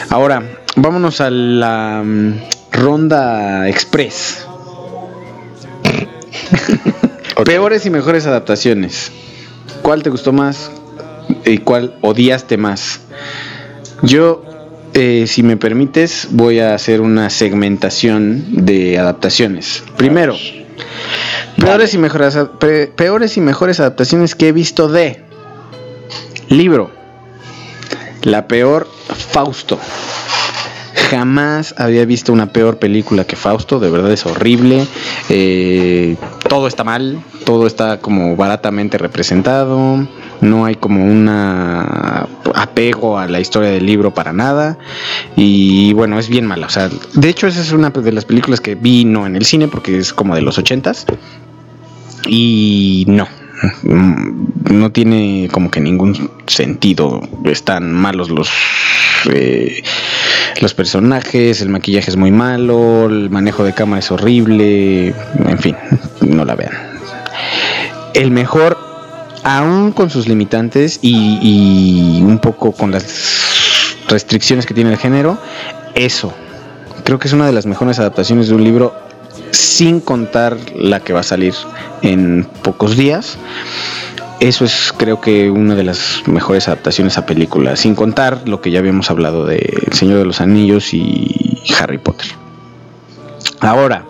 Ahora, 0.10 0.44
vámonos 0.76 1.22
a 1.22 1.30
la 1.30 2.02
mm, 2.06 2.34
ronda 2.72 3.68
express. 3.70 4.46
Peores 7.46 7.86
y 7.86 7.90
mejores 7.90 8.26
adaptaciones. 8.26 9.12
¿Cuál 9.82 10.04
te 10.04 10.10
gustó 10.10 10.34
más 10.34 10.72
y 11.46 11.60
cuál 11.60 11.98
odiaste 12.02 12.58
más? 12.58 13.02
Yo, 14.02 14.44
eh, 15.00 15.28
si 15.28 15.44
me 15.44 15.58
permites, 15.58 16.30
voy 16.32 16.60
a 16.60 16.74
hacer 16.74 17.02
una 17.02 17.30
segmentación 17.30 18.66
de 18.66 18.98
adaptaciones. 18.98 19.84
Primero, 19.96 20.36
peores 21.56 21.94
y 21.94 22.00
mejores, 22.00 22.36
peores 22.96 23.38
y 23.38 23.42
mejores 23.42 23.80
adaptaciones 23.80 24.34
que 24.34 24.48
he 24.48 24.52
visto 24.52 24.88
de 24.88 25.24
libro. 26.50 26.90
La 28.24 28.48
peor, 28.48 28.88
Fausto. 29.32 29.80
Jamás 31.12 31.76
había 31.78 32.04
visto 32.06 32.34
una 32.34 32.52
peor 32.52 32.80
película 32.80 33.24
que 33.24 33.36
Fausto, 33.36 33.80
de 33.80 33.92
verdad 33.92 34.12
es 34.12 34.26
horrible. 34.26 34.88
eh, 35.30 36.16
todo 36.50 36.68
está 36.68 36.84
mal, 36.84 37.24
todo 37.46 37.68
está 37.68 38.00
como 38.00 38.36
baratamente 38.36 38.98
representado. 38.98 40.08
No 40.42 40.66
hay 40.66 40.76
como 40.76 41.04
un 41.04 41.28
apego 42.54 43.18
a 43.18 43.28
la 43.28 43.40
historia 43.40 43.70
del 43.70 43.86
libro 43.86 44.14
para 44.14 44.34
nada. 44.34 44.78
Y 45.36 45.94
bueno, 45.94 46.20
es 46.20 46.30
bien 46.30 46.46
mala. 46.46 46.68
O 46.68 46.70
sea, 46.70 46.90
de 47.14 47.30
hecho, 47.30 47.48
esa 47.48 47.62
es 47.62 47.72
una 47.72 47.90
de 47.90 48.12
las 48.12 48.26
películas 48.26 48.62
que 48.62 48.76
vi 48.76 49.06
no 49.06 49.26
en 49.26 49.36
el 49.36 49.46
cine 49.46 49.68
porque 49.68 49.98
es 49.98 50.14
como 50.14 50.36
de 50.36 50.42
los 50.42 50.58
ochentas. 50.58 51.06
Y 52.28 53.06
no, 53.08 53.28
mm, 53.84 54.74
no 54.74 54.92
tiene 54.92 55.50
como 55.52 55.72
que 55.72 55.80
ningún 55.80 56.30
sentido. 56.48 57.22
Están 57.46 57.92
malos 57.94 58.30
los 58.30 58.50
eh, 59.32 59.84
los 60.62 60.74
personajes, 60.74 61.62
el 61.62 61.70
maquillaje 61.70 62.10
es 62.10 62.18
muy 62.18 62.32
malo, 62.32 63.06
el 63.06 63.30
manejo 63.30 63.64
de 63.64 63.74
cámara 63.74 64.00
es 64.00 64.12
horrible, 64.12 65.08
en 65.08 65.60
fin, 65.60 65.76
no 66.22 66.46
la 66.46 66.56
vean. 66.56 66.72
El 68.14 68.32
mejor, 68.32 68.78
aún 69.48 69.94
con 69.94 70.10
sus 70.10 70.28
limitantes 70.28 71.00
y, 71.02 72.22
un 72.22 72.38
poco 72.40 72.74
con 72.74 72.92
las 72.92 73.96
restricciones 74.10 74.66
que 74.66 74.74
tiene 74.74 74.92
el 74.92 74.98
género, 74.98 75.38
eso. 75.96 76.34
Creo 77.06 77.18
que 77.18 77.30
es 77.30 77.34
una 77.34 77.46
de 77.46 77.54
las 77.54 77.66
mejores 77.66 77.98
adaptaciones 78.00 78.50
de 78.50 78.56
un 78.56 78.64
libro 78.66 78.94
sin 79.52 80.02
contar 80.02 80.58
la 80.76 81.00
que 81.00 81.14
va 81.14 81.22
a 81.22 81.24
salir 81.24 81.54
en 82.02 82.46
pocos 82.62 82.98
días. 82.98 83.38
Eso 84.42 84.66
es 84.66 84.94
creo 84.96 85.22
que 85.22 85.50
una 85.50 85.76
de 85.76 85.84
las 85.84 86.24
mejores 86.28 86.68
adaptaciones 86.68 87.18
a 87.18 87.26
películas, 87.26 87.80
sin 87.80 87.96
contar 87.96 88.48
lo 88.50 88.60
que 88.60 88.70
ya 88.70 88.80
habíamos 88.80 89.10
hablado 89.10 89.46
de 89.46 89.58
El 89.88 89.94
Señor 89.94 90.20
de 90.20 90.26
los 90.26 90.42
Anillos 90.42 90.94
y 90.94 91.64
Harry 91.80 91.98
Potter. 91.98 92.28
Ahora, 93.62 94.04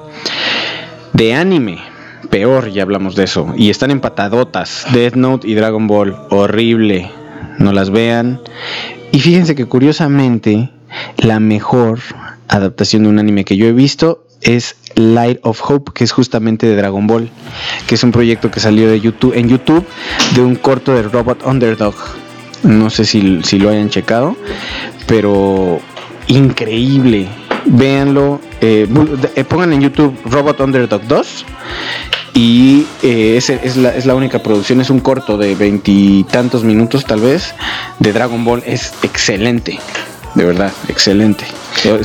de 1.14 1.36
anime, 1.36 1.80
peor, 2.38 2.72
ya 2.72 2.84
hablamos 2.84 3.16
de 3.16 3.24
eso, 3.24 3.52
y 3.58 3.72
están 3.72 3.90
empatadotas, 3.90 4.86
Death 4.94 5.16
Note 5.16 5.48
y 5.48 5.56
Dragon 5.56 5.88
Ball, 5.88 6.16
horrible, 6.30 7.10
no 7.58 7.74
las 7.74 7.90
vean. 7.90 8.40
Y 9.12 9.22
fíjense 9.22 9.56
que 9.56 9.66
curiosamente, 9.66 10.70
la 11.18 11.40
mejor 11.40 12.00
adaptación 12.48 13.04
de 13.04 13.10
un 13.10 13.18
anime 13.18 13.44
que 13.44 13.58
yo 13.58 13.66
he 13.66 13.72
visto 13.72 14.24
es 14.42 14.76
Light 14.94 15.40
of 15.42 15.60
Hope, 15.68 15.94
que 15.96 16.04
es 16.04 16.12
justamente 16.12 16.68
de 16.68 16.76
Dragon 16.76 17.08
Ball, 17.08 17.32
que 17.88 17.96
es 17.96 18.04
un 18.04 18.12
proyecto 18.12 18.52
que 18.52 18.60
salió 18.60 18.88
de 18.88 19.02
YouTube, 19.02 19.34
en 19.36 19.50
YouTube 19.50 19.84
de 20.36 20.42
un 20.42 20.58
corto 20.58 20.94
de 20.94 21.02
Robot 21.02 21.44
Underdog. 21.44 21.96
No 22.62 22.92
sé 22.92 23.06
si, 23.06 23.42
si 23.42 23.58
lo 23.58 23.72
hayan 23.72 23.90
checado, 23.90 24.38
pero 25.08 25.80
increíble. 26.28 27.28
Véanlo, 27.66 28.40
eh, 28.62 28.88
eh, 29.36 29.44
pongan 29.44 29.74
en 29.74 29.82
YouTube 29.82 30.16
Robot 30.24 30.62
Underdog 30.62 31.02
2 31.08 31.46
y 32.38 32.86
eh, 33.02 33.36
es, 33.38 33.50
es 33.50 33.78
la, 33.78 33.96
es 33.96 34.06
la 34.06 34.14
única 34.14 34.40
producción, 34.44 34.80
es 34.80 34.90
un 34.92 35.00
corto 35.00 35.38
de 35.38 35.56
veintitantos 35.56 36.64
minutos 36.64 37.04
tal 37.06 37.20
vez 37.22 37.56
de 37.98 38.14
Dragon 38.14 38.46
Ball, 38.46 38.62
es 38.66 38.94
excelente, 39.02 39.80
de 40.36 40.46
verdad, 40.46 40.72
excelente. 40.88 41.46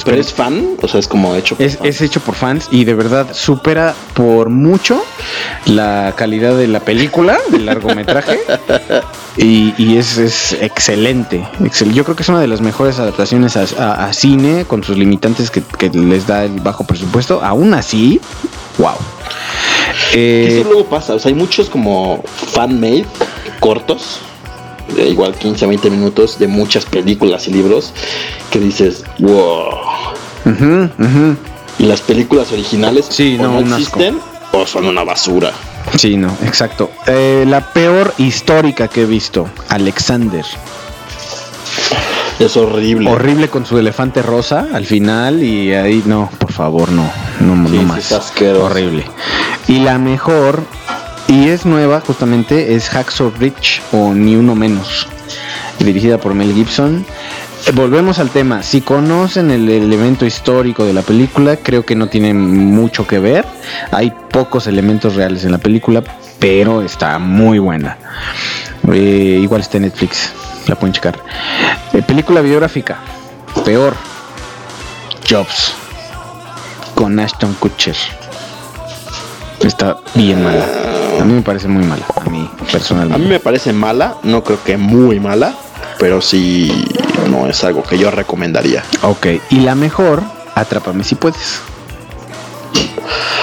Pero 0.04 0.20
es 0.20 0.32
fan, 0.32 0.76
o 0.82 0.88
sea, 0.88 1.00
es 1.00 1.08
como 1.08 1.34
hecho. 1.34 1.56
por 1.56 1.64
es, 1.66 1.76
fan. 1.78 1.86
es 1.86 2.00
hecho 2.02 2.20
por 2.20 2.34
fans 2.34 2.68
y 2.70 2.84
de 2.84 2.94
verdad 2.94 3.26
supera 3.32 3.94
por 4.14 4.48
mucho 4.50 5.02
la 5.66 6.12
calidad 6.16 6.56
de 6.56 6.66
la 6.68 6.80
película, 6.80 7.38
del 7.50 7.66
largometraje. 7.66 8.38
y 9.36 9.74
y 9.78 9.96
es, 9.96 10.18
es 10.18 10.52
excelente, 10.60 11.46
excel- 11.60 11.92
Yo 11.92 12.04
creo 12.04 12.16
que 12.16 12.22
es 12.22 12.28
una 12.28 12.40
de 12.40 12.48
las 12.48 12.60
mejores 12.60 12.98
adaptaciones 12.98 13.56
a, 13.56 13.64
a- 13.78 14.06
a 14.06 14.12
cine 14.12 14.64
con 14.66 14.82
sus 14.84 14.96
limitantes 14.98 15.50
que, 15.50 15.62
que 15.62 15.88
les 15.90 16.26
da 16.26 16.44
el 16.44 16.60
bajo 16.60 16.84
presupuesto. 16.84 17.42
Aún 17.42 17.72
así, 17.74 18.20
wow. 18.78 18.94
Eh, 20.12 20.58
Eso 20.60 20.68
luego 20.68 20.86
pasa, 20.86 21.14
o 21.14 21.18
sea, 21.18 21.30
hay 21.30 21.34
muchos 21.34 21.68
como 21.70 22.22
fan-made 22.52 23.06
cortos, 23.60 24.18
de 24.94 25.08
igual 25.08 25.34
15 25.34 25.64
a 25.64 25.68
20 25.68 25.90
minutos, 25.90 26.38
de 26.38 26.48
muchas 26.48 26.84
películas 26.84 27.48
y 27.48 27.52
libros, 27.52 27.92
que 28.50 28.58
dices, 28.58 29.04
wow. 29.18 29.68
ujú, 30.44 30.88
ujú. 30.98 31.36
Y 31.78 31.84
las 31.86 32.02
películas 32.02 32.52
originales 32.52 33.06
Sí, 33.08 33.38
o 33.40 33.42
no, 33.42 33.60
existen 33.60 34.18
o 34.52 34.66
son 34.66 34.86
una 34.86 35.02
basura. 35.02 35.52
Sí, 35.96 36.16
no, 36.16 36.28
exacto. 36.44 36.90
Eh, 37.06 37.44
la 37.48 37.72
peor 37.72 38.12
histórica 38.18 38.88
que 38.88 39.02
he 39.02 39.06
visto, 39.06 39.48
Alexander. 39.70 40.44
Es 42.38 42.56
horrible. 42.56 43.10
Horrible 43.10 43.48
con 43.48 43.64
su 43.64 43.78
elefante 43.78 44.20
rosa 44.20 44.66
al 44.72 44.84
final 44.84 45.42
y 45.42 45.72
ahí 45.74 46.02
no, 46.06 46.28
por 46.38 46.52
favor, 46.52 46.90
no, 46.90 47.08
no, 47.42 47.56
no 47.56 47.68
Sí, 47.68 47.76
más. 47.84 48.12
es. 48.12 48.32
Horrible. 48.56 49.04
Y 49.68 49.80
la 49.80 49.98
mejor 49.98 50.62
y 51.28 51.48
es 51.48 51.64
nueva 51.64 52.00
justamente 52.00 52.74
es 52.74 52.88
Hacksaw 52.90 53.32
Ridge 53.38 53.80
o 53.92 54.12
ni 54.14 54.36
uno 54.36 54.54
menos. 54.54 55.06
dirigida 55.78 56.18
por 56.18 56.34
Mel 56.34 56.52
Gibson. 56.54 57.04
Volvemos 57.74 58.18
al 58.18 58.30
tema, 58.30 58.62
si 58.64 58.80
conocen 58.80 59.50
el 59.52 59.68
elemento 59.68 60.26
histórico 60.26 60.84
de 60.84 60.92
la 60.92 61.02
película, 61.02 61.56
creo 61.56 61.84
que 61.84 61.94
no 61.94 62.08
tiene 62.08 62.34
mucho 62.34 63.06
que 63.06 63.18
ver. 63.20 63.44
Hay 63.92 64.12
pocos 64.30 64.66
elementos 64.66 65.14
reales 65.14 65.44
en 65.44 65.52
la 65.52 65.58
película, 65.58 66.02
pero 66.40 66.82
está 66.82 67.18
muy 67.20 67.58
buena. 67.60 67.98
Eh, 68.92 69.38
igual 69.40 69.60
está 69.60 69.76
en 69.76 69.84
Netflix, 69.84 70.32
la 70.66 70.74
pueden 70.74 70.92
checar. 70.92 71.20
Eh, 71.92 72.02
película 72.02 72.40
biográfica, 72.40 72.98
peor. 73.64 73.94
Jobs, 75.28 75.72
con 77.02 77.18
Ashton 77.18 77.52
Kutcher. 77.54 77.96
Está 79.58 79.96
bien 80.14 80.40
mala. 80.44 80.64
A 81.20 81.24
mí 81.24 81.32
me 81.32 81.42
parece 81.42 81.66
muy 81.66 81.82
mala, 81.82 82.04
a 82.14 82.30
mí 82.30 82.38
A 82.38 82.62
mí 82.62 82.68
personalmente. 82.70 83.26
me 83.28 83.40
parece 83.40 83.72
mala, 83.72 84.14
no 84.22 84.44
creo 84.44 84.62
que 84.62 84.76
muy 84.76 85.18
mala, 85.18 85.52
pero 85.98 86.20
sí 86.22 86.84
no 87.28 87.48
es 87.48 87.64
algo 87.64 87.82
que 87.82 87.98
yo 87.98 88.12
recomendaría. 88.12 88.84
Ok, 89.02 89.26
y 89.50 89.56
la 89.56 89.74
mejor, 89.74 90.22
Atrápame 90.54 91.02
si 91.02 91.16
puedes. 91.16 91.58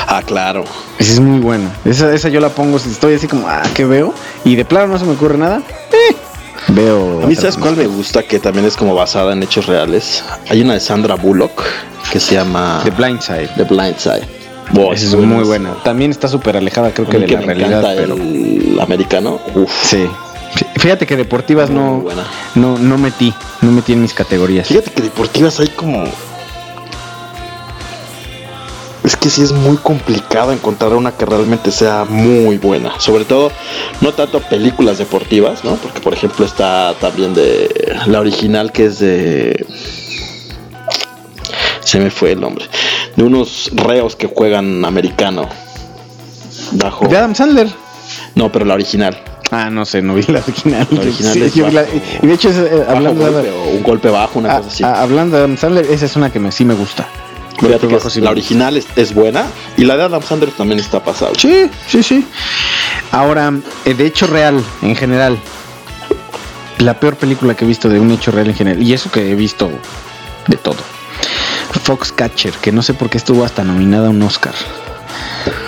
Ah, 0.08 0.22
claro. 0.26 0.64
Esa 0.98 1.12
es 1.12 1.20
muy 1.20 1.40
buena. 1.42 1.70
Esa, 1.84 2.14
esa 2.14 2.30
yo 2.30 2.40
la 2.40 2.50
pongo 2.50 2.80
si 2.80 2.90
estoy 2.90 3.16
así 3.16 3.28
como, 3.28 3.46
ah, 3.50 3.64
¿qué 3.74 3.84
veo? 3.84 4.14
Y 4.46 4.56
de 4.56 4.64
plano 4.64 4.88
no 4.94 5.00
se 5.00 5.04
me 5.04 5.12
ocurre 5.12 5.38
nada. 5.38 5.62
eh, 5.92 6.16
veo. 6.70 7.24
A 7.24 7.28
mí, 7.28 7.36
¿sabes 7.36 7.58
cuál 7.58 7.76
me 7.76 7.88
gusta? 7.88 8.24
Que 8.24 8.40
también 8.40 8.66
es 8.66 8.78
como 8.78 8.96
basada 8.96 9.34
en 9.34 9.44
hechos 9.44 9.66
reales. 9.66 10.24
Hay 10.50 10.62
una 10.62 10.76
de 10.76 10.80
Sandra 10.80 11.16
Bullock 11.16 11.62
que 12.12 12.20
se 12.20 12.36
llama. 12.36 12.82
The 12.84 12.92
Blind 12.92 13.22
Side. 13.22 13.50
The 13.56 13.64
Blind 13.64 13.98
Side. 13.98 14.40
Wow, 14.72 14.94
Esa 14.94 15.06
es 15.06 15.16
muy 15.16 15.44
buena. 15.44 15.74
También 15.84 16.12
está 16.12 16.28
súper 16.28 16.56
alejada, 16.56 16.92
creo 16.92 17.08
que 17.08 17.20
de 17.20 17.26
que 17.26 17.34
la 17.34 17.42
me 17.42 17.54
realidad, 17.54 17.94
pero. 17.96 18.16
el 18.16 18.80
americano. 18.80 19.40
Uf. 19.56 19.72
Sí. 19.84 20.08
Fíjate 20.78 21.06
que 21.06 21.16
deportivas 21.16 21.70
Muy 21.70 21.80
no, 21.80 22.06
no, 22.56 22.78
no 22.78 22.98
metí, 22.98 23.34
no 23.62 23.72
metí 23.72 23.94
en 23.94 24.02
mis 24.02 24.14
categorías. 24.14 24.68
Fíjate 24.68 24.92
que 24.92 25.02
deportivas 25.02 25.60
hay 25.60 25.70
como. 25.70 26.06
Es 29.04 29.16
que 29.16 29.30
sí 29.30 29.42
es 29.42 29.52
muy 29.52 29.78
complicado 29.78 30.52
encontrar 30.52 30.94
una 30.94 31.12
que 31.12 31.26
realmente 31.26 31.72
sea 31.72 32.06
muy 32.08 32.58
buena. 32.58 33.00
Sobre 33.00 33.26
todo, 33.26 33.52
no 34.02 34.14
tanto 34.14 34.40
películas 34.42 34.98
deportivas, 34.98 35.64
¿no? 35.64 35.76
Porque, 35.76 36.00
por 36.00 36.14
ejemplo, 36.14 36.46
está 36.46 36.94
también 37.00 37.34
de. 37.34 37.98
La 38.08 38.20
original 38.20 38.72
que 38.72 38.86
es 38.86 39.00
de. 39.00 39.66
Se 41.90 42.00
me 42.00 42.12
fue 42.12 42.34
el 42.34 42.40
nombre. 42.42 42.66
De 43.16 43.24
unos 43.24 43.72
reos 43.74 44.16
que 44.16 44.28
juegan 44.28 44.86
americano. 44.86 45.50
Bajo. 46.74 47.08
De 47.08 47.18
Adam 47.18 47.34
Sandler. 47.34 47.68
No, 48.36 48.52
pero 48.52 48.64
la 48.66 48.76
original. 48.76 49.20
Ah, 49.50 49.72
no 49.72 49.84
sé, 49.86 50.04
no 50.04 50.14
vi 50.14 50.22
la 50.28 50.40
original. 50.40 50.88
La 50.92 51.02
original 51.02 51.34
Sí, 51.34 51.42
es 51.42 51.56
yo 51.56 51.66
vi 51.66 51.72
la- 51.72 51.82
bajo- 51.82 51.94
y 52.22 52.28
de 52.28 52.34
hecho, 52.36 52.50
es, 52.50 52.58
eh, 52.58 52.86
hablando 52.88 53.26
de 53.26 53.32
golpe, 53.32 53.50
o 53.52 53.64
un 53.78 53.82
golpe 53.84 54.10
bajo, 54.10 54.38
una 54.38 54.54
Ah, 54.54 54.58
cosa 54.58 54.68
así. 54.70 54.84
ah, 54.84 55.02
hablando 55.02 55.36
de 55.38 55.44
Adam 55.44 55.58
Sandler, 55.58 55.88
esa 55.90 56.06
es 56.06 56.16
una 56.16 56.32
que 56.32 56.40
me, 56.40 56.52
sí 56.52 56.64
me 56.64 56.76
gusta. 56.76 57.08
Golpe 57.60 57.88
bajo 57.88 58.10
sí 58.12 58.20
la 58.20 58.26
me 58.26 58.32
original 58.34 58.78
es, 58.78 58.86
es 58.96 59.14
buena 59.16 59.46
y 59.76 59.84
la 59.86 59.98
de 59.98 60.04
Adam 60.04 60.22
Sandler 60.22 60.52
también 60.52 60.80
está 60.80 61.04
pasada. 61.04 61.32
Sí, 61.36 61.70
sí, 61.88 62.04
sí. 62.04 62.24
Ahora, 63.12 63.52
eh, 63.86 63.96
de 63.96 64.06
hecho 64.06 64.28
real, 64.28 64.64
en 64.84 64.96
general, 64.96 65.40
la 66.78 67.00
peor 67.00 67.16
película 67.16 67.56
que 67.56 67.66
he 67.66 67.68
visto 67.68 67.90
de 67.90 68.00
un 68.00 68.12
hecho 68.12 68.30
real 68.32 68.48
en 68.50 68.56
general, 68.56 68.84
y 68.84 68.94
eso 68.94 69.10
que 69.12 69.32
he 69.32 69.36
visto 69.36 69.70
de 70.48 70.58
todo. 70.58 70.78
Foxcatcher, 71.72 72.54
que 72.54 72.72
no 72.72 72.82
sé 72.82 72.94
por 72.94 73.10
qué 73.10 73.18
estuvo 73.18 73.44
hasta 73.44 73.64
nominada 73.64 74.08
a 74.08 74.10
un 74.10 74.22
Oscar. 74.22 74.54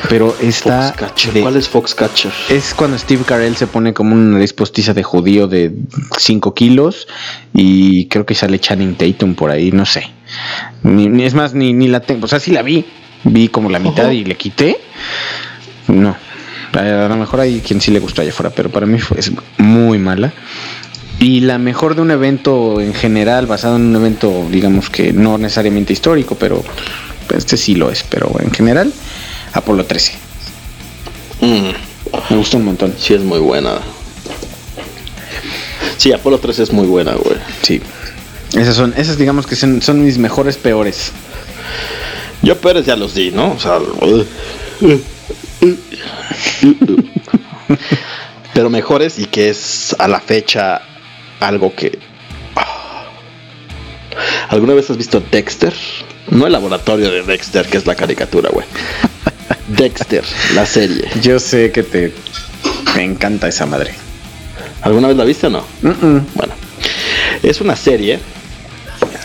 Pero 0.09 0.35
está... 0.41 0.89
Foxcatcher. 0.89 1.33
de- 1.33 1.41
¿Cuál 1.41 1.55
es 1.55 1.69
Foxcatcher? 1.69 2.31
Es 2.49 2.73
cuando 2.73 2.97
Steve 2.97 3.23
Carell 3.25 3.55
se 3.55 3.67
pone 3.67 3.93
como 3.93 4.13
una 4.15 4.33
nariz 4.33 4.53
postiza 4.53 4.93
de 4.93 5.03
judío 5.03 5.47
de 5.47 5.71
5 6.17 6.53
kilos 6.53 7.07
y 7.53 8.07
creo 8.07 8.25
que 8.25 8.35
sale 8.35 8.59
Channing 8.59 8.95
Tatum 8.95 9.35
por 9.35 9.51
ahí, 9.51 9.71
no 9.71 9.85
sé. 9.85 10.09
Ni, 10.83 11.07
ni- 11.07 11.23
es 11.23 11.33
más, 11.33 11.53
ni, 11.53 11.73
ni 11.73 11.87
la 11.87 12.01
tengo. 12.01 12.25
O 12.25 12.27
sea, 12.27 12.39
sí 12.39 12.51
la 12.51 12.61
vi. 12.61 12.85
Vi 13.23 13.47
como 13.49 13.69
la 13.69 13.79
mitad 13.79 14.05
Ojo. 14.05 14.13
y 14.13 14.25
le 14.25 14.35
quité. 14.35 14.79
No. 15.87 16.15
A 16.73 17.07
lo 17.07 17.15
mejor 17.17 17.41
hay 17.41 17.59
quien 17.59 17.81
sí 17.81 17.91
le 17.91 17.99
gustó 17.99 18.21
allá 18.21 18.31
afuera, 18.31 18.49
pero 18.55 18.69
para 18.69 18.85
mí 18.85 18.97
fue, 18.99 19.19
es 19.19 19.31
muy 19.57 19.97
mala. 19.99 20.31
Y 21.21 21.41
la 21.41 21.59
mejor 21.59 21.93
de 21.93 22.01
un 22.01 22.09
evento 22.09 22.81
en 22.81 22.95
general, 22.95 23.45
basado 23.45 23.75
en 23.75 23.83
un 23.83 23.95
evento, 23.95 24.47
digamos 24.49 24.89
que 24.89 25.13
no 25.13 25.37
necesariamente 25.37 25.93
histórico, 25.93 26.33
pero 26.33 26.63
este 27.29 27.57
sí 27.57 27.75
lo 27.75 27.91
es, 27.91 28.03
pero 28.09 28.31
en 28.39 28.49
general, 28.49 28.91
Apolo 29.53 29.85
13. 29.85 30.13
Mm, 31.41 31.69
Me 32.31 32.37
gustó 32.37 32.57
un 32.57 32.65
montón. 32.65 32.95
sí, 32.97 33.13
es 33.13 33.21
muy 33.21 33.37
buena. 33.37 33.75
Sí, 35.97 36.11
Apolo 36.11 36.39
3 36.39 36.57
es 36.57 36.73
muy 36.73 36.87
buena, 36.87 37.13
güey. 37.13 37.37
Sí. 37.61 37.79
Esas 38.57 38.75
son, 38.75 38.95
esas 38.97 39.19
digamos 39.19 39.45
que 39.45 39.55
son, 39.55 39.79
son 39.83 40.03
mis 40.03 40.17
mejores 40.17 40.57
peores. 40.57 41.11
Yo 42.41 42.57
Pérez 42.57 42.87
ya 42.87 42.95
los 42.95 43.13
di, 43.13 43.29
¿no? 43.29 43.51
O 43.51 43.59
sea, 43.59 43.77
pero 48.55 48.71
mejores 48.71 49.19
y 49.19 49.25
que 49.25 49.49
es 49.49 49.95
a 49.99 50.07
la 50.07 50.19
fecha 50.19 50.81
algo 51.41 51.75
que. 51.75 51.99
ah. 52.55 53.03
¿Alguna 54.49 54.73
vez 54.73 54.89
has 54.89 54.97
visto 54.97 55.21
Dexter? 55.31 55.73
No 56.29 56.45
el 56.45 56.53
laboratorio 56.53 57.11
de 57.11 57.23
Dexter, 57.23 57.65
que 57.65 57.77
es 57.77 57.85
la 57.85 57.95
caricatura, 57.95 58.49
güey. 58.49 58.65
Dexter, 59.67 60.23
la 60.55 60.65
serie. 60.65 61.09
Yo 61.21 61.39
sé 61.39 61.71
que 61.71 61.83
te, 61.83 62.13
te 62.93 63.01
encanta 63.03 63.47
esa 63.47 63.65
madre. 63.65 63.93
¿Alguna 64.81 65.09
vez 65.09 65.17
la 65.17 65.25
viste 65.25 65.47
o 65.47 65.49
no? 65.49 65.65
Bueno, 65.81 66.53
es 67.43 67.61
una 67.61 67.75
serie 67.75 68.19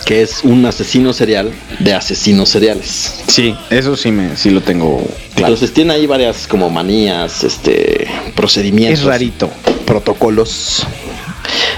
que 0.05 0.23
es 0.23 0.45
un 0.45 0.65
asesino 0.65 1.13
serial 1.13 1.51
de 1.81 1.95
asesinos 1.95 2.49
seriales. 2.49 3.25
Sí, 3.27 3.57
eso 3.71 3.97
sí 3.97 4.13
me, 4.13 4.37
sí 4.37 4.51
lo 4.51 4.61
tengo 4.61 4.99
claro. 5.35 5.55
Entonces 5.55 5.75
tiene 5.75 5.95
ahí 5.95 6.07
varias 6.07 6.47
como 6.47 6.71
manías, 6.71 7.43
este, 7.43 8.07
procedimientos. 8.37 9.01
Es 9.01 9.05
rarito. 9.05 9.51
Protocolos 9.85 10.87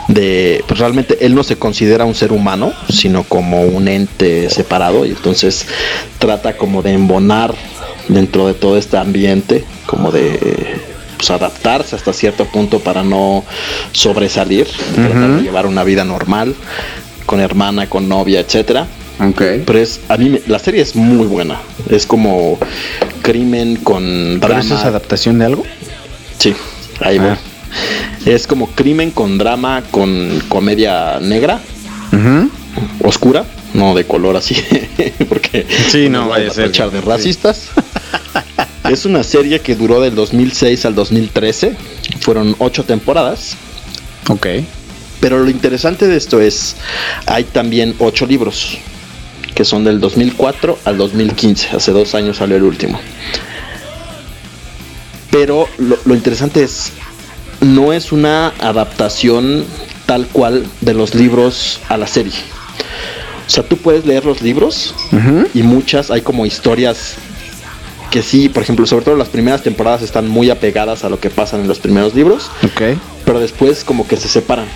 de, 0.08 0.64
pues 0.66 0.80
realmente 0.80 1.18
él 1.24 1.34
no 1.34 1.44
se 1.44 1.56
considera 1.56 2.04
un 2.04 2.14
ser 2.14 2.32
humano, 2.32 2.72
sino 2.90 3.24
como 3.24 3.62
un 3.62 3.88
ente 3.88 4.48
separado 4.50 5.04
y 5.04 5.10
entonces 5.10 5.66
trata 6.18 6.56
como 6.56 6.82
de 6.82 6.92
embonar 6.92 7.54
dentro 8.08 8.46
de 8.46 8.54
todo 8.54 8.78
este 8.78 8.96
ambiente, 8.96 9.64
como 9.86 10.10
de 10.10 10.80
pues, 11.18 11.30
adaptarse 11.30 11.94
hasta 11.94 12.12
cierto 12.12 12.46
punto 12.46 12.80
para 12.80 13.02
no 13.04 13.44
sobresalir, 13.92 14.66
tratar 14.94 15.30
de 15.36 15.42
llevar 15.42 15.66
una 15.66 15.84
vida 15.84 16.04
normal 16.04 16.54
con 17.26 17.40
hermana, 17.40 17.88
con 17.88 18.08
novia, 18.08 18.40
etcétera. 18.40 18.86
Ok. 19.20 19.42
Pero 19.66 19.78
es, 19.78 20.00
a 20.08 20.16
mí 20.16 20.30
me- 20.30 20.40
la 20.46 20.58
serie 20.58 20.80
es 20.80 20.94
muy 20.96 21.26
buena. 21.26 21.60
Es 21.90 22.06
como 22.06 22.56
crimen 23.20 23.76
con 23.76 24.38
¿Pero 24.40 24.54
drama. 24.54 24.60
eso 24.60 24.74
es 24.76 24.84
adaptación 24.84 25.38
de 25.40 25.44
algo? 25.44 25.64
Sí, 26.38 26.54
ahí 27.00 27.18
Ah. 27.18 27.22
voy. 27.22 27.36
Es 28.26 28.46
como 28.46 28.68
crimen 28.68 29.10
con 29.10 29.38
drama, 29.38 29.82
con 29.90 30.42
comedia 30.48 31.18
negra, 31.20 31.60
oscura, 33.02 33.44
no 33.74 33.94
de 33.94 34.04
color 34.04 34.36
así, 34.36 34.56
porque 35.28 35.66
Sí, 35.88 36.08
no 36.08 36.20
nos 36.20 36.30
vaya 36.30 36.50
a 36.50 36.54
ser 36.54 36.72
de 36.72 37.00
racistas. 37.00 37.68
es 38.90 39.04
una 39.04 39.22
serie 39.22 39.60
que 39.60 39.74
duró 39.74 40.00
del 40.00 40.14
2006 40.14 40.84
al 40.84 40.94
2013. 40.94 41.76
Fueron 42.20 42.56
ocho 42.58 42.84
temporadas. 42.84 43.56
Ok. 44.28 44.46
Pero 45.20 45.40
lo 45.40 45.50
interesante 45.50 46.06
de 46.06 46.16
esto 46.16 46.40
es, 46.40 46.76
hay 47.26 47.44
también 47.44 47.94
ocho 47.98 48.24
libros, 48.24 48.78
que 49.54 49.64
son 49.64 49.82
del 49.82 50.00
2004 50.00 50.78
al 50.84 50.96
2015, 50.96 51.70
hace 51.76 51.90
dos 51.90 52.14
años 52.14 52.36
salió 52.36 52.56
el 52.56 52.62
último. 52.62 53.00
Pero 55.30 55.68
lo, 55.78 55.98
lo 56.04 56.14
interesante 56.14 56.62
es, 56.62 56.92
no 57.60 57.92
es 57.92 58.12
una 58.12 58.48
adaptación 58.60 59.64
tal 60.06 60.26
cual 60.28 60.66
de 60.80 60.94
los 60.94 61.14
libros 61.14 61.80
a 61.88 61.96
la 61.96 62.06
serie. 62.06 62.32
O 63.46 63.50
sea, 63.50 63.62
tú 63.62 63.76
puedes 63.78 64.04
leer 64.04 64.24
los 64.24 64.42
libros 64.42 64.94
y 65.54 65.62
muchas 65.62 66.10
hay 66.10 66.20
como 66.22 66.44
historias 66.46 67.14
que 68.10 68.22
sí, 68.22 68.48
por 68.48 68.62
ejemplo, 68.62 68.86
sobre 68.86 69.04
todo 69.04 69.16
las 69.16 69.28
primeras 69.28 69.62
temporadas 69.62 70.02
están 70.02 70.28
muy 70.28 70.48
apegadas 70.50 71.04
a 71.04 71.08
lo 71.10 71.20
que 71.20 71.28
pasa 71.30 71.58
en 71.58 71.68
los 71.68 71.78
primeros 71.78 72.14
libros, 72.14 72.50
Ok. 72.64 72.98
pero 73.24 73.38
después 73.38 73.84
como 73.84 74.06
que 74.08 74.16
se 74.16 74.28
separan. 74.28 74.66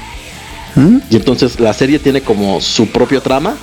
Y 1.10 1.16
entonces 1.16 1.60
la 1.60 1.74
serie 1.74 1.98
tiene 1.98 2.22
como 2.22 2.60
su 2.60 2.86
propio 2.88 3.20
trama, 3.20 3.56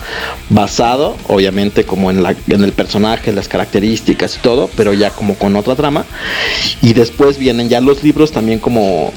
basado 0.50 1.18
obviamente 1.28 1.84
como 1.84 2.12
en, 2.12 2.22
la, 2.22 2.36
en 2.48 2.64
el 2.64 2.72
personaje, 2.72 3.32
las 3.32 3.48
características 3.48 4.36
y 4.36 4.40
todo, 4.40 4.70
pero 4.76 4.94
ya 4.94 5.10
como 5.10 5.36
con 5.36 5.56
otra 5.56 5.76
trama. 5.76 6.06
Y 6.82 6.94
después 6.94 7.38
vienen 7.38 7.70
ya 7.70 7.82
los 7.82 8.04
libros 8.04 8.32
también 8.32 8.60
como 8.60 9.12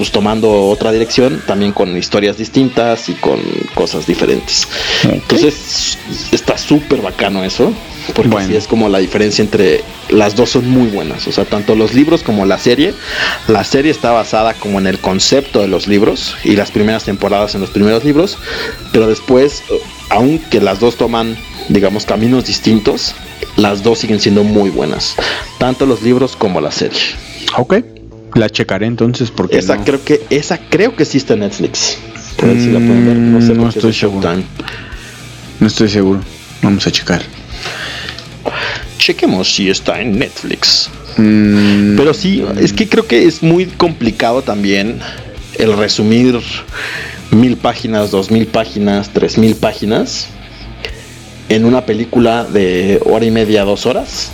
pues 0.00 0.12
tomando 0.12 0.50
otra 0.70 0.92
dirección, 0.92 1.42
también 1.46 1.72
con 1.72 1.94
historias 1.94 2.38
distintas 2.38 3.10
y 3.10 3.12
con 3.12 3.38
cosas 3.74 4.06
diferentes. 4.06 4.66
Entonces 5.02 5.98
está 6.32 6.56
súper 6.56 7.02
bacano 7.02 7.44
eso. 7.44 7.70
Porque 8.14 8.30
Bueno. 8.30 8.46
así 8.46 8.56
es 8.56 8.66
como 8.66 8.88
la 8.88 8.96
diferencia 8.96 9.42
entre 9.42 9.84
las 10.08 10.36
dos 10.36 10.48
son 10.52 10.70
muy 10.70 10.88
buenas. 10.88 11.28
O 11.28 11.32
sea, 11.32 11.44
tanto 11.44 11.74
los 11.74 11.92
libros 11.92 12.22
como 12.22 12.46
la 12.46 12.56
serie. 12.58 12.94
La 13.46 13.62
serie 13.62 13.90
está 13.90 14.10
basada 14.10 14.54
como 14.54 14.78
en 14.78 14.86
el 14.86 14.98
concepto 15.00 15.60
de 15.60 15.68
los 15.68 15.86
libros 15.86 16.34
y 16.44 16.56
las 16.56 16.70
primeras 16.70 17.04
temporadas 17.04 17.54
en 17.54 17.60
los 17.60 17.68
primeros 17.68 18.02
libros. 18.02 18.38
Pero 18.92 19.06
después, 19.06 19.62
aunque 20.08 20.62
las 20.62 20.80
dos 20.80 20.96
toman, 20.96 21.36
digamos, 21.68 22.06
caminos 22.06 22.46
distintos, 22.46 23.14
las 23.56 23.82
dos 23.82 23.98
siguen 23.98 24.18
siendo 24.18 24.44
muy 24.44 24.70
buenas. 24.70 25.14
Tanto 25.58 25.84
los 25.84 26.00
libros 26.00 26.36
como 26.36 26.62
la 26.62 26.70
serie. 26.70 27.00
Ok. 27.58 27.99
La 28.34 28.48
checaré 28.48 28.86
entonces 28.86 29.30
porque 29.30 29.58
Esa 29.58 29.76
no, 29.76 29.84
creo 29.84 30.04
que, 30.04 30.22
esa 30.30 30.58
creo 30.58 30.94
que 30.94 31.04
sí 31.04 31.18
está 31.18 31.34
en 31.34 31.40
Netflix. 31.40 31.98
Por 32.36 32.48
ahí 32.48 32.60
sí 32.60 32.66
la 32.70 32.78
pueden 32.78 33.06
ver. 33.06 33.16
No 33.16 33.40
sé 33.40 33.52
Mm, 33.54 33.56
no 33.56 33.68
estoy 33.68 33.92
seguro. 33.92 34.22
Showtime. 34.22 34.44
no 35.60 35.66
estoy 35.66 35.88
seguro. 35.88 36.20
Vamos 36.62 36.86
a 36.86 36.90
checar. 36.90 37.22
Chequemos 38.98 39.52
si 39.52 39.68
está 39.70 40.00
en 40.00 40.18
Netflix. 40.18 40.90
Mm, 41.16 41.96
Pero 41.96 42.14
sí, 42.14 42.44
es 42.60 42.72
que 42.72 42.88
creo 42.88 43.06
que 43.06 43.26
es 43.26 43.42
muy 43.42 43.66
complicado 43.66 44.42
también 44.42 45.00
el 45.58 45.76
resumir 45.76 46.38
mil 47.30 47.56
páginas, 47.56 48.10
dos 48.10 48.30
mil 48.30 48.46
páginas, 48.46 49.10
tres 49.12 49.38
mil 49.38 49.54
páginas 49.56 50.28
en 51.48 51.64
una 51.64 51.84
película 51.84 52.44
de 52.44 53.00
hora 53.04 53.24
y 53.24 53.30
media, 53.30 53.64
dos 53.64 53.86
horas. 53.86 54.30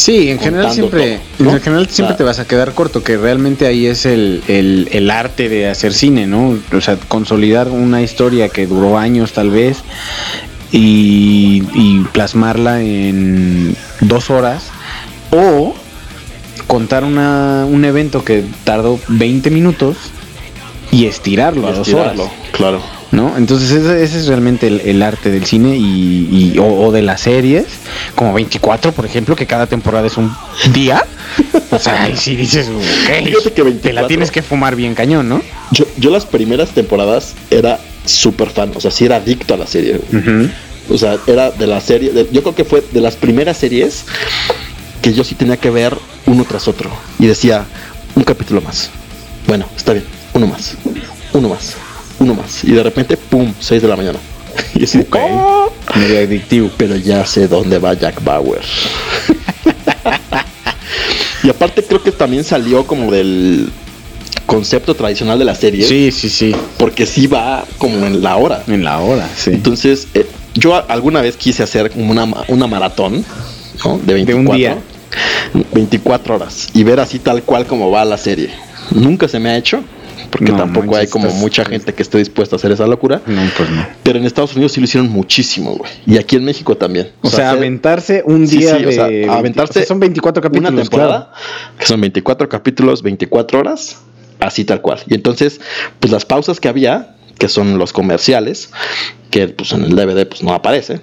Sí, 0.00 0.30
en 0.30 0.38
general 0.38 0.72
siempre, 0.72 1.20
en 1.38 1.60
general 1.60 1.86
siempre 1.90 2.14
O 2.14 2.16
sea- 2.16 2.16
te 2.16 2.24
vas 2.24 2.38
a 2.38 2.46
quedar 2.46 2.72
corto, 2.72 3.02
que 3.02 3.18
realmente 3.18 3.66
ahí 3.66 3.84
es 3.86 4.06
el, 4.06 4.42
el, 4.48 4.88
el 4.92 5.10
arte 5.10 5.50
de 5.50 5.68
hacer 5.68 5.92
cine, 5.92 6.26
¿no? 6.26 6.58
O 6.72 6.80
sea, 6.80 6.96
consolidar 6.96 7.68
una 7.68 8.00
historia 8.00 8.48
que 8.48 8.66
duró 8.66 8.96
años 8.96 9.32
tal 9.32 9.50
vez 9.50 9.76
y, 10.72 11.62
y 11.74 12.00
plasmarla 12.12 12.80
en 12.82 13.76
dos 14.00 14.30
horas 14.30 14.64
o 15.32 15.74
contar 16.66 17.04
una, 17.04 17.66
un 17.68 17.84
evento 17.84 18.24
que 18.24 18.42
tardó 18.64 18.98
20 19.08 19.50
minutos 19.50 19.96
y 20.90 21.04
estirarlo 21.06 21.66
a 21.68 21.72
dos 21.72 21.88
Estirarlo, 21.88 22.22
horas. 22.24 22.34
Claro. 22.52 22.99
¿No? 23.12 23.36
Entonces 23.36 23.70
ese, 23.70 24.02
ese 24.04 24.18
es 24.18 24.26
realmente 24.26 24.66
el, 24.68 24.80
el 24.80 25.02
arte 25.02 25.30
del 25.30 25.44
cine 25.46 25.76
y, 25.76 26.28
y- 26.54 26.58
o, 26.58 26.64
o 26.66 26.92
de 26.92 27.02
las 27.02 27.20
series, 27.22 27.64
como 28.14 28.32
24, 28.32 28.92
por 28.92 29.04
ejemplo, 29.06 29.34
que 29.36 29.46
cada 29.46 29.66
temporada 29.66 30.06
es 30.06 30.16
un 30.16 30.32
día. 30.72 31.04
O 31.70 31.78
sea, 31.78 32.02
ahí 32.04 32.16
sí 32.16 32.36
dices, 32.36 32.68
que 33.50 33.50
te 33.50 33.92
la 33.92 34.02
24. 34.02 34.06
tienes 34.08 34.30
que 34.30 34.42
fumar 34.42 34.74
bien 34.76 34.94
cañón, 34.94 35.28
¿no? 35.28 35.42
Yo, 35.70 35.86
yo 35.96 36.10
las 36.10 36.26
primeras 36.26 36.70
temporadas 36.70 37.34
era 37.50 37.78
súper 38.04 38.50
fan, 38.50 38.72
o 38.74 38.80
sea, 38.80 38.90
sí 38.90 39.04
era 39.04 39.16
adicto 39.16 39.54
a 39.54 39.56
la 39.56 39.66
serie. 39.66 40.00
O 40.88 40.98
sea, 40.98 41.18
era 41.26 41.50
de 41.52 41.66
la 41.68 41.80
serie, 41.80 42.10
de- 42.10 42.28
yo 42.32 42.42
creo 42.42 42.54
que 42.54 42.64
fue 42.64 42.82
de 42.92 43.00
las 43.00 43.14
primeras 43.16 43.56
series 43.58 44.04
que 45.02 45.12
yo 45.14 45.22
sí 45.24 45.34
tenía 45.34 45.56
que 45.56 45.70
ver 45.70 45.96
uno 46.26 46.44
tras 46.44 46.66
otro. 46.68 46.90
Y 47.18 47.26
decía, 47.26 47.64
un 48.16 48.24
capítulo 48.24 48.60
más. 48.60 48.90
Bueno, 49.46 49.66
está 49.76 49.92
bien, 49.92 50.04
uno 50.34 50.46
más, 50.48 50.74
uno 51.32 51.48
más, 51.48 51.74
uno 52.20 52.34
más. 52.34 52.62
Y 52.64 52.72
de 52.72 52.82
repente, 52.82 53.16
¡pum! 53.16 53.52
6 53.58 53.82
de 53.82 53.88
la 53.88 53.96
mañana. 53.96 54.18
Y 54.74 54.84
así, 54.84 54.98
Ok. 55.00 55.16
"Oh". 55.20 55.72
Medio 55.96 56.18
adictivo. 56.20 56.70
pero 56.76 56.94
ya 56.96 57.24
sé 57.26 57.48
dónde 57.48 57.78
va 57.78 57.94
Jack 57.94 58.22
Bauer. 58.22 58.60
y 61.42 61.48
aparte 61.48 61.82
creo 61.82 62.02
que 62.02 62.12
también 62.12 62.44
salió 62.44 62.86
como 62.86 63.10
del 63.10 63.70
concepto 64.46 64.94
tradicional 64.94 65.38
de 65.38 65.44
la 65.44 65.54
serie. 65.54 65.86
Sí, 65.86 66.10
sí, 66.12 66.28
sí. 66.28 66.54
Porque 66.78 67.06
sí 67.06 67.26
va 67.26 67.64
como 67.78 68.06
en 68.06 68.22
la 68.22 68.36
hora. 68.36 68.62
En 68.66 68.84
la 68.84 68.98
hora, 69.00 69.28
sí. 69.36 69.50
Entonces, 69.50 70.08
eh, 70.14 70.26
yo 70.54 70.74
alguna 70.90 71.20
vez 71.22 71.36
quise 71.36 71.62
hacer 71.62 71.90
como 71.90 72.10
una, 72.10 72.26
una 72.48 72.66
maratón, 72.66 73.24
¿no? 73.84 73.98
De 73.98 74.14
24. 74.14 74.50
un 74.50 74.56
día. 74.56 74.78
24 75.72 76.34
horas. 76.36 76.68
Y 76.74 76.84
ver 76.84 77.00
así 77.00 77.18
tal 77.18 77.42
cual 77.42 77.66
como 77.66 77.90
va 77.90 78.04
la 78.04 78.18
serie. 78.18 78.50
Nunca 78.90 79.28
se 79.28 79.38
me 79.38 79.50
ha 79.50 79.56
hecho. 79.56 79.82
Porque 80.30 80.52
No, 80.52 80.58
tampoco 80.58 80.96
hay 80.96 81.06
como 81.08 81.26
estás- 81.26 81.40
mucha 81.40 81.64
gente 81.64 81.92
que 81.92 82.02
esté 82.02 82.18
dispuesta 82.18 82.54
a 82.54 82.58
hacer 82.58 82.70
esa 82.72 82.86
locura. 82.86 83.20
No, 83.26 83.42
pues 83.56 83.68
no. 83.68 83.86
Pero 84.02 84.18
en 84.18 84.24
Estados 84.26 84.54
Unidos 84.54 84.72
sí 84.72 84.80
lo 84.80 84.84
hicieron 84.84 85.10
muchísimo, 85.10 85.72
güey. 85.76 85.90
Y 86.06 86.18
aquí 86.18 86.36
en 86.36 86.44
México 86.44 86.76
también. 86.76 87.10
O, 87.22 87.30
sea, 87.30 87.50
aventarse 87.50 88.22
un 88.24 88.46
Sí, 88.46 88.58
día 88.58 88.76
sí, 88.76 88.84
o 88.84 88.86
de... 88.88 88.92
sea, 88.94 89.06
20 89.08 89.28
aventarse 89.30 89.70
o 89.70 89.82
sea, 89.82 89.86
son 89.88 89.98
24 90.00 90.42
capítulos, 90.42 90.72
una 90.72 90.80
temporada, 90.82 91.30
claro. 91.32 91.76
que 91.78 91.86
son 91.86 92.00
24 92.00 92.48
capítulos, 92.48 93.02
24 93.02 93.58
horas, 93.58 93.98
así 94.38 94.64
tal 94.64 94.80
cual. 94.80 95.00
Y 95.08 95.14
entonces, 95.14 95.60
pues 95.98 96.12
las 96.12 96.24
pausas 96.24 96.60
que 96.60 96.68
había, 96.68 97.16
que 97.38 97.48
son 97.48 97.78
los 97.78 97.92
comerciales, 97.92 98.70
que 99.30 99.48
pues 99.48 99.72
en 99.72 99.82
el 99.84 99.96
DVD 99.96 100.26
pues 100.26 100.42
no 100.42 100.52
aparece. 100.54 101.00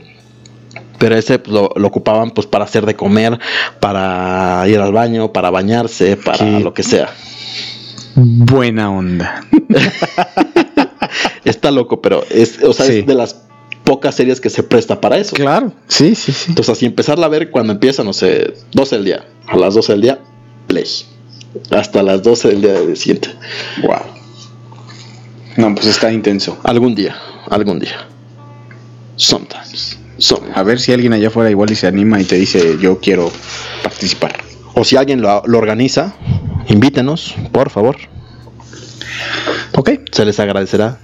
Pero 0.99 1.15
ese 1.15 1.37
pues, 1.37 1.53
lo, 1.53 1.69
lo 1.75 1.87
ocupaban 1.87 2.31
pues 2.31 2.47
para 2.47 2.63
hacer 2.65 2.85
de 2.85 2.95
comer, 2.95 3.37
para 3.79 4.63
ir 4.67 4.79
al 4.79 4.91
baño, 4.93 5.31
para 5.31 5.49
bañarse, 5.49 6.17
para 6.17 6.37
Qué- 6.39 6.59
lo 6.59 6.73
que 6.73 6.83
sea. 6.83 7.09
Buena 8.19 8.89
onda. 8.91 9.45
Está 11.45 11.71
loco, 11.71 12.01
pero 12.01 12.23
es, 12.29 12.61
o 12.63 12.73
sea, 12.73 12.85
Sí. 12.87 12.99
es 12.99 13.05
de 13.05 13.13
las 13.13 13.41
pocas 13.83 14.15
series 14.15 14.41
que 14.41 14.49
se 14.49 14.63
presta 14.63 14.99
para 14.99 15.17
eso. 15.17 15.35
Claro. 15.35 15.71
Sí, 15.87 16.15
sí, 16.15 16.31
sí. 16.31 16.45
Entonces, 16.49 16.73
así 16.73 16.85
empezarla 16.85 17.27
a 17.27 17.29
ver 17.29 17.51
cuando 17.51 17.73
empieza, 17.73 18.03
no 18.03 18.13
sé, 18.13 18.53
12 18.73 18.95
del 18.97 19.05
día. 19.05 19.25
A 19.47 19.55
las 19.55 19.75
12 19.75 19.93
del 19.93 20.01
día, 20.01 20.19
play. 20.67 20.85
Hasta 21.71 22.03
las 22.03 22.21
12 22.23 22.47
del 22.49 22.61
día 22.61 22.73
del 22.73 22.97
siguiente. 22.97 23.29
Wow. 23.83 23.99
No, 25.57 25.73
pues 25.75 25.87
está 25.87 26.11
intenso. 26.11 26.57
Algún 26.63 26.95
día, 26.95 27.15
algún 27.49 27.79
día. 27.79 28.07
Sometimes. 29.15 29.97
Some- 30.17 30.47
A 30.53 30.63
ver 30.63 30.79
si 30.79 30.91
alguien 30.91 31.13
allá 31.13 31.27
afuera 31.29 31.49
igual 31.49 31.71
y 31.71 31.75
se 31.75 31.87
anima 31.87 32.19
y 32.19 32.25
te 32.25 32.35
dice 32.35 32.77
yo 32.81 32.99
quiero 32.99 33.31
participar. 33.83 34.35
O 34.79 34.83
si 34.83 34.95
alguien 34.95 35.21
lo, 35.21 35.41
lo 35.45 35.57
organiza, 35.57 36.13
invítenos, 36.67 37.33
por 37.51 37.69
favor. 37.71 37.97
Ok. 39.75 39.89
Se 40.11 40.23
les 40.25 40.39
agradecerá 40.39 40.99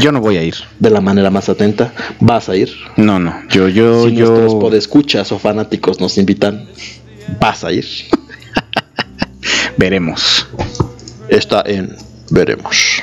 Yo 0.00 0.12
no 0.12 0.20
voy 0.20 0.36
a 0.36 0.42
ir. 0.42 0.54
de 0.78 0.90
la 0.90 1.00
manera 1.00 1.30
más 1.30 1.48
atenta. 1.48 1.92
Vas 2.20 2.48
a 2.50 2.56
ir. 2.56 2.70
No, 2.96 3.18
no. 3.18 3.34
Yo, 3.48 3.68
yo, 3.68 4.04
si 4.04 4.12
nuestros 4.12 4.52
yo. 4.52 4.58
podescuchas 4.58 5.32
o 5.32 5.38
fanáticos 5.38 6.00
nos 6.00 6.18
invitan, 6.18 6.68
vas 7.40 7.64
a 7.64 7.72
ir. 7.72 7.86
Veremos. 9.78 10.46
está 11.28 11.62
en 11.66 11.96
Veremos. 12.30 13.02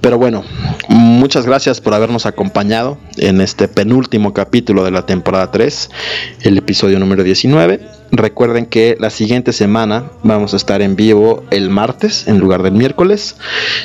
Pero 0.00 0.16
bueno, 0.16 0.44
muchas 0.88 1.44
gracias 1.44 1.80
por 1.82 1.92
habernos 1.92 2.24
acompañado 2.24 2.96
en 3.18 3.42
este 3.42 3.68
penúltimo 3.68 4.32
capítulo 4.32 4.82
de 4.82 4.90
la 4.90 5.04
temporada 5.04 5.50
3, 5.50 5.90
el 6.42 6.56
episodio 6.56 6.98
número 6.98 7.22
19. 7.22 7.80
Recuerden 8.10 8.64
que 8.64 8.96
la 8.98 9.10
siguiente 9.10 9.52
semana 9.52 10.04
vamos 10.22 10.54
a 10.54 10.56
estar 10.56 10.80
en 10.80 10.96
vivo 10.96 11.44
el 11.50 11.68
martes 11.68 12.28
en 12.28 12.38
lugar 12.38 12.62
del 12.62 12.72
miércoles, 12.72 13.36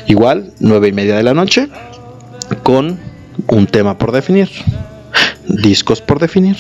igual, 0.08 0.54
9 0.60 0.88
y 0.88 0.92
media 0.94 1.18
de 1.18 1.24
la 1.24 1.34
noche, 1.34 1.68
con 2.64 2.98
un 3.48 3.68
tema 3.68 3.98
por 3.98 4.14
definir, 4.14 4.50
discos 5.48 6.00
por 6.02 6.20
definir. 6.20 6.56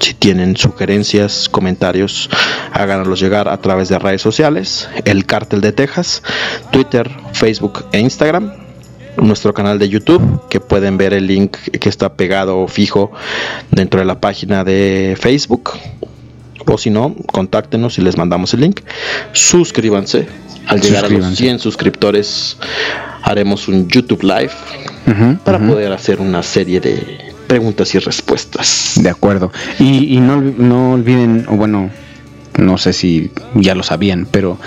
Si 0.00 0.14
tienen 0.14 0.56
sugerencias, 0.56 1.48
comentarios, 1.48 2.30
háganoslos 2.72 3.20
llegar 3.20 3.48
a 3.48 3.60
través 3.60 3.88
de 3.88 3.98
redes 3.98 4.22
sociales, 4.22 4.88
el 5.04 5.24
Cártel 5.24 5.60
de 5.60 5.72
Texas, 5.72 6.22
Twitter, 6.70 7.10
Facebook 7.32 7.84
e 7.92 8.00
Instagram, 8.00 8.67
nuestro 9.20 9.54
canal 9.54 9.78
de 9.78 9.88
YouTube, 9.88 10.48
que 10.48 10.60
pueden 10.60 10.96
ver 10.96 11.12
el 11.12 11.26
link 11.26 11.56
que 11.56 11.88
está 11.88 12.14
pegado 12.14 12.66
fijo 12.68 13.12
dentro 13.70 14.00
de 14.00 14.06
la 14.06 14.20
página 14.20 14.64
de 14.64 15.16
Facebook. 15.20 15.72
O 16.66 16.76
si 16.76 16.90
no, 16.90 17.14
contáctenos 17.32 17.98
y 17.98 18.02
les 18.02 18.16
mandamos 18.18 18.52
el 18.54 18.60
link. 18.60 18.80
Suscríbanse. 19.32 20.28
Al 20.66 20.80
llegar 20.80 20.98
a 21.04 21.08
los 21.08 21.10
Suscríbanse. 21.10 21.36
100 21.36 21.58
suscriptores, 21.60 22.58
haremos 23.22 23.68
un 23.68 23.88
YouTube 23.88 24.22
Live 24.22 24.52
para 25.44 25.58
poder 25.58 25.92
hacer 25.92 26.20
una 26.20 26.42
serie 26.42 26.80
de 26.80 27.32
preguntas 27.46 27.94
y 27.94 27.98
respuestas. 27.98 28.92
De 28.96 29.08
acuerdo. 29.08 29.50
Y, 29.78 30.14
y 30.14 30.20
no, 30.20 30.40
no 30.40 30.92
olviden, 30.92 31.46
o 31.48 31.56
bueno, 31.56 31.90
no 32.58 32.76
sé 32.76 32.92
si 32.92 33.30
ya 33.54 33.74
lo 33.74 33.82
sabían, 33.82 34.26
pero 34.30 34.58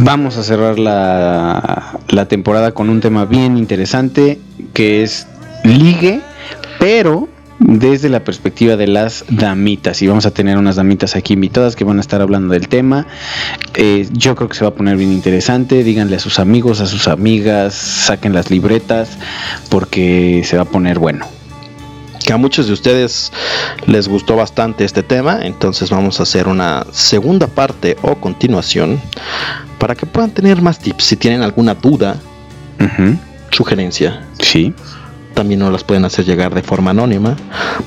vamos 0.00 0.36
a 0.36 0.42
cerrar 0.42 0.78
la, 0.78 1.98
la 2.08 2.28
temporada 2.28 2.72
con 2.72 2.90
un 2.90 3.00
tema 3.00 3.24
bien 3.24 3.56
interesante 3.56 4.38
que 4.72 5.02
es 5.02 5.26
ligue, 5.64 6.20
pero 6.78 7.28
desde 7.58 8.08
la 8.08 8.22
perspectiva 8.24 8.76
de 8.76 8.86
las 8.86 9.24
damitas. 9.28 10.02
Y 10.02 10.06
vamos 10.06 10.26
a 10.26 10.30
tener 10.30 10.58
unas 10.58 10.76
damitas 10.76 11.16
aquí 11.16 11.34
invitadas 11.34 11.76
que 11.76 11.84
van 11.84 11.98
a 11.98 12.00
estar 12.00 12.20
hablando 12.20 12.52
del 12.52 12.68
tema. 12.68 13.06
Eh, 13.74 14.06
yo 14.12 14.34
creo 14.34 14.48
que 14.48 14.56
se 14.56 14.64
va 14.64 14.70
a 14.70 14.74
poner 14.74 14.96
bien 14.96 15.12
interesante. 15.12 15.82
Díganle 15.82 16.16
a 16.16 16.20
sus 16.20 16.38
amigos, 16.38 16.80
a 16.80 16.86
sus 16.86 17.08
amigas, 17.08 17.74
saquen 17.74 18.32
las 18.32 18.50
libretas, 18.50 19.18
porque 19.70 20.42
se 20.44 20.56
va 20.56 20.62
a 20.62 20.66
poner 20.66 20.98
bueno. 20.98 21.26
Que 22.26 22.32
a 22.32 22.36
muchos 22.36 22.66
de 22.66 22.72
ustedes 22.72 23.32
les 23.86 24.08
gustó 24.08 24.34
bastante 24.36 24.84
este 24.84 25.02
tema, 25.02 25.40
entonces 25.46 25.88
vamos 25.90 26.18
a 26.20 26.24
hacer 26.24 26.48
una 26.48 26.84
segunda 26.92 27.46
parte 27.46 27.96
o 28.02 28.16
continuación 28.16 29.00
para 29.78 29.94
que 29.94 30.06
puedan 30.06 30.30
tener 30.32 30.60
más 30.60 30.78
tips. 30.80 31.04
Si 31.04 31.16
tienen 31.16 31.42
alguna 31.42 31.74
duda, 31.74 32.16
sugerencia, 33.50 34.26
Sí. 34.40 34.74
también 35.34 35.60
nos 35.60 35.70
las 35.72 35.84
pueden 35.84 36.04
hacer 36.04 36.24
llegar 36.24 36.54
de 36.54 36.62
forma 36.62 36.90
anónima 36.90 37.36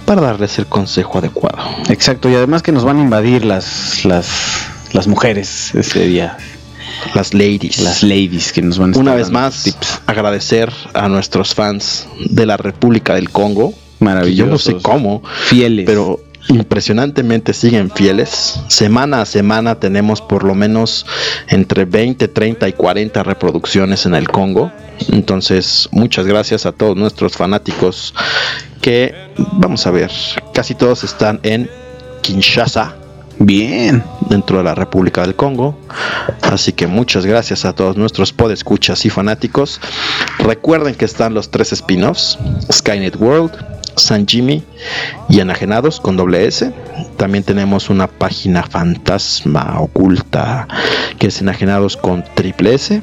para 0.05 0.21
darles 0.21 0.57
el 0.59 0.67
consejo 0.67 1.17
adecuado. 1.19 1.57
Exacto, 1.89 2.29
y 2.29 2.35
además 2.35 2.61
que 2.61 2.71
nos 2.71 2.83
van 2.85 2.97
a 2.97 3.01
invadir 3.01 3.43
las, 3.43 4.05
las, 4.05 4.27
las 4.93 5.07
mujeres 5.07 5.73
ese 5.75 6.05
día. 6.07 6.37
Las 7.13 7.33
ladies. 7.33 7.79
Las 7.79 8.03
ladies 8.03 8.51
que 8.51 8.61
nos 8.61 8.77
van 8.77 8.89
a 8.89 8.91
estar 8.91 9.01
Una 9.01 9.15
vez 9.15 9.29
más, 9.31 9.63
tips. 9.63 10.01
agradecer 10.05 10.71
a 10.93 11.07
nuestros 11.07 11.53
fans 11.55 12.07
de 12.29 12.45
la 12.45 12.57
República 12.57 13.15
del 13.15 13.29
Congo. 13.31 13.73
Que 13.99 14.35
Yo 14.35 14.45
no 14.45 14.57
sé 14.57 14.71
Maravillosos. 14.71 14.83
cómo, 14.83 15.23
Fieles. 15.47 15.85
pero 15.85 16.19
impresionantemente 16.47 17.53
siguen 17.53 17.91
fieles. 17.91 18.59
Semana 18.69 19.21
a 19.21 19.25
semana 19.25 19.75
tenemos 19.79 20.21
por 20.21 20.43
lo 20.43 20.55
menos 20.55 21.05
entre 21.47 21.85
20, 21.85 22.27
30 22.27 22.67
y 22.67 22.73
40 22.73 23.23
reproducciones 23.23 24.05
en 24.05 24.15
el 24.15 24.29
Congo. 24.29 24.71
Entonces, 25.11 25.87
muchas 25.91 26.25
gracias 26.25 26.65
a 26.65 26.71
todos 26.71 26.95
nuestros 26.97 27.35
fanáticos 27.37 28.13
que, 28.81 29.13
vamos 29.53 29.85
a 29.85 29.91
ver, 29.91 30.11
casi 30.53 30.73
todos 30.75 31.03
están 31.03 31.39
en 31.43 31.69
Kinshasa, 32.21 32.95
Bien. 33.39 34.03
dentro 34.29 34.57
de 34.57 34.63
la 34.65 34.75
República 34.75 35.21
del 35.21 35.35
Congo. 35.35 35.77
Así 36.41 36.73
que 36.73 36.87
muchas 36.87 37.25
gracias 37.25 37.63
a 37.65 37.73
todos 37.73 37.95
nuestros 37.95 38.33
podescuchas 38.33 39.05
y 39.05 39.09
fanáticos. 39.09 39.79
Recuerden 40.39 40.95
que 40.95 41.05
están 41.05 41.33
los 41.33 41.49
tres 41.51 41.71
spin-offs: 41.73 42.37
Skynet 42.71 43.15
World, 43.17 43.51
San 43.99 44.27
Jimmy 44.27 44.63
y 45.29 45.39
Enajenados 45.39 45.99
con 45.99 46.17
doble 46.17 46.45
S. 46.45 46.71
También 47.17 47.43
tenemos 47.43 47.89
una 47.89 48.07
página 48.07 48.63
fantasma 48.63 49.79
oculta 49.79 50.67
que 51.17 51.27
es 51.27 51.41
Enajenados 51.41 51.97
con 51.97 52.23
triple 52.35 52.75
S. 52.75 53.01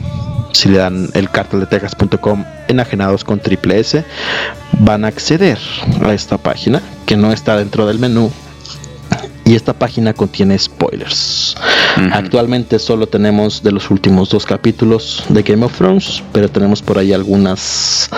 Si 0.52 0.68
le 0.68 0.78
dan 0.78 1.09
el 1.14 1.31
cartel 1.31 1.60
de 1.60 1.66
Texas.com 1.66 2.44
enajenados 2.68 3.24
con 3.24 3.40
triple 3.40 3.78
S, 3.78 4.05
van 4.81 5.05
a 5.05 5.09
acceder 5.09 5.59
a 6.02 6.12
esta 6.12 6.39
página 6.39 6.82
que 7.05 7.16
no 7.16 7.32
está 7.32 7.56
dentro 7.56 7.86
del 7.86 7.98
menú 7.98 8.31
y 9.47 9.55
esta 9.55 9.73
página 9.73 10.12
contiene 10.12 10.59
spoilers. 10.59 11.55
Actualmente 12.12 12.81
solo 12.81 13.06
tenemos 13.06 13.62
de 13.62 13.70
los 13.70 13.90
últimos 13.90 14.28
dos 14.28 14.44
capítulos 14.44 15.24
de 15.28 15.43
Game 15.43 15.64
of 15.64 15.77
Thrones, 15.77 16.23
pero 16.32 16.51
tenemos 16.51 16.82
por 16.82 16.98
ahí 16.98 17.12
algunas 17.12 18.10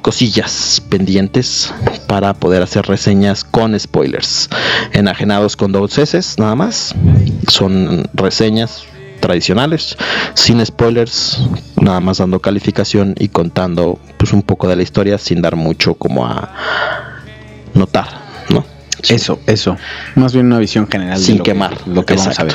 cosillas 0.00 0.82
pendientes 0.88 1.72
para 2.06 2.34
poder 2.34 2.62
hacer 2.62 2.86
reseñas 2.86 3.44
con 3.44 3.78
spoilers. 3.78 4.48
Enajenados 4.92 5.56
con 5.56 5.72
dos 5.72 5.96
S, 5.98 6.20
nada 6.38 6.54
más. 6.54 6.94
Son 7.48 8.08
reseñas 8.14 8.84
tradicionales, 9.20 9.96
sin 10.34 10.64
spoilers, 10.64 11.40
nada 11.76 12.00
más 12.00 12.18
dando 12.18 12.40
calificación 12.40 13.14
y 13.18 13.28
contando 13.28 13.98
pues 14.16 14.32
un 14.32 14.42
poco 14.42 14.66
de 14.66 14.76
la 14.76 14.82
historia 14.82 15.18
sin 15.18 15.42
dar 15.42 15.56
mucho 15.56 15.94
como 15.94 16.26
a 16.26 16.54
notar, 17.74 18.08
¿no? 18.48 18.64
Eso, 19.08 19.38
eso. 19.46 19.76
Más 20.14 20.32
bien 20.32 20.46
una 20.46 20.58
visión 20.58 20.88
general 20.88 21.18
Sin 21.18 21.34
de 21.34 21.38
lo 21.38 21.44
quemar. 21.44 21.76
que, 21.76 21.90
lo 21.90 22.04
que 22.04 22.14
vamos 22.14 22.38
a 22.38 22.44
ver. 22.44 22.54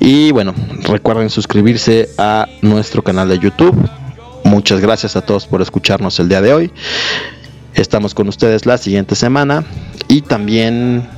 Y 0.00 0.32
bueno, 0.32 0.54
recuerden 0.82 1.30
suscribirse 1.30 2.08
a 2.18 2.48
nuestro 2.60 3.02
canal 3.04 3.28
de 3.28 3.38
YouTube. 3.38 3.88
Muchas 4.44 4.80
gracias 4.80 5.16
a 5.16 5.22
todos 5.22 5.46
por 5.46 5.62
escucharnos 5.62 6.18
el 6.20 6.28
día 6.28 6.40
de 6.40 6.52
hoy. 6.52 6.72
Estamos 7.74 8.14
con 8.14 8.28
ustedes 8.28 8.66
la 8.66 8.76
siguiente 8.78 9.14
semana 9.14 9.64
y 10.08 10.22
también 10.22 11.08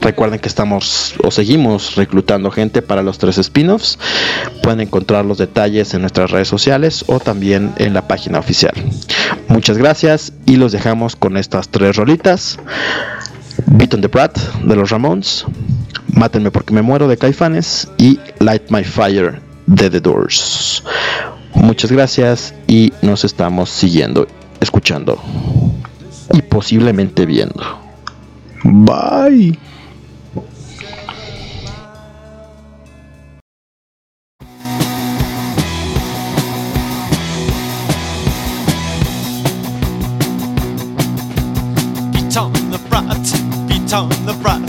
recuerden 0.00 0.40
que 0.40 0.48
estamos 0.48 1.14
o 1.22 1.30
seguimos 1.30 1.94
reclutando 1.96 2.50
gente 2.50 2.82
para 2.82 3.02
los 3.02 3.18
tres 3.18 3.38
spin-offs. 3.38 3.98
Pueden 4.62 4.80
encontrar 4.80 5.24
los 5.24 5.38
detalles 5.38 5.94
en 5.94 6.00
nuestras 6.00 6.30
redes 6.30 6.48
sociales 6.48 7.04
o 7.06 7.20
también 7.20 7.72
en 7.76 7.94
la 7.94 8.08
página 8.08 8.38
oficial. 8.38 8.74
Muchas 9.48 9.78
gracias 9.78 10.32
y 10.46 10.56
los 10.56 10.72
dejamos 10.72 11.16
con 11.16 11.36
estas 11.36 11.68
tres 11.68 11.96
rolitas. 11.96 12.58
Beat 13.66 13.94
on 13.94 14.00
the 14.00 14.08
Brat 14.08 14.38
de 14.64 14.76
los 14.76 14.90
Ramones, 14.90 15.46
Mátenme 16.16 16.50
porque 16.50 16.72
me 16.72 16.82
muero 16.82 17.08
de 17.08 17.18
Caifanes 17.18 17.88
y 17.98 18.18
Light 18.38 18.70
My 18.70 18.84
Fire 18.84 19.40
de 19.66 19.90
The 19.90 20.00
Doors. 20.00 20.82
Muchas 21.56 21.90
gracias 21.90 22.54
y 22.66 22.92
nos 23.02 23.24
estamos 23.24 23.70
siguiendo, 23.70 24.26
escuchando 24.60 25.20
y 26.32 26.42
posiblemente 26.42 27.26
viendo. 27.26 27.80
Bye. 28.62 29.58
Beat 42.12 42.36
on 42.36 42.52
the 42.70 42.78
brat, 42.88 43.68
beat 43.68 43.92
on 43.92 44.08
the 44.26 44.36
brat, 44.42 44.60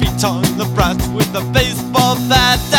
beat 0.00 0.24
on 0.24 0.42
the 0.58 0.64
brat 0.74 0.96
with 1.14 1.34
a 1.34 1.40
baseball 1.52 2.16
bat. 2.28 2.73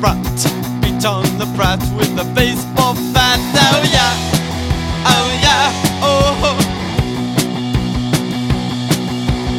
Beat 0.00 0.14
on 0.14 0.22
the 0.22 0.34
brat, 0.40 0.80
beat 0.80 1.04
on 1.04 1.38
the 1.38 1.46
brat 1.56 1.80
with 1.96 2.18
a 2.18 2.24
baseball 2.34 2.94
bat. 3.12 3.38
Oh 3.54 3.82
yeah, 3.92 4.14
oh 5.06 5.28
yeah, 5.42 5.72
oh 6.02 6.34
ho. 6.40 6.52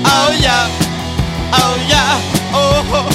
Oh 0.06 0.32
yeah, 0.40 0.68
oh 1.54 1.76
yeah, 1.88 2.22
oh, 2.54 2.92
oh. 2.94 3.11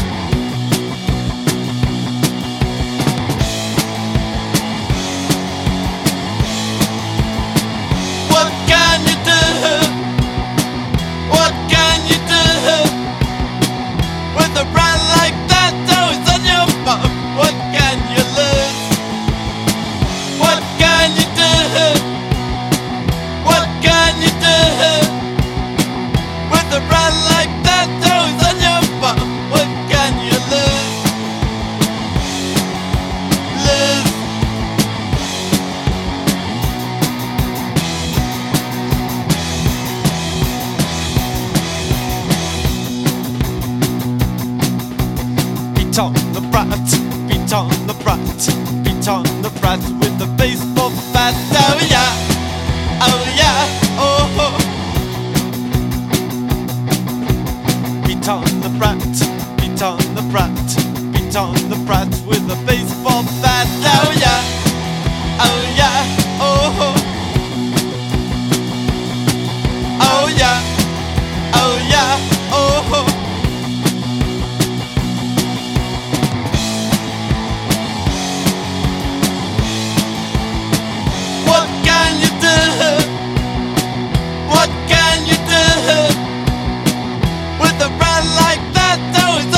get 88.97 89.13
those 89.13 89.56